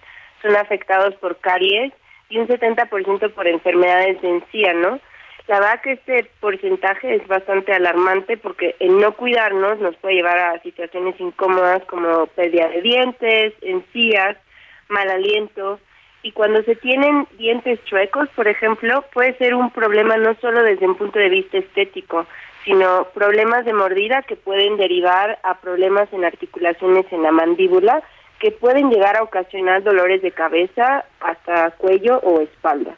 son 0.40 0.54
afectados 0.54 1.16
por 1.16 1.38
caries 1.38 1.92
y 2.28 2.38
un 2.38 2.46
70% 2.46 3.32
por 3.32 3.48
enfermedades 3.48 4.22
de 4.22 4.28
encía, 4.28 4.72
¿no? 4.72 5.00
La 5.48 5.58
verdad 5.58 5.80
que 5.82 5.92
este 5.92 6.30
porcentaje 6.40 7.16
es 7.16 7.26
bastante 7.26 7.72
alarmante 7.72 8.36
porque 8.36 8.76
el 8.78 8.98
no 8.98 9.12
cuidarnos 9.12 9.80
nos 9.80 9.96
puede 9.96 10.14
llevar 10.14 10.38
a 10.38 10.62
situaciones 10.62 11.18
incómodas 11.18 11.84
como 11.86 12.26
pérdida 12.28 12.68
de 12.68 12.80
dientes, 12.80 13.52
encías, 13.60 14.36
mal 14.88 15.10
aliento. 15.10 15.80
Y 16.22 16.30
cuando 16.30 16.62
se 16.62 16.76
tienen 16.76 17.26
dientes 17.36 17.84
chuecos, 17.84 18.28
por 18.36 18.46
ejemplo, 18.46 19.04
puede 19.12 19.36
ser 19.38 19.56
un 19.56 19.70
problema 19.70 20.16
no 20.16 20.36
solo 20.40 20.62
desde 20.62 20.86
un 20.86 20.94
punto 20.94 21.18
de 21.18 21.28
vista 21.28 21.58
estético, 21.58 22.26
sino 22.64 23.08
problemas 23.12 23.64
de 23.64 23.72
mordida 23.72 24.22
que 24.22 24.36
pueden 24.36 24.76
derivar 24.76 25.40
a 25.42 25.60
problemas 25.60 26.12
en 26.12 26.24
articulaciones 26.24 27.06
en 27.10 27.24
la 27.24 27.32
mandíbula 27.32 28.04
que 28.38 28.52
pueden 28.52 28.90
llegar 28.90 29.16
a 29.16 29.24
ocasionar 29.24 29.82
dolores 29.82 30.22
de 30.22 30.30
cabeza 30.30 31.04
hasta 31.20 31.72
cuello 31.72 32.18
o 32.18 32.40
espalda 32.40 32.96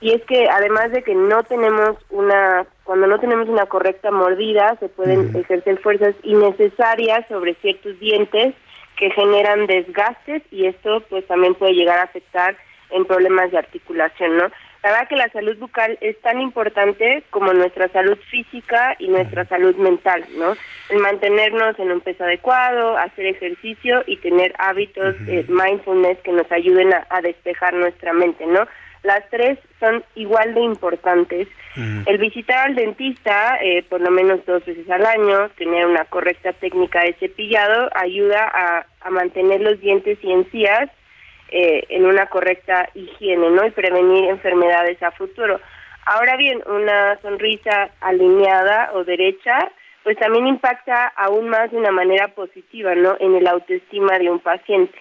y 0.00 0.12
es 0.12 0.22
que 0.24 0.48
además 0.48 0.90
de 0.92 1.02
que 1.02 1.14
no 1.14 1.42
tenemos 1.44 1.96
una, 2.10 2.66
cuando 2.84 3.06
no 3.06 3.18
tenemos 3.18 3.48
una 3.48 3.66
correcta 3.66 4.10
mordida, 4.10 4.76
se 4.78 4.88
pueden 4.88 5.34
ejercer 5.34 5.78
fuerzas 5.78 6.14
innecesarias 6.22 7.26
sobre 7.28 7.54
ciertos 7.54 7.98
dientes 7.98 8.54
que 8.96 9.10
generan 9.10 9.66
desgastes 9.66 10.42
y 10.50 10.66
esto 10.66 11.00
pues 11.08 11.26
también 11.26 11.54
puede 11.54 11.74
llegar 11.74 11.98
a 11.98 12.04
afectar 12.04 12.56
en 12.90 13.04
problemas 13.04 13.50
de 13.50 13.58
articulación, 13.58 14.36
¿no? 14.36 14.50
La 14.82 14.92
verdad 14.92 15.08
que 15.08 15.16
la 15.16 15.28
salud 15.30 15.56
bucal 15.58 15.98
es 16.00 16.20
tan 16.20 16.40
importante 16.40 17.24
como 17.30 17.52
nuestra 17.52 17.88
salud 17.88 18.16
física 18.30 18.94
y 19.00 19.08
nuestra 19.08 19.44
salud 19.46 19.74
mental, 19.76 20.24
¿no? 20.36 20.54
El 20.90 20.98
mantenernos 20.98 21.76
en 21.80 21.90
un 21.90 22.00
peso 22.00 22.22
adecuado, 22.22 22.96
hacer 22.96 23.26
ejercicio 23.26 24.04
y 24.06 24.18
tener 24.18 24.54
hábitos 24.58 25.18
de 25.26 25.44
mindfulness 25.48 26.18
que 26.18 26.30
nos 26.30 26.50
ayuden 26.52 26.94
a 26.94 27.20
despejar 27.20 27.74
nuestra 27.74 28.12
mente, 28.12 28.46
¿no? 28.46 28.66
Las 29.06 29.22
tres 29.30 29.56
son 29.78 30.02
igual 30.16 30.52
de 30.54 30.62
importantes. 30.62 31.46
El 31.76 32.18
visitar 32.18 32.68
al 32.68 32.74
dentista 32.74 33.58
eh, 33.62 33.84
por 33.88 34.00
lo 34.00 34.10
menos 34.10 34.44
dos 34.46 34.64
veces 34.64 34.88
al 34.90 35.06
año, 35.06 35.48
tener 35.50 35.86
una 35.86 36.06
correcta 36.06 36.52
técnica 36.54 37.02
de 37.02 37.12
cepillado, 37.20 37.90
ayuda 37.94 38.50
a, 39.00 39.10
mantener 39.10 39.60
los 39.60 39.78
dientes 39.80 40.18
y 40.22 40.32
encías 40.32 40.90
eh, 41.50 41.84
en 41.90 42.06
una 42.06 42.26
correcta 42.26 42.88
higiene, 42.94 43.50
¿no? 43.50 43.64
Y 43.64 43.70
prevenir 43.70 44.24
enfermedades 44.24 45.00
a 45.02 45.12
futuro. 45.12 45.60
Ahora 46.06 46.36
bien, 46.36 46.60
una 46.66 47.16
sonrisa 47.22 47.90
alineada 48.00 48.90
o 48.94 49.04
derecha, 49.04 49.70
pues 50.02 50.18
también 50.18 50.48
impacta 50.48 51.06
aún 51.16 51.48
más 51.48 51.70
de 51.70 51.76
una 51.76 51.92
manera 51.92 52.28
positiva, 52.28 52.96
¿no? 52.96 53.16
En 53.20 53.36
el 53.36 53.46
autoestima 53.46 54.18
de 54.18 54.30
un 54.30 54.40
paciente. 54.40 54.98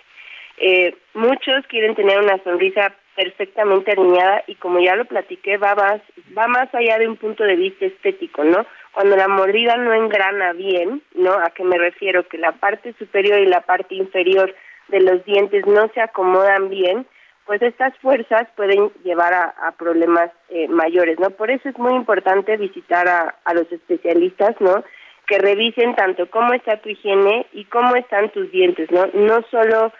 Eh, 0.57 0.95
muchos 1.15 1.65
quieren 1.68 1.95
tener 1.95 2.19
una 2.19 2.38
sonrisa 2.44 2.94
perfectamente 3.16 3.92
alineada 3.92 4.44
y 4.48 4.56
como 4.56 4.80
ya 4.80 4.96
lo 4.96 5.06
platiqué, 5.06 5.58
va 5.58 5.74
más, 5.76 6.02
va 6.38 6.48
más 6.48 6.74
allá 6.76 6.98
de 7.00 7.08
un 7.08 7.16
punto 7.16 7.44
de 7.44 7.56
vista 7.56 7.86
estético, 7.86 8.44
¿no? 8.44 8.66
Cuando 8.92 9.16
la 9.16 9.28
mordida 9.28 9.78
no 9.78 9.94
engrana 9.94 10.54
bien, 10.54 11.02
¿no? 11.16 11.32
¿A 11.32 11.50
qué 11.52 11.64
me 11.64 11.78
refiero? 11.78 12.28
Que 12.28 12.38
la 12.38 12.52
parte 12.52 12.94
superior 13.00 13.40
y 13.40 13.46
la 13.46 13.62
parte 13.62 13.96
inferior 13.96 14.54
de 14.90 15.00
los 15.00 15.24
dientes 15.26 15.66
no 15.66 15.90
se 15.94 16.02
acomodan 16.02 16.70
bien, 16.70 17.08
pues 17.46 17.62
estas 17.62 17.96
fuerzas 18.00 18.48
pueden 18.56 18.92
llevar 19.04 19.34
a, 19.34 19.72
problemas 19.78 20.32
eh, 20.50 20.68
mayores, 20.68 21.20
¿no? 21.20 21.30
Por 21.30 21.52
eso 21.52 21.70
es 21.70 21.78
muy 21.78 21.94
importante 21.94 22.58
visitar 22.58 23.08
a, 23.08 23.36
a 23.46 23.54
los 23.54 23.72
especialistas, 23.72 24.60
¿no? 24.60 24.84
Que 25.28 25.38
revisen 25.38 25.96
tanto 25.96 26.30
cómo 26.30 26.54
está 26.54 26.78
tu 26.78 26.90
higiene 26.90 27.46
y 27.54 27.66
cómo 27.66 27.96
están 27.96 28.30
tus 28.30 28.52
dientes, 28.52 28.92
¿no? 28.92 29.08
No 29.14 29.42
solo 29.52 29.94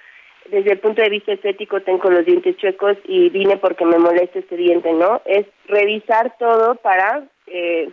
desde 0.50 0.74
el 0.74 0.80
punto 0.80 1.02
de 1.02 1.10
vista 1.10 1.34
estético 1.34 1.82
tengo 1.82 2.10
los 2.10 2.26
dientes 2.26 2.58
chuecos 2.58 2.98
y 3.06 3.30
vine 3.30 3.58
porque 3.58 3.86
me 3.86 3.98
molesta 3.98 4.40
este 4.40 4.56
diente, 4.58 4.94
¿no? 4.94 5.22
Es 5.26 5.46
revisar 5.68 6.36
todo 6.38 6.76
para 6.76 7.24
eh, 7.48 7.90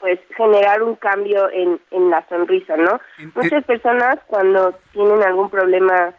pues 0.00 0.18
generar 0.36 0.82
un 0.82 0.96
cambio 0.96 1.48
en, 1.50 1.80
en 1.90 2.10
la 2.10 2.26
sonrisa, 2.28 2.76
¿no? 2.76 3.00
Muchas 3.34 3.64
personas 3.64 4.16
cuando 4.26 4.74
tienen 4.92 5.22
algún 5.22 5.48
problema 5.50 6.14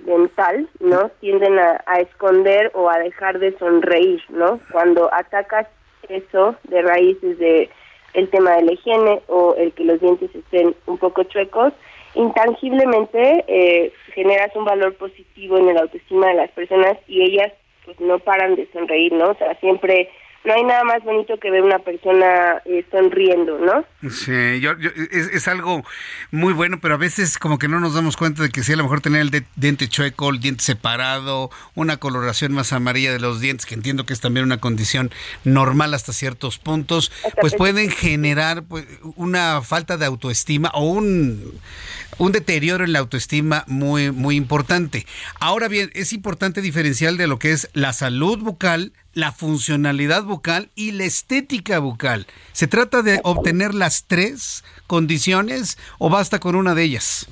dental, 0.00 0.68
¿no? 0.80 1.10
Tienden 1.20 1.58
a, 1.58 1.82
a 1.86 2.00
esconder 2.00 2.70
o 2.74 2.90
a 2.90 2.98
dejar 2.98 3.38
de 3.38 3.56
sonreír, 3.58 4.22
¿no? 4.30 4.58
Cuando 4.72 5.12
atacas 5.12 5.66
eso 6.08 6.56
de 6.64 6.82
raíces 6.82 7.38
de 7.38 7.70
el 8.14 8.28
tema 8.28 8.52
de 8.56 8.62
la 8.62 8.72
higiene 8.72 9.22
o 9.28 9.54
el 9.56 9.72
que 9.72 9.84
los 9.84 10.00
dientes 10.00 10.34
estén 10.34 10.74
un 10.86 10.98
poco 10.98 11.22
chuecos, 11.24 11.72
intangiblemente 12.14 13.44
eh, 13.46 13.92
generas 14.14 14.54
un 14.54 14.64
valor 14.64 14.94
positivo 14.96 15.58
en 15.58 15.68
el 15.68 15.78
autoestima 15.78 16.28
de 16.28 16.34
las 16.34 16.50
personas 16.50 16.96
y 17.08 17.22
ellas 17.22 17.52
pues 17.84 17.98
no 18.00 18.18
paran 18.18 18.54
de 18.54 18.68
sonreír, 18.72 19.12
¿no? 19.12 19.30
O 19.30 19.34
sea, 19.34 19.54
siempre 19.56 20.08
no 20.44 20.54
hay 20.54 20.64
nada 20.64 20.82
más 20.84 21.02
bonito 21.04 21.38
que 21.38 21.50
ver 21.50 21.62
una 21.62 21.78
persona 21.78 22.60
eh, 22.64 22.84
sonriendo, 22.90 23.58
¿no? 23.58 23.84
Sí, 24.10 24.60
yo, 24.60 24.72
es, 25.12 25.46
algo 25.46 25.84
muy 26.30 26.52
bueno, 26.52 26.80
pero 26.80 26.94
a 26.94 26.98
veces 26.98 27.38
como 27.38 27.58
que 27.58 27.68
no 27.68 27.78
nos 27.78 27.94
damos 27.94 28.16
cuenta 28.16 28.42
de 28.42 28.50
que 28.50 28.62
sí, 28.62 28.72
a 28.72 28.76
lo 28.76 28.82
mejor 28.82 29.00
tener 29.00 29.20
el 29.20 29.44
diente 29.54 29.88
chueco, 29.88 30.30
el 30.30 30.40
diente 30.40 30.64
separado, 30.64 31.50
una 31.74 31.98
coloración 31.98 32.52
más 32.52 32.72
amarilla 32.72 33.12
de 33.12 33.20
los 33.20 33.40
dientes, 33.40 33.66
que 33.66 33.74
entiendo 33.74 34.04
que 34.04 34.12
es 34.12 34.20
también 34.20 34.44
una 34.44 34.58
condición 34.58 35.10
normal 35.44 35.94
hasta 35.94 36.12
ciertos 36.12 36.58
puntos, 36.58 37.12
pues 37.40 37.54
pueden 37.54 37.90
generar 37.90 38.64
pues, 38.64 38.86
una 39.16 39.62
falta 39.62 39.96
de 39.96 40.06
autoestima 40.06 40.70
o 40.74 40.84
un 40.84 41.60
un 42.18 42.32
deterioro 42.32 42.84
en 42.84 42.92
la 42.92 43.00
autoestima 43.00 43.64
muy, 43.66 44.10
muy 44.10 44.36
importante. 44.36 45.06
Ahora 45.40 45.68
bien, 45.68 45.90
es 45.94 46.12
importante 46.12 46.60
diferenciar 46.60 47.14
de 47.14 47.26
lo 47.26 47.38
que 47.38 47.52
es 47.52 47.68
la 47.72 47.92
salud 47.92 48.38
bucal, 48.38 48.92
la 49.14 49.32
funcionalidad 49.32 50.24
bucal 50.24 50.70
y 50.74 50.92
la 50.92 51.04
estética 51.04 51.78
bucal. 51.78 52.26
¿Se 52.52 52.66
trata 52.66 53.02
de 53.02 53.20
obtener 53.24 53.74
las 53.74 54.06
tres 54.06 54.64
condiciones 54.86 55.78
o 55.98 56.10
basta 56.10 56.38
con 56.38 56.54
una 56.54 56.74
de 56.74 56.84
ellas? 56.84 57.28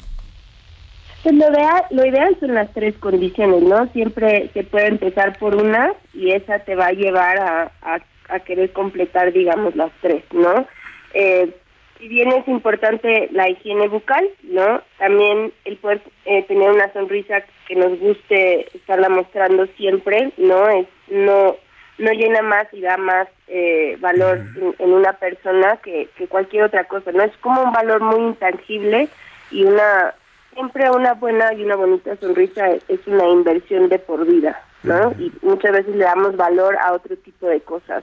Pues 1.23 1.35
lo, 1.35 1.51
ideal, 1.51 1.85
lo 1.91 2.07
ideal 2.07 2.37
son 2.41 2.55
las 2.55 2.73
tres 2.73 2.95
condiciones, 2.99 3.63
¿no? 3.63 3.87
Siempre 3.93 4.51
se 4.55 4.65
puede 4.65 4.87
empezar 4.87 5.39
por 5.39 5.55
una 5.55 5.93
y 6.15 6.33
esa 6.33 6.61
te 6.61 6.75
va 6.75 6.87
a 6.87 6.93
llevar 6.93 7.39
a, 7.39 7.73
a, 8.29 8.41
querer 8.41 8.73
completar, 8.73 9.33
digamos, 9.33 9.77
las 9.77 9.91
tres, 10.01 10.25
¿no? 10.33 10.67
Eh, 11.13 11.55
si 11.99 12.09
bien 12.09 12.33
es 12.33 12.49
importante 12.49 13.29
la 13.33 13.51
higiene 13.51 13.89
bucal, 13.89 14.27
¿no? 14.45 14.81
También 14.99 15.53
el 15.67 15.77
poder 15.77 16.01
eh, 16.25 16.43
tener 16.45 16.71
una 16.71 16.91
sonrisa 16.95 17.45
que 17.69 17.77
nos 17.77 17.99
guste 17.99 18.75
estarla 18.75 19.11
mostrando 19.11 19.67
siempre, 19.77 20.33
¿no? 20.39 20.69
Es, 20.71 20.87
no 21.11 21.57
no 22.01 22.13
llena 22.13 22.43
más 22.43 22.67
y 22.73 22.81
da 22.81 22.97
más 22.97 23.29
eh, 23.47 23.97
valor 24.01 24.41
en, 24.79 24.93
una 24.93 25.13
persona 25.13 25.77
que, 25.79 26.09
que 26.17 26.27
cualquier 26.27 26.65
otra 26.65 26.85
cosa, 26.85 27.13
¿no? 27.13 27.23
Es 27.23 27.37
como 27.39 27.63
un 27.63 27.73
valor 27.73 28.01
muy 28.01 28.21
intangible 28.21 29.09
y 29.51 29.65
una 29.65 30.15
siempre 30.53 30.91
una 30.91 31.15
buena 31.15 31.53
y 31.55 31.63
una 31.63 31.77
bonita 31.77 32.17
sonrisa 32.17 32.69
es 32.89 33.07
una 33.07 33.29
inversión 33.29 33.89
de 33.89 33.99
por 33.99 34.27
vida, 34.27 34.61
¿no? 34.83 35.13
Y 35.19 35.33
muchas 35.43 35.73
veces 35.73 35.95
le 35.95 36.05
damos 36.05 36.37
valor 36.37 36.77
a 36.79 36.93
otro 36.93 37.17
tipo 37.17 37.47
de 37.47 37.61
cosas. 37.61 38.03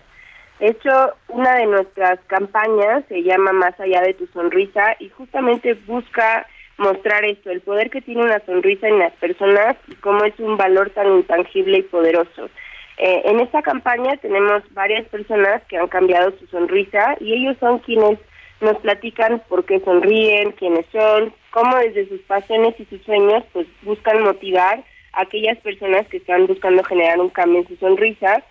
De 0.60 0.68
hecho, 0.68 1.14
una 1.28 1.56
de 1.56 1.65
nuestras 1.68 2.19
campañas 2.28 3.03
se 3.10 3.22
llama 3.24 3.52
Más 3.52 3.80
allá 3.80 4.02
de 4.02 4.14
tu 4.14 4.26
sonrisa 4.28 4.95
y 4.99 5.10
justamente 5.10 5.76
busca 5.86 6.48
mostrar 6.78 7.26
esto, 7.26 7.49
el 7.49 7.61
poder 7.61 7.90
que 7.90 8.02
tiene 8.02 8.24
una 8.24 8.40
sonrisa 8.45 8.88
en 8.88 8.99
las 8.99 9.14
personas 9.14 9.76
y 9.88 9.95
cómo 9.95 10.24
es 10.24 10.40
un 10.40 10.57
valor 10.57 10.90
tan 10.91 11.07
intangible 11.07 11.80
y 11.80 11.84
poderoso. 11.84 12.49
Eh, 12.98 13.22
en 13.26 13.40
esta 13.40 13.61
campaña 13.61 14.18
tenemos 14.18 14.64
varias 14.74 15.07
personas 15.10 15.61
que 15.69 15.78
han 15.78 15.88
cambiado 15.88 16.34
su 16.40 16.48
sonrisa 16.48 17.15
y 17.19 17.34
ellos 17.34 17.56
son 17.60 17.80
quienes 17.80 18.18
nos 18.60 18.78
platican 18.80 19.41
por 19.48 19.65
qué 19.65 19.80
sonríen, 19.82 20.52
quiénes 20.53 20.86
son, 20.91 21.32
cómo 21.52 21.78
desde 21.78 22.10
sus 22.10 22.22
pasiones 22.22 22.74
y 22.80 22.86
sus 22.86 23.02
sueños 23.03 23.44
pues 23.53 23.68
buscan 23.84 24.24
motivar 24.24 24.84
a 25.14 25.22
aquellas 25.22 25.60
personas 25.60 26.07
que 26.07 26.18
están 26.18 26.48
buscando 26.48 26.84
generar 26.84 27.19
un 27.19 27.30
cambio 27.30 27.60
en 27.60 27.68
su 27.68 27.76
sonrisa, 27.78 28.44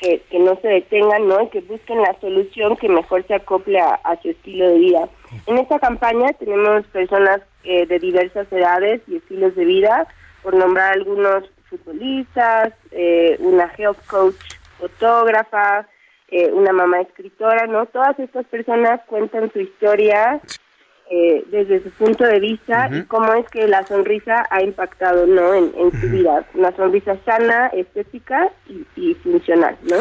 que, 0.00 0.38
no 0.38 0.58
se 0.60 0.68
detengan, 0.68 1.26
¿no? 1.28 1.42
Y 1.44 1.48
que 1.48 1.60
busquen 1.60 2.02
la 2.02 2.14
solución 2.20 2.76
que 2.76 2.90
mejor 2.90 3.26
se 3.26 3.34
acople 3.34 3.80
a, 3.80 4.18
su 4.20 4.28
estilo 4.30 4.68
de 4.68 4.78
vida. 4.78 5.08
En 5.46 5.56
esta 5.56 5.78
campaña 5.78 6.30
tenemos 6.34 6.84
personas 6.88 7.40
eh, 7.62 7.86
de 7.86 7.98
diversas 7.98 8.52
edades 8.52 9.00
y 9.06 9.16
estilos 9.16 9.54
de 9.54 9.64
vida, 9.64 10.06
por 10.42 10.54
nombrar 10.54 10.92
algunos 10.92 11.44
futbolistas, 11.78 12.72
eh, 12.90 13.36
una 13.40 13.70
health 13.76 14.04
coach 14.06 14.36
fotógrafa, 14.78 15.86
eh, 16.28 16.50
una 16.52 16.72
mamá 16.72 17.00
escritora, 17.00 17.66
¿no? 17.66 17.86
Todas 17.86 18.18
estas 18.18 18.46
personas 18.46 19.00
cuentan 19.06 19.52
su 19.52 19.60
historia 19.60 20.40
eh, 21.10 21.44
desde 21.48 21.82
su 21.82 21.90
punto 21.90 22.24
de 22.24 22.40
vista 22.40 22.88
y 22.90 23.02
cómo 23.04 23.34
es 23.34 23.48
que 23.50 23.68
la 23.68 23.86
sonrisa 23.86 24.46
ha 24.50 24.62
impactado, 24.62 25.26
¿no? 25.26 25.54
En, 25.54 25.92
su 26.00 26.08
vida. 26.08 26.44
Una 26.54 26.74
sonrisa 26.74 27.16
sana, 27.24 27.68
estética 27.68 28.50
y, 28.66 28.86
y 28.96 29.14
funcional, 29.14 29.76
¿no? 29.82 29.98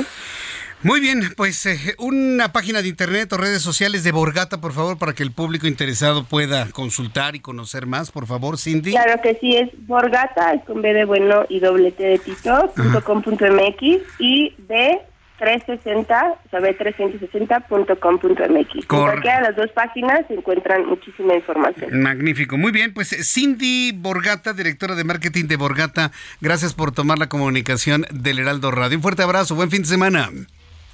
Muy 0.84 1.00
bien, 1.00 1.22
pues 1.38 1.66
eh, 1.66 1.96
una 1.98 2.52
página 2.52 2.82
de 2.82 2.90
internet 2.90 3.32
o 3.32 3.38
redes 3.38 3.62
sociales 3.62 4.04
de 4.04 4.12
Borgata, 4.12 4.60
por 4.60 4.74
favor, 4.74 4.98
para 4.98 5.14
que 5.14 5.24
el 5.24 5.32
público 5.32 5.66
interesado 5.66 6.26
pueda 6.26 6.70
consultar 6.72 7.36
y 7.36 7.40
conocer 7.40 7.86
más, 7.86 8.12
por 8.12 8.28
favor, 8.28 8.58
Cindy. 8.58 8.92
Claro 8.92 9.22
que 9.22 9.38
sí, 9.40 9.56
es 9.56 9.70
Borgata, 9.88 10.54
es 10.54 10.64
con 10.66 10.82
B 10.82 10.94
de 10.94 11.06
bueno 11.06 11.46
y 11.48 11.60
doble 11.60 11.92
T 11.92 12.04
de 12.04 12.20
Tito, 12.20 12.74
punto 12.76 13.46
MX 13.46 14.02
y 14.20 14.54
B 14.58 15.00
360, 15.40 16.36
o 16.46 16.50
sea, 16.50 16.60
b360.com.mx. 16.60 18.76
En 18.76 18.82
cualquiera 18.88 19.38
de 19.38 19.44
las 19.44 19.56
dos 19.56 19.72
páginas 19.72 20.26
se 20.28 20.34
encuentran 20.36 20.86
muchísima 20.86 21.34
información. 21.36 22.02
Magnífico. 22.02 22.58
Muy 22.58 22.72
bien, 22.72 22.94
pues 22.94 23.10
Cindy 23.10 23.92
Borgata, 23.94 24.54
directora 24.54 24.96
de 24.96 25.04
marketing 25.04 25.46
de 25.46 25.58
Borgata, 25.58 26.12
gracias 26.42 26.74
por 26.74 26.92
tomar 26.92 27.20
la 27.20 27.30
comunicación 27.30 28.06
del 28.12 28.40
Heraldo 28.40 28.72
Radio. 28.72 28.98
Un 28.98 29.02
fuerte 29.02 29.24
abrazo, 29.24 29.56
buen 29.56 29.72
fin 29.72 29.82
de 29.82 29.88
semana. 29.88 30.30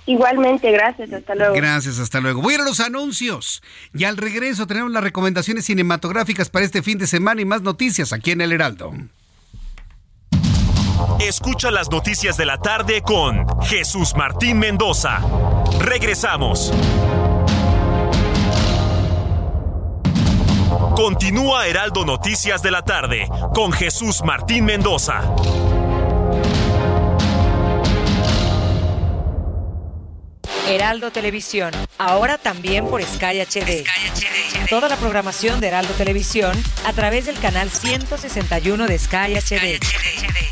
Igualmente, 0.09 0.71
gracias, 0.71 1.13
hasta 1.13 1.35
luego. 1.35 1.53
Gracias, 1.53 1.99
hasta 1.99 2.19
luego. 2.19 2.41
Voy 2.41 2.53
a 2.53 2.55
ir 2.55 2.61
a 2.61 2.65
los 2.65 2.79
anuncios 2.79 3.61
y 3.93 4.05
al 4.05 4.17
regreso 4.17 4.65
tenemos 4.65 4.91
las 4.91 5.03
recomendaciones 5.03 5.65
cinematográficas 5.65 6.49
para 6.49 6.65
este 6.65 6.81
fin 6.81 6.97
de 6.97 7.05
semana 7.05 7.41
y 7.41 7.45
más 7.45 7.61
noticias 7.61 8.11
aquí 8.11 8.31
en 8.31 8.41
el 8.41 8.51
Heraldo. 8.51 8.91
Escucha 11.19 11.69
las 11.69 11.91
noticias 11.91 12.37
de 12.37 12.47
la 12.47 12.57
tarde 12.57 13.03
con 13.03 13.45
Jesús 13.61 14.15
Martín 14.15 14.57
Mendoza. 14.57 15.19
Regresamos. 15.79 16.73
Continúa 20.95 21.67
Heraldo 21.67 22.03
Noticias 22.03 22.63
de 22.63 22.71
la 22.71 22.83
tarde 22.83 23.27
con 23.53 23.71
Jesús 23.71 24.23
Martín 24.23 24.65
Mendoza. 24.65 25.21
Heraldo 30.69 31.09
Televisión, 31.09 31.71
ahora 31.97 32.37
también 32.37 32.87
por 32.87 33.01
Sky 33.01 33.41
HD. 33.41 33.83
Toda 34.69 34.87
la 34.87 34.97
programación 34.97 35.59
de 35.59 35.69
Heraldo 35.69 35.95
Televisión 35.95 36.55
a 36.85 36.93
través 36.93 37.25
del 37.25 37.39
canal 37.39 37.71
161 37.71 38.85
de 38.85 38.99
Sky 38.99 39.33
HD. 39.33 39.79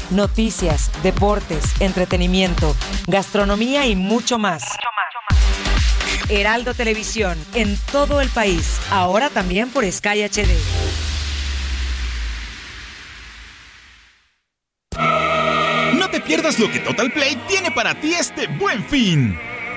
Noticias, 0.09 0.89
deportes, 1.03 1.79
entretenimiento, 1.79 2.75
gastronomía 3.05 3.85
y 3.85 3.95
mucho 3.95 4.39
más. 4.39 4.63
Heraldo 6.29 6.73
Televisión, 6.73 7.37
en 7.53 7.77
todo 7.91 8.19
el 8.19 8.29
país, 8.29 8.79
ahora 8.89 9.29
también 9.29 9.69
por 9.69 9.85
Sky 9.85 10.23
HD. 10.23 10.49
No 15.93 16.09
te 16.09 16.19
pierdas 16.21 16.57
lo 16.57 16.71
que 16.71 16.79
Total 16.79 17.11
Play 17.11 17.35
tiene 17.47 17.69
para 17.69 17.93
ti 17.93 18.15
este 18.15 18.47
buen 18.47 18.83
fin. 18.83 19.37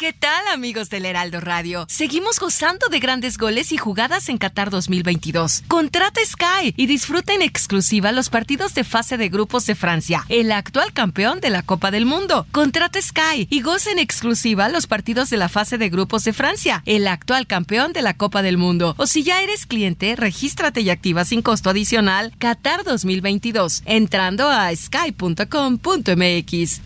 ¿Qué 0.00 0.12
tal 0.14 0.48
amigos 0.50 0.88
del 0.88 1.04
Heraldo 1.04 1.42
Radio? 1.42 1.84
Seguimos 1.90 2.40
gozando 2.40 2.88
de 2.88 3.00
grandes 3.00 3.36
goles 3.36 3.70
y 3.70 3.76
jugadas 3.76 4.30
en 4.30 4.38
Qatar 4.38 4.70
2022. 4.70 5.64
Contrata 5.68 6.22
Sky 6.24 6.72
y 6.74 6.86
disfruta 6.86 7.34
en 7.34 7.42
exclusiva 7.42 8.10
los 8.10 8.30
partidos 8.30 8.72
de 8.72 8.84
fase 8.84 9.18
de 9.18 9.28
grupos 9.28 9.66
de 9.66 9.74
Francia, 9.74 10.24
el 10.30 10.52
actual 10.52 10.94
campeón 10.94 11.42
de 11.42 11.50
la 11.50 11.62
Copa 11.62 11.90
del 11.90 12.06
Mundo. 12.06 12.46
Contrata 12.50 12.98
Sky 13.02 13.46
y 13.50 13.60
goza 13.60 13.90
en 13.90 13.98
exclusiva 13.98 14.70
los 14.70 14.86
partidos 14.86 15.28
de 15.28 15.36
la 15.36 15.50
fase 15.50 15.76
de 15.76 15.90
grupos 15.90 16.24
de 16.24 16.32
Francia, 16.32 16.82
el 16.86 17.06
actual 17.06 17.46
campeón 17.46 17.92
de 17.92 18.00
la 18.00 18.14
Copa 18.14 18.40
del 18.40 18.56
Mundo. 18.56 18.94
O 18.96 19.06
si 19.06 19.22
ya 19.22 19.42
eres 19.42 19.66
cliente, 19.66 20.16
regístrate 20.16 20.80
y 20.80 20.88
activa 20.88 21.26
sin 21.26 21.42
costo 21.42 21.68
adicional 21.68 22.32
Qatar 22.38 22.84
2022 22.84 23.82
entrando 23.84 24.48
a 24.48 24.74
sky.com.mx. 24.74 25.50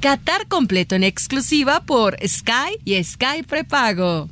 Qatar 0.00 0.48
completo 0.48 0.96
en 0.96 1.04
exclusiva 1.04 1.84
por 1.84 2.16
Sky 2.26 2.80
y 2.84 3.03
Sky 3.04 3.42
Prepago. 3.42 4.28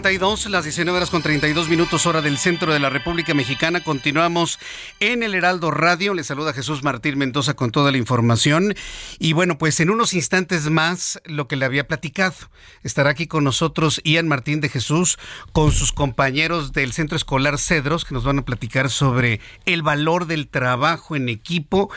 32, 0.00 0.46
las 0.46 0.64
19 0.64 0.96
horas 0.96 1.08
con 1.08 1.22
32 1.22 1.68
minutos, 1.68 2.04
hora 2.04 2.20
del 2.20 2.36
centro 2.36 2.72
de 2.72 2.80
la 2.80 2.90
República 2.90 3.32
Mexicana. 3.32 3.78
Continuamos 3.84 4.58
en 4.98 5.22
el 5.22 5.36
Heraldo 5.36 5.70
Radio. 5.70 6.14
Le 6.14 6.24
saluda 6.24 6.52
Jesús 6.52 6.82
Martín 6.82 7.16
Mendoza 7.16 7.54
con 7.54 7.70
toda 7.70 7.92
la 7.92 7.98
información. 7.98 8.74
Y 9.20 9.34
bueno, 9.34 9.56
pues 9.56 9.78
en 9.78 9.90
unos 9.90 10.12
instantes 10.12 10.68
más, 10.68 11.22
lo 11.26 11.46
que 11.46 11.54
le 11.54 11.64
había 11.64 11.86
platicado. 11.86 12.34
Estará 12.82 13.10
aquí 13.10 13.28
con 13.28 13.44
nosotros 13.44 14.00
Ian 14.02 14.26
Martín 14.26 14.60
de 14.60 14.68
Jesús 14.68 15.16
con 15.52 15.70
sus 15.70 15.92
compañeros 15.92 16.72
del 16.72 16.92
Centro 16.92 17.16
Escolar 17.16 17.56
Cedros, 17.60 18.04
que 18.04 18.14
nos 18.14 18.24
van 18.24 18.40
a 18.40 18.44
platicar 18.44 18.90
sobre 18.90 19.38
el 19.64 19.84
valor 19.84 20.26
del 20.26 20.48
trabajo 20.48 21.14
en 21.14 21.28
equipo 21.28 21.92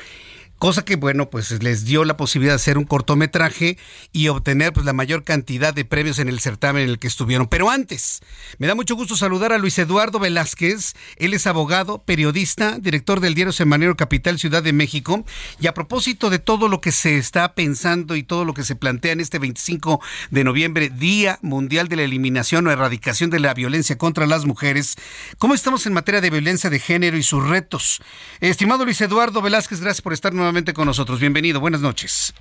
cosa 0.58 0.84
que 0.84 0.96
bueno, 0.96 1.30
pues 1.30 1.62
les 1.64 1.86
dio 1.86 2.04
la 2.04 2.18
posibilidad 2.18 2.54
de 2.54 2.58
hacer 2.58 2.78
un 2.78 2.86
cortometraje 2.86 3.78
y 4.12 4.28
obtener 4.28 4.74
pues 4.74 4.86
la 4.86 4.94
mayor 4.94 5.24
cantidad 5.24 5.74
de 5.74 5.86
premios 5.86 6.20
en 6.20 6.30
el 6.30 6.40
certamen 6.40 6.84
en 6.84 6.90
el 6.90 7.00
que 7.00 7.08
estuvieron. 7.08 7.48
Pero 7.48 7.70
antes, 7.70 8.22
me 8.58 8.68
da 8.68 8.76
mucho 8.76 8.96
gusto 8.96 9.16
saludar 9.16 9.54
a 9.54 9.58
Luis 9.58 9.78
Eduardo 9.78 10.20
Velázquez, 10.20 10.96
él 11.18 11.34
es 11.34 11.48
abogado, 11.48 12.04
periodista, 12.04 12.80
director 12.80 13.20
del 13.20 13.36
diario 13.36 13.54
Semanero 13.54 13.96
Capital 13.96 14.40
Ciudad 14.40 14.64
de 14.64 14.74
México, 14.74 15.26
y 15.60 15.68
a 15.68 15.74
propósito 15.74 16.30
de 16.30 16.40
todo 16.40 16.68
lo 16.68 16.82
que 16.82 16.92
se 16.92 17.18
está 17.18 17.54
pensando 17.54 18.16
y 18.16 18.24
todo 18.24 18.46
lo 18.46 18.54
que 18.54 18.64
se 18.64 18.76
plantea 18.76 19.12
en 19.12 19.20
este 19.20 19.40
25 19.40 20.02
de 20.32 20.44
noviembre, 20.44 20.90
Día 20.90 21.40
Mundial 21.42 21.88
de 21.88 21.98
la 21.98 22.04
Eliminación 22.04 22.68
o 22.68 22.72
Erradicación 22.72 23.30
de 23.30 23.40
la 23.40 23.54
Violencia 23.54 23.98
contra 23.98 24.26
las 24.26 24.46
Mujeres, 24.46 24.96
¿cómo 25.38 25.54
estamos 25.54 25.86
en 25.86 25.94
materia 25.94 26.22
de 26.22 26.30
violencia 26.30 26.70
de 26.70 26.80
género 26.80 27.18
y 27.18 27.24
sus 27.24 27.48
retos? 27.48 28.02
Estimado 28.40 28.86
Luis 28.86 29.02
Eduardo 29.02 29.42
Velázquez, 29.42 29.82
gracias 29.82 30.02
por 30.02 30.14
estar 30.14 30.34
con 30.74 30.86
nosotros. 30.86 31.20
Bienvenido, 31.20 31.60
buenas 31.60 31.82
noches. 31.82 32.34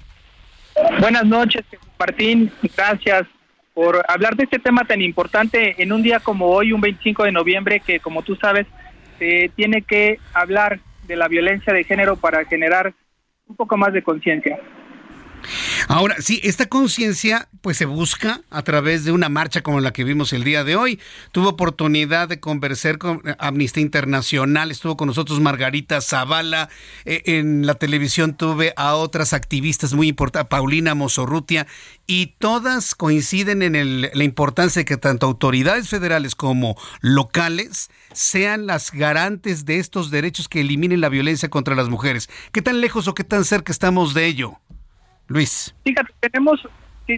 Buenas 1.01 1.25
noches, 1.25 1.65
Martín. 1.99 2.53
Gracias 2.77 3.27
por 3.75 4.01
hablar 4.09 4.37
de 4.37 4.45
este 4.45 4.61
tema 4.61 4.85
tan 4.85 5.03
importante 5.03 5.83
en 5.83 5.93
un 5.93 6.03
día 6.03 6.21
como 6.21 6.47
hoy, 6.47 6.73
un 6.73 6.81
25 6.81 7.25
de 7.25 7.33
noviembre, 7.33 7.81
que 7.81 7.99
como 7.99 8.23
tú 8.23 8.37
sabes, 8.37 8.67
se 9.19 9.51
tiene 9.57 9.83
que 9.83 10.21
hablar 10.35 10.79
de 11.09 11.17
la 11.17 11.27
violencia 11.27 11.73
de 11.73 11.83
género 11.83 12.17
para 12.17 12.45
generar 12.45 12.95
un 13.49 13.57
poco 13.57 13.77
más 13.77 13.93
de 13.93 14.03
conciencia. 14.03 14.59
Ahora, 15.89 16.17
sí, 16.19 16.41
esta 16.43 16.67
conciencia 16.67 17.49
pues 17.61 17.77
se 17.77 17.85
busca 17.85 18.41
a 18.51 18.63
través 18.63 19.05
de 19.05 19.13
una 19.13 19.29
marcha 19.29 19.63
como 19.63 19.81
la 19.81 19.93
que 19.93 20.05
vimos 20.05 20.33
el 20.33 20.45
día 20.45 20.65
de 20.65 20.77
hoy. 20.77 21.01
Tuve 21.33 21.49
oportunidad 21.49 22.29
de 22.29 22.41
conversar 22.41 22.99
con 22.99 23.23
Amnistía 23.39 23.83
Internacional, 23.83 24.71
estuvo 24.71 24.97
con 24.97 25.09
nosotros 25.09 25.41
Margarita 25.41 26.01
Zavala, 26.01 26.69
eh, 27.05 27.23
en 27.27 27.67
la 27.67 27.75
televisión 27.75 28.37
tuve 28.37 28.73
a 28.77 28.95
otras 28.95 29.33
activistas 29.33 29.95
muy 29.95 30.09
importantes, 30.09 30.49
Paulina 30.49 30.95
Mosorrutia, 30.95 31.67
y 32.07 32.35
todas 32.39 32.95
coinciden 32.95 33.63
en 33.63 34.03
la 34.03 34.25
importancia 34.25 34.81
de 34.81 34.85
que 34.85 34.97
tanto 34.97 35.27
autoridades 35.27 35.89
federales 35.89 36.35
como 36.35 36.77
locales 37.01 37.91
sean 38.13 38.67
las 38.67 38.93
garantes 38.93 39.65
de 39.65 39.79
estos 39.79 40.11
derechos 40.11 40.49
que 40.49 40.61
eliminen 40.61 41.01
la 41.01 41.09
violencia 41.09 41.51
contra 41.51 41.75
las 41.75 41.89
mujeres. 41.89 42.29
¿Qué 42.53 42.63
tan 42.63 42.81
lejos 42.81 43.09
o 43.09 43.15
qué 43.15 43.25
tan 43.25 43.45
cerca 43.45 43.73
estamos 43.73 44.15
de 44.15 44.27
ello? 44.27 44.61
Luis. 45.29 45.75
Fíjate, 45.85 46.13
tenemos, 46.21 46.69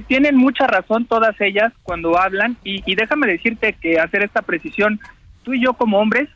tienen 0.06 0.36
mucha 0.36 0.66
razón 0.66 1.06
todas 1.06 1.39
ellas 1.40 1.72
cuando 1.82 2.18
hablan 2.18 2.56
y, 2.64 2.82
y 2.90 2.94
déjame 2.94 3.26
decirte 3.26 3.74
que 3.74 3.98
hacer 3.98 4.22
esta 4.22 4.43
precisión, 4.43 5.01
tú 5.43 5.55
y 5.55 5.62
yo 5.62 5.74
como 5.74 5.98
hombres, 5.98 6.28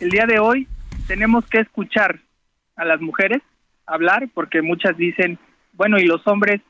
el 0.00 0.10
día 0.10 0.26
de 0.26 0.38
hoy 0.38 0.66
tenemos 1.06 1.46
que 1.46 1.58
escuchar 1.58 2.20
a 2.76 2.84
las 2.84 3.00
mujeres 3.00 3.42
hablar 3.86 4.28
porque 4.32 4.62
muchas 4.62 4.96
dicen, 4.96 5.38
bueno, 5.72 5.98
y 5.98 6.04
los 6.04 6.26
hombres, 6.26 6.60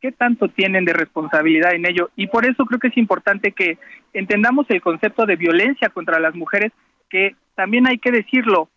¿qué 0.00 0.12
tanto 0.12 0.48
tienen 0.48 0.84
de 0.84 0.92
responsabilidad 0.92 1.74
en 1.74 1.86
ello? 1.86 2.10
Y 2.16 2.26
por 2.26 2.44
eso 2.44 2.64
creo 2.66 2.80
que 2.80 2.88
es 2.88 2.96
importante 2.96 3.52
que 3.52 3.78
entendamos 4.12 4.66
el 4.70 4.80
concepto 4.80 5.26
de 5.26 5.36
violencia 5.36 5.88
contra 5.90 6.20
las 6.20 6.34
mujeres, 6.34 6.72
que 7.08 7.36
también 7.54 7.86
hay 7.86 7.98
que 7.98 8.10
decirlo, 8.10 8.68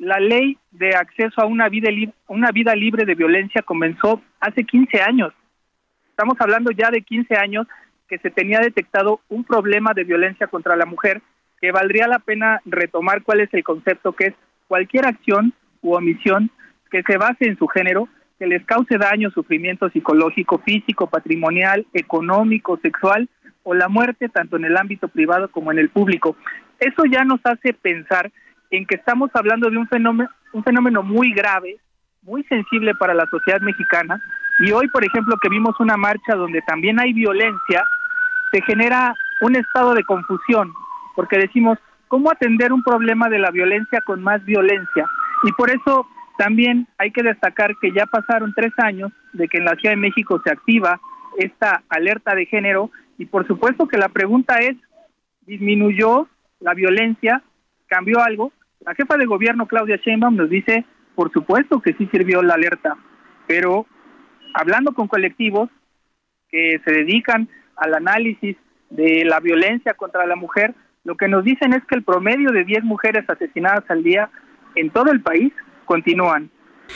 la 0.00 0.18
ley 0.18 0.56
de 0.70 0.96
acceso 0.96 1.42
a 1.42 1.46
una 1.46 1.68
vida, 1.68 1.90
una 2.26 2.50
vida 2.50 2.74
libre 2.74 3.04
de 3.04 3.14
violencia 3.14 3.62
comenzó 3.62 4.22
hace 4.40 4.64
15 4.64 5.02
años. 5.02 5.32
Estamos 6.08 6.36
hablando 6.40 6.70
ya 6.70 6.90
de 6.90 7.02
15 7.02 7.36
años 7.36 7.66
que 8.08 8.18
se 8.18 8.30
tenía 8.30 8.60
detectado 8.60 9.20
un 9.28 9.44
problema 9.44 9.92
de 9.92 10.04
violencia 10.04 10.46
contra 10.46 10.74
la 10.74 10.86
mujer 10.86 11.20
que 11.60 11.70
valdría 11.70 12.08
la 12.08 12.18
pena 12.18 12.60
retomar 12.64 13.22
cuál 13.22 13.40
es 13.40 13.52
el 13.52 13.62
concepto 13.62 14.14
que 14.14 14.28
es 14.28 14.34
cualquier 14.68 15.04
acción 15.04 15.52
u 15.82 15.94
omisión 15.94 16.50
que 16.90 17.02
se 17.02 17.18
base 17.18 17.44
en 17.44 17.58
su 17.58 17.68
género 17.68 18.08
que 18.38 18.46
les 18.46 18.64
cause 18.64 18.96
daño, 18.96 19.30
sufrimiento 19.30 19.90
psicológico, 19.90 20.58
físico, 20.60 21.08
patrimonial, 21.08 21.86
económico, 21.92 22.78
sexual 22.78 23.28
o 23.64 23.74
la 23.74 23.88
muerte 23.88 24.30
tanto 24.30 24.56
en 24.56 24.64
el 24.64 24.78
ámbito 24.78 25.08
privado 25.08 25.50
como 25.50 25.70
en 25.72 25.78
el 25.78 25.90
público. 25.90 26.36
Eso 26.78 27.04
ya 27.04 27.22
nos 27.24 27.40
hace 27.44 27.74
pensar 27.74 28.32
en 28.70 28.86
que 28.86 28.96
estamos 28.96 29.30
hablando 29.34 29.68
de 29.70 29.76
un 29.76 29.88
fenómeno, 29.88 30.30
un 30.52 30.64
fenómeno 30.64 31.02
muy 31.02 31.32
grave, 31.32 31.78
muy 32.22 32.44
sensible 32.44 32.94
para 32.94 33.14
la 33.14 33.26
sociedad 33.26 33.60
mexicana, 33.60 34.20
y 34.60 34.72
hoy, 34.72 34.88
por 34.88 35.04
ejemplo, 35.04 35.36
que 35.40 35.48
vimos 35.48 35.78
una 35.80 35.96
marcha 35.96 36.34
donde 36.34 36.60
también 36.62 37.00
hay 37.00 37.12
violencia, 37.12 37.84
se 38.52 38.60
genera 38.62 39.14
un 39.40 39.56
estado 39.56 39.94
de 39.94 40.04
confusión, 40.04 40.72
porque 41.16 41.38
decimos, 41.38 41.78
¿cómo 42.08 42.30
atender 42.30 42.72
un 42.72 42.82
problema 42.82 43.28
de 43.28 43.38
la 43.38 43.50
violencia 43.50 44.00
con 44.02 44.22
más 44.22 44.44
violencia? 44.44 45.06
Y 45.44 45.52
por 45.52 45.70
eso 45.70 46.06
también 46.36 46.86
hay 46.98 47.10
que 47.10 47.22
destacar 47.22 47.76
que 47.80 47.92
ya 47.92 48.06
pasaron 48.06 48.52
tres 48.54 48.72
años 48.78 49.12
de 49.32 49.48
que 49.48 49.58
en 49.58 49.64
la 49.64 49.76
Ciudad 49.76 49.94
de 49.94 50.00
México 50.00 50.40
se 50.44 50.50
activa 50.50 51.00
esta 51.38 51.82
alerta 51.88 52.34
de 52.34 52.46
género, 52.46 52.90
y 53.18 53.26
por 53.26 53.46
supuesto 53.46 53.88
que 53.88 53.98
la 53.98 54.08
pregunta 54.08 54.56
es, 54.58 54.76
¿disminuyó 55.42 56.28
la 56.60 56.74
violencia? 56.74 57.42
¿Cambió 57.86 58.20
algo? 58.22 58.52
La 58.84 58.94
jefa 58.94 59.16
de 59.16 59.26
gobierno, 59.26 59.66
Claudia 59.66 59.96
Sheinbaum, 59.96 60.36
nos 60.36 60.48
dice, 60.48 60.84
por 61.14 61.30
supuesto 61.32 61.80
que 61.80 61.92
sí 61.94 62.08
sirvió 62.10 62.42
la 62.42 62.54
alerta, 62.54 62.96
pero 63.46 63.86
hablando 64.54 64.92
con 64.92 65.06
colectivos 65.06 65.68
que 66.48 66.80
se 66.84 66.92
dedican 66.92 67.48
al 67.76 67.94
análisis 67.94 68.56
de 68.88 69.24
la 69.24 69.40
violencia 69.40 69.94
contra 69.94 70.26
la 70.26 70.36
mujer, 70.36 70.74
lo 71.04 71.16
que 71.16 71.28
nos 71.28 71.44
dicen 71.44 71.72
es 71.72 71.84
que 71.84 71.94
el 71.94 72.04
promedio 72.04 72.50
de 72.50 72.64
10 72.64 72.84
mujeres 72.84 73.24
asesinadas 73.28 73.84
al 73.88 74.02
día 74.02 74.30
en 74.74 74.90
todo 74.90 75.12
el 75.12 75.20
país 75.20 75.52
continúan. 75.84 76.50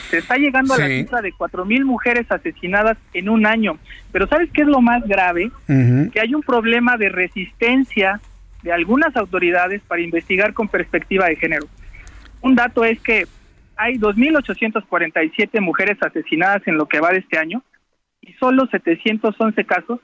Se 0.09 0.17
está 0.17 0.35
llegando 0.35 0.73
a 0.73 0.77
la 0.77 0.87
cifra 0.87 1.21
de 1.21 1.33
4.000 1.33 1.85
mujeres 1.85 2.25
asesinadas 2.29 2.97
en 3.13 3.29
un 3.29 3.45
año. 3.45 3.77
Pero 4.11 4.27
¿sabes 4.27 4.49
qué 4.53 4.61
es 4.63 4.67
lo 4.67 4.81
más 4.81 5.03
grave? 5.07 5.51
Que 5.67 6.19
hay 6.19 6.35
un 6.35 6.41
problema 6.41 6.97
de 6.97 7.09
resistencia 7.09 8.19
de 8.65 8.73
algunas 8.73 9.15
autoridades 9.15 9.79
para 9.83 10.01
investigar 10.01 10.53
con 10.55 10.67
perspectiva 10.67 11.27
de 11.27 11.35
género. 11.35 11.67
Un 12.41 12.55
dato 12.55 12.83
es 12.83 12.99
que 12.99 13.25
hay 13.77 13.93
2.847 13.99 15.61
mujeres 15.61 15.97
asesinadas 16.01 16.63
en 16.65 16.75
lo 16.75 16.87
que 16.87 16.99
va 16.99 17.11
de 17.11 17.19
este 17.19 17.37
año 17.37 17.61
y 18.21 18.33
solo 18.33 18.65
711 18.65 19.63
casos 19.65 19.99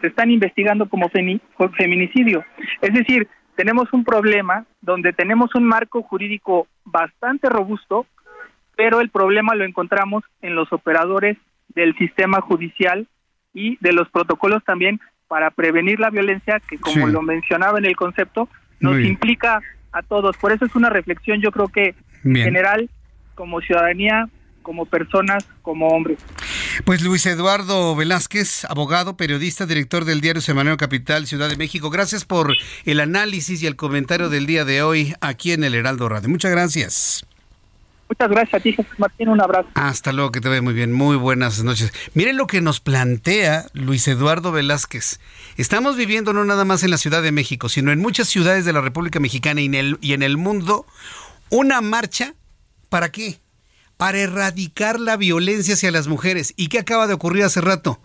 se 0.00 0.06
están 0.06 0.30
investigando 0.30 0.88
como 0.88 1.10
feminicidio. 1.10 2.42
Es 2.80 2.94
decir, 2.94 3.28
tenemos 3.54 3.92
un 3.92 4.02
problema 4.02 4.64
donde 4.80 5.12
tenemos 5.12 5.54
un 5.54 5.64
marco 5.64 6.02
jurídico 6.02 6.68
bastante 6.84 7.50
robusto, 7.50 8.06
pero 8.76 9.02
el 9.02 9.10
problema 9.10 9.54
lo 9.54 9.64
encontramos 9.64 10.24
en 10.40 10.54
los 10.54 10.72
operadores 10.72 11.36
del 11.68 11.94
sistema 11.98 12.40
judicial 12.40 13.06
y 13.52 13.76
de 13.80 13.92
los 13.92 14.08
protocolos 14.08 14.64
también 14.64 15.00
para 15.28 15.50
prevenir 15.50 16.00
la 16.00 16.10
violencia, 16.10 16.60
que 16.68 16.78
como 16.78 17.06
lo 17.06 17.22
mencionaba 17.22 17.78
en 17.78 17.84
el 17.84 17.96
concepto, 17.96 18.48
nos 18.80 19.00
implica 19.00 19.60
a 19.92 20.02
todos. 20.02 20.36
Por 20.36 20.52
eso 20.52 20.64
es 20.64 20.74
una 20.74 20.90
reflexión, 20.90 21.40
yo 21.40 21.50
creo 21.50 21.68
que 21.68 21.94
en 22.24 22.36
general, 22.36 22.90
como 23.34 23.60
ciudadanía, 23.60 24.28
como 24.62 24.84
personas, 24.84 25.46
como 25.62 25.88
hombres. 25.88 26.18
Pues 26.84 27.00
Luis 27.02 27.24
Eduardo 27.26 27.94
Velázquez, 27.94 28.64
abogado, 28.64 29.16
periodista, 29.16 29.64
director 29.64 30.04
del 30.04 30.20
diario 30.20 30.42
Semanario 30.42 30.76
Capital, 30.76 31.26
Ciudad 31.26 31.48
de 31.48 31.56
México. 31.56 31.88
Gracias 31.88 32.24
por 32.24 32.54
el 32.84 33.00
análisis 33.00 33.62
y 33.62 33.66
el 33.66 33.76
comentario 33.76 34.28
del 34.28 34.46
día 34.46 34.64
de 34.64 34.82
hoy 34.82 35.14
aquí 35.20 35.52
en 35.52 35.62
el 35.64 35.74
Heraldo 35.74 36.08
Radio. 36.08 36.28
Muchas 36.28 36.50
gracias. 36.50 37.26
Muchas 38.08 38.30
gracias 38.30 38.54
a 38.54 38.60
ti, 38.60 38.76
Martín. 38.98 39.28
Un 39.28 39.40
abrazo. 39.40 39.68
Hasta 39.74 40.12
luego, 40.12 40.30
que 40.30 40.40
te 40.40 40.48
vea 40.48 40.62
muy 40.62 40.74
bien. 40.74 40.92
Muy 40.92 41.16
buenas 41.16 41.64
noches. 41.64 41.92
Miren 42.14 42.36
lo 42.36 42.46
que 42.46 42.60
nos 42.60 42.80
plantea 42.80 43.66
Luis 43.72 44.06
Eduardo 44.06 44.52
Velázquez. 44.52 45.18
Estamos 45.56 45.96
viviendo 45.96 46.32
no 46.32 46.44
nada 46.44 46.64
más 46.64 46.84
en 46.84 46.90
la 46.90 46.98
Ciudad 46.98 47.22
de 47.22 47.32
México, 47.32 47.68
sino 47.68 47.90
en 47.90 47.98
muchas 47.98 48.28
ciudades 48.28 48.64
de 48.64 48.72
la 48.72 48.80
República 48.80 49.18
Mexicana 49.18 49.60
y 49.60 49.66
en 49.66 49.74
el, 49.74 49.98
y 50.00 50.12
en 50.12 50.22
el 50.22 50.36
mundo 50.36 50.86
una 51.50 51.80
marcha. 51.80 52.34
¿Para 52.88 53.10
qué? 53.10 53.40
Para 53.96 54.18
erradicar 54.18 55.00
la 55.00 55.16
violencia 55.16 55.74
hacia 55.74 55.90
las 55.90 56.06
mujeres. 56.06 56.54
¿Y 56.56 56.68
qué 56.68 56.78
acaba 56.78 57.08
de 57.08 57.14
ocurrir 57.14 57.42
hace 57.42 57.60
rato? 57.60 58.00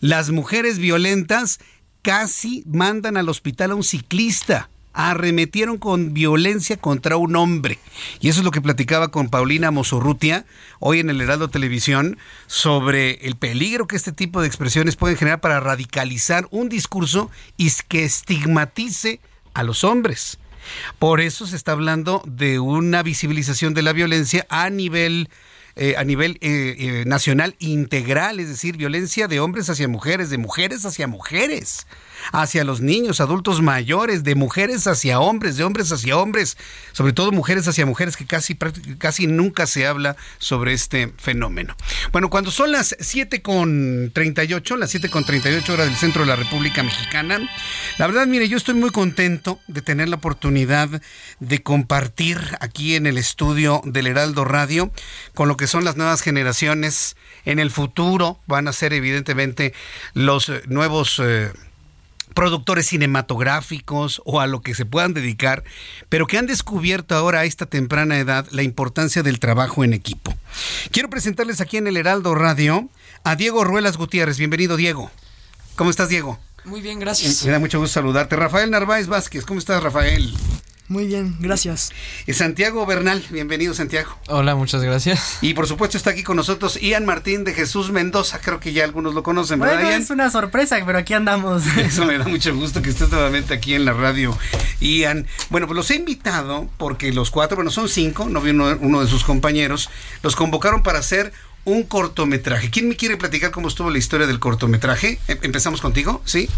Las 0.00 0.30
mujeres 0.30 0.78
violentas 0.78 1.60
casi 2.02 2.64
mandan 2.66 3.16
al 3.16 3.28
hospital 3.28 3.70
a 3.70 3.74
un 3.76 3.84
ciclista 3.84 4.68
arremetieron 4.94 5.76
con 5.76 6.14
violencia 6.14 6.76
contra 6.76 7.16
un 7.16 7.36
hombre. 7.36 7.78
Y 8.20 8.28
eso 8.28 8.40
es 8.40 8.44
lo 8.44 8.52
que 8.52 8.62
platicaba 8.62 9.08
con 9.08 9.28
Paulina 9.28 9.70
Mosurrutia 9.70 10.46
hoy 10.78 11.00
en 11.00 11.10
el 11.10 11.20
Heraldo 11.20 11.48
Televisión 11.48 12.16
sobre 12.46 13.26
el 13.26 13.36
peligro 13.36 13.86
que 13.86 13.96
este 13.96 14.12
tipo 14.12 14.40
de 14.40 14.46
expresiones 14.46 14.96
pueden 14.96 15.16
generar 15.16 15.40
para 15.40 15.60
radicalizar 15.60 16.46
un 16.50 16.68
discurso 16.68 17.30
y 17.56 17.70
que 17.88 18.04
estigmatice 18.04 19.20
a 19.52 19.64
los 19.64 19.84
hombres. 19.84 20.38
Por 20.98 21.20
eso 21.20 21.46
se 21.46 21.56
está 21.56 21.72
hablando 21.72 22.22
de 22.26 22.58
una 22.58 23.02
visibilización 23.02 23.74
de 23.74 23.82
la 23.82 23.92
violencia 23.92 24.46
a 24.48 24.70
nivel 24.70 25.28
eh, 25.76 25.96
a 25.96 26.04
nivel 26.04 26.38
eh, 26.40 26.76
eh, 26.78 27.04
nacional 27.04 27.56
integral, 27.58 28.38
es 28.38 28.48
decir, 28.48 28.76
violencia 28.76 29.26
de 29.26 29.40
hombres 29.40 29.68
hacia 29.68 29.88
mujeres, 29.88 30.30
de 30.30 30.38
mujeres 30.38 30.84
hacia 30.84 31.08
mujeres. 31.08 31.88
Hacia 32.32 32.64
los 32.64 32.80
niños, 32.80 33.20
adultos 33.20 33.62
mayores, 33.62 34.24
de 34.24 34.34
mujeres 34.34 34.86
hacia 34.86 35.20
hombres, 35.20 35.56
de 35.56 35.64
hombres 35.64 35.92
hacia 35.92 36.16
hombres, 36.16 36.56
sobre 36.92 37.12
todo 37.12 37.32
mujeres 37.32 37.66
hacia 37.68 37.86
mujeres, 37.86 38.16
que 38.16 38.26
casi, 38.26 38.56
casi 38.98 39.26
nunca 39.26 39.66
se 39.66 39.86
habla 39.86 40.16
sobre 40.38 40.72
este 40.72 41.12
fenómeno. 41.18 41.76
Bueno, 42.12 42.30
cuando 42.30 42.50
son 42.50 42.72
las 42.72 42.96
7.38, 42.98 44.76
las 44.76 44.94
7.38 44.94 45.68
horas 45.70 45.86
del 45.86 45.96
centro 45.96 46.22
de 46.22 46.28
la 46.28 46.36
República 46.36 46.82
Mexicana, 46.82 47.40
la 47.98 48.06
verdad, 48.06 48.26
mire, 48.26 48.48
yo 48.48 48.56
estoy 48.56 48.74
muy 48.74 48.90
contento 48.90 49.60
de 49.66 49.82
tener 49.82 50.08
la 50.08 50.16
oportunidad 50.16 50.88
de 51.40 51.62
compartir 51.62 52.38
aquí 52.60 52.94
en 52.94 53.06
el 53.06 53.18
estudio 53.18 53.80
del 53.84 54.06
Heraldo 54.06 54.44
Radio 54.44 54.90
con 55.34 55.48
lo 55.48 55.56
que 55.56 55.66
son 55.66 55.84
las 55.84 55.96
nuevas 55.96 56.22
generaciones. 56.22 57.16
En 57.44 57.58
el 57.58 57.70
futuro 57.70 58.40
van 58.46 58.68
a 58.68 58.72
ser 58.72 58.92
evidentemente 58.92 59.74
los 60.14 60.50
nuevos... 60.66 61.20
Eh, 61.22 61.52
productores 62.34 62.86
cinematográficos 62.86 64.20
o 64.24 64.40
a 64.40 64.46
lo 64.46 64.60
que 64.60 64.74
se 64.74 64.84
puedan 64.84 65.14
dedicar, 65.14 65.64
pero 66.08 66.26
que 66.26 66.38
han 66.38 66.46
descubierto 66.46 67.14
ahora 67.14 67.40
a 67.40 67.44
esta 67.44 67.66
temprana 67.66 68.18
edad 68.18 68.46
la 68.50 68.62
importancia 68.62 69.22
del 69.22 69.40
trabajo 69.40 69.84
en 69.84 69.94
equipo. 69.94 70.34
Quiero 70.90 71.08
presentarles 71.08 71.60
aquí 71.60 71.76
en 71.76 71.86
el 71.86 71.96
Heraldo 71.96 72.34
Radio 72.34 72.88
a 73.22 73.36
Diego 73.36 73.64
Ruelas 73.64 73.96
Gutiérrez. 73.96 74.38
Bienvenido, 74.38 74.76
Diego. 74.76 75.10
¿Cómo 75.76 75.90
estás, 75.90 76.08
Diego? 76.08 76.38
Muy 76.64 76.80
bien, 76.80 76.98
gracias. 76.98 77.44
Me 77.44 77.52
da 77.52 77.58
mucho 77.58 77.78
gusto 77.78 77.94
saludarte. 77.94 78.36
Rafael 78.36 78.70
Narváez 78.70 79.06
Vázquez, 79.06 79.44
¿cómo 79.44 79.58
estás, 79.58 79.82
Rafael? 79.82 80.34
Muy 80.86 81.06
bien, 81.06 81.34
gracias. 81.40 81.92
Y 82.26 82.34
Santiago 82.34 82.84
Bernal, 82.84 83.24
bienvenido 83.30 83.72
Santiago. 83.72 84.18
Hola, 84.28 84.54
muchas 84.54 84.82
gracias. 84.82 85.38
Y 85.40 85.54
por 85.54 85.66
supuesto 85.66 85.96
está 85.96 86.10
aquí 86.10 86.22
con 86.22 86.36
nosotros 86.36 86.78
Ian 86.78 87.06
Martín 87.06 87.44
de 87.44 87.54
Jesús 87.54 87.90
Mendoza, 87.90 88.38
creo 88.38 88.60
que 88.60 88.74
ya 88.74 88.84
algunos 88.84 89.14
lo 89.14 89.22
conocen, 89.22 89.60
¿verdad? 89.60 89.80
Bueno, 89.80 89.96
es 89.96 90.10
una 90.10 90.30
sorpresa, 90.30 90.78
pero 90.84 90.98
aquí 90.98 91.14
andamos. 91.14 91.64
Eso 91.78 92.04
me 92.04 92.18
da 92.18 92.26
mucho 92.26 92.54
gusto 92.54 92.82
que 92.82 92.90
estés 92.90 93.08
nuevamente 93.08 93.54
aquí 93.54 93.74
en 93.74 93.86
la 93.86 93.94
radio, 93.94 94.36
Ian. 94.80 95.26
Bueno, 95.48 95.66
pues 95.66 95.76
los 95.76 95.90
he 95.90 95.96
invitado 95.96 96.68
porque 96.76 97.12
los 97.12 97.30
cuatro, 97.30 97.56
bueno, 97.56 97.70
son 97.70 97.88
cinco, 97.88 98.28
no 98.28 98.42
vi 98.42 98.50
uno, 98.50 98.76
uno 98.78 99.00
de 99.00 99.06
sus 99.06 99.24
compañeros, 99.24 99.88
los 100.22 100.36
convocaron 100.36 100.82
para 100.82 100.98
hacer 100.98 101.32
un 101.64 101.84
cortometraje. 101.84 102.70
¿Quién 102.70 102.88
me 102.88 102.96
quiere 102.96 103.16
platicar 103.16 103.50
cómo 103.50 103.68
estuvo 103.68 103.90
la 103.90 103.98
historia 103.98 104.26
del 104.26 104.38
cortometraje? 104.38 105.18
Em, 105.28 105.38
empezamos 105.42 105.80
contigo, 105.80 106.20
¿sí? 106.24 106.48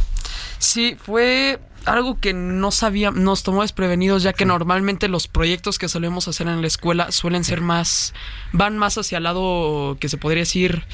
Sí, 0.55 0.55
fue 0.98 1.58
algo 1.86 2.18
que 2.20 2.32
no 2.32 2.72
sabía, 2.72 3.10
nos 3.12 3.42
tomó 3.42 3.62
desprevenidos, 3.62 4.22
ya 4.22 4.32
que 4.32 4.44
normalmente 4.44 5.08
los 5.08 5.28
proyectos 5.28 5.78
que 5.78 5.88
solemos 5.88 6.28
hacer 6.28 6.48
en 6.48 6.60
la 6.60 6.66
escuela 6.66 7.12
suelen 7.12 7.44
ser 7.44 7.60
más, 7.60 8.12
van 8.52 8.76
más 8.76 8.98
hacia 8.98 9.18
el 9.18 9.24
lado 9.24 9.96
que 10.00 10.08
se 10.08 10.16
podría 10.18 10.42
decir 10.42 10.84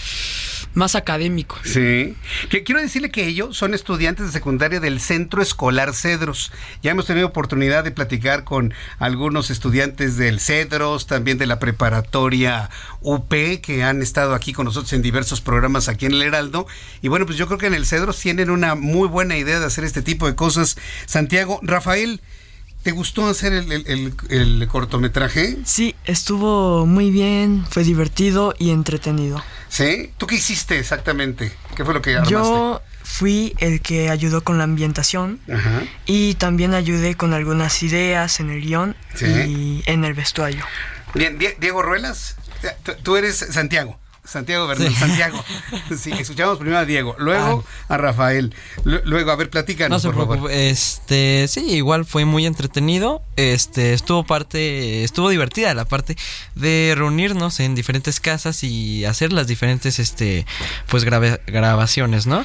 más 0.74 0.94
académico. 0.94 1.58
Sí. 1.64 2.14
Que 2.48 2.62
quiero 2.62 2.80
decirle 2.80 3.10
que 3.10 3.26
ellos 3.26 3.56
son 3.56 3.74
estudiantes 3.74 4.26
de 4.26 4.32
secundaria 4.32 4.80
del 4.80 5.00
Centro 5.00 5.42
Escolar 5.42 5.94
Cedros. 5.94 6.52
Ya 6.82 6.92
hemos 6.92 7.06
tenido 7.06 7.26
oportunidad 7.26 7.84
de 7.84 7.90
platicar 7.90 8.44
con 8.44 8.72
algunos 8.98 9.50
estudiantes 9.50 10.16
del 10.16 10.40
Cedros, 10.40 11.06
también 11.06 11.38
de 11.38 11.46
la 11.46 11.58
preparatoria 11.58 12.70
UP, 13.00 13.32
que 13.62 13.82
han 13.82 14.02
estado 14.02 14.34
aquí 14.34 14.52
con 14.52 14.66
nosotros 14.66 14.92
en 14.92 15.02
diversos 15.02 15.40
programas 15.40 15.88
aquí 15.88 16.06
en 16.06 16.12
el 16.12 16.22
Heraldo. 16.22 16.66
Y 17.02 17.08
bueno, 17.08 17.26
pues 17.26 17.38
yo 17.38 17.46
creo 17.46 17.58
que 17.58 17.66
en 17.66 17.74
el 17.74 17.86
Cedros 17.86 18.18
tienen 18.18 18.50
una 18.50 18.74
muy 18.74 19.08
buena 19.08 19.36
idea 19.36 19.51
de 19.60 19.66
hacer 19.66 19.84
este 19.84 20.02
tipo 20.02 20.26
de 20.26 20.34
cosas 20.34 20.76
Santiago, 21.06 21.60
Rafael, 21.62 22.20
¿Te 22.82 22.90
gustó 22.90 23.28
hacer 23.28 23.52
el, 23.52 24.66
cortometraje? 24.68 25.56
Sí, 25.64 25.94
estuvo 26.04 26.84
muy 26.84 27.12
bien, 27.12 27.64
fue 27.70 27.84
divertido 27.84 28.56
y 28.58 28.70
entretenido. 28.70 29.42
¿Sí? 29.68 30.10
¿Tú 30.18 30.26
qué 30.26 30.34
hiciste 30.34 30.80
exactamente? 30.80 31.52
¿Qué 31.76 31.84
fue 31.84 31.94
lo 31.94 32.02
que 32.02 32.16
armaste? 32.16 32.32
Yo 32.32 32.82
fui 33.04 33.54
el 33.58 33.82
que 33.82 34.10
ayudó 34.10 34.42
con 34.42 34.58
la 34.58 34.64
ambientación 34.64 35.38
y 36.06 36.34
también 36.34 36.74
ayudé 36.74 37.14
con 37.14 37.34
algunas 37.34 37.80
ideas 37.84 38.40
en 38.40 38.50
el 38.50 38.60
guion 38.60 38.96
y 39.20 39.84
en 39.86 40.04
el 40.04 40.14
vestuario. 40.14 40.64
Bien, 41.14 41.38
Diego 41.38 41.82
Ruelas, 41.82 42.34
tú 43.04 43.16
eres 43.16 43.36
Santiago. 43.36 44.01
Santiago 44.32 44.66
Bernal, 44.66 44.94
Santiago. 44.94 45.44
Sí, 45.96 46.10
escuchamos 46.12 46.58
primero 46.58 46.78
a 46.78 46.84
Diego, 46.84 47.14
luego 47.18 47.64
ah. 47.88 47.94
a 47.94 47.96
Rafael. 47.98 48.54
Luego, 48.84 49.30
a 49.30 49.36
ver, 49.36 49.50
platícanos, 49.50 50.04
no 50.04 50.12
por 50.12 50.26
favor. 50.26 50.50
Este, 50.50 51.46
sí, 51.48 51.60
igual 51.72 52.04
fue 52.04 52.24
muy 52.24 52.46
entretenido. 52.46 53.22
Este, 53.36 53.92
estuvo 53.92 54.24
parte, 54.24 55.04
estuvo 55.04 55.28
divertida 55.28 55.74
la 55.74 55.84
parte 55.84 56.16
de 56.54 56.94
reunirnos 56.96 57.60
en 57.60 57.74
diferentes 57.74 58.20
casas 58.20 58.64
y 58.64 59.04
hacer 59.04 59.32
las 59.32 59.46
diferentes, 59.46 59.98
este, 59.98 60.46
pues 60.88 61.04
grabaciones, 61.04 62.26
¿no? 62.26 62.44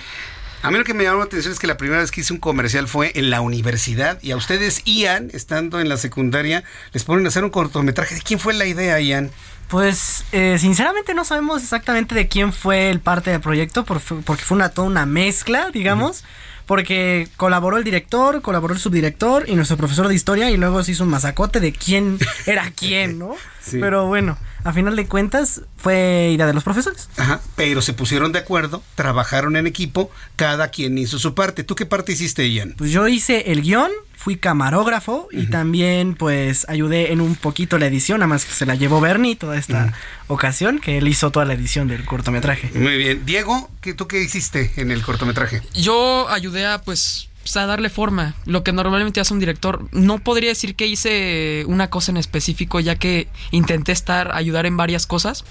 A 0.64 0.72
mí 0.72 0.77
lo 0.77 0.84
que 0.84 0.93
me 0.93 1.03
llamó 1.03 1.19
la 1.19 1.26
atención 1.26 1.53
es 1.53 1.59
que 1.59 1.68
la 1.68 1.77
primera 1.77 2.01
vez 2.01 2.11
que 2.11 2.22
hice 2.22 2.34
un 2.34 2.39
comercial 2.39 2.88
fue 2.88 3.11
en 3.15 3.30
la 3.30 3.41
universidad 3.41 4.22
y 4.23 4.31
a 4.31 4.35
ustedes, 4.35 4.81
Ian, 4.85 5.30
estando 5.34 5.80
en 5.80 5.88
la 5.88 5.97
secundaria, 5.97 6.64
les 6.93 7.03
ponen 7.03 7.26
a 7.26 7.30
hacer 7.30 7.43
un 7.43 7.51
cortometraje. 7.51 8.15
¿De 8.15 8.22
quién 8.22 8.39
fue 8.39 8.53
la 8.53 8.65
idea, 8.65 8.99
Ian? 8.99 9.31
Pues 9.68 10.23
eh, 10.31 10.57
sinceramente 10.60 11.14
no 11.14 11.26
sabemos 11.26 11.61
exactamente 11.61 12.15
de 12.15 12.27
quién 12.27 12.53
fue 12.53 12.89
el 12.89 13.02
parte 13.02 13.31
del 13.31 13.41
proyecto 13.41 13.84
porque 13.84 14.44
fue 14.44 14.56
una 14.56 14.69
toda 14.69 14.88
una 14.88 15.06
mezcla, 15.06 15.69
digamos. 15.72 16.23
Porque 16.65 17.30
colaboró 17.38 17.77
el 17.77 17.85
director, 17.85 18.41
colaboró 18.41 18.73
el 18.73 18.80
subdirector 18.80 19.48
y 19.48 19.56
nuestro 19.56 19.77
profesor 19.77 20.10
de 20.10 20.15
historia 20.15 20.49
y 20.52 20.57
luego 20.57 20.84
se 20.84 20.91
hizo 20.91 21.06
un 21.06 21.10
masacote 21.10 21.61
de 21.61 21.72
quién 21.72 22.18
era 22.45 22.72
quién, 22.76 23.19
¿no? 23.19 23.35
Pero 23.72 24.07
bueno, 24.07 24.38
a 24.63 24.73
final 24.73 24.95
de 24.95 25.07
cuentas 25.07 25.61
fue 25.77 26.31
idea 26.34 26.45
de 26.45 26.53
los 26.53 26.63
profesores. 26.63 27.09
Ajá, 27.17 27.41
pero 27.55 27.81
se 27.81 27.93
pusieron 27.93 28.31
de 28.31 28.39
acuerdo, 28.39 28.84
trabajaron 28.95 29.55
en 29.55 29.67
equipo, 29.67 30.11
cada 30.35 30.69
quien 30.69 30.97
hizo 30.97 31.19
su 31.19 31.34
parte. 31.34 31.63
¿Tú 31.63 31.75
qué 31.75 31.85
parte 31.85 32.11
hiciste, 32.11 32.49
Ian? 32.51 32.73
Pues 32.77 32.91
yo 32.91 33.07
hice 33.07 33.51
el 33.51 33.61
guion, 33.61 33.91
fui 34.15 34.38
camarógrafo 34.38 35.29
y 35.31 35.45
también 35.45 36.15
pues 36.15 36.67
ayudé 36.67 37.11
en 37.13 37.21
un 37.21 37.35
poquito 37.35 37.77
la 37.77 37.85
edición, 37.85 38.19
nada 38.19 38.27
más 38.27 38.45
que 38.45 38.51
se 38.51 38.65
la 38.65 38.75
llevó 38.75 38.99
Bernie 38.99 39.35
toda 39.35 39.57
esta 39.57 39.93
ocasión, 40.27 40.79
que 40.79 40.97
él 40.97 41.07
hizo 41.07 41.31
toda 41.31 41.45
la 41.45 41.53
edición 41.53 41.88
del 41.88 42.03
cortometraje. 42.03 42.71
Muy 42.77 42.97
bien. 42.97 43.25
Diego, 43.25 43.69
¿tú 43.95 44.07
qué 44.07 44.21
hiciste 44.21 44.73
en 44.77 44.91
el 44.91 45.01
cortometraje? 45.01 45.61
Yo 45.73 46.27
ayudé 46.29 46.65
a 46.65 46.81
pues 46.81 47.29
a 47.56 47.65
darle 47.65 47.90
forma, 47.90 48.36
lo 48.45 48.64
que 48.64 48.74
normalmente 48.74 49.19
hace 49.19 49.34
un 49.34 49.40
director. 49.40 49.88
No 49.91 50.19
podría 50.19 50.49
decir 50.49 50.76
que 50.76 50.88
hice 50.88 51.64
una 51.68 51.90
cosa 51.90 52.11
en 52.11 52.18
específico, 52.18 52.80
ya 52.80 52.95
que 52.95 53.28
intenté 53.52 53.91
estar, 53.91 54.34
ayudar 54.34 54.65
en 54.65 54.76
varias 54.76 55.07
cosas, 55.07 55.45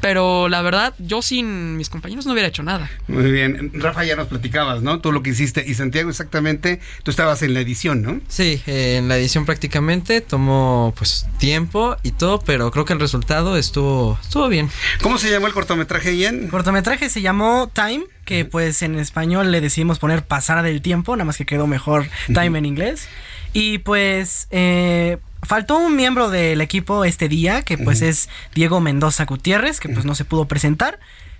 pero 0.00 0.48
la 0.48 0.62
verdad, 0.62 0.94
yo 0.98 1.22
sin 1.22 1.76
mis 1.76 1.88
compañeros 1.88 2.26
no 2.26 2.32
hubiera 2.32 2.48
hecho 2.48 2.62
nada. 2.62 2.90
Muy 3.08 3.30
bien, 3.30 3.70
Rafa, 3.74 4.04
ya 4.04 4.16
nos 4.16 4.28
platicabas, 4.28 4.82
¿no? 4.82 5.00
Tú 5.00 5.12
lo 5.12 5.22
que 5.22 5.30
hiciste, 5.30 5.64
y 5.66 5.74
Santiago 5.74 6.10
exactamente, 6.10 6.80
tú 7.02 7.10
estabas 7.10 7.42
en 7.42 7.54
la 7.54 7.60
edición, 7.60 8.02
¿no? 8.02 8.20
Sí, 8.28 8.62
eh, 8.66 8.96
en 8.98 9.08
la 9.08 9.16
edición 9.16 9.46
prácticamente 9.46 10.20
tomó 10.20 10.94
pues 10.96 11.26
tiempo 11.38 11.96
y 12.02 12.12
todo, 12.12 12.40
pero 12.40 12.70
creo 12.70 12.84
que 12.84 12.92
el 12.92 13.00
resultado 13.00 13.56
estuvo, 13.56 14.18
estuvo 14.22 14.48
bien. 14.48 14.70
¿Cómo 15.02 15.18
se 15.18 15.30
llamó 15.30 15.46
el 15.46 15.52
cortometraje, 15.52 16.16
Ian? 16.16 16.44
El 16.44 16.50
cortometraje 16.50 17.08
se 17.08 17.20
llamó 17.20 17.70
Time 17.72 18.04
que 18.24 18.44
pues 18.44 18.82
en 18.82 18.98
español 18.98 19.50
le 19.50 19.60
decidimos 19.60 19.98
poner 19.98 20.24
pasar 20.24 20.62
del 20.62 20.82
tiempo, 20.82 21.16
nada 21.16 21.24
más 21.24 21.36
que 21.36 21.46
quedó 21.46 21.66
mejor 21.66 22.08
time 22.32 22.58
en 22.58 22.66
inglés. 22.66 23.08
Y 23.52 23.78
pues 23.78 24.48
eh, 24.50 25.18
faltó 25.42 25.78
un 25.78 25.96
miembro 25.96 26.30
del 26.30 26.60
equipo 26.60 27.04
este 27.04 27.28
día, 27.28 27.62
que 27.62 27.78
pues 27.78 28.02
es 28.02 28.28
Diego 28.54 28.80
Mendoza 28.80 29.24
Gutiérrez, 29.24 29.80
que 29.80 29.88
pues 29.88 30.04
no 30.04 30.14
se 30.14 30.24
pudo 30.24 30.46
presentar. 30.46 30.98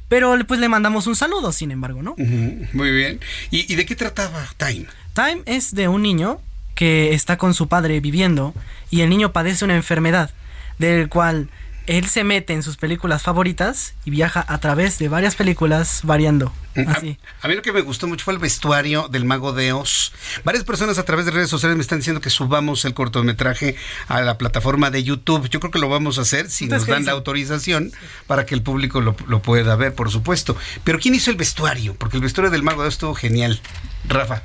Pero 0.09 0.37
pues 0.47 0.61
le 0.61 0.69
mandamos 0.69 1.07
un 1.07 1.17
saludo, 1.17 1.53
sin 1.53 1.71
embargo, 1.71 2.03
¿no? 2.03 2.15
Muy 2.19 2.91
bien. 2.91 3.21
¿Y, 3.51 3.75
de 3.75 3.87
qué 3.87 3.97
trataba 3.97 4.47
Time? 4.59 4.85
Time 5.15 5.41
es 5.47 5.75
de 5.75 5.89
un 5.89 6.03
niño 6.03 6.39
que 6.75 7.15
está 7.15 7.39
con 7.39 7.55
su 7.55 7.69
padre 7.69 8.01
viviendo 8.01 8.55
y 8.91 9.01
el 9.01 9.09
niño 9.09 9.33
padece 9.33 9.65
una 9.65 9.75
enfermedad, 9.75 10.31
del 10.79 11.09
cual 11.09 11.49
él 11.87 12.09
se 12.09 12.25
mete 12.25 12.53
en 12.53 12.63
sus 12.63 12.77
películas 12.77 13.23
favoritas 13.23 13.95
y 14.05 14.11
viaja 14.11 14.45
a 14.47 14.59
través 14.59 14.99
de 14.99 15.09
varias 15.09 15.35
películas 15.35 16.01
variando. 16.05 16.53
Mm, 16.75 16.89
así. 16.89 17.19
A, 17.41 17.49
mí 17.49 17.55
lo 17.55 17.63
que 17.63 17.73
me 17.73 17.81
gustó 17.81 18.07
mucho 18.07 18.25
fue 18.25 18.35
el 18.35 18.41
vestuario 18.41 19.09
del 19.09 19.25
Mago 19.25 19.53
de 19.53 19.73
Oz. 19.73 20.13
Varias 20.45 20.65
personas 20.65 20.99
a 20.99 21.05
través 21.05 21.27
de 21.27 21.33
redes 21.33 21.51
sociales 21.51 21.77
me 21.77 21.83
están 21.83 21.99
diciendo 21.99 22.21
que 22.21 22.31
subamos 22.31 22.85
el 22.85 22.95
cortometraje 22.95 23.77
a 24.09 24.21
la 24.23 24.39
plataforma 24.39 24.91
de 24.91 25.03
YouTube. 25.03 25.49
Yo 25.49 25.61
creo 25.61 25.73
que 25.73 25.79
lo 25.79 25.89
vamos 25.89 26.19
a 26.19 26.23
hacer 26.23 26.49
si 26.51 26.67
nos 26.67 26.87
dan 26.87 27.05
la 27.05 27.13
autorización 27.13 27.93
para 28.27 28.47
que 28.47 28.55
el 28.55 28.63
público 28.63 29.01
lo, 29.01 29.15
pueda 29.43 29.77
ver, 29.77 29.95
por 29.95 30.11
supuesto. 30.11 30.57
Pero 30.85 30.99
¿quién 30.99 31.15
hizo 31.15 31.31
el 31.31 31.37
vestuario? 31.37 31.95
Porque 31.95 32.17
el 32.17 32.23
vestuario 32.23 32.51
del 32.51 32.63
Mago 32.63 32.83
de 32.83 32.89
Oz 32.89 32.95
estuvo 32.95 33.15
genial. 33.15 33.61
Rafa. 34.07 34.43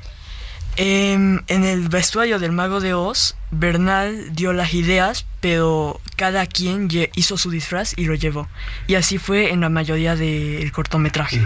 Em, 0.79 1.41
en 1.47 1.63
el 1.63 1.89
vestuario 1.89 2.37
del 2.37 2.51
Mago 2.51 2.79
de 2.79 2.93
Oz 2.93 3.35
Bernal 3.51 4.33
dio 4.33 4.53
las 4.53 4.73
ideas, 4.73 5.25
pero 5.39 6.01
cada 6.15 6.45
quien 6.45 6.89
hizo 7.15 7.37
su 7.37 7.49
disfraz 7.49 7.93
y 7.95 8.05
lo 8.05 8.15
llevó. 8.15 8.47
Y 8.87 8.95
así 8.95 9.17
fue 9.17 9.51
en 9.51 9.61
la 9.61 9.69
mayoría 9.69 10.15
del 10.15 10.71
cortometraje. 10.71 11.41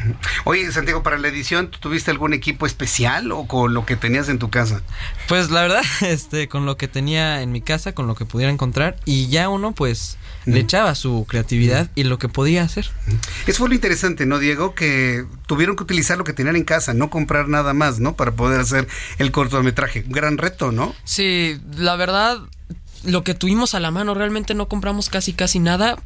Oye, 0.45 0.71
Santiago, 0.71 1.03
para 1.03 1.17
la 1.17 1.27
edición, 1.27 1.69
¿tuviste 1.69 2.09
algún 2.09 2.33
equipo 2.33 2.65
especial 2.65 3.31
o 3.31 3.47
con 3.47 3.73
lo 3.73 3.85
que 3.85 3.95
tenías 3.95 4.29
en 4.29 4.39
tu 4.39 4.49
casa? 4.49 4.81
Pues 5.27 5.51
la 5.51 5.61
verdad, 5.61 5.83
este, 6.01 6.47
con 6.47 6.65
lo 6.65 6.77
que 6.77 6.87
tenía 6.87 7.41
en 7.41 7.51
mi 7.51 7.61
casa, 7.61 7.93
con 7.93 8.07
lo 8.07 8.15
que 8.15 8.25
pudiera 8.25 8.51
encontrar, 8.51 8.97
y 9.05 9.27
ya 9.27 9.49
uno 9.49 9.73
pues 9.73 10.17
le 10.45 10.59
echaba 10.59 10.95
su 10.95 11.25
creatividad 11.27 11.89
y 11.95 12.03
lo 12.03 12.17
que 12.17 12.27
podía 12.27 12.63
hacer. 12.63 12.89
Eso 13.45 13.59
fue 13.59 13.69
lo 13.69 13.75
interesante, 13.75 14.25
¿no, 14.25 14.39
Diego? 14.39 14.73
Que 14.73 15.25
tuvieron 15.45 15.75
que 15.75 15.83
utilizar 15.83 16.17
lo 16.17 16.23
que 16.23 16.33
tenían 16.33 16.55
en 16.55 16.63
casa, 16.63 16.93
no 16.93 17.09
comprar 17.09 17.47
nada 17.47 17.73
más, 17.73 17.99
¿no? 17.99 18.15
Para 18.15 18.31
poder 18.31 18.59
hacer 18.59 18.87
el 19.19 19.31
cortometraje. 19.31 20.03
Un 20.05 20.11
gran 20.11 20.37
reto, 20.37 20.71
¿no? 20.71 20.95
Sí, 21.03 21.59
la 21.77 21.90
verdad, 21.95 22.39
lo 23.03 23.23
que 23.23 23.34
tuvimos 23.34 23.76
a 23.76 23.80
la 23.80 23.91
mano, 23.91 24.13
realmente 24.13 24.53
no 24.53 24.68
compramos 24.68 25.09
casi, 25.09 25.34
casi 25.34 25.59
nada. 25.59 25.97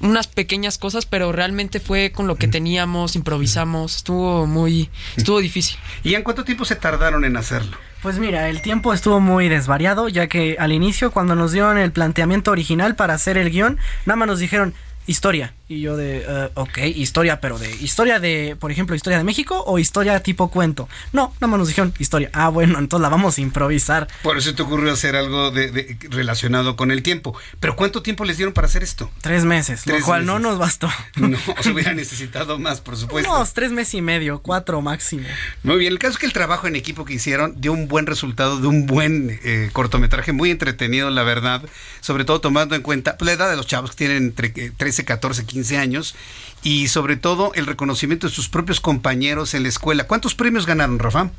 Unas 0.00 0.26
pequeñas 0.26 0.78
cosas, 0.78 1.06
pero 1.06 1.30
realmente 1.30 1.78
fue 1.78 2.10
con 2.10 2.26
lo 2.26 2.36
que 2.36 2.48
teníamos, 2.48 3.14
improvisamos, 3.14 3.96
estuvo 3.96 4.46
muy, 4.46 4.90
estuvo 5.16 5.38
difícil. 5.38 5.78
¿Y 6.02 6.14
en 6.14 6.22
cuánto 6.24 6.44
tiempo 6.44 6.64
se 6.64 6.74
tardaron 6.74 7.24
en 7.24 7.36
hacerlo? 7.36 7.76
Pues 8.02 8.18
mira, 8.18 8.48
el 8.48 8.62
tiempo 8.62 8.92
estuvo 8.92 9.20
muy 9.20 9.48
desvariado, 9.48 10.08
ya 10.08 10.26
que 10.26 10.56
al 10.58 10.72
inicio, 10.72 11.12
cuando 11.12 11.36
nos 11.36 11.52
dieron 11.52 11.78
el 11.78 11.92
planteamiento 11.92 12.50
original 12.50 12.96
para 12.96 13.14
hacer 13.14 13.36
el 13.36 13.50
guion, 13.50 13.78
nada 14.06 14.16
más 14.16 14.26
nos 14.26 14.40
dijeron, 14.40 14.74
historia. 15.06 15.54
Y 15.68 15.80
yo 15.80 15.96
de, 15.96 16.50
uh, 16.54 16.60
ok, 16.60 16.78
historia, 16.96 17.40
pero 17.40 17.58
de 17.58 17.70
historia 17.76 18.20
de, 18.20 18.56
por 18.60 18.70
ejemplo, 18.70 18.94
historia 18.94 19.16
de 19.16 19.24
México 19.24 19.62
o 19.66 19.78
historia 19.78 20.20
tipo 20.20 20.50
cuento. 20.50 20.88
No, 21.12 21.32
nada 21.40 21.46
más 21.46 21.58
nos 21.58 21.68
dijeron 21.68 21.94
historia. 21.98 22.30
Ah, 22.34 22.50
bueno, 22.50 22.78
entonces 22.78 23.02
la 23.02 23.08
vamos 23.08 23.38
a 23.38 23.40
improvisar. 23.40 24.06
Por 24.22 24.36
eso 24.36 24.54
te 24.54 24.62
ocurrió 24.62 24.92
hacer 24.92 25.16
algo 25.16 25.50
de, 25.50 25.96
relacionado 26.10 26.76
con 26.76 26.90
el 26.90 27.02
tiempo. 27.02 27.34
Pero 27.58 27.74
¿cuánto 27.74 28.02
tiempo 28.02 28.24
les 28.24 28.36
dieron 28.36 28.52
para 28.52 28.66
hacer 28.66 28.82
esto? 28.82 29.10
Tres 29.22 29.44
meses, 29.44 29.86
lo 29.86 29.98
cual 30.02 30.26
no 30.26 30.38
nos 30.38 30.58
bastó. 30.58 30.90
No, 31.22 31.38
se 31.60 31.70
hubiera 31.70 31.94
necesitado 31.94 32.58
más, 32.58 32.80
por 32.80 32.96
supuesto. 32.96 33.30
Unos 33.30 33.54
tres 33.54 33.70
meses 33.70 33.94
y 33.94 34.02
medio, 34.02 34.40
cuatro 34.42 34.80
máximo. 34.82 35.26
Muy 35.62 35.76
bien, 35.76 35.92
el 35.92 35.98
caso 35.98 36.12
es 36.12 36.18
que 36.18 36.26
el 36.26 36.32
trabajo 36.32 36.66
en 36.66 36.74
equipo 36.74 37.04
que 37.04 37.14
hicieron 37.14 37.60
dio 37.60 37.72
un 37.72 37.86
buen 37.86 38.06
resultado 38.06 38.58
de 38.58 38.66
un 38.66 38.86
buen 38.86 39.38
eh, 39.44 39.70
cortometraje, 39.72 40.32
muy 40.32 40.50
entretenido, 40.50 41.10
la 41.10 41.22
verdad. 41.22 41.62
Sobre 42.00 42.24
todo 42.24 42.40
tomando 42.40 42.74
en 42.74 42.82
cuenta 42.82 43.16
la 43.20 43.32
edad 43.32 43.50
de 43.50 43.56
los 43.56 43.66
chavos 43.66 43.90
que 43.92 43.96
tienen 43.96 44.34
entre 44.36 44.52
13, 44.92 45.04
14, 45.06 45.46
15 45.46 45.78
años 45.78 46.14
y 46.62 46.88
sobre 46.88 47.16
todo 47.16 47.52
el 47.54 47.66
reconocimiento 47.66 48.26
de 48.26 48.32
sus 48.32 48.50
propios 48.50 48.80
compañeros 48.80 49.54
en 49.54 49.62
la 49.62 49.70
escuela. 49.70 50.04
¿Cuántos 50.04 50.34
premios 50.34 50.66
ganaron, 50.66 50.98
Rafa? 50.98 51.30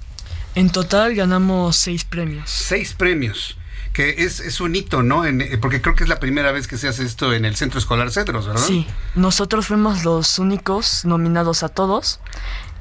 En 0.55 0.71
total 0.71 1.13
ganamos 1.13 1.75
seis 1.75 2.03
premios. 2.03 2.49
Seis 2.49 2.93
premios 2.93 3.57
que 3.93 4.23
es, 4.25 4.39
es, 4.39 4.59
un 4.59 4.75
hito, 4.75 5.03
¿no? 5.03 5.23
En, 5.23 5.39
eh, 5.39 5.59
porque 5.59 5.79
creo 5.79 5.95
que 5.95 6.03
es 6.03 6.09
la 6.09 6.19
primera 6.19 6.51
vez 6.51 6.67
que 6.67 6.79
se 6.79 6.87
hace 6.87 7.03
esto 7.03 7.31
en 7.31 7.45
el 7.45 7.55
Centro 7.55 7.77
Escolar 7.77 8.09
Cedros, 8.09 8.47
¿verdad? 8.47 8.63
Sí, 8.65 8.87
nosotros 9.13 9.67
fuimos 9.67 10.03
los 10.03 10.39
únicos 10.39 11.05
nominados 11.05 11.61
a 11.61 11.69
todos 11.69 12.19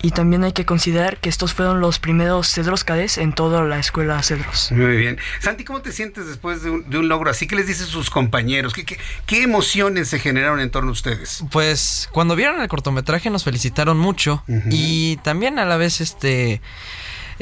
y 0.02 0.10
también 0.10 0.44
hay 0.44 0.52
que 0.52 0.66
considerar 0.66 1.18
que 1.18 1.28
estos 1.28 1.54
fueron 1.54 1.80
los 1.80 1.98
primeros 1.98 2.52
Cedros 2.52 2.84
Cadés 2.84 3.18
en 3.18 3.32
toda 3.32 3.62
la 3.62 3.78
escuela 3.78 4.22
Cedros. 4.22 4.72
Muy 4.72 4.96
bien. 4.96 5.18
Santi, 5.40 5.64
¿cómo 5.64 5.80
te 5.80 5.92
sientes 5.92 6.26
después 6.26 6.62
de 6.62 6.70
un, 6.70 7.08
logro 7.08 7.30
así? 7.30 7.46
¿Qué 7.46 7.56
les 7.56 7.66
dicen 7.66 7.86
sus 7.86 8.10
compañeros? 8.10 8.72
¿Qué, 8.72 8.84
¿Qué, 9.26 9.42
emociones 9.42 10.08
se 10.08 10.18
generaron 10.18 10.60
en 10.60 10.70
torno 10.70 10.90
a 10.90 10.92
ustedes? 10.92 11.44
Pues 11.50 12.08
cuando 12.12 12.36
vieron 12.36 12.60
el 12.60 12.68
cortometraje 12.68 13.30
nos 13.30 13.44
felicitaron 13.44 13.98
mucho 13.98 14.44
y 14.70 15.16
también 15.18 15.58
a 15.58 15.64
la 15.64 15.76
vez 15.76 16.00
este 16.00 16.60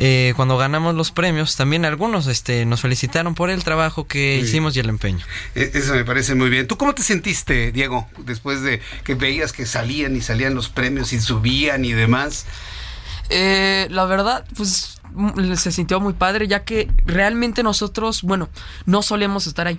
eh, 0.02 0.32
cuando 0.34 0.56
ganamos 0.56 0.94
los 0.94 1.10
premios, 1.10 1.56
también 1.56 1.84
algunos 1.84 2.26
este, 2.26 2.64
nos 2.64 2.80
felicitaron 2.80 3.34
por 3.34 3.50
el 3.50 3.62
trabajo 3.62 4.06
que 4.06 4.38
hicimos 4.38 4.74
y 4.74 4.80
el 4.80 4.88
empeño. 4.88 5.26
E, 5.54 5.70
eso 5.74 5.94
me 5.94 6.06
parece 6.06 6.34
muy 6.34 6.48
bien. 6.48 6.66
¿Tú 6.66 6.78
cómo 6.78 6.94
te 6.94 7.02
sentiste, 7.02 7.70
Diego, 7.70 8.08
después 8.24 8.62
de 8.62 8.80
que 9.04 9.14
veías 9.14 9.52
que 9.52 9.66
salían 9.66 10.16
y 10.16 10.22
salían 10.22 10.54
los 10.54 10.70
premios 10.70 11.12
y 11.12 11.20
subían 11.20 11.84
y 11.84 11.92
demás? 11.92 12.46
Eh, 13.28 13.88
la 13.90 14.06
verdad, 14.06 14.46
pues 14.56 15.02
se 15.56 15.70
sintió 15.70 16.00
muy 16.00 16.14
padre, 16.14 16.48
ya 16.48 16.64
que 16.64 16.88
realmente 17.04 17.62
nosotros, 17.62 18.22
bueno, 18.22 18.48
no 18.86 19.02
solemos 19.02 19.46
estar 19.46 19.66
ahí. 19.66 19.78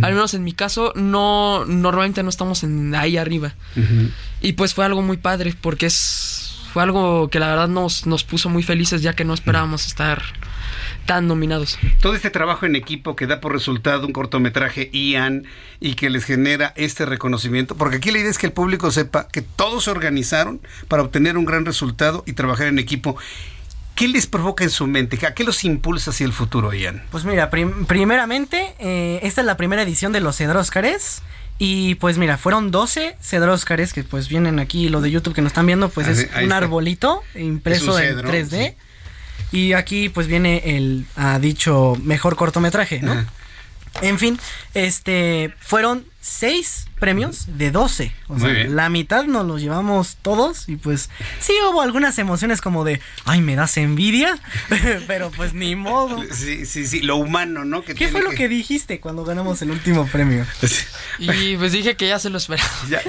Al 0.00 0.14
menos 0.14 0.34
en 0.34 0.42
mi 0.42 0.54
caso, 0.54 0.92
no 0.96 1.64
normalmente 1.66 2.22
no 2.24 2.30
estamos 2.30 2.64
en 2.64 2.96
ahí 2.96 3.16
arriba. 3.16 3.54
Y 4.40 4.54
pues 4.54 4.74
fue 4.74 4.84
algo 4.84 5.02
muy 5.02 5.18
padre, 5.18 5.54
porque 5.60 5.86
es 5.86 6.51
fue 6.72 6.82
algo 6.82 7.28
que 7.28 7.38
la 7.38 7.48
verdad 7.48 7.68
nos, 7.68 8.06
nos 8.06 8.24
puso 8.24 8.48
muy 8.48 8.62
felices 8.62 9.02
ya 9.02 9.12
que 9.12 9.24
no 9.24 9.34
esperábamos 9.34 9.86
estar 9.86 10.22
tan 11.04 11.28
nominados. 11.28 11.78
Todo 12.00 12.14
este 12.14 12.30
trabajo 12.30 12.64
en 12.64 12.76
equipo 12.76 13.14
que 13.14 13.26
da 13.26 13.40
por 13.40 13.52
resultado 13.52 14.06
un 14.06 14.12
cortometraje 14.12 14.88
Ian 14.92 15.44
y 15.80 15.94
que 15.94 16.08
les 16.08 16.24
genera 16.24 16.72
este 16.76 17.04
reconocimiento, 17.04 17.76
porque 17.76 17.96
aquí 17.96 18.10
la 18.10 18.18
idea 18.18 18.30
es 18.30 18.38
que 18.38 18.46
el 18.46 18.52
público 18.52 18.90
sepa 18.90 19.28
que 19.28 19.42
todos 19.42 19.84
se 19.84 19.90
organizaron 19.90 20.60
para 20.88 21.02
obtener 21.02 21.36
un 21.36 21.44
gran 21.44 21.66
resultado 21.66 22.22
y 22.26 22.32
trabajar 22.32 22.68
en 22.68 22.78
equipo. 22.78 23.16
¿Qué 23.94 24.08
les 24.08 24.26
provoca 24.26 24.64
en 24.64 24.70
su 24.70 24.86
mente? 24.86 25.24
¿A 25.26 25.34
qué 25.34 25.44
los 25.44 25.64
impulsa 25.64 26.10
hacia 26.10 26.24
el 26.24 26.32
futuro, 26.32 26.72
Ian? 26.72 27.02
Pues 27.10 27.26
mira, 27.26 27.50
primeramente, 27.50 28.74
eh, 28.78 29.20
esta 29.22 29.42
es 29.42 29.46
la 29.46 29.58
primera 29.58 29.82
edición 29.82 30.12
de 30.12 30.20
los 30.20 30.38
Cedróscares. 30.38 31.22
Y 31.64 31.94
pues 31.94 32.18
mira, 32.18 32.38
fueron 32.38 32.72
12 32.72 33.14
cedróscares 33.20 33.92
que 33.92 34.02
pues 34.02 34.26
vienen 34.26 34.58
aquí, 34.58 34.88
lo 34.88 35.00
de 35.00 35.12
YouTube 35.12 35.32
que 35.32 35.42
nos 35.42 35.50
están 35.50 35.64
viendo, 35.64 35.90
pues 35.90 36.08
es 36.08 36.28
un 36.42 36.50
arbolito 36.50 37.22
impreso 37.36 38.00
en 38.00 38.18
3D. 38.18 38.74
Y 39.52 39.72
aquí 39.74 40.08
pues 40.08 40.26
viene 40.26 40.76
el 40.76 41.06
ha 41.14 41.38
dicho 41.38 41.96
mejor 42.02 42.34
cortometraje, 42.34 43.00
¿no? 43.00 43.14
En 44.00 44.18
fin, 44.18 44.40
este 44.74 45.54
fueron 45.60 46.04
seis 46.22 46.86
premios 47.00 47.46
de 47.58 47.72
12. 47.72 48.12
O 48.28 48.38
sea, 48.38 48.48
la 48.68 48.88
mitad 48.88 49.24
nos 49.24 49.44
los 49.44 49.60
llevamos 49.60 50.18
todos 50.22 50.68
y 50.68 50.76
pues 50.76 51.10
sí 51.40 51.52
hubo 51.68 51.82
algunas 51.82 52.16
emociones 52.18 52.60
como 52.60 52.84
de, 52.84 53.00
ay, 53.24 53.40
me 53.40 53.56
das 53.56 53.76
envidia, 53.76 54.38
pero 55.08 55.32
pues 55.32 55.52
ni 55.52 55.74
modo. 55.74 56.22
Sí, 56.32 56.64
sí, 56.64 56.86
sí, 56.86 57.00
lo 57.00 57.16
humano, 57.16 57.64
¿no? 57.64 57.82
¿Qué 57.82 58.06
fue 58.06 58.22
lo 58.22 58.30
que... 58.30 58.48
dijiste 58.48 59.00
cuando 59.00 59.24
ganamos 59.24 59.62
el 59.62 59.72
último 59.72 60.06
premio? 60.06 60.46
y 61.18 61.56
pues 61.56 61.72
dije 61.72 61.96
que 61.96 62.06
ya 62.06 62.20
se 62.20 62.30
lo 62.30 62.38
esperaba. 62.38 62.70
Ya, 62.88 63.00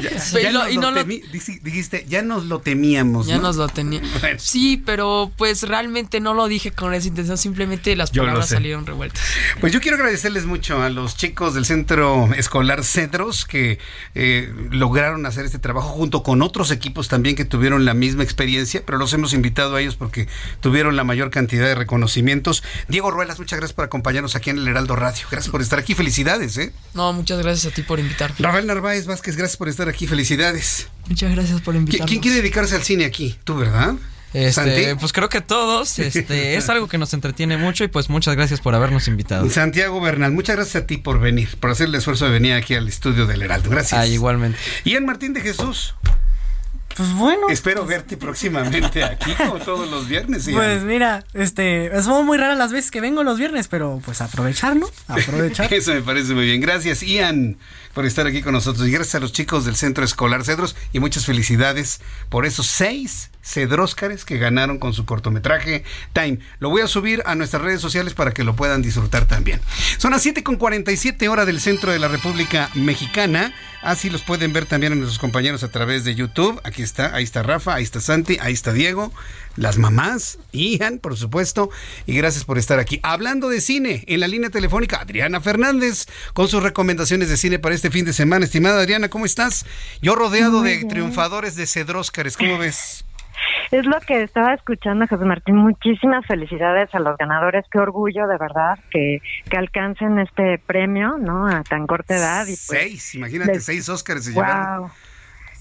dijiste, 1.61 2.05
ya 2.09 2.23
nos 2.23 2.45
lo 2.45 2.61
temíamos. 2.61 3.27
Ya 3.27 3.37
nos 3.37 3.55
lo 3.57 3.67
teníamos. 3.67 4.09
Sí, 4.37 4.81
pero 4.83 5.31
pues 5.37 5.63
realmente 5.63 6.19
no 6.19 6.33
lo 6.33 6.47
dije 6.47 6.71
con 6.71 6.93
esa 6.93 7.07
intención, 7.07 7.37
simplemente 7.37 7.95
las 7.95 8.09
palabras 8.09 8.49
salieron 8.49 8.85
revueltas. 8.85 9.23
Pues 9.61 9.71
yo 9.71 9.81
quiero 9.81 9.97
agradecerles 9.97 10.45
mucho 10.45 10.81
a 10.81 10.89
los 10.89 11.15
chicos 11.15 11.53
del 11.53 11.65
Centro 11.65 12.33
Escolar 12.33 12.83
Cedros 13.03 13.45
que 13.45 13.79
eh, 14.15 14.53
lograron 14.71 15.25
hacer 15.25 15.45
este 15.45 15.59
trabajo 15.59 15.89
junto 15.89 16.23
con 16.23 16.41
otros 16.41 16.71
equipos 16.71 17.07
también 17.07 17.35
que 17.35 17.45
tuvieron 17.45 17.83
la 17.85 17.93
misma 17.93 18.23
experiencia, 18.23 18.83
pero 18.85 18.97
los 18.97 19.11
hemos 19.13 19.33
invitado 19.33 19.75
a 19.75 19.81
ellos 19.81 19.95
porque 19.95 20.27
tuvieron 20.61 20.95
la 20.95 21.03
mayor 21.03 21.31
cantidad 21.31 21.65
de 21.65 21.75
reconocimientos. 21.75 22.63
Diego 22.87 23.11
Ruelas, 23.11 23.39
muchas 23.39 23.59
gracias 23.59 23.75
por 23.75 23.85
acompañarnos 23.85 24.35
aquí 24.35 24.49
en 24.49 24.57
el 24.57 24.67
Heraldo 24.67 24.95
Radio. 24.95 25.25
Gracias 25.29 25.51
por 25.51 25.61
estar 25.61 25.79
aquí. 25.79 25.95
Felicidades, 25.95 26.57
¿eh? 26.57 26.73
No, 26.93 27.11
muchas 27.13 27.39
gracias 27.39 27.71
a 27.71 27.75
ti 27.75 27.81
por 27.81 27.99
invitarme. 27.99 28.35
Rafael 28.39 28.65
Narváez 28.65 29.05
Vázquez, 29.05 29.35
gracias 29.35 29.57
por 29.57 29.67
estar 29.69 29.89
aquí. 29.89 30.07
Felicidades. 30.07 30.87
Muchas 31.07 31.31
gracias 31.31 31.61
por 31.61 31.75
invitarme. 31.75 32.07
¿Quién 32.07 32.21
quiere 32.21 32.37
dedicarse 32.37 32.75
al 32.75 32.83
cine 32.83 33.05
aquí? 33.05 33.37
Tú, 33.43 33.55
¿verdad? 33.55 33.95
Este, 34.33 34.95
pues 34.95 35.13
creo 35.13 35.29
que 35.29 35.41
todos, 35.41 35.99
este, 35.99 36.55
es 36.55 36.69
algo 36.69 36.87
que 36.87 36.97
nos 36.97 37.13
entretiene 37.13 37.57
mucho 37.57 37.83
y 37.83 37.87
pues 37.87 38.09
muchas 38.09 38.35
gracias 38.35 38.61
por 38.61 38.75
habernos 38.75 39.07
invitado. 39.07 39.49
Santiago 39.49 40.01
Bernal, 40.01 40.31
muchas 40.31 40.55
gracias 40.55 40.83
a 40.83 40.87
ti 40.87 40.97
por 40.97 41.19
venir, 41.19 41.49
por 41.59 41.69
hacer 41.69 41.87
el 41.87 41.95
esfuerzo 41.95 42.25
de 42.25 42.31
venir 42.31 42.53
aquí 42.53 42.75
al 42.75 42.87
estudio 42.87 43.25
del 43.25 43.41
Heraldo. 43.41 43.69
Gracias. 43.69 43.99
Ah, 43.99 44.07
igualmente. 44.07 44.57
Y 44.83 44.95
en 44.95 45.05
Martín 45.05 45.33
de 45.33 45.41
Jesús. 45.41 45.95
Pues 46.95 47.11
bueno. 47.13 47.49
Espero 47.49 47.85
verte 47.85 48.17
próximamente 48.17 49.03
aquí 49.03 49.33
como 49.33 49.57
todos 49.57 49.89
los 49.89 50.07
viernes. 50.07 50.47
Pues 50.51 50.83
mira, 50.83 51.25
este, 51.33 51.89
son 52.03 52.25
muy 52.25 52.37
raras 52.37 52.57
las 52.57 52.71
veces 52.71 52.91
que 52.91 53.01
vengo 53.01 53.23
los 53.23 53.39
viernes, 53.39 53.67
pero 53.67 53.99
pues 54.05 54.21
aprovechar, 54.21 54.75
¿no? 54.75 54.87
Aprovechar. 55.07 55.73
Eso 55.73 55.93
me 55.93 56.01
parece 56.01 56.33
muy 56.33 56.45
bien. 56.45 56.61
Gracias, 56.61 57.01
Ian, 57.01 57.57
por 57.93 58.05
estar 58.05 58.27
aquí 58.27 58.43
con 58.43 58.53
nosotros. 58.53 58.87
Y 58.87 58.91
gracias 58.91 59.15
a 59.15 59.19
los 59.19 59.31
chicos 59.31 59.65
del 59.65 59.75
Centro 59.75 60.05
Escolar 60.05 60.43
Cedros 60.43 60.75
y 60.91 60.99
muchas 60.99 61.25
felicidades 61.25 61.99
por 62.29 62.45
esos 62.45 62.67
seis 62.67 63.31
Cedróscares 63.43 64.25
que 64.25 64.37
ganaron 64.37 64.79
con 64.79 64.93
su 64.93 65.05
cortometraje 65.05 65.83
Time. 66.13 66.39
Lo 66.59 66.69
voy 66.69 66.81
a 66.81 66.87
subir 66.87 67.21
a 67.25 67.35
nuestras 67.35 67.61
redes 67.61 67.81
sociales 67.81 68.13
para 68.13 68.31
que 68.31 68.43
lo 68.43 68.55
puedan 68.55 68.81
disfrutar 68.81 69.25
también. 69.27 69.59
Son 69.97 70.11
las 70.11 70.21
7 70.21 70.43
con 70.43 70.55
47 70.55 71.27
horas 71.27 71.45
del 71.45 71.59
centro 71.59 71.91
de 71.91 71.99
la 71.99 72.07
República 72.07 72.69
Mexicana. 72.73 73.53
Así 73.81 74.09
los 74.09 74.21
pueden 74.21 74.53
ver 74.53 74.65
también 74.65 74.93
a 74.93 74.95
nuestros 74.95 75.19
compañeros 75.19 75.61
a 75.63 75.67
través 75.67 76.05
de 76.05 76.15
YouTube. 76.15 76.59
Aquí 76.63 76.81
está, 76.81 77.13
ahí 77.13 77.25
está 77.25 77.43
Rafa, 77.43 77.75
ahí 77.75 77.83
está 77.83 77.99
Santi, 77.99 78.37
ahí 78.39 78.53
está 78.53 78.71
Diego, 78.71 79.11
las 79.57 79.77
mamás, 79.77 80.39
Ian, 80.53 80.99
por 80.99 81.17
supuesto. 81.17 81.69
Y 82.05 82.15
gracias 82.15 82.45
por 82.45 82.57
estar 82.57 82.79
aquí. 82.79 83.01
Hablando 83.03 83.49
de 83.49 83.59
cine, 83.59 84.05
en 84.07 84.21
la 84.21 84.29
línea 84.29 84.49
telefónica, 84.49 85.01
Adriana 85.01 85.41
Fernández, 85.41 86.05
con 86.33 86.47
sus 86.47 86.63
recomendaciones 86.63 87.27
de 87.27 87.35
cine 87.35 87.59
para 87.59 87.75
este 87.75 87.91
fin 87.91 88.05
de 88.05 88.13
semana. 88.13 88.45
Estimada 88.45 88.79
Adriana, 88.79 89.09
¿cómo 89.09 89.25
estás? 89.25 89.65
Yo 90.01 90.15
rodeado 90.15 90.61
de 90.61 90.85
triunfadores 90.85 91.57
de 91.57 91.67
Cedróscares, 91.67 92.37
¿cómo 92.37 92.57
ves? 92.57 93.03
Es 93.71 93.85
lo 93.85 93.99
que 94.01 94.21
estaba 94.23 94.53
escuchando, 94.53 95.07
José 95.07 95.25
Martín. 95.25 95.55
Muchísimas 95.55 96.25
felicidades 96.27 96.93
a 96.93 96.99
los 96.99 97.17
ganadores. 97.17 97.65
Qué 97.71 97.79
orgullo, 97.79 98.27
de 98.27 98.37
verdad, 98.37 98.77
que, 98.91 99.19
que 99.49 99.57
alcancen 99.57 100.19
este 100.19 100.59
premio, 100.65 101.17
¿no? 101.17 101.47
A 101.47 101.63
tan 101.63 101.87
corta 101.87 102.15
edad. 102.15 102.43
Y 102.45 102.55
pues, 102.55 102.59
seis, 102.59 103.15
imagínate, 103.15 103.53
les- 103.53 103.65
seis 103.65 103.89
Óscares 103.89 104.25
se 104.25 104.31
Wow. 104.31 104.43
llevaron. 104.43 104.91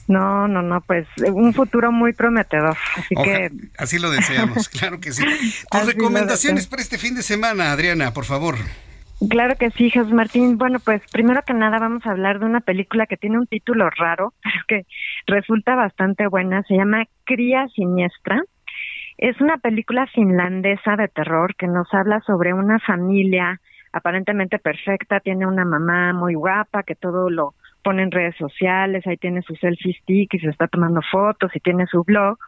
No, 0.08 0.48
no, 0.48 0.62
no, 0.62 0.80
pues 0.80 1.06
un 1.32 1.54
futuro 1.54 1.92
muy 1.92 2.12
prometedor. 2.12 2.76
Así 2.96 3.14
que 3.24 3.50
Así 3.78 3.98
lo 4.00 4.10
deseamos, 4.10 4.68
claro 4.68 5.00
que 5.00 5.12
sí. 5.12 5.22
Tus 5.24 5.80
Así 5.80 5.92
recomendaciones 5.92 6.66
para 6.66 6.82
este 6.82 6.98
fin 6.98 7.14
de 7.14 7.22
semana, 7.22 7.70
Adriana, 7.72 8.12
por 8.12 8.24
favor. 8.24 8.56
Claro 9.28 9.54
que 9.56 9.70
sí, 9.70 9.90
Jesús 9.90 10.12
Martín. 10.12 10.58
Bueno, 10.58 10.78
pues 10.84 11.02
primero 11.12 11.42
que 11.46 11.54
nada 11.54 11.78
vamos 11.78 12.04
a 12.06 12.10
hablar 12.10 12.40
de 12.40 12.46
una 12.46 12.60
película 12.60 13.06
que 13.06 13.16
tiene 13.16 13.38
un 13.38 13.46
título 13.46 13.88
raro, 13.90 14.32
pero 14.42 14.64
que 14.66 14.86
resulta 15.26 15.76
bastante 15.76 16.26
buena. 16.26 16.62
Se 16.64 16.74
llama 16.74 17.04
Cría 17.24 17.68
Siniestra. 17.68 18.42
Es 19.18 19.40
una 19.40 19.58
película 19.58 20.06
finlandesa 20.06 20.96
de 20.96 21.08
terror 21.08 21.54
que 21.56 21.68
nos 21.68 21.92
habla 21.94 22.20
sobre 22.26 22.52
una 22.52 22.80
familia 22.80 23.60
aparentemente 23.92 24.58
perfecta. 24.58 25.20
Tiene 25.20 25.46
una 25.46 25.64
mamá 25.64 26.12
muy 26.12 26.34
guapa 26.34 26.82
que 26.82 26.96
todo 26.96 27.30
lo 27.30 27.54
pone 27.84 28.02
en 28.02 28.10
redes 28.10 28.36
sociales. 28.36 29.06
Ahí 29.06 29.18
tiene 29.18 29.42
su 29.42 29.54
selfie 29.56 29.94
stick 30.02 30.34
y 30.34 30.38
se 30.40 30.48
está 30.48 30.66
tomando 30.66 31.00
fotos 31.10 31.54
y 31.54 31.60
tiene 31.60 31.86
su 31.86 32.02
blog. 32.02 32.38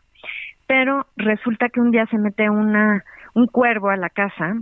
Pero 0.66 1.06
resulta 1.16 1.68
que 1.68 1.80
un 1.80 1.90
día 1.90 2.06
se 2.06 2.18
mete 2.18 2.48
una 2.50 3.04
un 3.34 3.46
cuervo 3.46 3.90
a 3.90 3.96
la 3.96 4.08
casa 4.08 4.54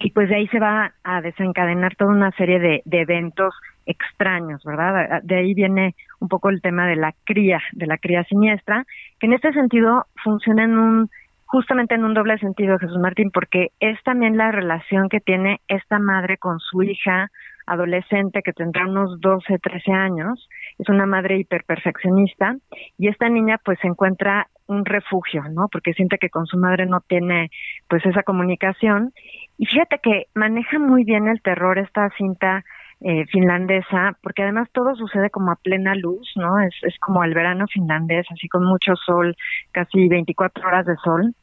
y 0.00 0.10
pues 0.12 0.30
de 0.30 0.36
ahí 0.36 0.46
se 0.48 0.58
va 0.58 0.94
a 1.04 1.20
desencadenar 1.20 1.94
toda 1.94 2.10
una 2.10 2.30
serie 2.32 2.58
de, 2.58 2.82
eventos 2.90 3.54
extraños, 3.84 4.62
¿verdad? 4.64 5.22
De 5.22 5.36
ahí 5.36 5.52
viene 5.52 5.94
un 6.20 6.28
poco 6.28 6.48
el 6.48 6.62
tema 6.62 6.86
de 6.86 6.96
la 6.96 7.14
cría, 7.24 7.60
de 7.72 7.86
la 7.86 7.98
cría 7.98 8.24
siniestra, 8.24 8.86
que 9.18 9.26
en 9.26 9.34
este 9.34 9.52
sentido 9.52 10.06
funciona 10.24 10.64
en 10.64 10.78
un 10.78 11.10
justamente 11.44 11.96
en 11.96 12.04
un 12.04 12.14
doble 12.14 12.38
sentido, 12.38 12.78
Jesús 12.78 12.98
Martín, 12.98 13.32
porque 13.32 13.72
es 13.80 14.00
también 14.04 14.36
la 14.36 14.52
relación 14.52 15.08
que 15.08 15.18
tiene 15.18 15.60
esta 15.66 15.98
madre 15.98 16.38
con 16.38 16.60
su 16.60 16.82
hija 16.84 17.28
adolescente 17.66 18.42
que 18.42 18.52
tendrá 18.52 18.86
unos 18.86 19.20
12, 19.20 19.58
13 19.58 19.92
años, 19.92 20.48
es 20.78 20.88
una 20.88 21.06
madre 21.06 21.38
hiperperfeccionista 21.38 22.56
y 22.98 23.08
esta 23.08 23.28
niña 23.28 23.58
pues 23.64 23.78
encuentra 23.82 24.48
un 24.66 24.84
refugio, 24.84 25.42
¿no? 25.50 25.68
Porque 25.68 25.92
siente 25.94 26.18
que 26.18 26.30
con 26.30 26.46
su 26.46 26.56
madre 26.56 26.86
no 26.86 27.00
tiene 27.00 27.50
pues 27.88 28.04
esa 28.06 28.22
comunicación 28.22 29.12
y 29.60 29.66
fíjate 29.66 29.98
que 30.02 30.24
maneja 30.34 30.78
muy 30.78 31.04
bien 31.04 31.28
el 31.28 31.42
terror 31.42 31.76
esta 31.76 32.08
cinta 32.16 32.64
eh, 33.02 33.26
finlandesa, 33.26 34.16
porque 34.22 34.42
además 34.42 34.70
todo 34.72 34.94
sucede 34.94 35.28
como 35.28 35.52
a 35.52 35.56
plena 35.56 35.94
luz, 35.94 36.32
¿no? 36.34 36.60
Es, 36.60 36.74
es 36.80 36.98
como 36.98 37.22
el 37.24 37.34
verano 37.34 37.66
finlandés, 37.70 38.26
así 38.30 38.48
con 38.48 38.64
mucho 38.64 38.96
sol, 38.96 39.36
casi 39.70 40.08
24 40.08 40.66
horas 40.66 40.86
de 40.86 40.96
sol. 41.04 41.34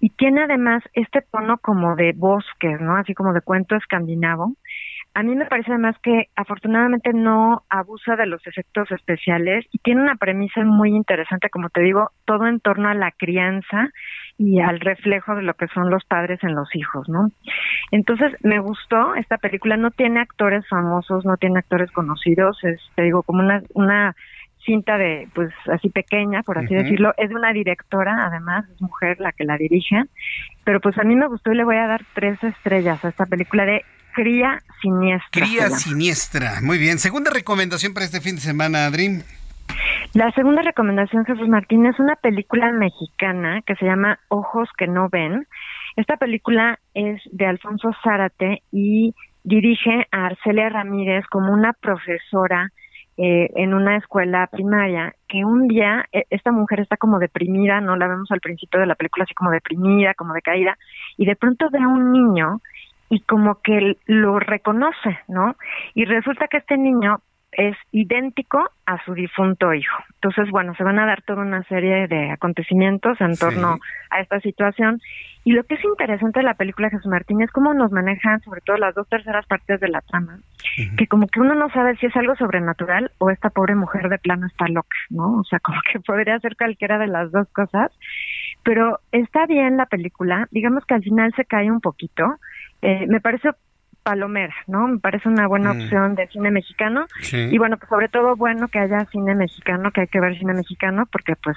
Y 0.00 0.10
tiene 0.10 0.42
además 0.42 0.82
este 0.94 1.22
tono 1.22 1.58
como 1.58 1.94
de 1.94 2.12
bosques, 2.12 2.80
¿no? 2.80 2.96
Así 2.96 3.14
como 3.14 3.32
de 3.32 3.40
cuento 3.40 3.76
escandinavo. 3.76 4.56
A 5.14 5.22
mí 5.22 5.36
me 5.36 5.46
parece 5.46 5.70
además 5.70 5.96
que 6.02 6.28
afortunadamente 6.34 7.12
no 7.12 7.62
abusa 7.68 8.16
de 8.16 8.26
los 8.26 8.44
efectos 8.48 8.90
especiales 8.90 9.66
y 9.70 9.78
tiene 9.78 10.02
una 10.02 10.16
premisa 10.16 10.64
muy 10.64 10.90
interesante, 10.90 11.50
como 11.50 11.68
te 11.68 11.82
digo, 11.82 12.10
todo 12.24 12.46
en 12.46 12.58
torno 12.58 12.88
a 12.88 12.94
la 12.94 13.12
crianza 13.12 13.90
y 14.40 14.58
al 14.58 14.80
reflejo 14.80 15.34
de 15.34 15.42
lo 15.42 15.52
que 15.52 15.68
son 15.68 15.90
los 15.90 16.02
padres 16.06 16.42
en 16.42 16.54
los 16.54 16.74
hijos, 16.74 17.06
¿no? 17.10 17.30
Entonces 17.90 18.32
me 18.42 18.58
gustó 18.58 19.14
esta 19.14 19.36
película, 19.36 19.76
no 19.76 19.90
tiene 19.90 20.18
actores 20.18 20.66
famosos, 20.66 21.26
no 21.26 21.36
tiene 21.36 21.58
actores 21.58 21.90
conocidos, 21.90 22.58
es, 22.64 22.80
te 22.94 23.02
digo, 23.02 23.22
como 23.22 23.40
una, 23.40 23.62
una 23.74 24.16
cinta 24.64 24.96
de, 24.96 25.28
pues 25.34 25.50
así 25.70 25.90
pequeña, 25.90 26.42
por 26.42 26.56
así 26.56 26.74
decirlo, 26.74 27.12
es 27.18 27.28
de 27.28 27.34
una 27.34 27.52
directora, 27.52 28.24
además, 28.24 28.64
es 28.74 28.80
mujer 28.80 29.20
la 29.20 29.32
que 29.32 29.44
la 29.44 29.58
dirige, 29.58 30.04
pero 30.64 30.80
pues 30.80 30.96
a 30.96 31.02
mí 31.02 31.14
me 31.14 31.28
gustó 31.28 31.52
y 31.52 31.56
le 31.56 31.64
voy 31.64 31.76
a 31.76 31.86
dar 31.86 32.00
tres 32.14 32.42
estrellas 32.42 33.04
a 33.04 33.10
esta 33.10 33.26
película 33.26 33.66
de 33.66 33.84
Cría 34.14 34.62
Siniestra. 34.80 35.28
Cría 35.30 35.68
siniestra. 35.68 36.60
Muy 36.62 36.78
bien. 36.78 36.98
Segunda 36.98 37.30
recomendación 37.30 37.92
para 37.92 38.06
este 38.06 38.22
fin 38.22 38.36
de 38.36 38.40
semana, 38.40 38.86
Adri. 38.86 39.22
La 40.14 40.30
segunda 40.32 40.62
recomendación, 40.62 41.24
Jesús 41.24 41.48
Martín, 41.48 41.86
es 41.86 41.98
una 41.98 42.16
película 42.16 42.72
mexicana 42.72 43.62
que 43.62 43.76
se 43.76 43.86
llama 43.86 44.18
Ojos 44.28 44.68
que 44.76 44.86
no 44.86 45.08
ven. 45.08 45.46
Esta 45.96 46.16
película 46.16 46.78
es 46.94 47.20
de 47.30 47.46
Alfonso 47.46 47.90
Zárate 48.02 48.62
y 48.72 49.14
dirige 49.44 50.06
a 50.10 50.26
Arcelia 50.26 50.68
Ramírez 50.68 51.24
como 51.26 51.52
una 51.52 51.72
profesora 51.72 52.70
eh, 53.16 53.50
en 53.56 53.74
una 53.74 53.96
escuela 53.96 54.46
primaria 54.46 55.14
que 55.28 55.44
un 55.44 55.68
día 55.68 56.06
eh, 56.10 56.24
esta 56.30 56.52
mujer 56.52 56.80
está 56.80 56.96
como 56.96 57.18
deprimida, 57.18 57.80
no 57.80 57.96
la 57.96 58.08
vemos 58.08 58.30
al 58.30 58.40
principio 58.40 58.80
de 58.80 58.86
la 58.86 58.94
película 58.94 59.24
así 59.24 59.34
como 59.34 59.50
deprimida, 59.50 60.14
como 60.14 60.32
decaída, 60.32 60.78
y 61.18 61.26
de 61.26 61.36
pronto 61.36 61.68
ve 61.70 61.80
a 61.80 61.88
un 61.88 62.12
niño 62.12 62.60
y 63.10 63.20
como 63.20 63.56
que 63.56 63.98
lo 64.06 64.38
reconoce, 64.38 65.18
¿no? 65.28 65.56
Y 65.94 66.04
resulta 66.06 66.48
que 66.48 66.58
este 66.58 66.78
niño 66.78 67.20
es 67.52 67.76
idéntico 67.90 68.70
a 68.86 69.04
su 69.04 69.14
difunto 69.14 69.74
hijo. 69.74 69.96
Entonces, 70.14 70.50
bueno, 70.50 70.74
se 70.76 70.84
van 70.84 70.98
a 70.98 71.06
dar 71.06 71.22
toda 71.22 71.42
una 71.42 71.62
serie 71.64 72.06
de 72.06 72.30
acontecimientos 72.30 73.20
en 73.20 73.36
torno 73.36 73.78
a 74.10 74.20
esta 74.20 74.40
situación. 74.40 75.00
Y 75.42 75.52
lo 75.52 75.64
que 75.64 75.74
es 75.74 75.84
interesante 75.84 76.40
de 76.40 76.44
la 76.44 76.54
película 76.54 76.90
Jesús 76.90 77.06
Martín 77.06 77.40
es 77.40 77.50
cómo 77.50 77.72
nos 77.74 77.90
manejan, 77.92 78.40
sobre 78.42 78.60
todo 78.60 78.76
las 78.76 78.94
dos 78.94 79.08
terceras 79.08 79.46
partes 79.46 79.80
de 79.80 79.88
la 79.88 80.02
trama, 80.02 80.38
que 80.98 81.06
como 81.06 81.26
que 81.26 81.40
uno 81.40 81.54
no 81.54 81.70
sabe 81.70 81.96
si 81.96 82.06
es 82.06 82.16
algo 82.16 82.36
sobrenatural 82.36 83.10
o 83.18 83.30
esta 83.30 83.50
pobre 83.50 83.74
mujer 83.74 84.08
de 84.08 84.18
plano 84.18 84.46
está 84.46 84.68
loca, 84.68 84.96
¿no? 85.08 85.38
O 85.40 85.44
sea, 85.44 85.58
como 85.64 85.80
que 85.90 85.98
podría 86.00 86.38
ser 86.40 86.56
cualquiera 86.56 86.98
de 86.98 87.08
las 87.08 87.32
dos 87.32 87.48
cosas. 87.52 87.90
Pero 88.62 89.00
está 89.10 89.46
bien 89.46 89.78
la 89.78 89.86
película, 89.86 90.46
digamos 90.50 90.84
que 90.84 90.94
al 90.94 91.02
final 91.02 91.32
se 91.34 91.46
cae 91.46 91.70
un 91.70 91.80
poquito. 91.80 92.36
Eh, 92.82 93.06
me 93.08 93.20
parece 93.20 93.50
palomera, 94.02 94.54
¿no? 94.66 94.88
Me 94.88 94.98
parece 94.98 95.28
una 95.28 95.46
buena 95.46 95.72
Mm. 95.74 95.80
opción 95.82 96.14
de 96.14 96.26
cine 96.28 96.50
mexicano. 96.50 97.06
Sí. 97.22 97.36
Y 97.50 97.58
bueno, 97.58 97.76
pues 97.76 97.88
sobre 97.88 98.08
todo 98.08 98.36
bueno 98.36 98.68
que 98.68 98.78
haya 98.78 99.04
cine 99.12 99.34
mexicano, 99.34 99.90
que 99.90 100.02
hay 100.02 100.06
que 100.08 100.20
ver 100.20 100.38
cine 100.38 100.54
mexicano, 100.54 101.06
porque 101.10 101.36
pues 101.36 101.56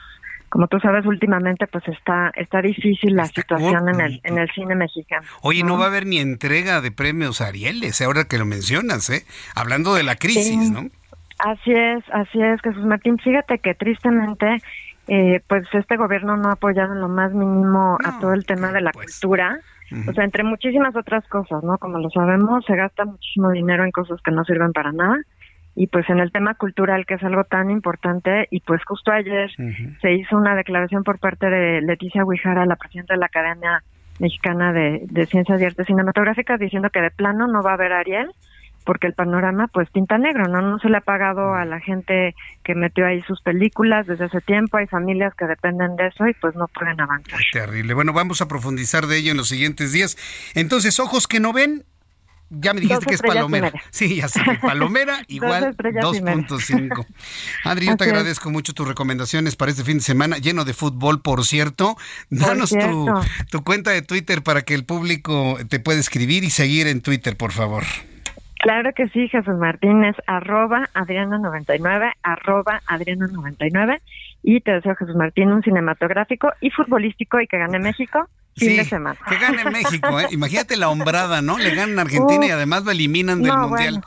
como 0.49 0.67
tú 0.67 0.79
sabes 0.79 1.03
últimamente 1.07 1.65
pues 1.65 1.87
está 1.87 2.31
está 2.35 2.61
difícil 2.61 3.15
la 3.15 3.25
situación 3.25 3.89
en 3.89 3.99
el 4.01 4.21
en 4.23 4.37
el 4.37 4.49
cine 4.51 4.75
mexicano. 4.75 5.25
Oye, 5.41 5.63
no 5.63 5.77
va 5.77 5.85
a 5.85 5.87
haber 5.87 6.05
ni 6.05 6.19
entrega 6.19 6.79
de 6.81 6.91
premios 6.91 7.41
Arieles, 7.41 7.99
eh, 8.01 8.05
ahora 8.05 8.25
que 8.25 8.37
lo 8.37 8.45
mencionas, 8.45 9.09
¿eh? 9.09 9.25
Hablando 9.55 9.95
de 9.95 10.03
la 10.03 10.15
crisis, 10.15 10.67
Sí. 10.67 10.71
¿no? 10.71 10.89
Así 11.39 11.71
es, 11.71 12.03
así 12.13 12.41
es, 12.41 12.61
Jesús 12.61 12.85
Martín. 12.85 13.17
Fíjate 13.17 13.57
que 13.57 13.73
tristemente, 13.73 14.61
eh, 15.07 15.41
pues 15.47 15.63
este 15.73 15.97
gobierno 15.97 16.37
no 16.37 16.49
ha 16.49 16.53
apoyado 16.53 16.93
en 16.93 17.01
lo 17.01 17.09
más 17.09 17.33
mínimo 17.33 17.97
a 18.05 18.19
todo 18.19 18.33
el 18.33 18.45
tema 18.45 18.71
de 18.71 18.81
la 18.81 18.91
cultura. 18.91 19.59
O 20.07 20.13
sea, 20.13 20.23
entre 20.23 20.43
muchísimas 20.43 20.95
otras 20.95 21.27
cosas, 21.27 21.63
¿no? 21.63 21.77
Como 21.77 21.99
lo 21.99 22.09
sabemos, 22.09 22.65
se 22.65 22.75
gasta 22.75 23.05
muchísimo 23.05 23.51
dinero 23.51 23.83
en 23.83 23.91
cosas 23.91 24.21
que 24.21 24.31
no 24.31 24.43
sirven 24.43 24.71
para 24.71 24.91
nada. 24.91 25.17
Y 25.75 25.87
pues 25.87 26.07
en 26.09 26.19
el 26.19 26.31
tema 26.31 26.53
cultural, 26.53 27.05
que 27.05 27.15
es 27.15 27.23
algo 27.23 27.43
tan 27.45 27.71
importante, 27.71 28.47
y 28.51 28.59
pues 28.59 28.81
justo 28.85 29.11
ayer 29.11 29.49
se 30.01 30.13
hizo 30.13 30.37
una 30.37 30.55
declaración 30.55 31.03
por 31.03 31.19
parte 31.19 31.49
de 31.49 31.81
Leticia 31.81 32.23
Huijara, 32.23 32.65
la 32.65 32.75
presidenta 32.75 33.15
de 33.15 33.19
la 33.19 33.25
Academia 33.25 33.83
Mexicana 34.19 34.71
de, 34.71 35.01
de 35.09 35.25
Ciencias 35.25 35.59
y 35.59 35.65
Artes 35.65 35.87
Cinematográficas, 35.87 36.59
diciendo 36.59 36.89
que 36.91 37.01
de 37.01 37.09
plano 37.09 37.47
no 37.47 37.63
va 37.63 37.71
a 37.71 37.73
haber 37.73 37.91
Ariel, 37.91 38.29
porque 38.83 39.07
el 39.07 39.13
panorama 39.13 39.67
pues 39.67 39.89
pinta 39.89 40.17
negro, 40.17 40.47
¿no? 40.47 40.61
No 40.61 40.79
se 40.79 40.89
le 40.89 40.97
ha 40.97 41.01
pagado 41.01 41.53
a 41.53 41.65
la 41.65 41.79
gente 41.79 42.35
que 42.63 42.75
metió 42.75 43.05
ahí 43.05 43.21
sus 43.23 43.41
películas 43.41 44.07
desde 44.07 44.25
ese 44.25 44.41
tiempo, 44.41 44.77
hay 44.77 44.87
familias 44.87 45.33
que 45.35 45.45
dependen 45.45 45.95
de 45.95 46.07
eso 46.07 46.27
y 46.27 46.33
pues 46.33 46.55
no 46.55 46.67
pueden 46.67 46.99
avanzar. 46.99 47.39
Terrible. 47.51 47.93
Bueno, 47.93 48.13
vamos 48.13 48.41
a 48.41 48.47
profundizar 48.47 49.07
de 49.07 49.17
ello 49.17 49.31
en 49.31 49.37
los 49.37 49.49
siguientes 49.49 49.91
días. 49.91 50.17
Entonces, 50.55 50.99
ojos 50.99 51.27
que 51.27 51.39
no 51.39 51.53
ven, 51.53 51.83
ya 52.49 52.73
me 52.73 52.81
dijiste 52.81 53.05
que 53.05 53.15
es 53.15 53.21
Palomera. 53.21 53.71
Sí, 53.91 54.17
ya 54.17 54.27
sé, 54.27 54.41
Palomera 54.61 55.23
igual 55.27 55.63
estrellas 55.65 56.05
y 56.13 56.21
media. 56.21 56.47
2.5. 56.47 57.05
Adri, 57.63 57.87
yo 57.87 57.97
te 57.97 58.03
agradezco 58.03 58.49
mucho 58.51 58.73
tus 58.73 58.87
recomendaciones 58.87 59.55
para 59.55 59.71
este 59.71 59.83
fin 59.83 59.97
de 59.97 60.03
semana, 60.03 60.37
lleno 60.37 60.65
de 60.65 60.73
fútbol, 60.73 61.21
por 61.21 61.45
cierto. 61.45 61.97
Danos 62.29 62.69
tu, 62.69 62.75
cierto. 62.75 63.21
tu 63.49 63.63
cuenta 63.63 63.91
de 63.91 64.01
Twitter 64.01 64.43
para 64.43 64.61
que 64.61 64.75
el 64.75 64.85
público 64.85 65.57
te 65.67 65.79
pueda 65.79 65.99
escribir 65.99 66.43
y 66.43 66.49
seguir 66.49 66.87
en 66.87 67.01
Twitter, 67.01 67.37
por 67.37 67.51
favor. 67.51 67.83
Claro 68.63 68.93
que 68.93 69.09
sí, 69.09 69.27
Jesús 69.27 69.57
Martínez, 69.57 70.15
arroba 70.25 70.87
Adriana99, 70.93 72.13
arroba 72.23 72.79
Adriana99. 72.87 73.99
Y 74.41 74.61
te 74.61 74.71
deseo, 74.71 74.95
Jesús 74.95 75.17
Martín, 75.17 75.51
un 75.51 75.63
cinematográfico 75.63 76.49
y 76.61 76.69
futbolístico 76.69 77.41
y 77.41 77.47
que 77.47 77.57
gane 77.57 77.79
México 77.79 78.29
fin 78.55 78.69
Sí, 78.69 78.77
de 78.77 78.85
semana. 78.85 79.17
que 79.27 79.37
gane 79.37 79.65
México, 79.71 80.19
¿eh? 80.19 80.27
Imagínate 80.31 80.77
la 80.77 80.89
hombrada, 80.89 81.41
¿no? 81.41 81.57
Le 81.57 81.73
ganan 81.75 81.99
a 81.99 82.03
Argentina 82.03 82.45
y 82.45 82.49
además 82.51 82.83
lo 82.83 82.91
eliminan 82.91 83.41
del 83.41 83.51
No, 83.53 83.67
Mundial. 83.69 84.01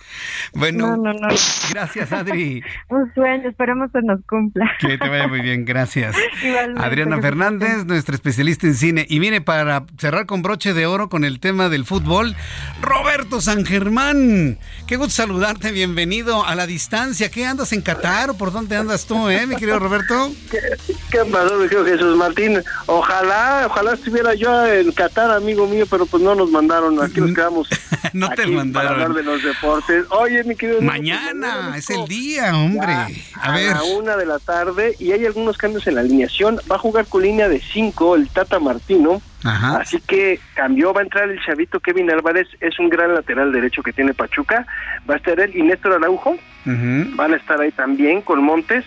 Bueno, 0.54 0.96
No, 0.96 0.96
no, 0.96 1.12
no. 1.12 1.28
gracias, 1.70 2.12
Adri. 2.12 2.62
Un 2.88 3.12
sueño, 3.14 3.48
esperemos 3.48 3.90
que 3.92 4.00
nos 4.02 4.20
cumpla. 4.28 4.70
Que 4.80 4.98
te 4.98 5.08
vaya 5.08 5.26
muy 5.28 5.40
bien, 5.40 5.64
gracias. 5.64 6.16
Igualmente, 6.42 6.82
Adriana 6.82 7.20
Fernández, 7.20 7.84
nuestra 7.86 8.14
especialista 8.14 8.66
en 8.66 8.74
cine. 8.74 9.06
Y 9.08 9.18
viene 9.18 9.40
para 9.40 9.84
cerrar 9.98 10.26
con 10.26 10.42
broche 10.42 10.74
de 10.74 10.86
oro 10.86 11.08
con 11.08 11.24
el 11.24 11.40
tema 11.40 11.68
del 11.68 11.84
fútbol, 11.84 12.36
Roberto 12.80 13.40
San 13.40 13.64
Germán. 13.64 14.58
Qué 14.86 14.96
gusto 14.96 15.14
saludarte, 15.14 15.72
bienvenido 15.72 16.44
a 16.44 16.54
la 16.54 16.66
distancia. 16.66 17.30
¿Qué 17.30 17.44
andas 17.46 17.72
en 17.72 17.82
Qatar 17.82 18.30
o 18.30 18.34
por 18.36 18.52
dónde 18.52 18.76
andas 18.76 19.06
tú, 19.06 19.28
eh, 19.28 19.46
mi 19.46 19.56
querido 19.56 19.78
Roberto? 19.78 20.30
¿Qué 20.50 21.18
pasó, 21.32 21.56
mi 21.58 21.64
querido 21.68 21.84
Jesús 21.84 22.16
Martín? 22.16 22.62
Ojalá, 22.86 23.64
ojalá 23.66 23.94
estuviera 23.94 24.34
yo 24.38 24.66
en 24.66 24.92
Qatar, 24.92 25.30
amigo 25.30 25.66
mío, 25.66 25.86
pero 25.90 26.06
pues 26.06 26.22
no 26.22 26.34
nos 26.34 26.50
mandaron. 26.50 27.02
Aquí 27.02 27.20
nos 27.20 27.32
quedamos. 27.32 27.68
no 28.12 28.28
te 28.30 28.46
mandaron. 28.46 28.72
Para 28.72 28.90
hablar 28.90 29.14
de 29.14 29.22
los 29.22 29.42
deportes. 29.42 30.04
Oye, 30.10 30.44
mi 30.44 30.54
querido. 30.54 30.78
pues, 30.78 30.86
Mañana 30.88 31.74
es 31.76 31.90
el 31.90 32.04
día, 32.06 32.56
hombre. 32.56 32.86
ya, 32.86 33.08
A 33.42 33.52
ver. 33.52 33.76
una 33.96 34.16
de 34.16 34.26
la 34.26 34.38
tarde 34.38 34.94
y 34.98 35.12
hay 35.12 35.24
algunos 35.26 35.56
cambios 35.58 35.86
en 35.86 35.94
la 35.96 36.00
alineación. 36.02 36.58
Va 36.70 36.76
a 36.76 36.78
jugar 36.78 37.06
con 37.06 37.22
línea 37.22 37.48
de 37.48 37.60
cinco 37.60 38.16
el 38.16 38.28
Tata 38.28 38.58
Martino. 38.60 39.20
Ajá. 39.44 39.78
Así 39.78 40.00
que 40.00 40.40
cambió, 40.54 40.92
va 40.92 41.00
a 41.02 41.04
entrar 41.04 41.28
el 41.30 41.40
chavito 41.44 41.78
Kevin 41.78 42.10
Álvarez, 42.10 42.48
es 42.60 42.78
un 42.80 42.88
gran 42.88 43.14
lateral 43.14 43.52
derecho 43.52 43.82
que 43.82 43.92
tiene 43.92 44.12
Pachuca. 44.14 44.66
Va 45.08 45.14
a 45.14 45.16
estar 45.18 45.38
él 45.38 45.52
y 45.54 45.62
Néstor 45.62 45.92
Araujo. 45.92 46.30
Ujú. 46.30 47.16
Van 47.16 47.32
a 47.32 47.36
estar 47.36 47.60
ahí 47.60 47.70
también 47.70 48.22
con 48.22 48.42
Montes. 48.42 48.84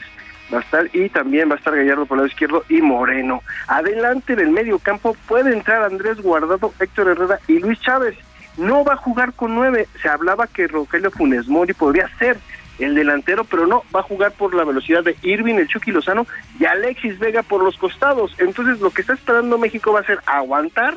Va 0.54 0.60
a 0.60 0.62
estar 0.62 0.90
y 0.94 1.10
también 1.10 1.50
va 1.50 1.56
a 1.56 1.58
estar 1.58 1.76
Gallardo 1.76 2.06
por 2.06 2.18
el 2.18 2.20
lado 2.22 2.28
izquierdo 2.28 2.64
y 2.70 2.82
Moreno. 2.82 3.44
Adelante 3.68 4.34
en 4.34 4.40
el 4.40 4.50
medio 4.50 4.80
campo 4.80 5.16
puede 5.28 5.54
entrar 5.54 5.84
Andrés 5.84 6.22
Guardado, 6.22 6.74
Héctor 6.80 7.10
Herrera 7.10 7.40
y 7.48 7.60
Luis 7.60 7.80
Chávez. 7.82 8.18
No 8.58 8.84
va 8.84 8.94
a 8.94 8.98
jugar 8.98 9.34
con 9.34 9.56
nueve. 9.56 9.88
Se 10.02 10.10
hablaba 10.10 10.48
que 10.48 10.68
Rogelio 10.68 11.12
Funes 11.12 11.48
Mori 11.48 11.74
podría 11.74 12.10
ser 12.18 12.38
el 12.80 12.96
delantero, 12.96 13.44
pero 13.44 13.68
no, 13.68 13.84
va 13.94 14.00
a 14.00 14.04
jugar 14.04 14.32
por 14.32 14.54
la 14.54 14.64
velocidad 14.64 15.04
de 15.04 15.16
Irving, 15.22 15.56
el 15.56 15.68
Chucky 15.68 15.92
Lozano 15.92 16.26
y 16.60 16.66
Alexis 16.66 17.20
Vega 17.20 17.44
por 17.44 17.64
los 17.64 17.78
costados. 17.78 18.34
Entonces 18.40 18.80
lo 18.80 18.90
que 18.90 19.02
está 19.02 19.14
esperando 19.14 19.58
México 19.58 19.94
va 19.94 20.00
a 20.00 20.06
ser 20.06 20.20
aguantar, 20.26 20.96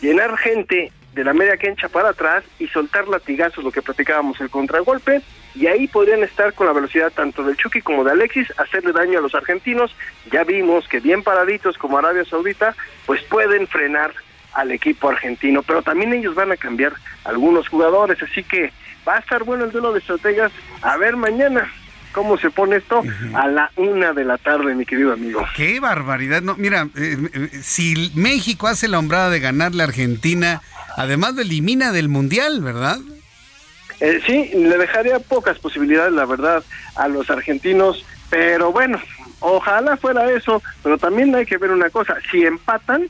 llenar 0.00 0.36
gente 0.36 0.92
de 1.12 1.24
la 1.24 1.32
media 1.32 1.56
cancha 1.56 1.88
para 1.88 2.10
atrás 2.10 2.44
y 2.58 2.68
soltar 2.68 3.08
latigazos, 3.08 3.64
lo 3.64 3.72
que 3.72 3.82
platicábamos, 3.82 4.40
el 4.40 4.50
contragolpe, 4.50 5.22
y 5.54 5.66
ahí 5.66 5.88
podrían 5.88 6.22
estar 6.22 6.54
con 6.54 6.66
la 6.66 6.72
velocidad 6.72 7.12
tanto 7.12 7.42
del 7.42 7.56
Chucky 7.56 7.82
como 7.82 8.04
de 8.04 8.12
Alexis, 8.12 8.52
hacerle 8.56 8.92
daño 8.92 9.18
a 9.18 9.22
los 9.22 9.34
argentinos. 9.34 9.94
Ya 10.30 10.44
vimos 10.44 10.86
que 10.86 11.00
bien 11.00 11.22
paraditos 11.22 11.76
como 11.76 11.98
Arabia 11.98 12.24
Saudita, 12.24 12.76
pues 13.06 13.22
pueden 13.24 13.66
frenar 13.66 14.14
al 14.52 14.70
equipo 14.70 15.08
argentino, 15.08 15.62
pero 15.62 15.82
también 15.82 16.12
ellos 16.12 16.34
van 16.34 16.52
a 16.52 16.56
cambiar 16.56 16.92
algunos 17.24 17.68
jugadores, 17.68 18.22
así 18.22 18.42
que 18.42 18.72
va 19.06 19.16
a 19.16 19.18
estar 19.20 19.44
bueno 19.44 19.64
el 19.64 19.72
duelo 19.72 19.92
de 19.92 20.00
estrategas. 20.00 20.52
A 20.82 20.96
ver 20.96 21.16
mañana 21.16 21.70
cómo 22.12 22.36
se 22.38 22.50
pone 22.50 22.76
esto 22.76 23.02
a 23.34 23.46
la 23.48 23.70
una 23.76 24.12
de 24.12 24.24
la 24.24 24.38
tarde, 24.38 24.74
mi 24.74 24.84
querido 24.84 25.12
amigo. 25.12 25.44
Qué 25.56 25.80
barbaridad. 25.80 26.42
No, 26.42 26.56
mira, 26.56 26.88
eh, 26.96 27.16
eh, 27.32 27.48
si 27.62 28.12
México 28.14 28.66
hace 28.66 28.88
la 28.88 28.98
hombrada 28.98 29.30
de 29.30 29.40
ganarle 29.40 29.82
a 29.82 29.86
Argentina, 29.86 30.60
además 31.00 31.34
lo 31.34 31.42
elimina 31.42 31.92
del 31.92 32.08
Mundial, 32.08 32.60
¿verdad? 32.60 32.98
Eh, 34.00 34.20
sí, 34.26 34.50
le 34.54 34.76
dejaría 34.76 35.18
pocas 35.18 35.58
posibilidades, 35.58 36.12
la 36.12 36.26
verdad, 36.26 36.62
a 36.96 37.08
los 37.08 37.28
argentinos, 37.30 38.04
pero 38.28 38.70
bueno, 38.72 39.00
ojalá 39.40 39.96
fuera 39.96 40.30
eso, 40.30 40.62
pero 40.82 40.98
también 40.98 41.34
hay 41.34 41.46
que 41.46 41.58
ver 41.58 41.70
una 41.70 41.90
cosa, 41.90 42.16
si 42.30 42.44
empatan, 42.44 43.08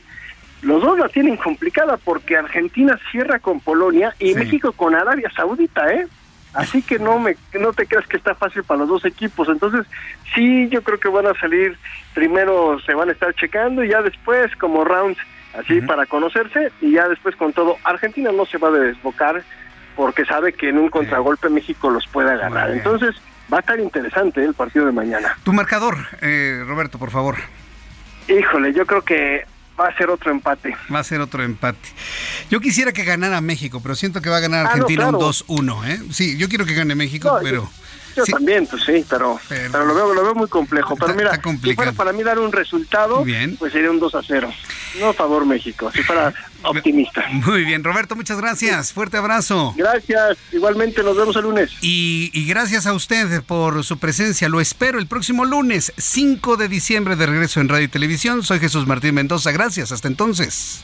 los 0.61 0.81
dos 0.81 0.99
la 0.99 1.09
tienen 1.09 1.37
complicada 1.37 1.97
porque 1.97 2.37
Argentina 2.37 2.97
cierra 3.11 3.39
con 3.39 3.59
Polonia 3.59 4.15
y 4.19 4.35
México 4.35 4.71
con 4.71 4.95
Arabia 4.95 5.29
Saudita, 5.35 5.91
¿eh? 5.93 6.07
Así 6.53 6.81
que 6.81 6.99
no 6.99 7.17
me 7.17 7.37
no 7.57 7.71
te 7.71 7.85
creas 7.87 8.05
que 8.07 8.17
está 8.17 8.35
fácil 8.35 8.63
para 8.65 8.81
los 8.81 8.89
dos 8.89 9.05
equipos. 9.05 9.47
Entonces, 9.47 9.87
sí, 10.35 10.67
yo 10.69 10.83
creo 10.83 10.99
que 10.99 11.07
van 11.07 11.25
a 11.25 11.33
salir 11.39 11.77
primero 12.13 12.77
se 12.85 12.93
van 12.93 13.09
a 13.09 13.13
estar 13.13 13.33
checando 13.33 13.83
y 13.83 13.89
ya 13.89 14.01
después 14.01 14.53
como 14.57 14.83
rounds 14.83 15.17
así 15.57 15.81
para 15.81 16.05
conocerse 16.05 16.71
y 16.81 16.93
ya 16.93 17.07
después 17.07 17.35
con 17.35 17.53
todo 17.53 17.77
Argentina 17.83 18.31
no 18.31 18.45
se 18.45 18.57
va 18.57 18.69
a 18.69 18.71
desbocar 18.71 19.43
porque 19.95 20.25
sabe 20.25 20.53
que 20.53 20.69
en 20.69 20.77
un 20.77 20.89
contragolpe 20.89 21.49
México 21.49 21.89
los 21.89 22.07
puede 22.07 22.35
ganar. 22.37 22.71
Entonces, 22.71 23.15
va 23.51 23.57
a 23.57 23.59
estar 23.59 23.79
interesante 23.79 24.43
el 24.43 24.53
partido 24.53 24.85
de 24.85 24.91
mañana. 24.93 25.37
Tu 25.43 25.51
marcador, 25.53 25.97
eh, 26.21 26.63
Roberto, 26.65 26.97
por 26.97 27.11
favor. 27.11 27.35
Híjole, 28.27 28.73
yo 28.73 28.85
creo 28.85 29.01
que 29.01 29.45
va 29.79 29.87
a 29.87 29.97
ser 29.97 30.09
otro 30.09 30.31
empate. 30.31 30.75
Va 30.93 30.99
a 30.99 31.03
ser 31.03 31.19
otro 31.21 31.43
empate. 31.43 31.89
Yo 32.49 32.59
quisiera 32.61 32.93
que 32.93 33.03
ganara 33.03 33.41
México, 33.41 33.81
pero 33.81 33.95
siento 33.95 34.21
que 34.21 34.29
va 34.29 34.37
a 34.37 34.41
ganar 34.41 34.59
Ah, 34.61 34.63
no, 34.63 34.69
Argentina 34.83 35.09
claro. 35.09 35.17
un 35.17 35.23
2-1, 35.67 35.87
¿eh? 35.89 35.99
Sí, 36.11 36.37
yo 36.37 36.47
quiero 36.47 36.65
que 36.65 36.73
gane 36.73 36.95
México, 36.95 37.27
No, 37.27 37.39
pero... 37.43 37.63
Yo 37.63 37.69
también, 38.31 38.67
pues 38.67 38.83
sí, 38.83 39.05
pero, 39.09 39.39
pero, 39.47 39.85
lo, 39.85 39.93
veo, 39.95 40.13
lo 40.13 40.23
veo 40.23 40.35
muy 40.35 40.47
complejo. 40.47 40.95
Pero 40.95 41.13
mira, 41.13 41.39
si 41.63 41.75
fuera 41.75 41.91
para 41.91 42.13
mí 42.13 42.23
dar 42.23 42.39
un 42.39 42.51
resultado, 42.51 43.23
Bien. 43.23 43.55
pues 43.57 43.73
sería 43.73 43.89
un 43.91 43.99
2 43.99 44.15
a 44.15 44.21
0. 44.25 44.51
No 44.99 45.09
a 45.09 45.13
favor 45.13 45.45
México, 45.45 45.91
si 45.91 46.03
fuera 46.03 46.33
optimista. 46.63 47.23
Muy 47.31 47.63
bien, 47.63 47.83
Roberto, 47.83 48.15
muchas 48.15 48.37
gracias. 48.37 48.93
Fuerte 48.93 49.17
abrazo. 49.17 49.73
Gracias, 49.77 50.37
igualmente 50.51 51.03
nos 51.03 51.15
vemos 51.17 51.35
el 51.35 51.43
lunes. 51.43 51.71
Y, 51.81 52.29
y 52.33 52.45
gracias 52.47 52.85
a 52.85 52.93
usted 52.93 53.41
por 53.43 53.83
su 53.83 53.97
presencia. 53.97 54.49
Lo 54.49 54.61
espero 54.61 54.99
el 54.99 55.07
próximo 55.07 55.45
lunes, 55.45 55.93
5 55.97 56.57
de 56.57 56.67
diciembre, 56.67 57.15
de 57.15 57.25
regreso 57.25 57.61
en 57.61 57.69
Radio 57.69 57.85
y 57.85 57.89
Televisión. 57.89 58.43
Soy 58.43 58.59
Jesús 58.59 58.87
Martín 58.87 59.15
Mendoza. 59.15 59.51
Gracias, 59.51 59.91
hasta 59.91 60.07
entonces. 60.07 60.83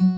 Mm-hmm. 0.00 0.17